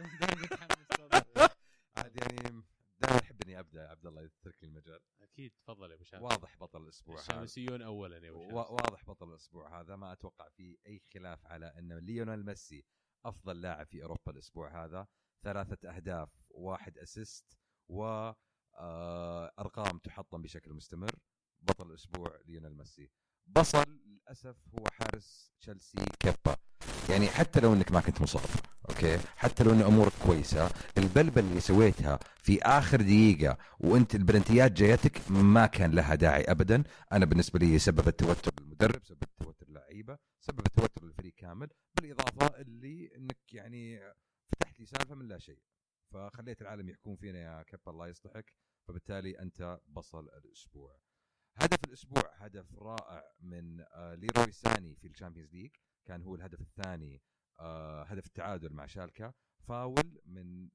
متحمس 0.42 0.86
عاد 1.96 2.16
يعني 2.16 2.62
دائما 2.98 3.18
احب 3.22 3.42
اني 3.42 3.58
أبدأ. 3.60 3.82
يا 3.82 3.88
عبد 3.88 4.06
الله 4.06 4.22
يترك 4.22 4.62
لي 4.62 4.68
المجال. 4.68 5.00
أكيد. 5.20 5.52
تفضل 5.52 5.90
يا 5.90 5.94
أبو 5.94 6.04
شامس 6.04 6.22
واضح 6.22 6.56
بطل 6.56 6.82
الأسبوع 6.82 7.14
هذا. 7.14 7.22
الشامسيون 7.22 7.82
اولا 7.82 8.26
يا 8.26 8.30
أبو 8.30 8.42
شامس 8.42 8.54
واضح 8.54 9.04
بطل 9.04 9.28
الأسبوع 9.28 9.80
هذا. 9.80 9.96
ما 9.96 10.12
أتوقع 10.12 10.48
في 10.48 10.78
أي 10.86 11.02
خلاف 11.14 11.46
على 11.46 11.66
ان 11.66 11.92
ليونيل 11.98 12.44
ميسي 12.44 12.84
أفضل 13.24 13.60
لاعب 13.60 13.86
في 13.86 14.02
أوروبا 14.02 14.32
الأسبوع 14.32 14.84
هذا. 14.84 15.06
ثلاثة 15.42 15.96
أهداف 15.96 16.30
واحد 16.50 16.98
assist 16.98 17.58
و 17.88 18.32
آه، 18.74 19.52
أرقام 19.58 19.98
تحطم 19.98 20.42
بشكل 20.42 20.72
مستمر. 20.72 21.10
بطل 21.62 21.90
الأسبوع 21.90 22.38
ليونيل 22.46 22.76
ميسي. 22.76 23.10
بصل 23.46 23.84
للأسف 24.06 24.56
هو 24.78 24.84
حارس 24.92 25.52
تشيلسي 25.60 26.04
كيبا. 26.20 26.56
يعني 27.10 27.28
حتى 27.28 27.60
لو 27.60 27.72
إنك 27.72 27.92
ما 27.92 28.00
كنت 28.00 28.20
مصاب 28.20 28.42
أوكي؟ 28.90 29.18
حتى 29.36 29.64
لو 29.64 29.72
إن 29.72 29.82
أمورك 29.82 30.12
كويسة 30.26 30.70
البلبلة 30.98 31.44
اللي 31.44 31.60
سويتها 31.60 32.18
في 32.42 32.62
آخر 32.62 33.00
دقيقة 33.00 33.58
وإنت 33.80 34.14
البلنتيات 34.14 34.72
جايتك 34.72 35.30
ما 35.30 35.66
كان 35.66 35.90
لها 35.90 36.14
داعي 36.14 36.42
ابدا. 36.42 36.84
أنا 37.12 37.24
بالنسبة 37.24 37.58
لي 37.58 37.78
سببت 37.78 38.20
توتر 38.20 38.52
للمدرب 38.60 39.04
سببت 39.04 39.28
توتر 39.40 39.68
للعيبه 39.68 40.18
سببت 40.40 40.68
توتر 40.76 41.04
للفريق 41.04 41.34
كامل 41.34 41.68
بالإضافة 41.96 42.60
اللي 42.60 43.16
إنك 43.16 43.52
يعني 43.52 44.00
فتحت 44.52 44.80
لي 44.80 44.86
سالفة 44.86 45.14
من 45.14 45.28
لا 45.28 45.38
شيء. 45.38 45.58
فخليت 46.12 46.62
العالم 46.62 46.88
يحكون 46.88 47.16
فينا 47.16 47.38
يا 47.38 47.62
كيبا 47.62 47.90
الله 47.92 48.08
يصلحك. 48.08 48.54
فبالتالي 48.88 49.38
أنت 49.38 49.80
بصل 49.86 50.28
الأسبوع. 50.28 51.00
هدف 51.62 51.84
الأسبوع 51.84 52.22
هدف 52.34 52.74
رائع 52.74 53.22
من 53.40 53.80
آه، 53.80 54.14
ليروي 54.14 54.52
ساني 54.52 54.94
في 54.96 55.06
ال 55.06 55.11
Champions 55.11 55.54
League. 55.54 55.70
كان 56.06 56.22
هو 56.22 56.34
الهدف 56.34 56.60
الثاني 56.60 57.22
آه، 57.60 58.02
هدف 58.02 58.26
التعادل 58.26 58.72
مع 58.72 58.86
شالكا. 58.86 59.32
فاول 59.68 60.20
من 60.26 60.68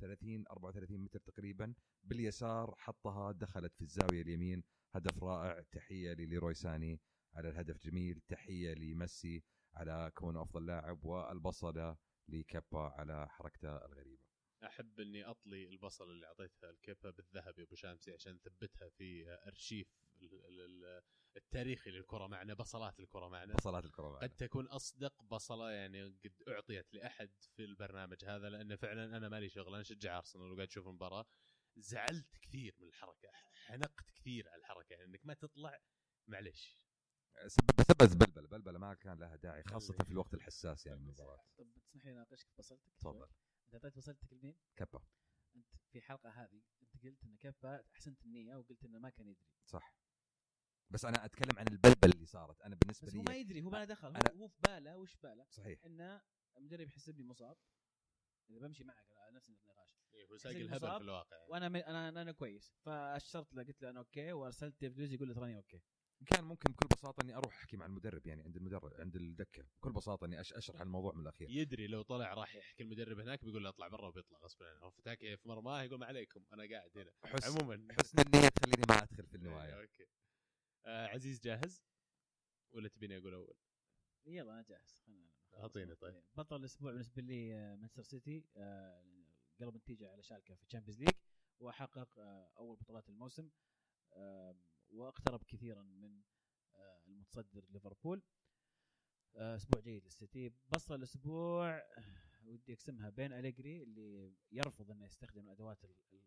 30 0.00 0.44
34 0.50 1.00
متر 1.00 1.18
تقريبا 1.20 1.74
باليسار 2.02 2.74
حطها 2.78 3.32
دخلت 3.32 3.74
في 3.74 3.82
الزاوية 3.82 4.22
اليمين. 4.22 4.62
هدف 4.94 5.22
رائع 5.22 5.62
تحية 5.72 6.12
لليروي 6.12 6.54
ساني 6.54 7.00
على 7.34 7.48
الهدف 7.48 7.78
جميل. 7.78 8.20
تحية 8.28 8.74
لميسي 8.74 9.42
على 9.74 10.10
كونه 10.14 10.42
أفضل 10.42 10.66
لاعب 10.66 11.04
والبصلة 11.04 11.96
لكابا 12.28 12.80
على 12.80 13.28
حركته 13.28 13.76
الغريبة. 13.76 14.29
أحب 14.64 15.00
إني 15.00 15.24
أطلي 15.24 15.68
البصل 15.68 16.10
اللي 16.10 16.26
أعطيتها 16.26 16.70
الكيبا 16.70 17.10
بالذهب 17.10 17.58
يا 17.58 17.64
أبو 17.64 17.74
شامسي 17.74 18.12
عشان 18.12 18.38
ثبتها 18.38 18.88
في 18.88 19.38
أرشيف 19.46 19.88
ال- 20.22 20.44
ال- 20.44 20.60
ال- 20.60 21.02
التاريخي 21.36 21.90
للكره 21.90 22.26
معنا 22.26 22.54
بصلات 22.54 23.00
الكره 23.00 23.28
معنا 23.28 23.54
بصلات 23.54 23.84
الكره 23.84 24.18
قد 24.18 24.36
تكون 24.36 24.66
أصدق 24.66 25.22
بصلة 25.22 25.70
يعني 25.70 26.04
قد 26.04 26.42
أعطيت 26.48 26.94
لأحد 26.94 27.30
في 27.56 27.64
البرنامج 27.64 28.24
هذا 28.24 28.50
لأنه 28.50 28.76
فعلا 28.76 29.16
أنا 29.16 29.28
مالي 29.28 29.48
شغل 29.48 29.68
أنا 29.68 29.80
اشجع 29.80 30.18
أرسنال 30.18 30.52
وقاعد 30.52 30.68
أشوف 30.68 30.86
المباراة. 30.86 31.26
زعلت 31.76 32.36
كثير 32.42 32.76
من 32.78 32.88
الحركة 32.88 33.28
حنقت 33.66 34.10
كثير 34.16 34.48
على 34.48 34.60
الحركة 34.60 34.92
يعني 34.92 35.04
إنك 35.04 35.26
ما 35.26 35.34
تطلع 35.34 35.80
معلش 36.26 36.80
سبب 37.46 37.82
سبب 37.88 38.18
بلبله 38.18 38.48
بلبله 38.48 38.78
ما 38.78 38.94
كان 38.94 39.18
لها 39.18 39.36
داعي 39.36 39.62
خاصة 39.62 39.94
في 40.04 40.10
الوقت 40.10 40.34
الحساس 40.34 40.86
يعني 40.86 40.98
من 41.00 41.06
المباراة. 41.06 41.44
طب 41.58 41.72
تسمح 41.74 42.04
لي 42.04 42.12
أناقشك 42.12 42.48
ببصلتك؟ 42.54 42.92
تفضل. 42.98 43.28
انت 43.74 43.84
اعطيت 43.84 43.96
بصلتك 43.98 44.32
لمين؟ 44.32 44.56
كيبا 44.76 45.02
أنت 45.56 45.74
في 45.92 45.98
الحلقة 45.98 46.30
هذه 46.30 46.62
أنت 46.82 47.04
قلت 47.04 47.24
إن 47.24 47.36
كيبا 47.36 47.84
أحسنت 47.94 48.24
النية 48.24 48.56
وقلت 48.56 48.84
إنه 48.84 48.98
ما 48.98 49.10
كان 49.10 49.28
يدري. 49.28 49.48
صح. 49.66 49.96
بس 50.90 51.04
أنا 51.04 51.24
أتكلم 51.24 51.58
عن 51.58 51.66
البلبله 51.68 52.12
اللي 52.14 52.26
صارت. 52.26 52.62
أنا 52.62 52.76
بالنسبة 52.76 53.06
بس 53.06 53.12
لي 53.14 53.18
هو 53.18 53.22
ما 53.22 53.36
يدري 53.36 53.62
هو 53.62 53.70
ما 53.70 53.84
دخل. 53.84 54.14
أنا- 54.14 54.30
هو, 54.36 54.42
هو 54.42 54.48
في 54.48 54.60
باله 54.60 54.96
وش 54.98 55.16
باله؟ 55.16 55.46
صحيح. 55.50 55.84
إنه 55.84 56.22
المدرب 56.56 56.88
يحسبني 56.88 57.24
مصاب. 57.24 57.56
إذا 58.50 58.58
بمشي 58.58 58.84
معك 58.84 59.12
على 59.12 59.36
نفس 59.36 59.48
النقاش. 59.48 60.00
إيه، 60.14 60.26
هو 60.26 60.36
ساق 60.36 60.52
حسين 60.52 60.62
الهبل 60.66 60.90
في 60.90 60.96
الواقع. 60.96 61.36
يعني. 61.36 61.48
وأنا 61.50 61.66
أنا 61.66 62.08
أنا, 62.08 62.22
أنا 62.22 62.32
كويس. 62.32 62.74
فأشرت 62.84 63.54
له 63.54 63.62
قلت 63.62 63.82
له 63.82 63.90
أنا 63.90 63.98
okay. 64.00 64.32
وأرسلت 64.32 64.80
ديف 64.80 64.96
لويز 64.96 65.12
يقول 65.12 65.28
له 65.28 65.34
تراني 65.34 65.56
okay. 65.56 65.82
كان 66.26 66.44
ممكن 66.44 66.72
بكل 66.72 66.86
بساطة 66.96 67.22
إني 67.24 67.36
أروح 67.36 67.56
أحكي 67.56 67.76
مع 67.76 67.86
المدرب 67.86 68.26
يعني 68.26 68.42
عند 68.42 68.56
المدرب 68.56 68.94
عند 68.94 69.16
الدكة. 69.16 69.62
بكل 69.78 69.92
بساطة 69.92 70.24
إني 70.24 70.44
أش- 70.44 70.56
أشرح 70.56 70.80
الموضوع 70.80 71.12
من 71.14 71.22
الأخير. 71.22 71.50
يدري 71.50 71.86
لو 71.86 72.02
طلع 72.02 72.34
راح 72.34 72.54
يحكي 72.54 72.82
المدرب 72.82 73.18
هناك 73.18 73.44
بيقول 73.44 73.62
له 73.64 73.68
اطلع 73.68 73.88
برا 73.88 74.08
وبيطلع 74.08 74.38
غصب 74.38 74.62
عنه. 74.62 74.78
هو 74.78 74.90
فتاك 74.90 75.18
في 75.18 75.48
مرماه 75.48 75.82
يقول 75.82 75.98
ما 75.98 76.06
عليكم 76.06 76.44
أنا 76.52 76.68
قاعد 76.70 76.98
هنا. 76.98 77.12
حس 77.24 77.44
عموما. 77.56 77.88
حسن 77.98 78.18
النية 78.22 78.48
تخليني 78.48 78.82
ما 78.88 79.02
أدخل 79.02 79.26
في 79.26 79.36
النوايا. 79.36 79.74
إيه، 79.76 79.80
okay. 79.82 80.06
آه 80.86 81.06
عزيز 81.06 81.40
جاهز؟ 81.40 81.82
ولا 82.72 82.88
تبيني 82.88 83.18
أقول 83.18 83.34
أول؟ 83.34 83.54
يلا 84.26 84.52
أنا 84.52 84.62
جاهز. 84.62 85.02
خلينا 85.06 85.30
أعطيني 85.54 85.94
طيب. 85.94 86.22
بطل 86.34 86.56
الأسبوع 86.56 86.90
بالنسبة 86.92 87.22
لي 87.22 87.54
آه، 87.54 87.76
مانشستر 87.76 88.02
سيتي. 88.02 88.44
آه، 88.56 89.04
قلب 89.60 89.74
النتيجة 89.76 90.10
على 90.12 90.22
شالكة 90.22 90.54
في 90.54 90.62
ال 90.62 90.66
Champions 90.66 91.00
League. 91.00 91.14
وحقق 91.60 92.18
آه، 92.18 92.52
أول 92.58 92.76
بطولات 92.76 93.08
الموسم. 93.08 93.50
آه، 94.12 94.56
واقترب 94.90 95.42
كثيرا 95.44 95.82
من 95.82 96.22
آه، 96.74 97.02
المتصدر 97.06 97.64
ليفربول. 97.70 98.22
آه، 99.36 99.56
أسبوع 99.56 99.82
جيد 99.82 100.04
للسيتي. 100.04 100.52
بصل 100.68 100.94
الأسبوع 100.94 101.82
ودي 102.44 102.72
أقسمها 102.72 103.10
بين 103.10 103.32
أليجري 103.32 103.82
اللي 103.82 104.34
يرفض 104.52 104.90
إنه 104.90 105.04
يستخدم 105.04 105.40
الأدوات 105.44 105.84
ال- 105.84 105.96
ال- 106.12 106.24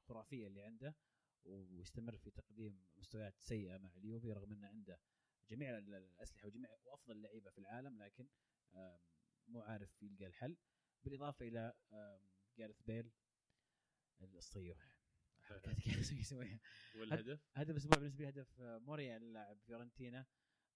الخرافية 0.00 0.46
اللي 0.46 0.62
عنده 0.62 0.96
ويستمر 1.44 2.16
في 2.18 2.30
تقديم 2.30 2.86
مستويات 2.96 3.34
سيئة 3.40 3.78
مع 3.78 3.96
اليوفي 3.96 4.32
رغم 4.32 4.52
إنه 4.52 4.66
عنده 4.68 5.00
جميع 5.50 5.78
ال- 5.78 5.94
الأسلحة 5.94 6.46
وجميع 6.46 6.70
وأفضل 6.84 7.22
لعيبة 7.22 7.50
في 7.50 7.58
العالم 7.58 8.02
لكن 8.02 8.28
مو 9.46 9.60
عارف 9.60 10.02
يلقى 10.02 10.26
الحل. 10.26 10.56
بالإضافة 11.04 11.48
إلى 11.48 11.74
جاريث 12.58 12.82
بيل 12.82 13.12
الصيوح. 14.20 14.95
يسويها 16.20 16.60
والهدف؟ 16.98 17.40
هدف 17.54 17.70
الأسبوع 17.70 17.98
بالنسبة 17.98 18.24
لي 18.24 18.30
هدف 18.30 18.60
آه، 18.60 18.78
مورييل 18.78 19.16
لاعب 19.16 19.56
فيورنتينا 19.66 20.26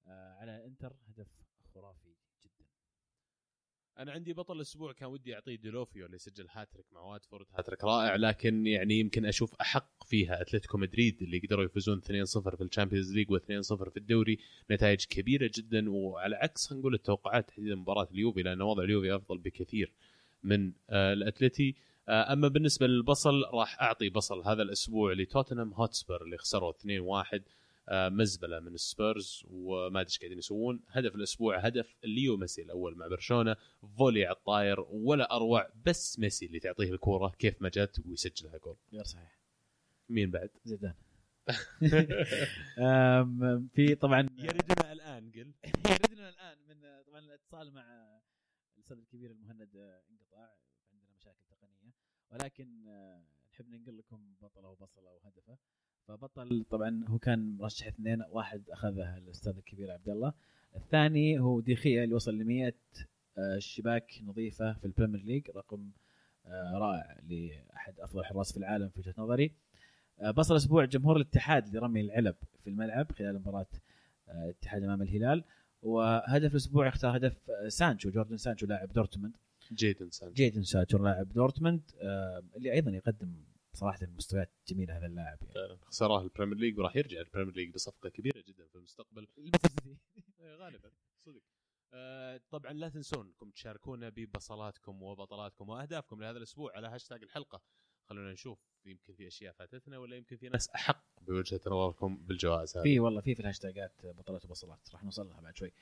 آه، 0.06 0.34
على 0.34 0.66
إنتر 0.66 0.96
هدف 1.08 1.28
خرافي 1.74 2.14
جدا. 2.44 2.64
أنا 3.98 4.12
عندي 4.12 4.32
بطل 4.32 4.56
الأسبوع 4.56 4.92
كان 4.92 5.08
ودي 5.08 5.34
أعطيه 5.34 5.56
ديلوفيو 5.56 6.06
اللي 6.06 6.18
سجل 6.18 6.46
هاتريك 6.50 6.86
مع 6.92 7.00
واتفورد 7.00 7.46
هاتريك 7.54 7.84
رائع 7.84 8.16
لكن 8.16 8.66
يعني 8.66 9.00
يمكن 9.00 9.26
أشوف 9.26 9.54
أحق 9.54 10.04
فيها 10.04 10.42
أتلتيكو 10.42 10.78
مدريد 10.78 11.22
اللي 11.22 11.38
قدروا 11.38 11.64
يفوزون 11.64 12.00
2-0 12.00 12.06
في 12.56 12.60
ال 12.60 12.65
Champions 12.65 13.12
League 13.12 13.32
و2-0 13.32 13.90
في 13.90 13.96
الدوري 13.96 14.38
نتائج 14.70 15.04
كبيرة 15.04 15.50
جدا 15.54 15.90
وعلى 15.90 16.36
عكس 16.36 16.66
خلينا 16.66 16.80
نقول 16.80 16.94
التوقعات 16.94 17.48
تحديدا 17.48 17.74
مباراة 17.74 18.08
اليوفي 18.10 18.42
لأن 18.42 18.62
وضع 18.62 18.82
اليوفي 18.82 19.16
أفضل 19.16 19.38
بكثير 19.38 19.92
من 20.42 20.72
آه 20.90 21.12
الأتلتي. 21.12 21.76
أما 22.10 22.48
بالنسبة 22.48 22.86
للبصل 22.86 23.42
راح 23.52 23.82
أعطي 23.82 24.08
بصل 24.08 24.42
هذا 24.42 24.62
الأسبوع 24.62 25.12
لتوتنهام 25.12 25.74
هوتسبر 25.74 26.22
اللي 26.22 26.38
خسروا 26.38 26.72
2-1 26.72 27.40
آه، 27.88 28.08
مزبلة 28.08 28.60
من 28.60 28.74
السبيرز 28.74 29.44
وما 29.50 30.00
أدري 30.00 30.08
إيش 30.10 30.18
قاعدين 30.18 30.38
يسوون. 30.38 30.80
هدف 30.88 31.14
الأسبوع 31.14 31.58
هدف 31.58 31.96
ليو 32.04 32.36
ميسي 32.36 32.62
الأول 32.62 32.96
مع 32.96 33.06
برشلونة 33.06 33.56
volley 33.98 34.26
على 34.26 34.36
الطاير 34.36 34.80
ولا 34.80 35.36
أروع 35.36 35.68
بس 35.86 36.18
ميسي 36.18 36.46
اللي 36.46 36.60
تعطيه 36.60 36.92
الكورة 36.92 37.32
كيف 37.38 37.62
ما 37.62 37.68
جت 37.68 38.02
ويسجلها 38.06 38.58
جول. 38.58 38.76
غير 38.92 39.04
صحيح. 39.04 39.38
مين 40.08 40.30
بعد؟ 40.30 40.50
زيدان. 40.64 40.94
في 43.74 43.94
طبعا 43.94 44.28
يردنا 44.38 44.92
الآن 44.92 45.30
قل. 45.30 45.52
يردنا 45.90 46.28
الآن 46.28 46.58
من 46.68 47.02
طبعا 47.06 47.18
الاتصال 47.20 47.72
مع 47.72 47.84
الأستاذ 48.76 48.98
الكبير 48.98 49.30
المهند 49.30 49.76
آه، 49.76 50.02
انقطع 50.10 50.48
عندنا 50.92 51.10
مشاكل 51.16 51.42
تقنيه 51.50 51.92
ولكن 52.32 52.88
آه، 52.88 53.22
نحب 53.52 53.68
ننقل 53.70 53.98
لكم 53.98 54.20
بطله 54.42 54.68
وبصله 54.68 55.12
وهدفه. 55.12 55.56
فبطل 56.08 56.64
طبعا 56.70 57.04
هو 57.08 57.18
كان 57.18 57.56
مرشح 57.56 57.86
اثنين 57.86 58.22
واحد 58.30 58.70
أخذه 58.70 59.18
الأستاذ 59.18 59.56
الكبير 59.56 59.90
عبد 59.90 60.08
الله. 60.08 60.32
الثاني 60.76 61.38
هو 61.40 61.60
ديخيا 61.60 62.04
اللي 62.04 62.14
وصل 62.14 62.34
ل 62.34 62.44
100 62.44 62.72
آه، 63.38 63.58
شباك 63.58 64.20
نظيفة 64.22 64.72
في 64.72 64.84
ال 64.84 64.89
Premier 64.89 65.20
League 65.20 65.50
رقم 65.50 65.90
آه، 66.46 66.72
رائع 66.78 67.16
لأحد 67.28 68.00
أفضل 68.00 68.20
الحراس 68.20 68.52
في 68.52 68.58
العالم 68.58 68.88
في 68.88 69.00
وجهة 69.00 69.14
نظري. 69.18 69.52
بصل 70.36 70.56
أسبوع 70.56 70.84
جمهور 70.84 71.16
الاتحاد 71.16 71.76
لرمي 71.76 72.00
العلب 72.00 72.34
في 72.64 72.70
الملعب 72.70 73.12
خلال 73.12 73.34
مباراة 73.38 73.66
الاتحاد 74.28 74.82
أمام 74.82 75.02
الهلال. 75.02 75.44
وهدف 75.82 76.50
الأسبوع 76.50 76.88
اختار 76.88 77.16
هدف 77.16 77.36
سانشو 77.68 78.10
جوردن 78.10 78.36
سانشو 78.36 78.66
لاعب 78.66 78.92
دورتموند. 78.92 79.32
جيدن 79.72 80.10
سانشو 80.10 80.34
جيدن 80.34 80.62
سانشو 80.62 80.98
لاعب 80.98 81.28
دورتموند 81.32 81.90
آه، 82.00 82.42
اللي 82.56 82.72
أيضا 82.72 82.90
يقدم 82.90 83.44
صراحة 83.72 84.06
مستويات 84.06 84.50
جميله 84.68 84.98
هذا 84.98 85.06
اللاعب 85.06 85.38
يعني. 85.42 85.78
خسراه 85.82 86.22
ال 86.22 86.26
Premier 86.26 86.56
League 86.58 86.78
وراح 86.78 86.96
يرجع 86.96 87.20
ال 87.20 87.24
Premier 87.24 87.54
League 87.54 87.74
بصفقه 87.74 88.08
كبيرة 88.08 88.44
جدا 88.48 88.66
في 88.66 88.74
المستقبل. 88.78 89.26
إيه، 90.40 90.54
غالبا. 90.54 90.90
صدق. 91.16 91.42
آه، 91.92 92.40
طبعا 92.50 92.72
لا 92.72 92.88
تنسون 92.88 93.26
انكم 93.26 93.50
تشاركونا 93.50 94.08
ببصلاتكم 94.08 95.02
وبطلاتكم 95.02 95.68
وأهدافكم 95.68 96.20
لهذا 96.20 96.38
الأسبوع 96.38 96.76
على 96.76 96.88
هاشتاج 96.88 97.22
الحلقة. 97.22 97.62
خلونا 98.04 98.32
نشوف 98.32 98.58
يمكن 98.84 99.14
في 99.14 99.26
أشياء 99.26 99.52
فاتتنا 99.52 99.98
ولا 99.98 100.16
يمكن 100.16 100.36
في 100.36 100.48
ناس 100.48 100.68
أحق 100.68 101.04
بوجهة 101.20 101.60
نظركم 101.66 102.16
بالجوائز 102.16 102.76
هذه. 102.76 102.82
في 102.82 103.00
والله 103.00 103.20
في 103.20 103.34
في 103.34 103.40
الهاشتاجات 103.40 103.92
بطلات 104.04 104.44
وبصلات. 104.44 104.88
راح 104.92 105.04
نوصل 105.04 105.28
لها 105.28 105.40
بعد 105.40 105.56
شوي. 105.56 105.72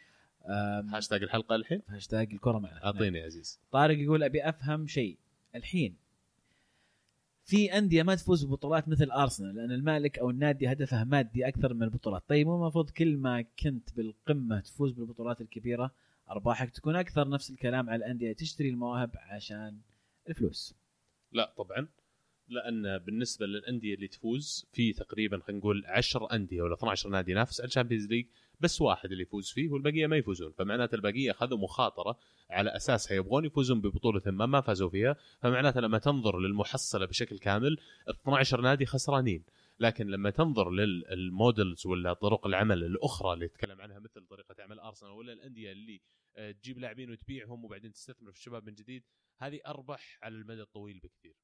هاشتاج 0.49 1.23
الحلقة 1.23 1.55
الحين؟ 1.55 1.83
هاشتاج 1.89 2.33
الكرة 2.33 2.59
معنا. 2.59 2.85
أعطيني 2.85 3.19
يا 3.19 3.25
عزيز. 3.25 3.61
طارق 3.73 3.99
يقول 3.99 4.23
أبي 4.23 4.49
أفهم 4.49 4.87
شيء. 4.87 5.19
الحين 5.55 5.97
في 7.45 7.79
أندية 7.79 8.03
ما 8.03 8.15
تفوز 8.15 8.45
ببطولات 8.45 8.89
مثل 8.89 9.11
أرسنال 9.11 9.55
لأن 9.55 9.73
المالك 9.73 10.19
أو 10.19 10.31
النادي 10.31 10.73
هدفه 10.73 11.05
مادي 11.05 11.49
أكثر 11.49 11.75
من 11.75 11.83
البطولات، 11.83 12.23
طيب 12.29 12.47
مو 12.47 12.57
المفروض 12.57 12.91
كل 12.91 13.17
ما 13.17 13.43
كنت 13.43 13.97
بالقمة 13.97 14.61
تفوز 14.61 14.93
بالبطولات 14.93 15.41
الكبيرة 15.41 15.91
أرباحك 16.31 16.71
تكون 16.71 16.97
أكثر؟ 16.97 17.29
نفس 17.29 17.51
الكلام 17.51 17.91
على 17.91 17.97
الأندية 17.97 18.33
تشتري 18.33 18.69
المواهب 18.69 19.11
عشان 19.17 19.79
الفلوس. 20.29 20.75
لا 21.33 21.53
طبعا. 21.57 21.89
لأن 22.49 22.99
بالنسبة 22.99 23.47
للأندية 23.47 23.95
اللي 23.95 24.09
تفوز 24.09 24.67
في 24.73 24.93
تقريبا 24.93 25.39
خلينا 25.39 25.61
نقول 25.61 25.85
10 25.87 26.29
أندية 26.33 26.63
ولا 26.63 26.75
12 26.75 27.09
نادي 27.09 27.31
ينافس 27.31 27.61
ال 27.61 27.65
Champions 27.65 28.07
League 28.07 28.27
بس 28.61 28.81
واحد 28.81 29.11
اللي 29.11 29.23
يفوز 29.23 29.51
فيه 29.51 29.69
والبقية 29.69 30.07
ما 30.07 30.17
يفوزون. 30.17 30.53
فمعناته 30.53 30.95
البقية 30.95 31.31
أخذوا 31.31 31.59
مخاطرة 31.59 32.19
على 32.51 32.77
أساسها 32.77 33.17
يبغون 33.17 33.45
يفوزون 33.45 33.81
ببطولة 33.81 34.23
ما 34.27 34.47
ما 34.47 34.61
فازوا 34.61 34.91
فيها. 34.91 35.17
فمعناته 35.41 35.81
لما 35.81 35.99
تنظر 35.99 36.39
للمحصلة 36.39 37.07
بشكل 37.07 37.39
كامل 37.39 37.77
12 38.11 38.61
نادي 38.61 38.87
خسرانين. 38.87 39.45
لكن 39.81 40.07
لما 40.07 40.31
تنظر 40.31 40.71
لل 40.71 41.00
models 41.00 41.87
ولا 41.87 42.13
طرق 42.13 42.47
العمل 42.47 42.85
الأخرى 42.85 43.33
اللي 43.33 43.49
تتكلم 43.49 43.81
عنها 43.81 43.99
مثل 43.99 44.27
طريقة 44.27 44.63
عمل 44.63 44.81
أرسنال 44.81 45.13
ولا 45.13 45.33
الأندية 45.33 45.73
اللي 45.73 46.01
آه، 46.37 46.51
تجيب 46.51 46.79
لاعبين 46.79 47.11
وتبيعهم 47.11 47.65
وبعدين 47.65 47.93
تستثمر 47.93 48.33
في 48.33 48.39
الشباب 48.39 48.67
من 48.67 48.75
جديد 48.75 49.05
هذه 49.39 49.61
اربح 49.67 50.19
على 50.23 50.35
المدى 50.35 50.63
الطويل 50.63 50.99
بكثير. 50.99 51.35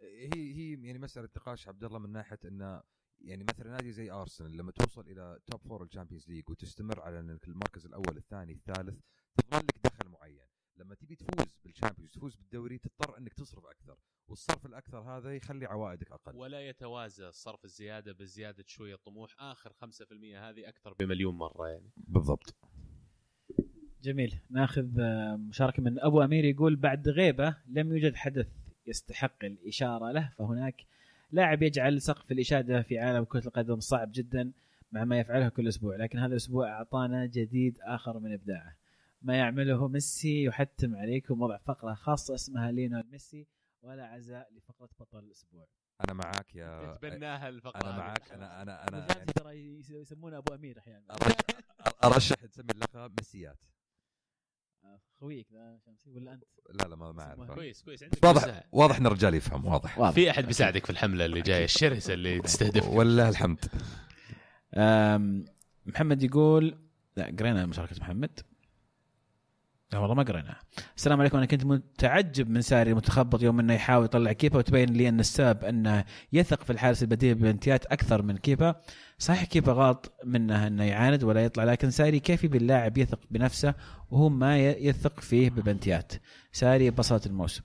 هي 0.00 0.52
هي 0.52 0.86
يعني 0.86 0.98
مسألة 0.98 1.28
نقاش 1.36 1.68
عبد 1.68 1.84
الله 1.84 1.98
من 1.98 2.12
ناحية 2.12 2.38
انه 2.44 2.82
يعني 3.20 3.44
مثلا 3.44 3.70
نادي 3.70 3.92
زي 3.92 4.10
أرسنال 4.10 4.56
لما 4.56 4.72
توصل 4.72 5.08
إلى 5.08 5.38
top 5.46 5.60
four 5.60 5.82
ال 5.82 5.87
Champions 5.87 6.28
League 6.28 6.50
وتستمر 6.50 7.00
على 7.00 7.20
انك 7.20 7.48
المركز 7.48 7.86
الأول 7.86 8.16
الثاني 8.16 8.52
الثالث 8.52 9.00
تضمن 9.36 9.62
لك 9.62 9.78
دخل 9.84 10.08
معين. 10.08 10.46
لما 10.76 10.94
تبي 10.94 11.16
تفوز 11.16 11.58
بال 11.64 11.73
Champions 11.73 12.12
تفوز 12.12 12.34
بالدوري 12.34 12.78
تضطر 12.78 13.18
إنك 13.18 13.34
تصرف 13.34 13.66
أكثر. 13.66 13.96
والصرف 14.28 14.66
الأكثر 14.66 14.98
هذا 14.98 15.36
يخلي 15.36 15.66
عوائدك 15.66 16.12
أقل. 16.12 16.36
ولا 16.36 16.68
يتوازى 16.68 17.28
الصرف 17.28 17.64
الزيادة 17.64 18.12
بزيادة 18.12 18.64
شوية 18.66 18.96
طموح 18.96 19.34
آخر 19.38 19.72
5% 19.72 20.38
هذه 20.38 20.68
أكثر 20.68 20.92
بمليون 20.92 21.34
مرة 21.34 21.68
يعني. 21.68 21.90
بالضبط. 21.96 22.56
جميل. 24.02 24.40
ناخذ 24.50 25.00
آه، 25.00 25.36
مشاركة 25.36 25.82
من 25.82 25.98
أبو 26.00 26.22
أمير 26.22 26.44
يقول 26.44 26.76
بعد 26.76 27.08
غيبة 27.08 27.56
لم 27.66 27.92
يوجد 27.92 28.14
حدث. 28.14 28.57
يستحق 28.88 29.44
الإشارة 29.44 30.10
له 30.12 30.32
فهناك 30.38 30.84
لاعب 31.30 31.62
يجعل 31.62 32.02
سقف 32.02 32.32
الإشادة 32.32 32.82
في 32.82 32.98
عالم 32.98 33.24
كرة 33.24 33.46
القدم 33.46 33.80
صعب 33.80 34.10
جدا 34.14 34.52
مع 34.92 35.04
ما 35.04 35.18
يفعله 35.18 35.48
كل 35.48 35.68
أسبوع 35.68 35.96
لكن 35.96 36.18
هذا 36.18 36.26
الأسبوع 36.32 36.68
أعطانا 36.72 37.26
جديد 37.26 37.78
آخر 37.82 38.18
من 38.18 38.32
إبداعه. 38.32 38.76
ما 39.22 39.36
يعمله 39.38 39.88
ميسي 39.88 40.42
يحتم 40.44 40.96
عليكم 40.96 41.42
وضع 41.42 41.56
فقرة 41.58 41.94
خاصة 41.94 42.34
اسمها 42.34 42.70
ليونيل 42.70 43.04
ميسي 43.12 43.46
ولا 43.82 44.06
عزاء 44.06 44.48
لفقرة 44.56 44.88
بطل 45.00 45.18
الأسبوع. 45.18 45.66
أنا 46.04 46.12
معاك 46.14 46.54
يا 46.54 46.82
يتبناها 47.04 47.48
الفقرة 47.48 47.88
أنا. 47.90 47.98
معاك 47.98 48.32
أنا 48.32 48.62
أنا 48.62 48.88
أنا 48.88 49.06
يعني 49.16 49.32
ترى 49.32 49.52
يس- 49.52 49.90
يسمونه 49.90 50.38
أبو 50.38 50.54
أمير 50.54 50.78
أحيانا 50.78 51.04
أرشح- 51.14 52.04
أرشح 52.04 52.34
تسمي 52.34 52.66
اللقب 52.74 53.12
ميسيات. 53.20 53.58
خويك 55.20 55.46
ذا 55.52 55.78
شمسي 55.86 56.10
ولا 56.10 56.32
انت؟ 56.32 56.44
لا 56.80 56.88
لا 56.88 56.96
ما 56.96 57.12
ما 57.12 57.22
اعرف 57.22 57.50
كويس 57.50 57.82
كويس. 57.82 58.02
عندك 58.02 58.24
واضح. 58.24 58.64
واضح 58.72 58.96
إن 58.96 59.06
الرجال 59.06 59.34
يفهم 59.34 59.66
واضح. 59.66 60.10
في 60.10 60.30
أحد 60.30 60.46
بيساعدك 60.46 60.84
في 60.84 60.90
الحملة 60.90 61.24
اللي 61.24 61.40
جاية؟ 61.40 61.64
الشرسه 61.64 62.14
اللي 62.14 62.40
تستهدف. 62.40 62.88
ولله 62.88 63.28
الحمد. 63.28 63.64
محمد 65.86 66.22
يقول 66.22 66.78
لا 67.16 67.34
قرينا 67.38 67.66
مشاركة 67.66 67.96
محمد. 68.00 68.40
لا 69.92 69.98
والله 69.98 70.14
ما 70.14 70.22
قريناها 70.22 70.60
السلام 70.96 71.20
عليكم. 71.20 71.36
أنا 71.36 71.46
كنت 71.46 71.64
متعجب 71.64 72.50
من 72.50 72.60
ساري 72.60 72.90
المتخبط 72.90 73.42
يوم 73.42 73.60
إنه 73.60 73.74
يحاول 73.74 74.04
يطلع 74.04 74.32
كيبا 74.32 74.58
وتبين 74.58 74.88
لي 74.88 75.08
أن 75.08 75.20
السبب 75.20 75.64
أنه 75.64 76.04
يثق 76.32 76.62
في 76.62 76.72
الحارس 76.72 77.02
البديل 77.02 77.34
ببلنتيات 77.34 77.86
أكثر 77.86 78.22
من 78.22 78.36
كيبا 78.36 78.74
صحيح 79.18 79.44
كيبا 79.44 79.72
غلط 79.72 80.12
منه 80.24 80.66
إنه 80.66 80.84
يعاند 80.84 81.24
ولا 81.24 81.44
يطلع 81.44 81.64
لكن 81.64 81.90
ساري 81.90 82.20
كيف 82.20 82.46
باللاعب 82.46 82.98
يثق 82.98 83.20
بنفسه 83.30 83.74
وهو 84.10 84.28
ما 84.28 84.58
يثق 84.68 85.20
فيه 85.20 85.50
ببلنتيات 85.50 86.12
ساري 86.52 86.90
بساطة 86.90 87.28
الموسم 87.28 87.62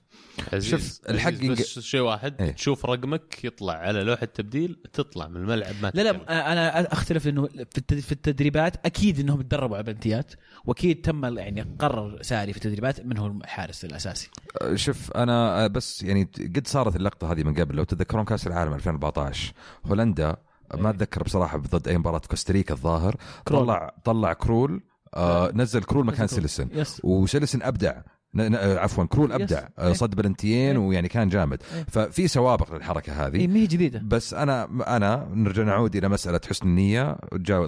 عزيز 0.52 0.70
شوف، 0.70 1.00
الحق 1.10 1.30
بس 1.30 1.78
شيء 1.78 2.00
واحد 2.00 2.42
إيه. 2.42 2.50
تشوف 2.52 2.86
رقمك 2.86 3.44
يطلع 3.44 3.72
على 3.72 4.02
لوحه 4.04 4.26
تبديل 4.26 4.82
تطلع 4.92 5.28
من 5.28 5.36
الملعب 5.36 5.74
ما 5.82 5.90
لا. 5.94 6.02
لا 6.02 6.52
أنا 6.52 6.92
أختلف 6.92 7.28
إنه 7.28 7.46
في 7.46 7.78
التد- 7.78 8.00
في 8.00 8.12
التدريبات 8.12 8.86
أكيد 8.86 9.20
إنهم 9.20 9.42
تدربوا 9.42 9.76
على 9.76 9.84
بلنتيات 9.84 10.32
وأكيد 10.64 11.00
تم 11.00 11.38
يعني 11.38 11.76
قرر 11.78 12.22
ساري 12.22 12.52
في 12.52 12.58
التدريبات 12.58 13.00
من 13.00 13.18
هو 13.18 13.26
الحارس 13.26 13.84
الأساسي 13.84 14.30
أه، 14.60 14.74
شوف 14.74 15.12
أنا 15.12 15.64
أه، 15.64 15.66
بس 15.66 16.02
يعني 16.02 16.24
قد 16.56 16.66
صارت 16.66 16.96
اللقطة 16.96 17.32
هذه 17.32 17.42
من 17.42 17.54
قبل 17.54 17.76
لو 17.76 17.84
تتذكرون 17.84 18.24
كأس 18.24 18.46
العالم 18.46 18.74
2014 18.74 19.52
هولندا 19.86 20.36
ما 20.76 20.90
أتذكر 20.90 21.22
بصراحة 21.22 21.58
ضد 21.58 21.88
أي 21.88 21.98
مباراة 21.98 22.18
كوستاريكا 22.18 22.74
الظاهر 22.74 23.16
كرول. 23.48 23.66
طلع 23.66 23.94
طلع 24.04 24.32
كرول 24.32 24.82
آه 25.14 25.50
نزل 25.54 25.82
كرول 25.82 26.06
مكان. 26.06 26.26
سيليسن 26.26 26.68
وسيليسن 27.04 27.62
أبدع 27.62 28.00
آه، 28.40 28.78
عفوا 28.78 29.04
كرول. 29.04 29.32
أبدع 29.32 29.68
آه، 29.78 29.86
إيه. 29.86 29.92
صد 29.92 30.14
بلنتيين 30.14 30.76
إيه. 30.76 30.86
ويعني 30.86 31.08
كان 31.08 31.28
جامد 31.28 31.62
إيه. 31.74 31.84
ففي 31.84 32.28
سوابق 32.28 32.74
للحركة 32.74 33.26
هذه 33.26 33.46
ما 33.46 33.56
هي 33.56 33.66
جديدة 33.66 34.02
بس 34.04 34.34
أنا 34.34 34.68
أنا 34.96 35.28
نرجع 35.34 35.62
نعود 35.62 35.96
إلى 35.96 36.08
مسألة 36.08 36.40
حسن 36.48 36.66
النية 36.66 37.16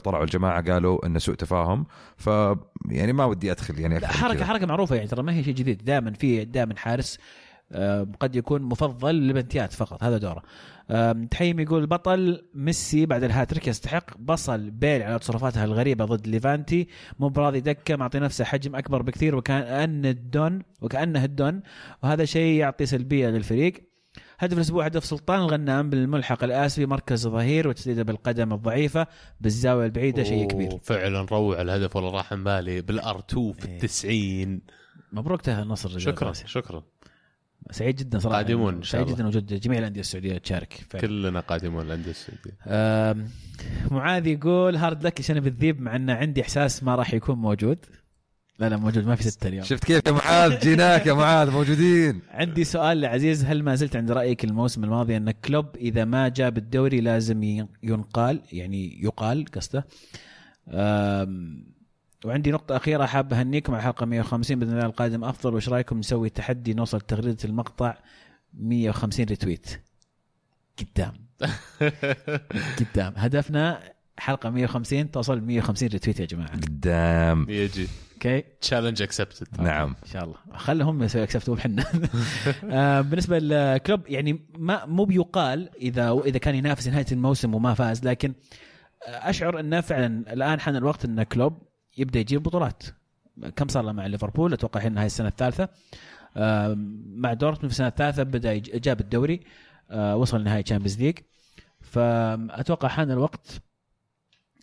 طلعوا 0.05 0.25
الجماعة 0.25 0.73
قالوا 0.73 1.07
انه 1.07 1.19
سوء 1.19 1.35
تفاهم 1.35 1.87
ف 2.17 2.27
يعني 2.91 3.13
ما 3.13 3.25
ودي 3.25 3.51
أدخل 3.53 3.81
يعني 3.81 4.07
حركه. 4.07 4.45
حركة 4.45 4.67
معروفة 4.67 4.97
يعني 4.97 5.09
ترى 5.09 5.23
ما 5.23 5.35
هي 5.35 5.45
شيء 5.45 5.55
جديد 5.55 5.85
دائما 5.85 6.13
في 6.13 6.45
دائما 6.45 6.77
حارس 6.77 7.19
قد 8.21 8.37
يكون 8.37 8.63
مفضل 8.63 9.15
للبنتيات 9.15 9.73
فقط 9.73 10.05
هذا 10.05 10.19
دوره. 10.19 10.43
تحيم 11.31 11.61
يقول 11.61 11.87
بطل 11.87 12.43
ميسي 12.55 13.07
بعد 13.07 13.25
الهاتريك 13.25 13.69
يستحق 13.69 14.19
بصل 14.19 14.71
بيل 14.71 15.03
على 15.03 15.19
تصرفاته 15.19 15.65
الغريبة 15.65 16.05
ضد 16.05 16.27
ليفانتي. 16.27 16.89
مو 17.19 17.29
براضي 17.29 17.61
دكه 17.61 17.97
معطي 17.97 18.19
نفسه 18.19 18.45
حجم 18.45 18.77
أكبر 18.77 19.03
بكثير 19.03 19.37
وكأن 19.37 20.07
الدون 20.07 20.63
وكأنه 20.81 21.25
الدون. 21.25 21.63
وهذا 22.03 22.25
شيء 22.25 22.61
يعطي 22.61 22.87
سلبية 22.87 23.29
للفريق. 23.29 23.87
هدف 24.39 24.57
الأسبوع 24.57 24.85
هدف 24.85 25.05
سلطان 25.05 25.39
الغنام 25.39 25.91
بالملحق 25.91 26.45
الاسفي 26.45 26.87
مركز 26.87 27.29
ظهير 27.29 27.69
وتسديده 27.69 28.03
بالقدم 28.03 28.53
الضعيفة 28.53 29.07
بالزاوية 29.41 29.87
البعيدة 29.87 30.23
شيء 30.23 30.47
كبير. 30.47 30.79
فعلا 30.83 31.27
روع 31.33 31.61
الهدف 31.61 31.97
والله 31.97 32.11
راح 32.11 32.33
عن 32.33 32.45
بالي 32.45 32.81
بالأر 32.81 33.19
2 33.19 33.53
في 33.53 33.69
إيه. 33.69 33.75
التسعين. 33.75 34.63
مبروك 35.13 35.41
تاهل 35.41 35.63
النصر 35.63 35.99
شكرا 35.99 36.33
شكرا. 36.33 36.83
سعيد 37.71 37.97
جدا 37.97 38.19
صراحة. 38.19 38.37
قادمون 38.37 38.75
إن 38.75 38.83
شاء 38.83 38.93
سعيد 38.93 39.05
الله. 39.05 39.17
جدا 39.17 39.27
وجود 39.29 39.61
جميع 39.61 39.79
الأندية 39.79 40.01
السعودية 40.01 40.39
تشارك. 40.39 40.87
فعلا. 40.91 41.07
كلنا 41.07 41.41
قادمون 41.41 41.87
الأندية 41.87 42.11
السعودية. 42.11 42.53
معاذ 43.91 44.27
يقول 44.27 44.77
hard 44.77 45.07
luck 45.07 45.21
عشان 45.21 45.41
بالذيب 45.41 45.81
مع 45.81 45.97
إنه 45.97 46.13
عندي 46.13 46.43
إحساس 46.43 46.83
ما 46.83 46.95
راح 46.95 47.15
يكون 47.15 47.39
موجود. 47.39 47.79
لا 48.59 48.69
لا 48.69 48.77
موجود 48.77 49.07
ما 49.07 49.15
في 49.15 49.23
ستة 49.23 49.49
اليوم. 49.49 49.65
شفت 49.65 49.85
كيف 49.85 50.03
يا 50.07 50.13
معاذ؟ 50.13 50.59
جيناك 50.65 51.07
يا 51.07 51.13
معاذ 51.13 51.51
موجودين. 51.51 52.21
عندي 52.31 52.65
سؤال 52.65 53.01
لعزيز 53.01 53.45
هل 53.45 53.63
ما 53.63 53.75
زلت 53.75 53.97
عند 53.97 54.11
رأيك 54.11 54.45
الموسم 54.45 54.85
الماضي 54.85 55.17
أن 55.17 55.31
كلوب 55.31 55.77
إذا 55.77 56.05
ما 56.05 56.29
جاب 56.29 56.59
الدوري 56.59 57.01
لازم 57.01 57.67
ينقال 57.83 58.41
يعني 58.53 59.03
يقال 59.03 59.45
قصده؟ 59.45 59.87
وعندي 62.27 62.51
نقطة 62.51 62.77
أخيرة 62.77 63.07
حاب 63.07 63.33
أهنيكم 63.33 63.73
على 63.73 63.81
الحلقة 63.81 64.07
150 64.07 64.59
بإذن 64.59 64.73
الله 64.73 64.87
القادم. 64.87 65.25
أفضل 65.25 65.53
وإيش 65.53 65.69
رأيكم 65.69 65.99
نسوي 65.99 66.29
تحدي 66.29 66.75
نوصل 66.75 67.01
تغريدة 67.01 67.37
المقطع 67.45 67.95
150 68.55 69.27
retweet؟ 69.27 69.83
قدام. 70.79 71.15
قدام. 72.81 73.13
هدفنا 73.17 73.81
حلقة 74.19 74.51
150 74.51 75.11
توصل 75.11 75.41
150 75.41 75.89
retweet 75.89 76.21
يا 76.21 76.25
جماعة. 76.25 76.57
قدام. 76.57 77.41
أوكي. 77.41 77.53
يجي 77.53 77.89
challenge 78.61 79.03
accepted 79.03 79.47
نعم. 79.61 79.97
إن 80.03 80.11
شاء 80.13 80.25
الله. 80.25 80.37
خلهم 80.55 81.03
يسوي 81.03 81.23
accept 81.23 81.51
بحنا. 81.51 81.85
آه، 82.71 83.01
بالنسبة 83.01 83.39
للكلوب 83.39 84.01
يعني 84.09 84.47
ما 84.59 84.87
مو 84.87 85.05
بيقال 85.05 85.71
إذا 85.77 86.21
إذا 86.25 86.39
كان 86.39 86.55
ينافس 86.55 86.89
نهاية 86.89 87.07
الموسم 87.13 87.55
وما 87.55 87.75
فاز 87.75 88.05
لكن 88.05 88.35
أشعر 89.03 89.61
انه 89.61 89.81
فعلا 89.81 90.33
الآن 90.33 90.61
حان 90.61 90.77
الوقت 90.77 91.05
إن 91.05 91.23
كلوب 91.23 91.63
يبدأ 91.97 92.21
يجيب 92.21 92.43
بطولات. 92.43 92.83
كم 93.57 93.69
صار 93.69 93.85
له 93.85 93.93
مع 93.93 94.07
ليفربول؟ 94.07 94.53
أتوقع 94.53 94.81
الحين 94.81 94.99
هاي 94.99 95.07
السنة 95.07 95.29
الثالثة. 95.29 95.69
آه، 96.37 96.75
مع 97.07 97.33
دورتموند 97.33 97.67
في 97.67 97.73
السنة 97.73 97.89
الثالثة 97.89 98.23
بدأ 98.23 98.57
جاب 98.59 99.01
الدوري. 99.01 99.41
آه، 99.91 100.17
وصل 100.17 100.41
لنهايه 100.41 100.63
Champions 100.63 101.03
League 101.03 101.19
فاتوقع 101.81 102.89
حان 102.89 103.11
الوقت 103.11 103.63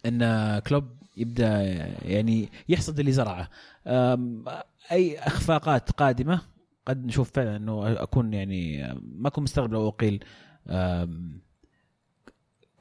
إن 0.05 0.59
كلوب 0.59 0.85
يبدأ 1.17 1.61
يعني 2.01 2.49
يحصد 2.69 2.99
اللي 2.99 3.11
زرعه. 3.11 3.49
أي 4.91 5.19
أخفاقات 5.19 5.91
قادمة؟ 5.91 6.41
قد 6.85 7.05
نشوف 7.05 7.31
فعلا 7.31 7.55
إنه 7.55 7.91
أكون 8.03 8.33
يعني 8.33 8.93
ما 9.01 9.27
أكون 9.27 9.43
مستغرب 9.43 9.73
لو 9.73 9.87
أقيل 9.87 10.23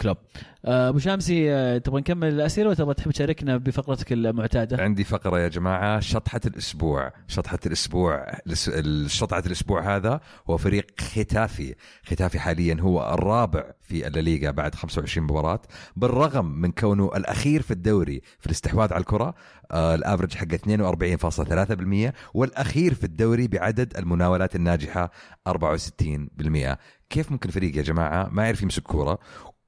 كلوب. 0.03 0.17
أه، 0.65 0.89
أبو 0.89 0.99
شامسي 0.99 1.53
أه، 1.53 1.79
تبغى 1.79 2.01
نكمل 2.01 2.29
الأسئلة 2.29 2.67
ولا 2.67 2.77
تبغى 2.77 2.95
تحب 2.95 3.11
تشاركنا 3.11 3.57
بفقرتك 3.57 4.13
المعتادة؟ 4.13 4.83
عندي 4.83 5.05
فقرة 5.05 5.39
يا 5.41 5.49
جماعة 5.49 6.01
شطحة 6.01 6.41
الأسبوع. 6.47 7.13
شطحة 7.29 7.59
الأسبوع 7.67 8.27
الس- 8.47 8.69
ال- 8.69 9.11
شطحة 9.11 9.43
الأسبوع 9.47 9.97
هذا 9.97 10.21
هو 10.51 10.57
فريق 10.57 10.87
ختافي. 11.01 11.75
ختافي 12.07 12.39
حاليا 12.41 12.77
هو 12.81 13.15
الرابع 13.15 13.65
في 13.83 14.07
الليغا 14.07 14.51
بعد 14.51 14.75
25 14.75 15.25
مباراة 15.27 15.61
بالرغم 15.97 16.45
من 16.61 16.73
كونه 16.73 17.11
الأخير 17.17 17.63
في 17.63 17.71
الدوري 17.71 18.23
في 18.41 18.47
الاستحواذ 18.47 18.93
على 18.93 19.01
الكرة 19.01 19.35
آه 19.71 19.95
الافرج 19.95 20.35
حقه 20.35 20.55
42.3% 20.55 22.13
والأخير 22.35 22.95
في 22.95 23.05
الدوري 23.05 23.49
بعدد 23.49 23.97
المناولات 23.97 24.57
الناجحة 24.57 25.11
64% 25.49 26.79
كيف 27.11 27.33
ممكن 27.33 27.51
فريق 27.51 27.77
يا 27.77 27.83
جماعة 27.83 28.29
ما 28.33 28.45
يعرف 28.45 28.63
يمسك 28.63 28.83
كورة 28.83 29.19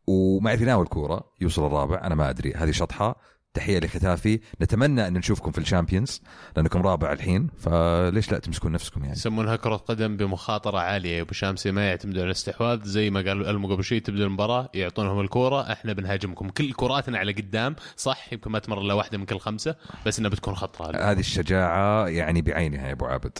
وما 0.07 0.51
يعرف 0.51 0.63
يناول 0.63 0.87
كورة 0.87 1.25
يوصل 1.41 1.67
الرابع. 1.67 2.07
أنا 2.07 2.15
ما 2.15 2.31
أدري 2.31 2.55
هذه 2.55 2.71
شطحة. 2.71 3.35
تحية 3.55 3.79
لختافي. 3.79 4.41
نتمنى 4.63 5.09
أن 5.09 5.13
نشوفكم 5.13 5.51
في 5.51 5.59
الشامبيونز 5.59 6.23
لأنكم 6.57 6.83
رابع 6.83 7.13
الحين. 7.13 7.51
فليش 7.59 8.33
لا 8.33 8.39
تمسكون 8.39 8.73
نفسكم 8.73 9.01
يعني؟ 9.01 9.13
يسمونها 9.13 9.57
كرة 9.57 9.77
قدم 9.77 10.17
بمخاطرة 10.17 10.79
عالية. 10.79 11.17
يا 11.17 11.23
أبو 11.23 11.33
شامسي 11.33 11.71
ما 11.71 11.89
يعتمدون 11.89 12.21
على 12.21 12.27
الاستحواذ. 12.27 12.85
زي 12.85 13.11
ما 13.11 13.21
قال 13.21 13.47
ألمو 13.47 13.69
قبل 13.69 13.85
شوي 13.85 14.01
تبدأ 14.01 14.25
المباراة 14.25 14.71
يعطونهم 14.75 15.21
الكورة. 15.21 15.73
إحنا 15.73 15.93
بنهاجمكم. 15.93 16.49
كل 16.49 16.73
كراتنا 16.73 17.19
على 17.19 17.33
قدام. 17.33 17.77
صح 17.97 18.33
يمكن 18.33 18.51
ما 18.51 18.59
تمر 18.59 18.81
إلا 18.81 18.95
واحدة 18.95 19.19
من 19.19 19.25
كل 19.25 19.39
خمسة 19.39 19.77
بس 20.07 20.19
إنها 20.19 20.31
بتكون 20.31 20.55
خطرة. 20.55 21.11
هذه 21.11 21.21
الشجاعة 21.21 22.09
يعني 22.09 22.43
بعينها 22.43 22.87
يا 22.87 22.93
أبو 22.93 23.05
عابد. 23.07 23.39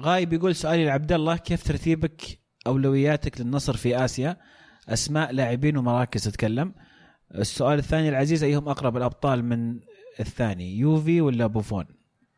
غايب 0.00 0.32
يقول 0.32 0.54
سؤالي 0.54 0.84
لعبد 0.84 1.12
الله 1.12 1.36
كيف 1.36 1.62
ترتيبك 1.62 2.43
أولوياتك 2.66 3.40
للنصر 3.40 3.76
في 3.76 4.04
آسيا؟ 4.04 4.36
أسماء 4.88 5.32
لاعبين 5.32 5.76
ومراكز 5.76 6.24
تتكلم. 6.24 6.74
السؤال 7.34 7.78
الثاني 7.78 8.08
لعزيز 8.08 8.44
أيهم 8.44 8.68
أقرب 8.68 8.96
للأبطال 8.96 9.44
من 9.44 9.80
الثاني 10.20 10.78
يوفي 10.78 11.20
ولا 11.20 11.46
بوفون؟ 11.46 11.86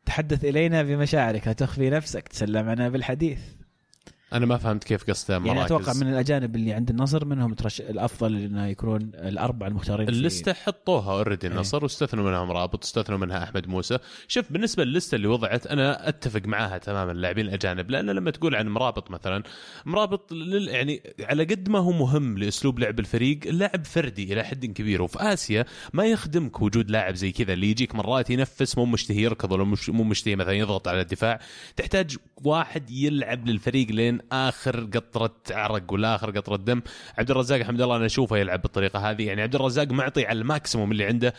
تحدث 0.07 0.45
إلينا 0.45 0.83
بمشاعرك 0.83 1.47
لا 1.47 1.53
تخفي 1.53 1.91
نفسك 1.91 2.29
تسلمنا 2.29 2.89
بالحديث. 2.89 3.41
أنا 4.33 4.47
ما 4.47 4.57
فهمت 4.57 4.85
كيف 4.85 5.05
قصده 5.05 5.35
يعني 5.35 5.47
مراكز 5.47 5.65
أتوقع 5.73 5.93
من 5.93 6.09
الأجانب 6.13 6.57
اللي 6.57 6.73
عند 6.73 6.91
النصر 6.91 7.25
منهم 7.25 7.55
ترش 7.55 7.81
الأفضل 7.81 8.37
إنه 8.37 8.67
يكونون 8.67 9.11
الاربعه 9.15 9.69
المختارين 9.69 10.07
في- 10.07 10.13
اللستة 10.13 10.53
حطوها 10.53 11.13
already. 11.13 11.47
النصر 11.47 11.83
واستثنوا 11.83 12.31
منها 12.31 12.45
مرابط 12.45 12.85
استثنوا 12.85 13.19
منها 13.19 13.43
أحمد 13.45 13.69
موسى. 13.69 13.99
شوف 14.29 14.53
بالنسبة 14.53 14.85
للستة 14.85 15.15
اللي 15.17 15.27
وضعت 15.29 15.67
أنا 15.67 16.09
أتفق 16.09 16.43
معاها 16.47 16.79
تماما 16.79 17.13
اللاعبين 17.13 17.47
الأجانب. 17.47 17.91
لأن 17.91 18.11
لما 18.11 18.31
تقول 18.31 18.55
عن 18.55 18.69
مرابط 18.69 19.11
مثلا 19.11 19.43
مرابط 19.85 20.33
لل 20.33 20.69
يعني 20.69 21.03
على 21.21 21.45
قد 21.45 21.69
ما 21.69 21.79
هو 21.79 21.93
مهم 21.93 22.39
لأسلوب 22.39 22.79
لعب 22.79 22.99
الفريق 23.01 23.39
اللاعب 23.47 23.85
فردي 23.85 24.33
إلى 24.33 24.45
حد 24.45 24.67
كبير. 24.67 25.03
وفي 25.03 25.19
آسيا 25.21 25.65
ما 25.93 26.05
يخدمك 26.05 26.63
وجود 26.63 26.91
لاعب 26.91 27.15
زي 27.15 27.33
كذا 27.33 27.53
اللي 27.53 27.71
يجيك 27.71 27.95
مرات 27.95 28.31
ينفس 28.31 28.79
مو 28.79 28.85
مشتهي 28.85 29.23
يركض 29.23 29.53
ولا 29.53 29.65
مش 29.65 29.89
مو 29.91 30.05
مشتهي 30.05 30.37
مثلا 30.37 30.53
يضغط 30.53 30.89
على 30.89 31.01
الدفاع. 31.01 31.41
تحتاج 31.77 32.17
واحد 32.45 32.91
يلعب 32.91 33.47
للفريق 33.49 33.91
لين 33.91 34.16
آخر 34.33 34.89
قطرة 34.95 35.35
عرق 35.51 35.93
ولا 35.93 36.15
اخر 36.15 36.31
قطرة 36.31 36.57
دم. 36.57 36.81
عبد 37.19 37.31
الرزاق 37.31 37.59
الحمد 37.59 37.81
لله 37.81 37.97
أنا 37.97 38.07
أشوفه 38.07 38.37
يلعب 38.37 38.63
بالطريقة 38.63 39.11
هذه. 39.11 39.23
يعني 39.23 39.43
عبد 39.43 39.55
الرزاق 39.55 39.89
معطي 39.89 40.27
على 40.27 40.39
الماكسيموم 40.39 40.93
اللي 40.93 41.05
عنده 41.05 41.35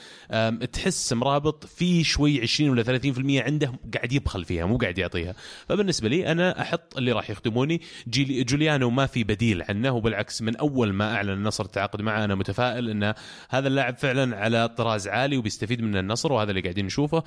تحس 0.65 1.13
مرابط 1.13 1.65
في 1.65 2.03
شوي 2.03 2.41
20 2.41 2.69
ولا 2.69 2.83
30% 2.83 3.41
عنده 3.41 3.73
قاعد 3.93 4.13
يبخل 4.13 4.45
فيها 4.45 4.65
مو 4.65 4.77
قاعد 4.77 4.97
يعطيها. 4.97 5.33
فبالنسبة 5.69 6.09
لي 6.09 6.31
أنا 6.31 6.61
أحط 6.61 6.97
اللي 6.97 7.11
راح 7.11 7.29
يخدموني. 7.29 7.81
جوليانو 8.07 8.89
ما 8.89 9.05
في 9.05 9.23
بديل 9.23 9.63
عنه 9.69 9.91
وبالعكس 9.91 10.41
من 10.41 10.55
أول 10.55 10.93
ما 10.93 11.15
أعلن 11.15 11.29
النصر 11.29 11.65
التعاقد 11.65 12.01
معه 12.01 12.23
أنا 12.23 12.35
متفائل 12.35 12.89
إن 12.89 13.13
هذا 13.49 13.67
اللاعب 13.67 13.97
فعلا 13.97 14.37
على 14.37 14.67
طراز 14.67 15.07
عالي 15.07 15.37
وبيستفيد 15.37 15.81
من 15.81 15.97
النصر 15.97 16.33
وهذا 16.33 16.49
اللي 16.49 16.61
قاعدين 16.61 16.85
نشوفه. 16.85 17.23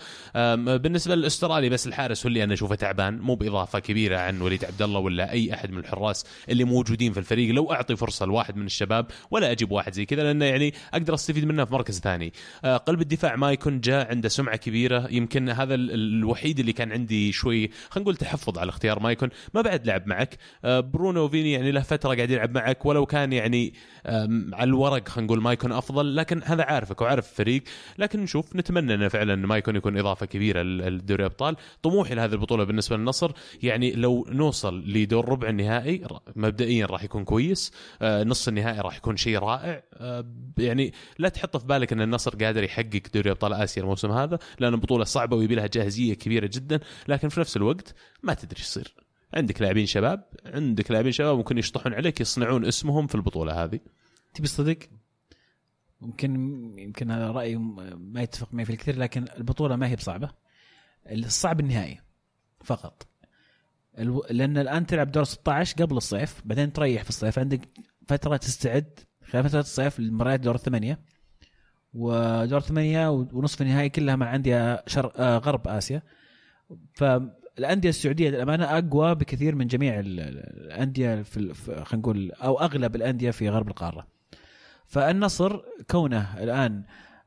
بالنسبة 0.76 1.14
للأسترالي 1.14 1.68
بس 1.68 1.86
الحارس 1.86 2.26
هو 2.26 2.28
اللي 2.28 2.44
أنا 2.44 2.54
أشوفه 2.54 2.74
تعبان 2.74 3.18
مو 3.18 3.34
بإضافة 3.34 3.78
كبيرة 3.78 4.18
عن 4.18 4.40
وليد 4.40 4.64
عبد 4.64 4.82
الله 4.82 5.00
ولا 5.00 5.32
أي 5.32 5.39
أحد 5.54 5.70
من 5.70 5.78
الحراس 5.78 6.26
اللي 6.48 6.64
موجودين 6.64 7.12
في 7.12 7.18
الفريق. 7.18 7.54
لو 7.54 7.72
أعطي 7.72 7.96
فرصة 7.96 8.26
لواحد 8.26 8.56
من 8.56 8.66
الشباب 8.66 9.06
ولا 9.30 9.50
أجيب 9.52 9.70
واحد 9.72 9.92
زي 9.92 10.04
كذا 10.04 10.22
لأنه 10.22 10.44
يعني 10.44 10.74
أقدر 10.94 11.14
أستفيد 11.14 11.44
منه 11.44 11.64
في 11.64 11.74
مركز 11.74 12.00
ثاني. 12.00 12.32
آه، 12.64 12.76
قلب 12.76 13.00
الدفاع 13.00 13.36
ما 13.36 13.52
يكون 13.52 13.80
جاء 13.80 14.10
عنده 14.10 14.28
سمعة 14.28 14.56
كبيرة. 14.56 15.06
يمكن 15.10 15.48
هذا 15.48 15.74
ال- 15.74 15.90
الوحيد 15.94 16.58
اللي 16.58 16.72
كان 16.72 16.92
عندي 16.92 17.32
شوي 17.32 17.70
خلينا 17.90 18.04
نقول 18.04 18.16
تحفظ 18.16 18.58
على 18.58 18.68
اختيار 18.68 19.00
ما 19.00 19.10
يكون 19.12 19.28
ما 19.54 19.60
بعد 19.62 19.86
لعب 19.86 20.06
معك. 20.06 20.38
آه، 20.64 20.80
برونو 20.80 21.28
فيني 21.28 21.52
يعني 21.52 21.70
له 21.72 21.80
فترة 21.80 22.14
قاعد 22.14 22.30
يلعب 22.30 22.54
معك 22.54 22.86
ولو 22.86 23.06
كان 23.06 23.32
يعني 23.32 23.74
على 24.52 24.64
الورق 24.68 25.08
خلينا 25.08 25.26
نقول 25.26 25.42
ما 25.42 25.52
يكون 25.52 25.72
أفضل. 25.72 26.16
لكن 26.16 26.40
هذا 26.44 26.62
عارفك 26.62 27.00
وعارف 27.00 27.30
الفريق. 27.30 27.62
لكن 27.98 28.20
نشوف 28.20 28.56
نتمنى 28.56 28.94
إنه 28.94 29.08
فعلا 29.08 29.34
ما 29.36 29.56
يكون 29.56 29.76
يكون 29.76 29.98
إضافة 29.98 30.26
كبيرة 30.26 30.62
للدوري 30.62 31.24
أبطال. 31.24 31.56
طموحي 31.82 32.14
لهذه 32.14 32.32
البطولة 32.32 32.64
بالنسبة 32.64 32.96
للنصر 32.96 33.30
يعني 33.62 33.92
لو 33.92 34.26
نوصل 34.30 34.82
لدور 34.86 35.29
ربع 35.30 35.48
النهائي 35.48 36.06
مبدئيا 36.36 36.86
راح 36.86 37.04
يكون 37.04 37.24
كويس 37.24 37.72
آه، 38.02 38.24
نص 38.24 38.48
النهائي 38.48 38.80
راح 38.80 38.96
يكون 38.96 39.16
شيء 39.16 39.38
رائع 39.38 39.82
آه، 39.94 40.26
يعني 40.58 40.92
لا 41.18 41.28
تحط 41.28 41.56
في 41.56 41.66
بالك 41.66 41.92
إن 41.92 42.00
النصر 42.00 42.44
قادر 42.44 42.62
يحقق 42.62 43.02
دوري 43.14 43.30
أبطال 43.30 43.52
آسيا 43.52 43.82
الموسم 43.82 44.10
هذا 44.10 44.38
لأن 44.58 44.76
بطولة 44.76 45.04
صعبة 45.04 45.36
ويبي 45.36 45.54
لها 45.54 45.66
جاهزية 45.66 46.14
كبيرة 46.14 46.50
جدا 46.52 46.80
لكن 47.08 47.28
في 47.28 47.40
نفس 47.40 47.56
الوقت 47.56 47.94
ما 48.22 48.34
تدري 48.34 48.58
إيش 48.58 48.66
يصير. 48.66 48.94
عندك 49.34 49.62
لاعبين 49.62 49.86
شباب 49.86 50.24
عندك 50.46 50.90
لاعبين 50.90 51.12
شباب 51.12 51.36
ممكن 51.36 51.58
يشطحون 51.58 51.94
عليك 51.94 52.20
يصنعون 52.20 52.64
اسمهم 52.64 53.06
في 53.06 53.14
البطولة 53.14 53.64
هذه. 53.64 53.80
تبي 54.34 54.44
الصدق 54.44 54.78
ممكن 56.00 56.34
يمكن 56.78 57.10
هذا 57.10 57.30
رايي 57.30 57.56
ما 57.56 58.22
يتفق 58.22 58.54
معي 58.54 58.64
في 58.64 58.72
الكثير 58.72 58.98
لكن 58.98 59.24
البطولة 59.36 59.76
ما 59.76 59.88
هي 59.88 59.96
بصعبة. 59.96 60.30
الصعب 61.06 61.60
النهائي 61.60 62.00
فقط. 62.64 63.09
ألو... 63.98 64.24
لأن 64.30 64.58
الآن 64.58 64.86
تلعب 64.86 65.12
دور 65.12 65.24
16 65.24 65.76
قبل 65.84 65.96
الصيف 65.96 66.42
بعدين 66.44 66.72
تريح 66.72 67.02
في 67.02 67.08
الصيف 67.08 67.38
عندك 67.38 67.60
فترة 68.08 68.36
تستعد 68.36 68.98
خلال 69.30 69.44
فترة 69.48 69.60
الصيف 69.60 70.00
لمباريات 70.00 70.40
دور 70.40 70.54
الثمانيه 70.54 70.98
ودور 71.94 72.60
ثمانية 72.60 73.10
ونصف 73.10 73.62
النهائي 73.62 73.88
كلها 73.88 74.16
مع 74.16 74.34
أندية 74.34 74.82
شر... 74.86 75.12
آه 75.16 75.38
غرب 75.38 75.68
آسيا. 75.68 76.02
فالأندية 76.94 77.88
السعودية 77.88 78.30
للأمانة 78.30 78.64
أقوى 78.78 79.14
بكثير 79.14 79.54
من 79.54 79.66
جميع 79.66 79.98
ال- 80.00 80.20
ال- 80.20 80.66
الأندية 80.66 81.22
في 81.22 81.54
خلينا 81.54 81.86
نقول 81.94 82.32
أو 82.32 82.60
أغلب 82.60 82.96
الأندية 82.96 83.30
في 83.30 83.48
غرب 83.48 83.68
القارة. 83.68 84.06
فالنصر 84.86 85.60
كونه 85.90 86.42
الآن 86.42 86.82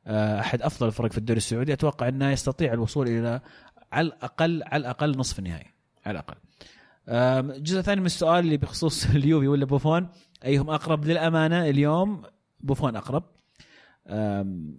آه، 0.06 0.40
أحد 0.40 0.62
أفضل 0.62 0.86
الفرق 0.86 1.12
في 1.12 1.18
الدوري 1.18 1.36
السعودي 1.38 1.72
أتوقع 1.72 2.08
أنه 2.08 2.30
يستطيع 2.30 2.72
الوصول 2.72 3.08
إلى 3.08 3.40
على 3.92 4.06
الأقل 4.06 4.62
على 4.66 4.80
الأقل 4.80 5.18
نصف 5.18 5.38
النهائي. 5.38 5.73
على 6.06 6.18
الأقل. 6.18 6.36
الجزء 7.56 7.78
الثاني 7.78 8.00
من 8.00 8.06
السؤال 8.06 8.44
اللي 8.44 8.56
بخصوص 8.56 9.06
اليوفي 9.16 9.48
ولا 9.48 9.64
بوفون 9.64 10.08
أيهم 10.44 10.70
أقرب 10.70 11.04
للأمانة 11.04 11.68
اليوم؟ 11.68 12.22
بوفون 12.60 12.96
أقرب. 12.96 13.24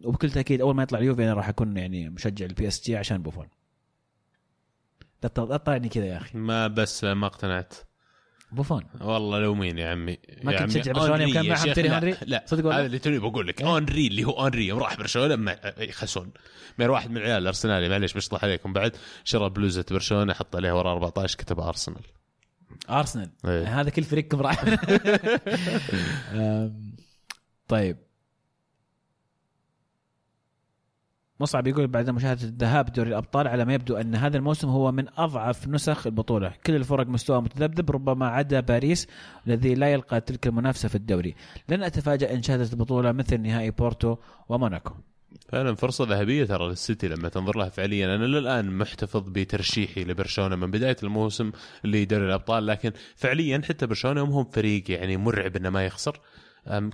وبكل 0.06 0.31
تأكيد 0.31 0.61
أول 0.61 0.76
ما 0.76 0.84
يطلع 0.84 0.99
اليوفي 0.99 1.23
أنا 1.23 1.34
راح 1.34 1.49
أكون 1.49 1.77
يعني 1.77 2.10
مشجع 2.10 2.45
البي 2.45 2.68
اس 2.68 2.84
جي 2.85 2.97
عشان 2.97 3.22
بوفون. 3.22 3.47
لا 5.23 5.30
تطلعني 5.30 5.89
كذا 5.89 6.06
يا 6.06 6.18
أخي. 6.18 6.38
ما 6.38 6.68
بس 6.68 7.03
ما 7.03 7.27
اقتنعت. 7.27 7.73
بوفون. 8.56 8.84
والله 9.02 9.40
لو 9.40 9.56
مين 9.56 9.77
يا 9.77 9.90
عمي؟ 9.90 10.18
ما 10.44 10.60
كنت 10.60 10.72
تشجع 10.72 10.91
برشلونة 10.91 11.23
يوم 11.23 11.34
كان 11.34 11.48
معهم 11.48 11.73
تيري 11.73 11.90
هنري؟ 11.90 12.15
لا 12.26 12.44
صدق 12.48 12.65
ولا؟ 12.65 12.77
هذا 12.80 12.86
اللي 12.86 12.99
توني 12.99 13.19
بقول 13.19 13.48
لك. 13.48 13.61
إيه؟ 13.61 13.68
هنري 13.68 14.07
اللي 14.07 14.23
هو 14.23 14.32
هنري 14.32 14.68
يوم 14.68 14.80
راح 14.80 14.98
برشلونة 14.98 15.36
ما 15.36 15.57
يخسون 15.77 16.32
من 16.77 16.90
واحد 16.90 17.10
من 17.10 17.18
العيال 17.18 17.41
الأرسنالي. 17.41 17.90
معليش 17.90 18.14
بشطح 18.14 18.44
عليكم. 18.44 18.73
بعد 18.73 18.95
شرى 19.23 19.49
بلوزة 19.49 19.86
برشلونة 19.91 20.34
حط 20.34 20.56
عليها 20.56 20.73
ورا 20.73 20.91
14 20.91 21.38
كتب 21.38 21.60
أرسنال. 21.60 22.02
أرسنال. 22.90 23.30
إيه. 23.45 23.82
هذا 23.82 23.90
كل 23.90 24.03
فريقكم 24.03 24.41
راح. 24.41 24.65
طيب. 27.68 27.98
مصعب 31.40 31.68
يقول 31.68 31.88
بعد 31.88 32.10
مشاهدة 32.10 32.44
الذهاب 32.44 32.94
دوري 32.94 33.10
الأبطال 33.10 33.48
على 33.48 33.66
ما 33.66 33.74
يبدو 33.74 33.95
أن 33.98 34.16
هذا 34.16 34.38
الموسم 34.38 34.70
هو 34.70 34.91
من 34.91 35.06
أضعف 35.18 35.68
نسخ 35.68 36.07
البطولة. 36.07 36.53
كل 36.66 36.76
الفرق 36.76 37.07
مستوى 37.07 37.41
متذبذب 37.41 37.91
ربما 37.91 38.28
عدا 38.28 38.60
باريس 38.60 39.07
الذي 39.48 39.76
لا 39.76 39.94
يلقى 39.94 40.22
تلك 40.22 40.48
المنافسة 40.48 40.90
في 40.90 40.95
الدوري. 40.95 41.36
لن 41.70 41.84
أتفاجأ 41.84 42.34
إن 42.34 42.44
شاهدت 42.44 42.74
البطولة 42.74 43.12
مثل 43.12 43.41
نهائي 43.41 43.72
بورتو 43.72 44.16
وموناكو. 44.49 44.94
فعلا 45.49 45.76
فرصة 45.76 46.06
ذهبية 46.06 46.45
ترى 46.45 46.70
للسيتي 46.70 47.07
لما 47.07 47.30
تنظر 47.30 47.57
لها 47.57 47.70
فعليا. 47.70 48.16
أنا 48.16 48.26
للآن 48.26 48.78
محتفظ 48.78 49.30
بترشيحي 49.30 50.03
لبرشلونة 50.03 50.56
من 50.56 50.72
بداية 50.72 50.98
الموسم 51.03 51.52
لدوري 51.84 52.26
الأبطال 52.26 52.66
لكن 52.66 52.91
فعليا 53.16 53.62
حتى 53.70 53.88
برشلونة 53.88 54.22
هم 54.22 54.44
فريق 54.44 54.91
يعني 54.91 55.18
مرعب 55.18 55.56
إنه 55.56 55.70
ما 55.70 55.86
يخسر. 55.86 56.20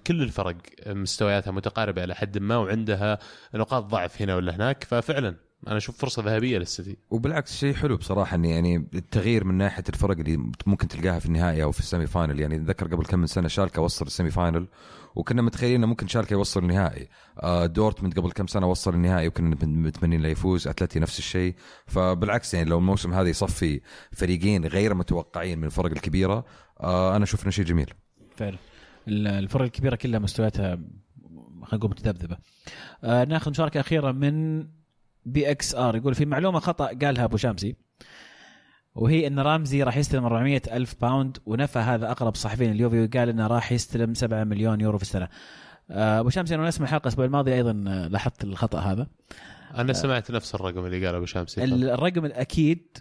كل 0.07 0.21
الفرق 0.21 0.55
مستوياتها 0.87 1.51
متقاربة 1.51 2.03
إلى 2.03 2.15
حد 2.15 2.37
ما 2.37 2.57
وعندها 2.57 3.19
نقاط 3.55 3.83
ضعف 3.83 4.21
هنا 4.21 4.35
ولا 4.35 4.55
هناك 4.55 4.83
ففعلا 4.83 5.35
أنا 5.67 5.77
أشوف 5.77 5.97
فرصة 5.97 6.23
ذهبية 6.23 6.57
للسيتي 6.57 6.97
وبالعكس 7.09 7.57
شيء 7.57 7.73
حلو 7.73 7.97
بصراحة 7.97 8.35
اني 8.35 8.49
يعني 8.49 8.75
التغيير 8.93 9.43
من 9.43 9.55
ناحية 9.55 9.83
الفرق 9.89 10.17
اللي 10.17 10.51
ممكن 10.65 10.87
تلقاها 10.87 11.19
في 11.19 11.25
النهائي 11.25 11.63
أو 11.63 11.71
في 11.71 11.79
ال 11.79 12.07
semi-final. 12.07 12.39
يعني 12.39 12.55
أتذكر 12.55 12.87
قبل 12.87 13.05
كم 13.05 13.19
من 13.19 13.27
سنة 13.27 13.47
شالكا 13.47 13.81
وصل 13.81 14.05
ال 14.05 14.31
semi-final 14.31 14.67
وكنا 15.15 15.41
متخيلين 15.41 15.75
إنه 15.75 15.87
ممكن 15.87 16.07
شالكا 16.07 16.33
يوصل 16.33 16.59
النهائي. 16.59 17.09
آه، 17.39 17.65
دورتموند 17.65 18.19
قبل 18.19 18.31
كم 18.31 18.47
سنة 18.47 18.67
وصل 18.67 18.93
النهائي 18.93 19.27
وكنا 19.27 19.55
متمنين 19.65 20.21
له 20.21 20.29
يفوز 20.29 20.67
أتلتي 20.67 20.99
نفس 20.99 21.19
الشيء. 21.19 21.55
فبالعكس 21.87 22.53
يعني 22.53 22.69
لو 22.69 22.77
الموسم 22.77 23.13
هذا 23.13 23.29
يصفي 23.29 23.81
فريقين 24.11 24.65
غير 24.65 24.93
متوقعين 24.93 25.59
من 25.59 25.65
الفرق 25.65 25.91
الكبيرة 25.91 26.45
آه، 26.79 27.15
أنا 27.15 27.23
أشوف 27.23 27.43
إنه 27.43 27.51
شيء 27.51 27.65
جميل. 27.65 27.93
فعلا. 28.35 28.57
الفرق 29.07 29.61
الكبيرة 29.61 29.95
كلها 29.95 30.19
مستوياتها 30.19 30.75
خلينا 31.63 31.73
نقول 31.73 31.89
متذبذبة. 31.89 32.37
آه 33.03 33.23
ناخذ 33.23 33.51
مشاركة 33.51 33.79
أخيرة 33.79 34.11
من 34.11 34.67
PXR 35.25 35.95
يقول 35.95 36.15
في 36.15 36.25
معلومة 36.25 36.59
خطأ 36.59 36.85
قالها 36.85 37.23
أبو 37.23 37.37
شمس 37.37 37.75
وهي 38.95 39.27
إن 39.27 39.39
رامزي 39.39 39.83
راح 39.83 39.97
يستلم 39.97 40.25
400 40.25 40.61
ألف 40.71 40.95
باوند 41.01 41.37
ونفى 41.45 41.79
هذا 41.79 42.11
أقرب 42.11 42.35
صحفيين 42.35 42.71
اليوفي 42.71 43.03
وقال 43.03 43.29
إنه 43.29 43.47
راح 43.47 43.71
يستلم 43.71 44.13
7 44.13 44.43
مليون 44.43 44.81
يورو 44.81 44.97
في 44.97 45.03
السنة. 45.03 45.27
آه 45.91 46.19
أبو 46.19 46.29
شامسي 46.29 46.55
أنا 46.55 46.69
اسمع 46.69 46.85
الحلقة 46.85 47.03
الأسبوع 47.03 47.25
الماضي 47.25 47.53
أيضا 47.53 47.83
آه، 47.87 48.07
لاحظت 48.07 48.43
الخطأ 48.43 48.79
هذا. 48.79 49.07
أنا 49.77 49.93
سمعت 49.93 50.31
نفس 50.31 50.55
الرقم 50.55 50.85
اللي 50.85 51.05
قاله 51.05 51.17
أبو 51.17 51.25
شامسي 51.25 51.63
الرقم 51.63 52.25
الأكيد 52.25 52.97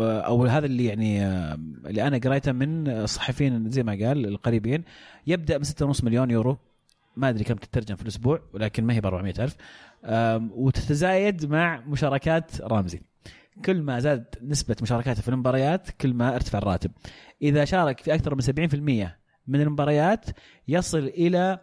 أو 0.00 0.44
هذا 0.46 0.66
اللي 0.66 0.84
يعني 0.84 1.26
آه، 1.26 1.54
اللي 1.86 2.06
أنا 2.06 2.18
قريته 2.18 2.52
من 2.52 2.88
الصحفيين 2.88 3.70
زي 3.70 3.82
ما 3.82 3.92
قال 3.92 4.26
القريبين 4.26 4.84
يبدأ 5.26 5.56
ب 5.58 5.64
6.5 5.64 6.04
مليون 6.04 6.30
يورو. 6.30 6.58
ما 7.16 7.28
أدري 7.28 7.44
كم 7.44 7.54
تترجم 7.54 7.96
في 7.96 8.02
الأسبوع 8.02 8.40
ولكن 8.52 8.84
ما 8.84 8.94
هي 8.94 9.00
ب 9.00 9.06
400 9.06 9.34
الف 9.38 9.56
وتتزايد 10.54 11.46
مع 11.50 11.80
مشاركات 11.86 12.60
رامزي 12.60 13.00
كل 13.64 13.82
ما 13.82 14.00
زاد 14.00 14.24
نسبة 14.42 14.76
مشاركاته 14.82 15.22
في 15.22 15.28
المباريات 15.28 15.90
كل 15.90 16.14
ما 16.14 16.34
ارتفع 16.34 16.58
الراتب. 16.58 16.90
إذا 17.42 17.64
شارك 17.64 18.00
في 18.00 18.14
أكثر 18.14 18.34
من 18.34 18.40
70% 18.40 19.08
من 19.46 19.60
المباريات 19.60 20.26
يصل 20.68 20.98
إلى 20.98 21.58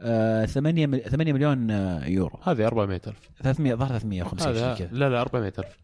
آه، 0.00 0.44
8 0.44 0.86
مل- 0.86 1.00
8 1.02 1.32
مليون 1.32 1.70
آه، 1.70 2.06
يورو. 2.06 2.38
هذه 2.42 2.66
400000 2.66 3.30
300 3.42 3.74
ظهر 3.74 3.88
350 3.88 4.48
هذا 4.48 4.74
شيء 4.74 4.86
كذا. 4.86 4.98
لا 4.98 5.08
لا 5.08 5.20
400000 5.20 5.76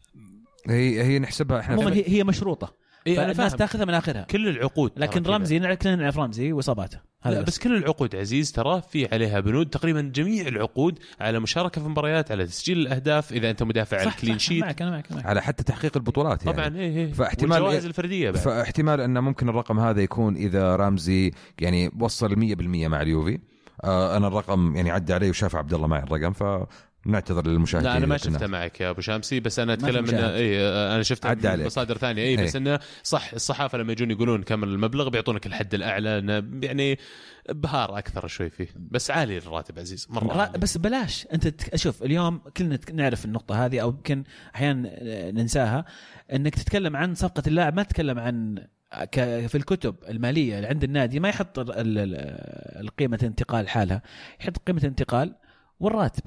هي 0.68 1.02
هي 1.02 1.18
نحسبها 1.18 1.60
إحنا 1.60 1.74
عموما 1.74 1.94
هي 1.94 2.04
هي 2.06 2.24
مشروطة. 2.24 2.74
اي 3.06 3.18
أنا 3.24 3.32
فالناس 3.32 3.50
فاهم. 3.50 3.58
تاخذها 3.58 3.84
من 3.84 3.94
آخرها. 3.94 4.22
كل 4.22 4.48
العقود. 4.48 4.90
ترى 4.90 5.00
لكن 5.06 5.22
كذا. 5.22 5.32
رمزي 5.36 5.58
كلنا 5.58 5.96
نعرف 5.96 6.18
رمزي 6.18 6.52
واصاباته 6.52 6.98
لا 7.24 7.30
هذا 7.30 7.42
بس 7.42 7.58
كل 7.58 7.76
العقود 7.76 8.16
عزيز 8.16 8.52
ترى 8.52 8.82
في 8.90 9.08
عليها 9.14 9.40
بنود. 9.40 9.66
تقريبا 9.70 10.00
جميع 10.14 10.48
العقود 10.48 10.98
على 11.20 11.40
مشاركة 11.40 11.82
في 11.82 11.88
مباريات 11.88 12.30
على 12.30 12.46
تسجيل 12.46 12.78
الأهداف 12.78 13.32
إذا 13.32 13.50
أنت 13.50 13.62
مدافع 13.62 13.96
على 13.96 14.06
صح 14.10 14.14
الكلين 14.14 14.38
صح 14.38 14.44
شيت. 14.44 14.60
معك 14.62 14.82
أنا 14.82 14.90
معك, 14.90 15.12
معك. 15.12 15.26
على 15.26 15.42
حتى 15.42 15.64
تحقيق 15.64 15.96
البطولات 15.96 16.46
يعني. 16.46 16.56
طبعا 16.56 16.76
إيه 16.76 16.96
إيه. 16.96 17.12
فاحتمال- 17.12 17.52
والجوائز 17.52 17.86
الفردية 17.86 18.30
بعد. 18.30 18.40
فاحتمال 18.42 19.00
انه 19.00 19.20
ممكن 19.20 19.48
الرقم 19.48 19.80
هذا 19.80 20.00
يكون 20.02 20.36
إذا 20.36 20.76
رامزي 20.76 21.32
يعني 21.60 21.90
وصل 22.00 22.36
100% 22.36 22.88
مع 22.88 23.02
اليوفي. 23.02 23.38
آه 23.84 24.16
أنا 24.16 24.26
الرقم 24.26 24.76
يعني 24.76 24.90
عدى 24.90 25.14
علي 25.14 25.30
وشاف 25.30 25.56
عبد 25.56 25.74
الله 25.74 25.86
معي 25.86 26.02
الرقم 26.02 26.32
فنعتذر 27.04 27.46
للمشاهدين 27.46 27.90
لا 27.90 27.96
أنا 27.96 28.06
ما 28.06 28.16
شفته 28.16 28.46
معك 28.46 28.80
يا 28.80 28.90
أبو 28.90 29.00
شامسي 29.00 29.40
بس 29.40 29.58
أنا 29.58 29.72
أتكلم 29.72 30.08
إنه. 30.08 30.34
اي 30.34 30.60
أنا 30.68 31.02
شفته 31.02 31.28
من. 31.60 31.66
مصادر 31.66 31.98
ثانية 31.98 32.22
اي 32.22 32.36
بس 32.36 32.56
إيه. 32.56 32.62
إنه 32.62 32.78
صح 33.02 33.32
الصحافة 33.32 33.78
لما 33.78 33.92
يجون 33.92 34.10
يقولون 34.10 34.42
كم 34.42 34.64
المبلغ 34.64 35.08
بيعطونك 35.08 35.46
الحد 35.46 35.74
الأعلى 35.74 36.18
إنه 36.18 36.66
يعني 36.66 36.98
بهار 37.50 37.98
أكثر 37.98 38.26
شوي 38.26 38.50
فيه 38.50 38.68
بس 38.76 39.10
عالي 39.10 39.38
الراتب 39.38 39.78
عزيز 39.78 40.06
مرة 40.10 40.32
عالي. 40.40 40.58
بس 40.58 40.76
بلاش 40.78 41.26
أنت 41.32 41.76
شوف 41.76 42.02
اليوم 42.02 42.38
كلنا 42.56 42.78
نعرف 42.92 43.24
النقطة 43.24 43.64
هذه 43.66 43.80
أو 43.80 43.88
يمكن 43.88 44.24
أحيانا 44.54 45.30
ننساها 45.30 45.84
إنك 46.32 46.54
تتكلم 46.54 46.96
عن 46.96 47.14
صفقة 47.14 47.42
اللاعب 47.46 47.76
ما 47.76 47.82
تتكلم 47.82 48.18
عن 48.18 48.64
ك- 49.12 49.46
في 49.46 49.54
الكتب 49.54 49.94
المالية 50.08 50.56
اللي 50.56 50.66
عند 50.68 50.84
النادي 50.84 51.20
ما 51.20 51.28
يحط 51.28 51.58
ال- 51.58 51.70
ال- 51.72 52.14
القيمه 52.80 53.18
الانتقال 53.22 53.68
حالها 53.68 54.02
يحط 54.40 54.58
قيمة 54.58 54.78
الانتقال 54.80 55.34
والراتب 55.80 56.22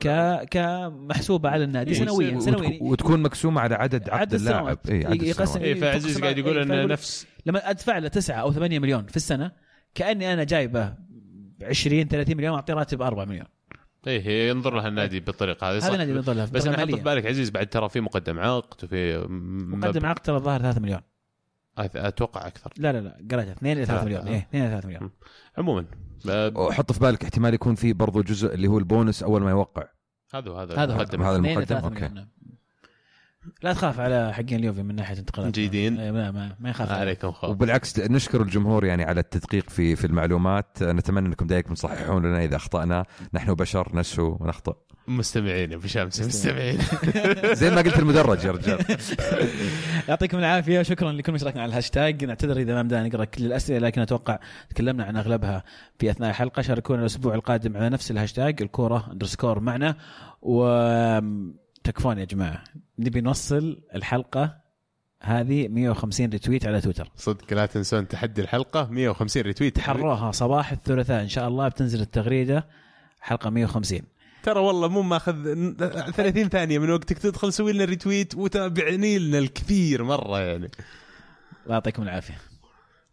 ك 0.00 0.08
كمحسوبه 0.50 1.48
على 1.50 1.64
النادي 1.64 1.90
إيه، 1.92 1.98
سنويا 1.98 2.36
وت- 2.36 2.42
سنويا. 2.42 2.78
وتكون 2.82 3.22
مقسومه 3.22 3.60
على 3.60 3.74
عدد 3.74 4.10
عقد 4.10 4.20
عدد 4.20 4.34
اللاعب. 4.34 4.78
اي 4.90 5.06
عدد 5.06 5.22
يقسم- 5.22 5.42
السنوات. 5.42 5.62
إيه 5.62 5.74
فعزيز 5.74 6.20
قاعد 6.20 6.38
يقول 6.38 6.56
إيه، 6.56 6.62
إنه 6.62 6.84
نفس. 6.84 7.26
لما 7.46 7.70
أدفع 7.70 7.98
له 7.98 8.08
9 8.08 8.34
أو 8.34 8.52
8 8.52 8.78
مليون 8.78 9.06
في 9.06 9.16
السنة 9.16 9.52
كأني 9.94 10.32
أنا 10.32 10.44
جايبه 10.44 10.94
20 11.62 12.08
30 12.08 12.36
مليون 12.36 12.54
أعطيه 12.54 12.74
راتب 12.74 13.02
4 13.02 13.24
مليون. 13.24 13.46
إيه 14.06 14.48
ينظر 14.48 14.74
لها 14.76 14.88
النادي 14.88 15.20
بالطريقة 15.20 15.70
هذه. 15.72 15.78
صح. 15.78 15.84
هذا 15.86 15.94
النادي 15.94 16.12
بيظل 16.12 16.36
له 16.36 16.44
بس 16.52 16.66
أنا 16.66 16.76
حط 16.80 16.94
في. 16.94 17.00
بالك 17.02 17.26
عزيز 17.26 17.50
بعد 17.50 17.66
ترى 17.66 17.88
في 17.88 18.00
مقدم 18.00 18.38
عقد 18.38 18.84
وفي 18.84 19.26
مقدم 19.68 20.06
عقد 20.06 20.22
ترى 20.22 20.36
الظاهر 20.36 20.60
3 20.60 20.80
مليون. 20.80 21.00
أتوقع 21.78 22.46
أكثر 22.46 22.72
لا 22.76 22.92
لا 22.92 23.00
لا 23.00 23.10
قريتها 23.30 23.52
2 23.52 23.76
إلى 23.76 23.86
3 23.86 23.86
ثلاثة، 23.86 24.04
مليون. 24.04 24.26
إيه 24.28 24.38
2 24.38 24.64
إلى 24.64 24.70
3 24.70 24.86
مليون 24.86 25.10
عموما 25.58 25.84
وحط 26.56 26.92
في 26.92 27.00
بالك 27.00 27.22
احتمال 27.24 27.54
يكون 27.54 27.74
في 27.74 27.92
برضو 27.92 28.22
جزء 28.22 28.54
اللي 28.54 28.68
هو 28.68 28.78
البونس 28.78 29.22
أول 29.22 29.42
ما 29.42 29.50
يوقع 29.50 29.88
هذا 30.34 30.52
هذا 30.52 30.74
هذا. 30.74 30.84
المقدم 30.84 31.22
هذا 31.22 31.36
المقدم،. 31.36 31.90
مليون. 31.90 32.28
لا 33.62 33.72
تخاف 33.72 34.00
على 34.00 34.34
حقين 34.34 34.58
اليوفي 34.58 34.82
من 34.82 34.94
ناحية 34.94 35.18
انتقالات 35.18 35.54
جيدين. 35.54 36.00
إيه، 36.00 36.10
ما 36.10 36.30
ما, 36.30 36.56
ما 36.60 36.70
يخاف. 36.70 36.90
عليكم 36.90 37.32
خوف. 37.32 37.50
وبالعكس 37.50 37.98
نشكر 37.98 38.42
الجمهور 38.42 38.84
يعني 38.84 39.04
على 39.04 39.20
التدقيق 39.20 39.70
في 39.70 39.96
في 39.96 40.06
المعلومات. 40.06 40.82
نتمنى 40.82 41.28
أنكم 41.28 41.46
دائما 41.46 41.74
تصححون 41.74 42.26
لنا 42.26 42.44
إذا 42.44 42.56
أخطأنا. 42.56 43.04
نحن 43.34 43.54
بشر 43.54 43.90
نسهو 43.94 44.36
ونخطئ. 44.40 44.72
مستمعين 45.08 45.70
يا 45.70 45.76
أبو 45.76 45.86
شمس 45.86 46.20
مستمعين. 46.20 46.78
زي 47.60 47.70
ما 47.70 47.76
قلت 47.76 47.98
المدرج 47.98 48.44
يا 48.44 48.50
رجال. 48.50 48.78
يعطيكم 50.08 50.38
العافية 50.38 50.82
شكرا 50.82 51.12
لكل 51.12 51.32
من 51.32 51.38
شاركنا 51.38 51.62
على 51.62 51.68
الهاشتاج. 51.68 52.24
نعتذر 52.24 52.56
إذا 52.56 52.74
ما 52.74 52.82
بدأنا 52.82 53.08
نقرأ 53.08 53.24
كل 53.24 53.44
الأسئلة 53.44 53.78
لكن 53.78 54.00
أتوقع 54.00 54.38
تكلمنا 54.70 55.04
عن 55.04 55.16
أغلبها 55.16 55.64
في 55.98 56.10
أثناء 56.10 56.30
الحلقة. 56.30 56.62
شاركونا 56.62 57.00
الأسبوع 57.00 57.34
القادم 57.34 57.76
على 57.76 57.88
نفس 57.88 58.10
الهاشتاج 58.10 58.62
الكورة 58.62 59.08
underscore 59.12 59.60
معنا. 59.60 59.96
و 60.42 60.66
تكفون 61.86 62.18
يا 62.18 62.24
جماعة. 62.24 62.64
نبي 62.98 63.20
نوصل 63.20 63.80
الحلقة 63.94 64.56
هذه 65.22 65.68
150 65.68 66.30
retweet 66.30 66.66
على 66.66 66.80
تويتر. 66.80 67.10
صدق 67.16 67.52
لا 67.52 67.66
تنسون 67.66 68.08
تحدي 68.08 68.42
الحلقة. 68.42 68.88
150 68.90 69.42
retweet 69.42 69.76
تحروها 69.76 70.32
صباح 70.32 70.72
الثلاثاء 70.72 71.22
إن 71.22 71.28
شاء 71.28 71.48
الله 71.48 71.68
بتنزل 71.68 72.00
التغريدة. 72.00 72.66
حلقة 73.20 73.50
150 73.50 74.00
ترى 74.42 74.60
والله 74.60 74.88
مو 74.88 75.02
ماخذ 75.02 75.34
30 76.10 76.48
ثانية 76.48 76.78
من 76.78 76.90
وقتك 76.90 77.18
تدخل 77.18 77.52
سوي 77.52 77.72
لنا 77.72 77.84
retweet 77.84 78.34
وتابعني 78.34 79.18
لنا 79.18 79.38
الكثير 79.38 80.02
مرة 80.04 80.40
يعني. 80.40 80.70
الله 81.64 81.74
يعطيكم 81.74 82.02
العافية. 82.02 82.34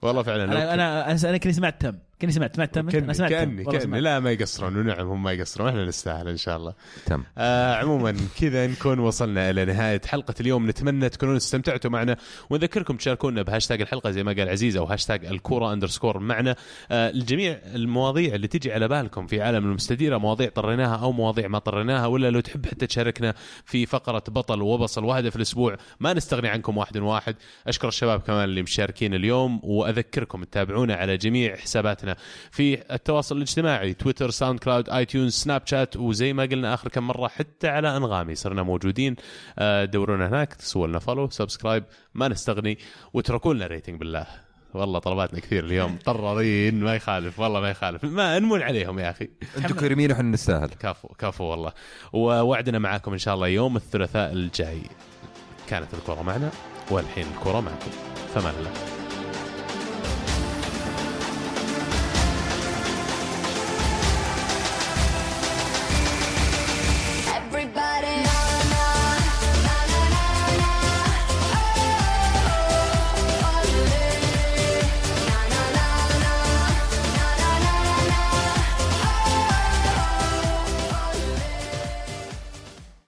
والله 0.01 0.23
فعلا. 0.23 0.43
أنا 0.43 0.73
أنا 0.73 1.11
أنا, 1.11 1.29
أنا 1.29 1.37
كني 1.37 1.53
سمعت 1.53 1.81
تم. 1.81 1.97
كني 2.21 2.31
سمعت 2.31 2.55
سمعت 2.55 2.75
تم 2.75 2.89
كأني 2.89 3.05
أنا 3.05 3.13
سمعت 3.13 3.29
كأني 3.29 3.79
سمعت. 3.79 4.01
لا 4.01 4.19
ما 4.19 4.31
يقصرون. 4.31 4.77
ونعم 4.77 5.07
هم 5.07 5.23
ما 5.23 5.31
يقصرون. 5.31 5.69
إحنا 5.69 5.85
نستاهل 5.85 6.27
إن 6.27 6.37
شاء 6.37 6.57
الله. 6.57 6.73
تم. 7.05 7.23
آه 7.37 7.75
عموما 7.75 8.17
كذا 8.39 8.67
نكون 8.67 8.99
وصلنا 8.99 9.49
إلى 9.49 9.65
نهاية 9.65 10.01
حلقة 10.05 10.33
اليوم. 10.39 10.69
نتمنى 10.69 11.09
تكونون 11.09 11.35
استمتعتوا 11.35 11.91
معنا. 11.91 12.17
ونذكركم 12.49 12.97
تشاركونا 12.97 13.41
بهاشتاج 13.41 13.81
الحلقة 13.81 14.11
زي 14.11 14.23
ما 14.23 14.31
قال 14.33 14.49
عزيز 14.49 14.77
أو 14.77 14.85
هاشتاج 14.85 15.25
الكورة 15.25 15.73
underscore 15.73 16.19
معنا. 16.19 16.55
آه 16.91 17.09
الجميع 17.09 17.59
المواضيع 17.75 18.35
اللي 18.35 18.47
تجي 18.47 18.73
على 18.73 18.87
بالكم 18.87 19.27
في 19.27 19.41
عالم 19.41 19.65
المستديرة 19.65 20.17
مواضيع 20.17 20.49
طريناها 20.49 20.95
أو 20.95 21.11
مواضيع 21.11 21.47
ما 21.47 21.59
طريناها 21.59 22.05
ولا 22.05 22.31
لو 22.31 22.39
تحب 22.39 22.65
حتى 22.65 22.87
تشاركنا 22.87 23.33
في 23.65 23.85
فقرة 23.85 24.23
بطل 24.27 24.61
وبصل 24.61 25.03
وهدف 25.03 25.35
الأسبوع 25.35 25.77
ما 25.99 26.13
نستغني 26.13 26.47
عنكم 26.47 26.77
واحد 26.77 26.97
واحد. 26.97 27.35
أشكر 27.67 27.87
الشباب 27.87 28.21
كمان 28.21 28.43
اللي 28.43 28.61
مشاركين 28.61 29.13
اليوم 29.13 29.59
وأذكركم 29.63 30.43
تتابعونا 30.43 30.95
على 30.95 31.17
جميع 31.17 31.55
حساباتنا 32.03 32.15
في 32.51 32.93
التواصل 32.93 33.37
الاجتماعي 33.37 33.93
تويتر 33.93 34.29
SoundCloud 34.29 34.89
iTunes 34.89 35.33
Snapchat 35.33 35.97
وزي 35.97 36.33
ما 36.33 36.43
قلنا 36.43 36.73
آخر 36.73 36.89
كم 36.89 37.07
مرة 37.07 37.27
حتى 37.27 37.67
على 37.67 37.97
أنغامي 37.97 38.35
صرنا 38.35 38.63
موجودين. 38.63 39.15
آه، 39.59 39.85
دورونا 39.85 40.27
هناك 40.27 40.61
سووا 40.61 40.87
لنا 40.87 40.99
follow 40.99 41.29
subscribe 41.29 41.83
ما 42.13 42.27
نستغني 42.27 42.77
واتركوا 43.13 43.53
لنا 43.53 43.67
ريتنج 43.67 43.99
بالله. 43.99 44.27
والله 44.73 44.99
طلباتنا 44.99 45.39
كثير 45.39 45.65
اليوم. 45.65 45.97
طرارين 46.05 46.83
ما 46.83 46.95
يخالف 46.95 47.39
والله 47.39 47.59
ما 47.59 47.69
يخالف. 47.69 48.03
ما 48.03 48.39
نمون 48.39 48.61
عليهم 48.61 48.99
يا 48.99 49.09
أخي. 49.09 49.29
أنتم 49.57 49.75
كريمين 49.75 50.11
وحنا 50.11 50.31
نستاهل؟ 50.31 50.69
كفو 50.69 51.07
كفو 51.07 51.43
والله. 51.43 51.71
ووعدنا 52.13 52.79
معاكم 52.79 53.11
إن 53.11 53.17
شاء 53.17 53.35
الله 53.35 53.47
يوم 53.47 53.75
الثلاثاء 53.75 54.33
الجاي. 54.33 54.81
كانت 55.69 55.93
الكرة 55.93 56.21
معنا 56.21 56.51
والحين 56.91 57.25
الكرة 57.37 57.59
معكم. 57.59 57.91
فمان 58.35 58.53
الله. 58.59 58.92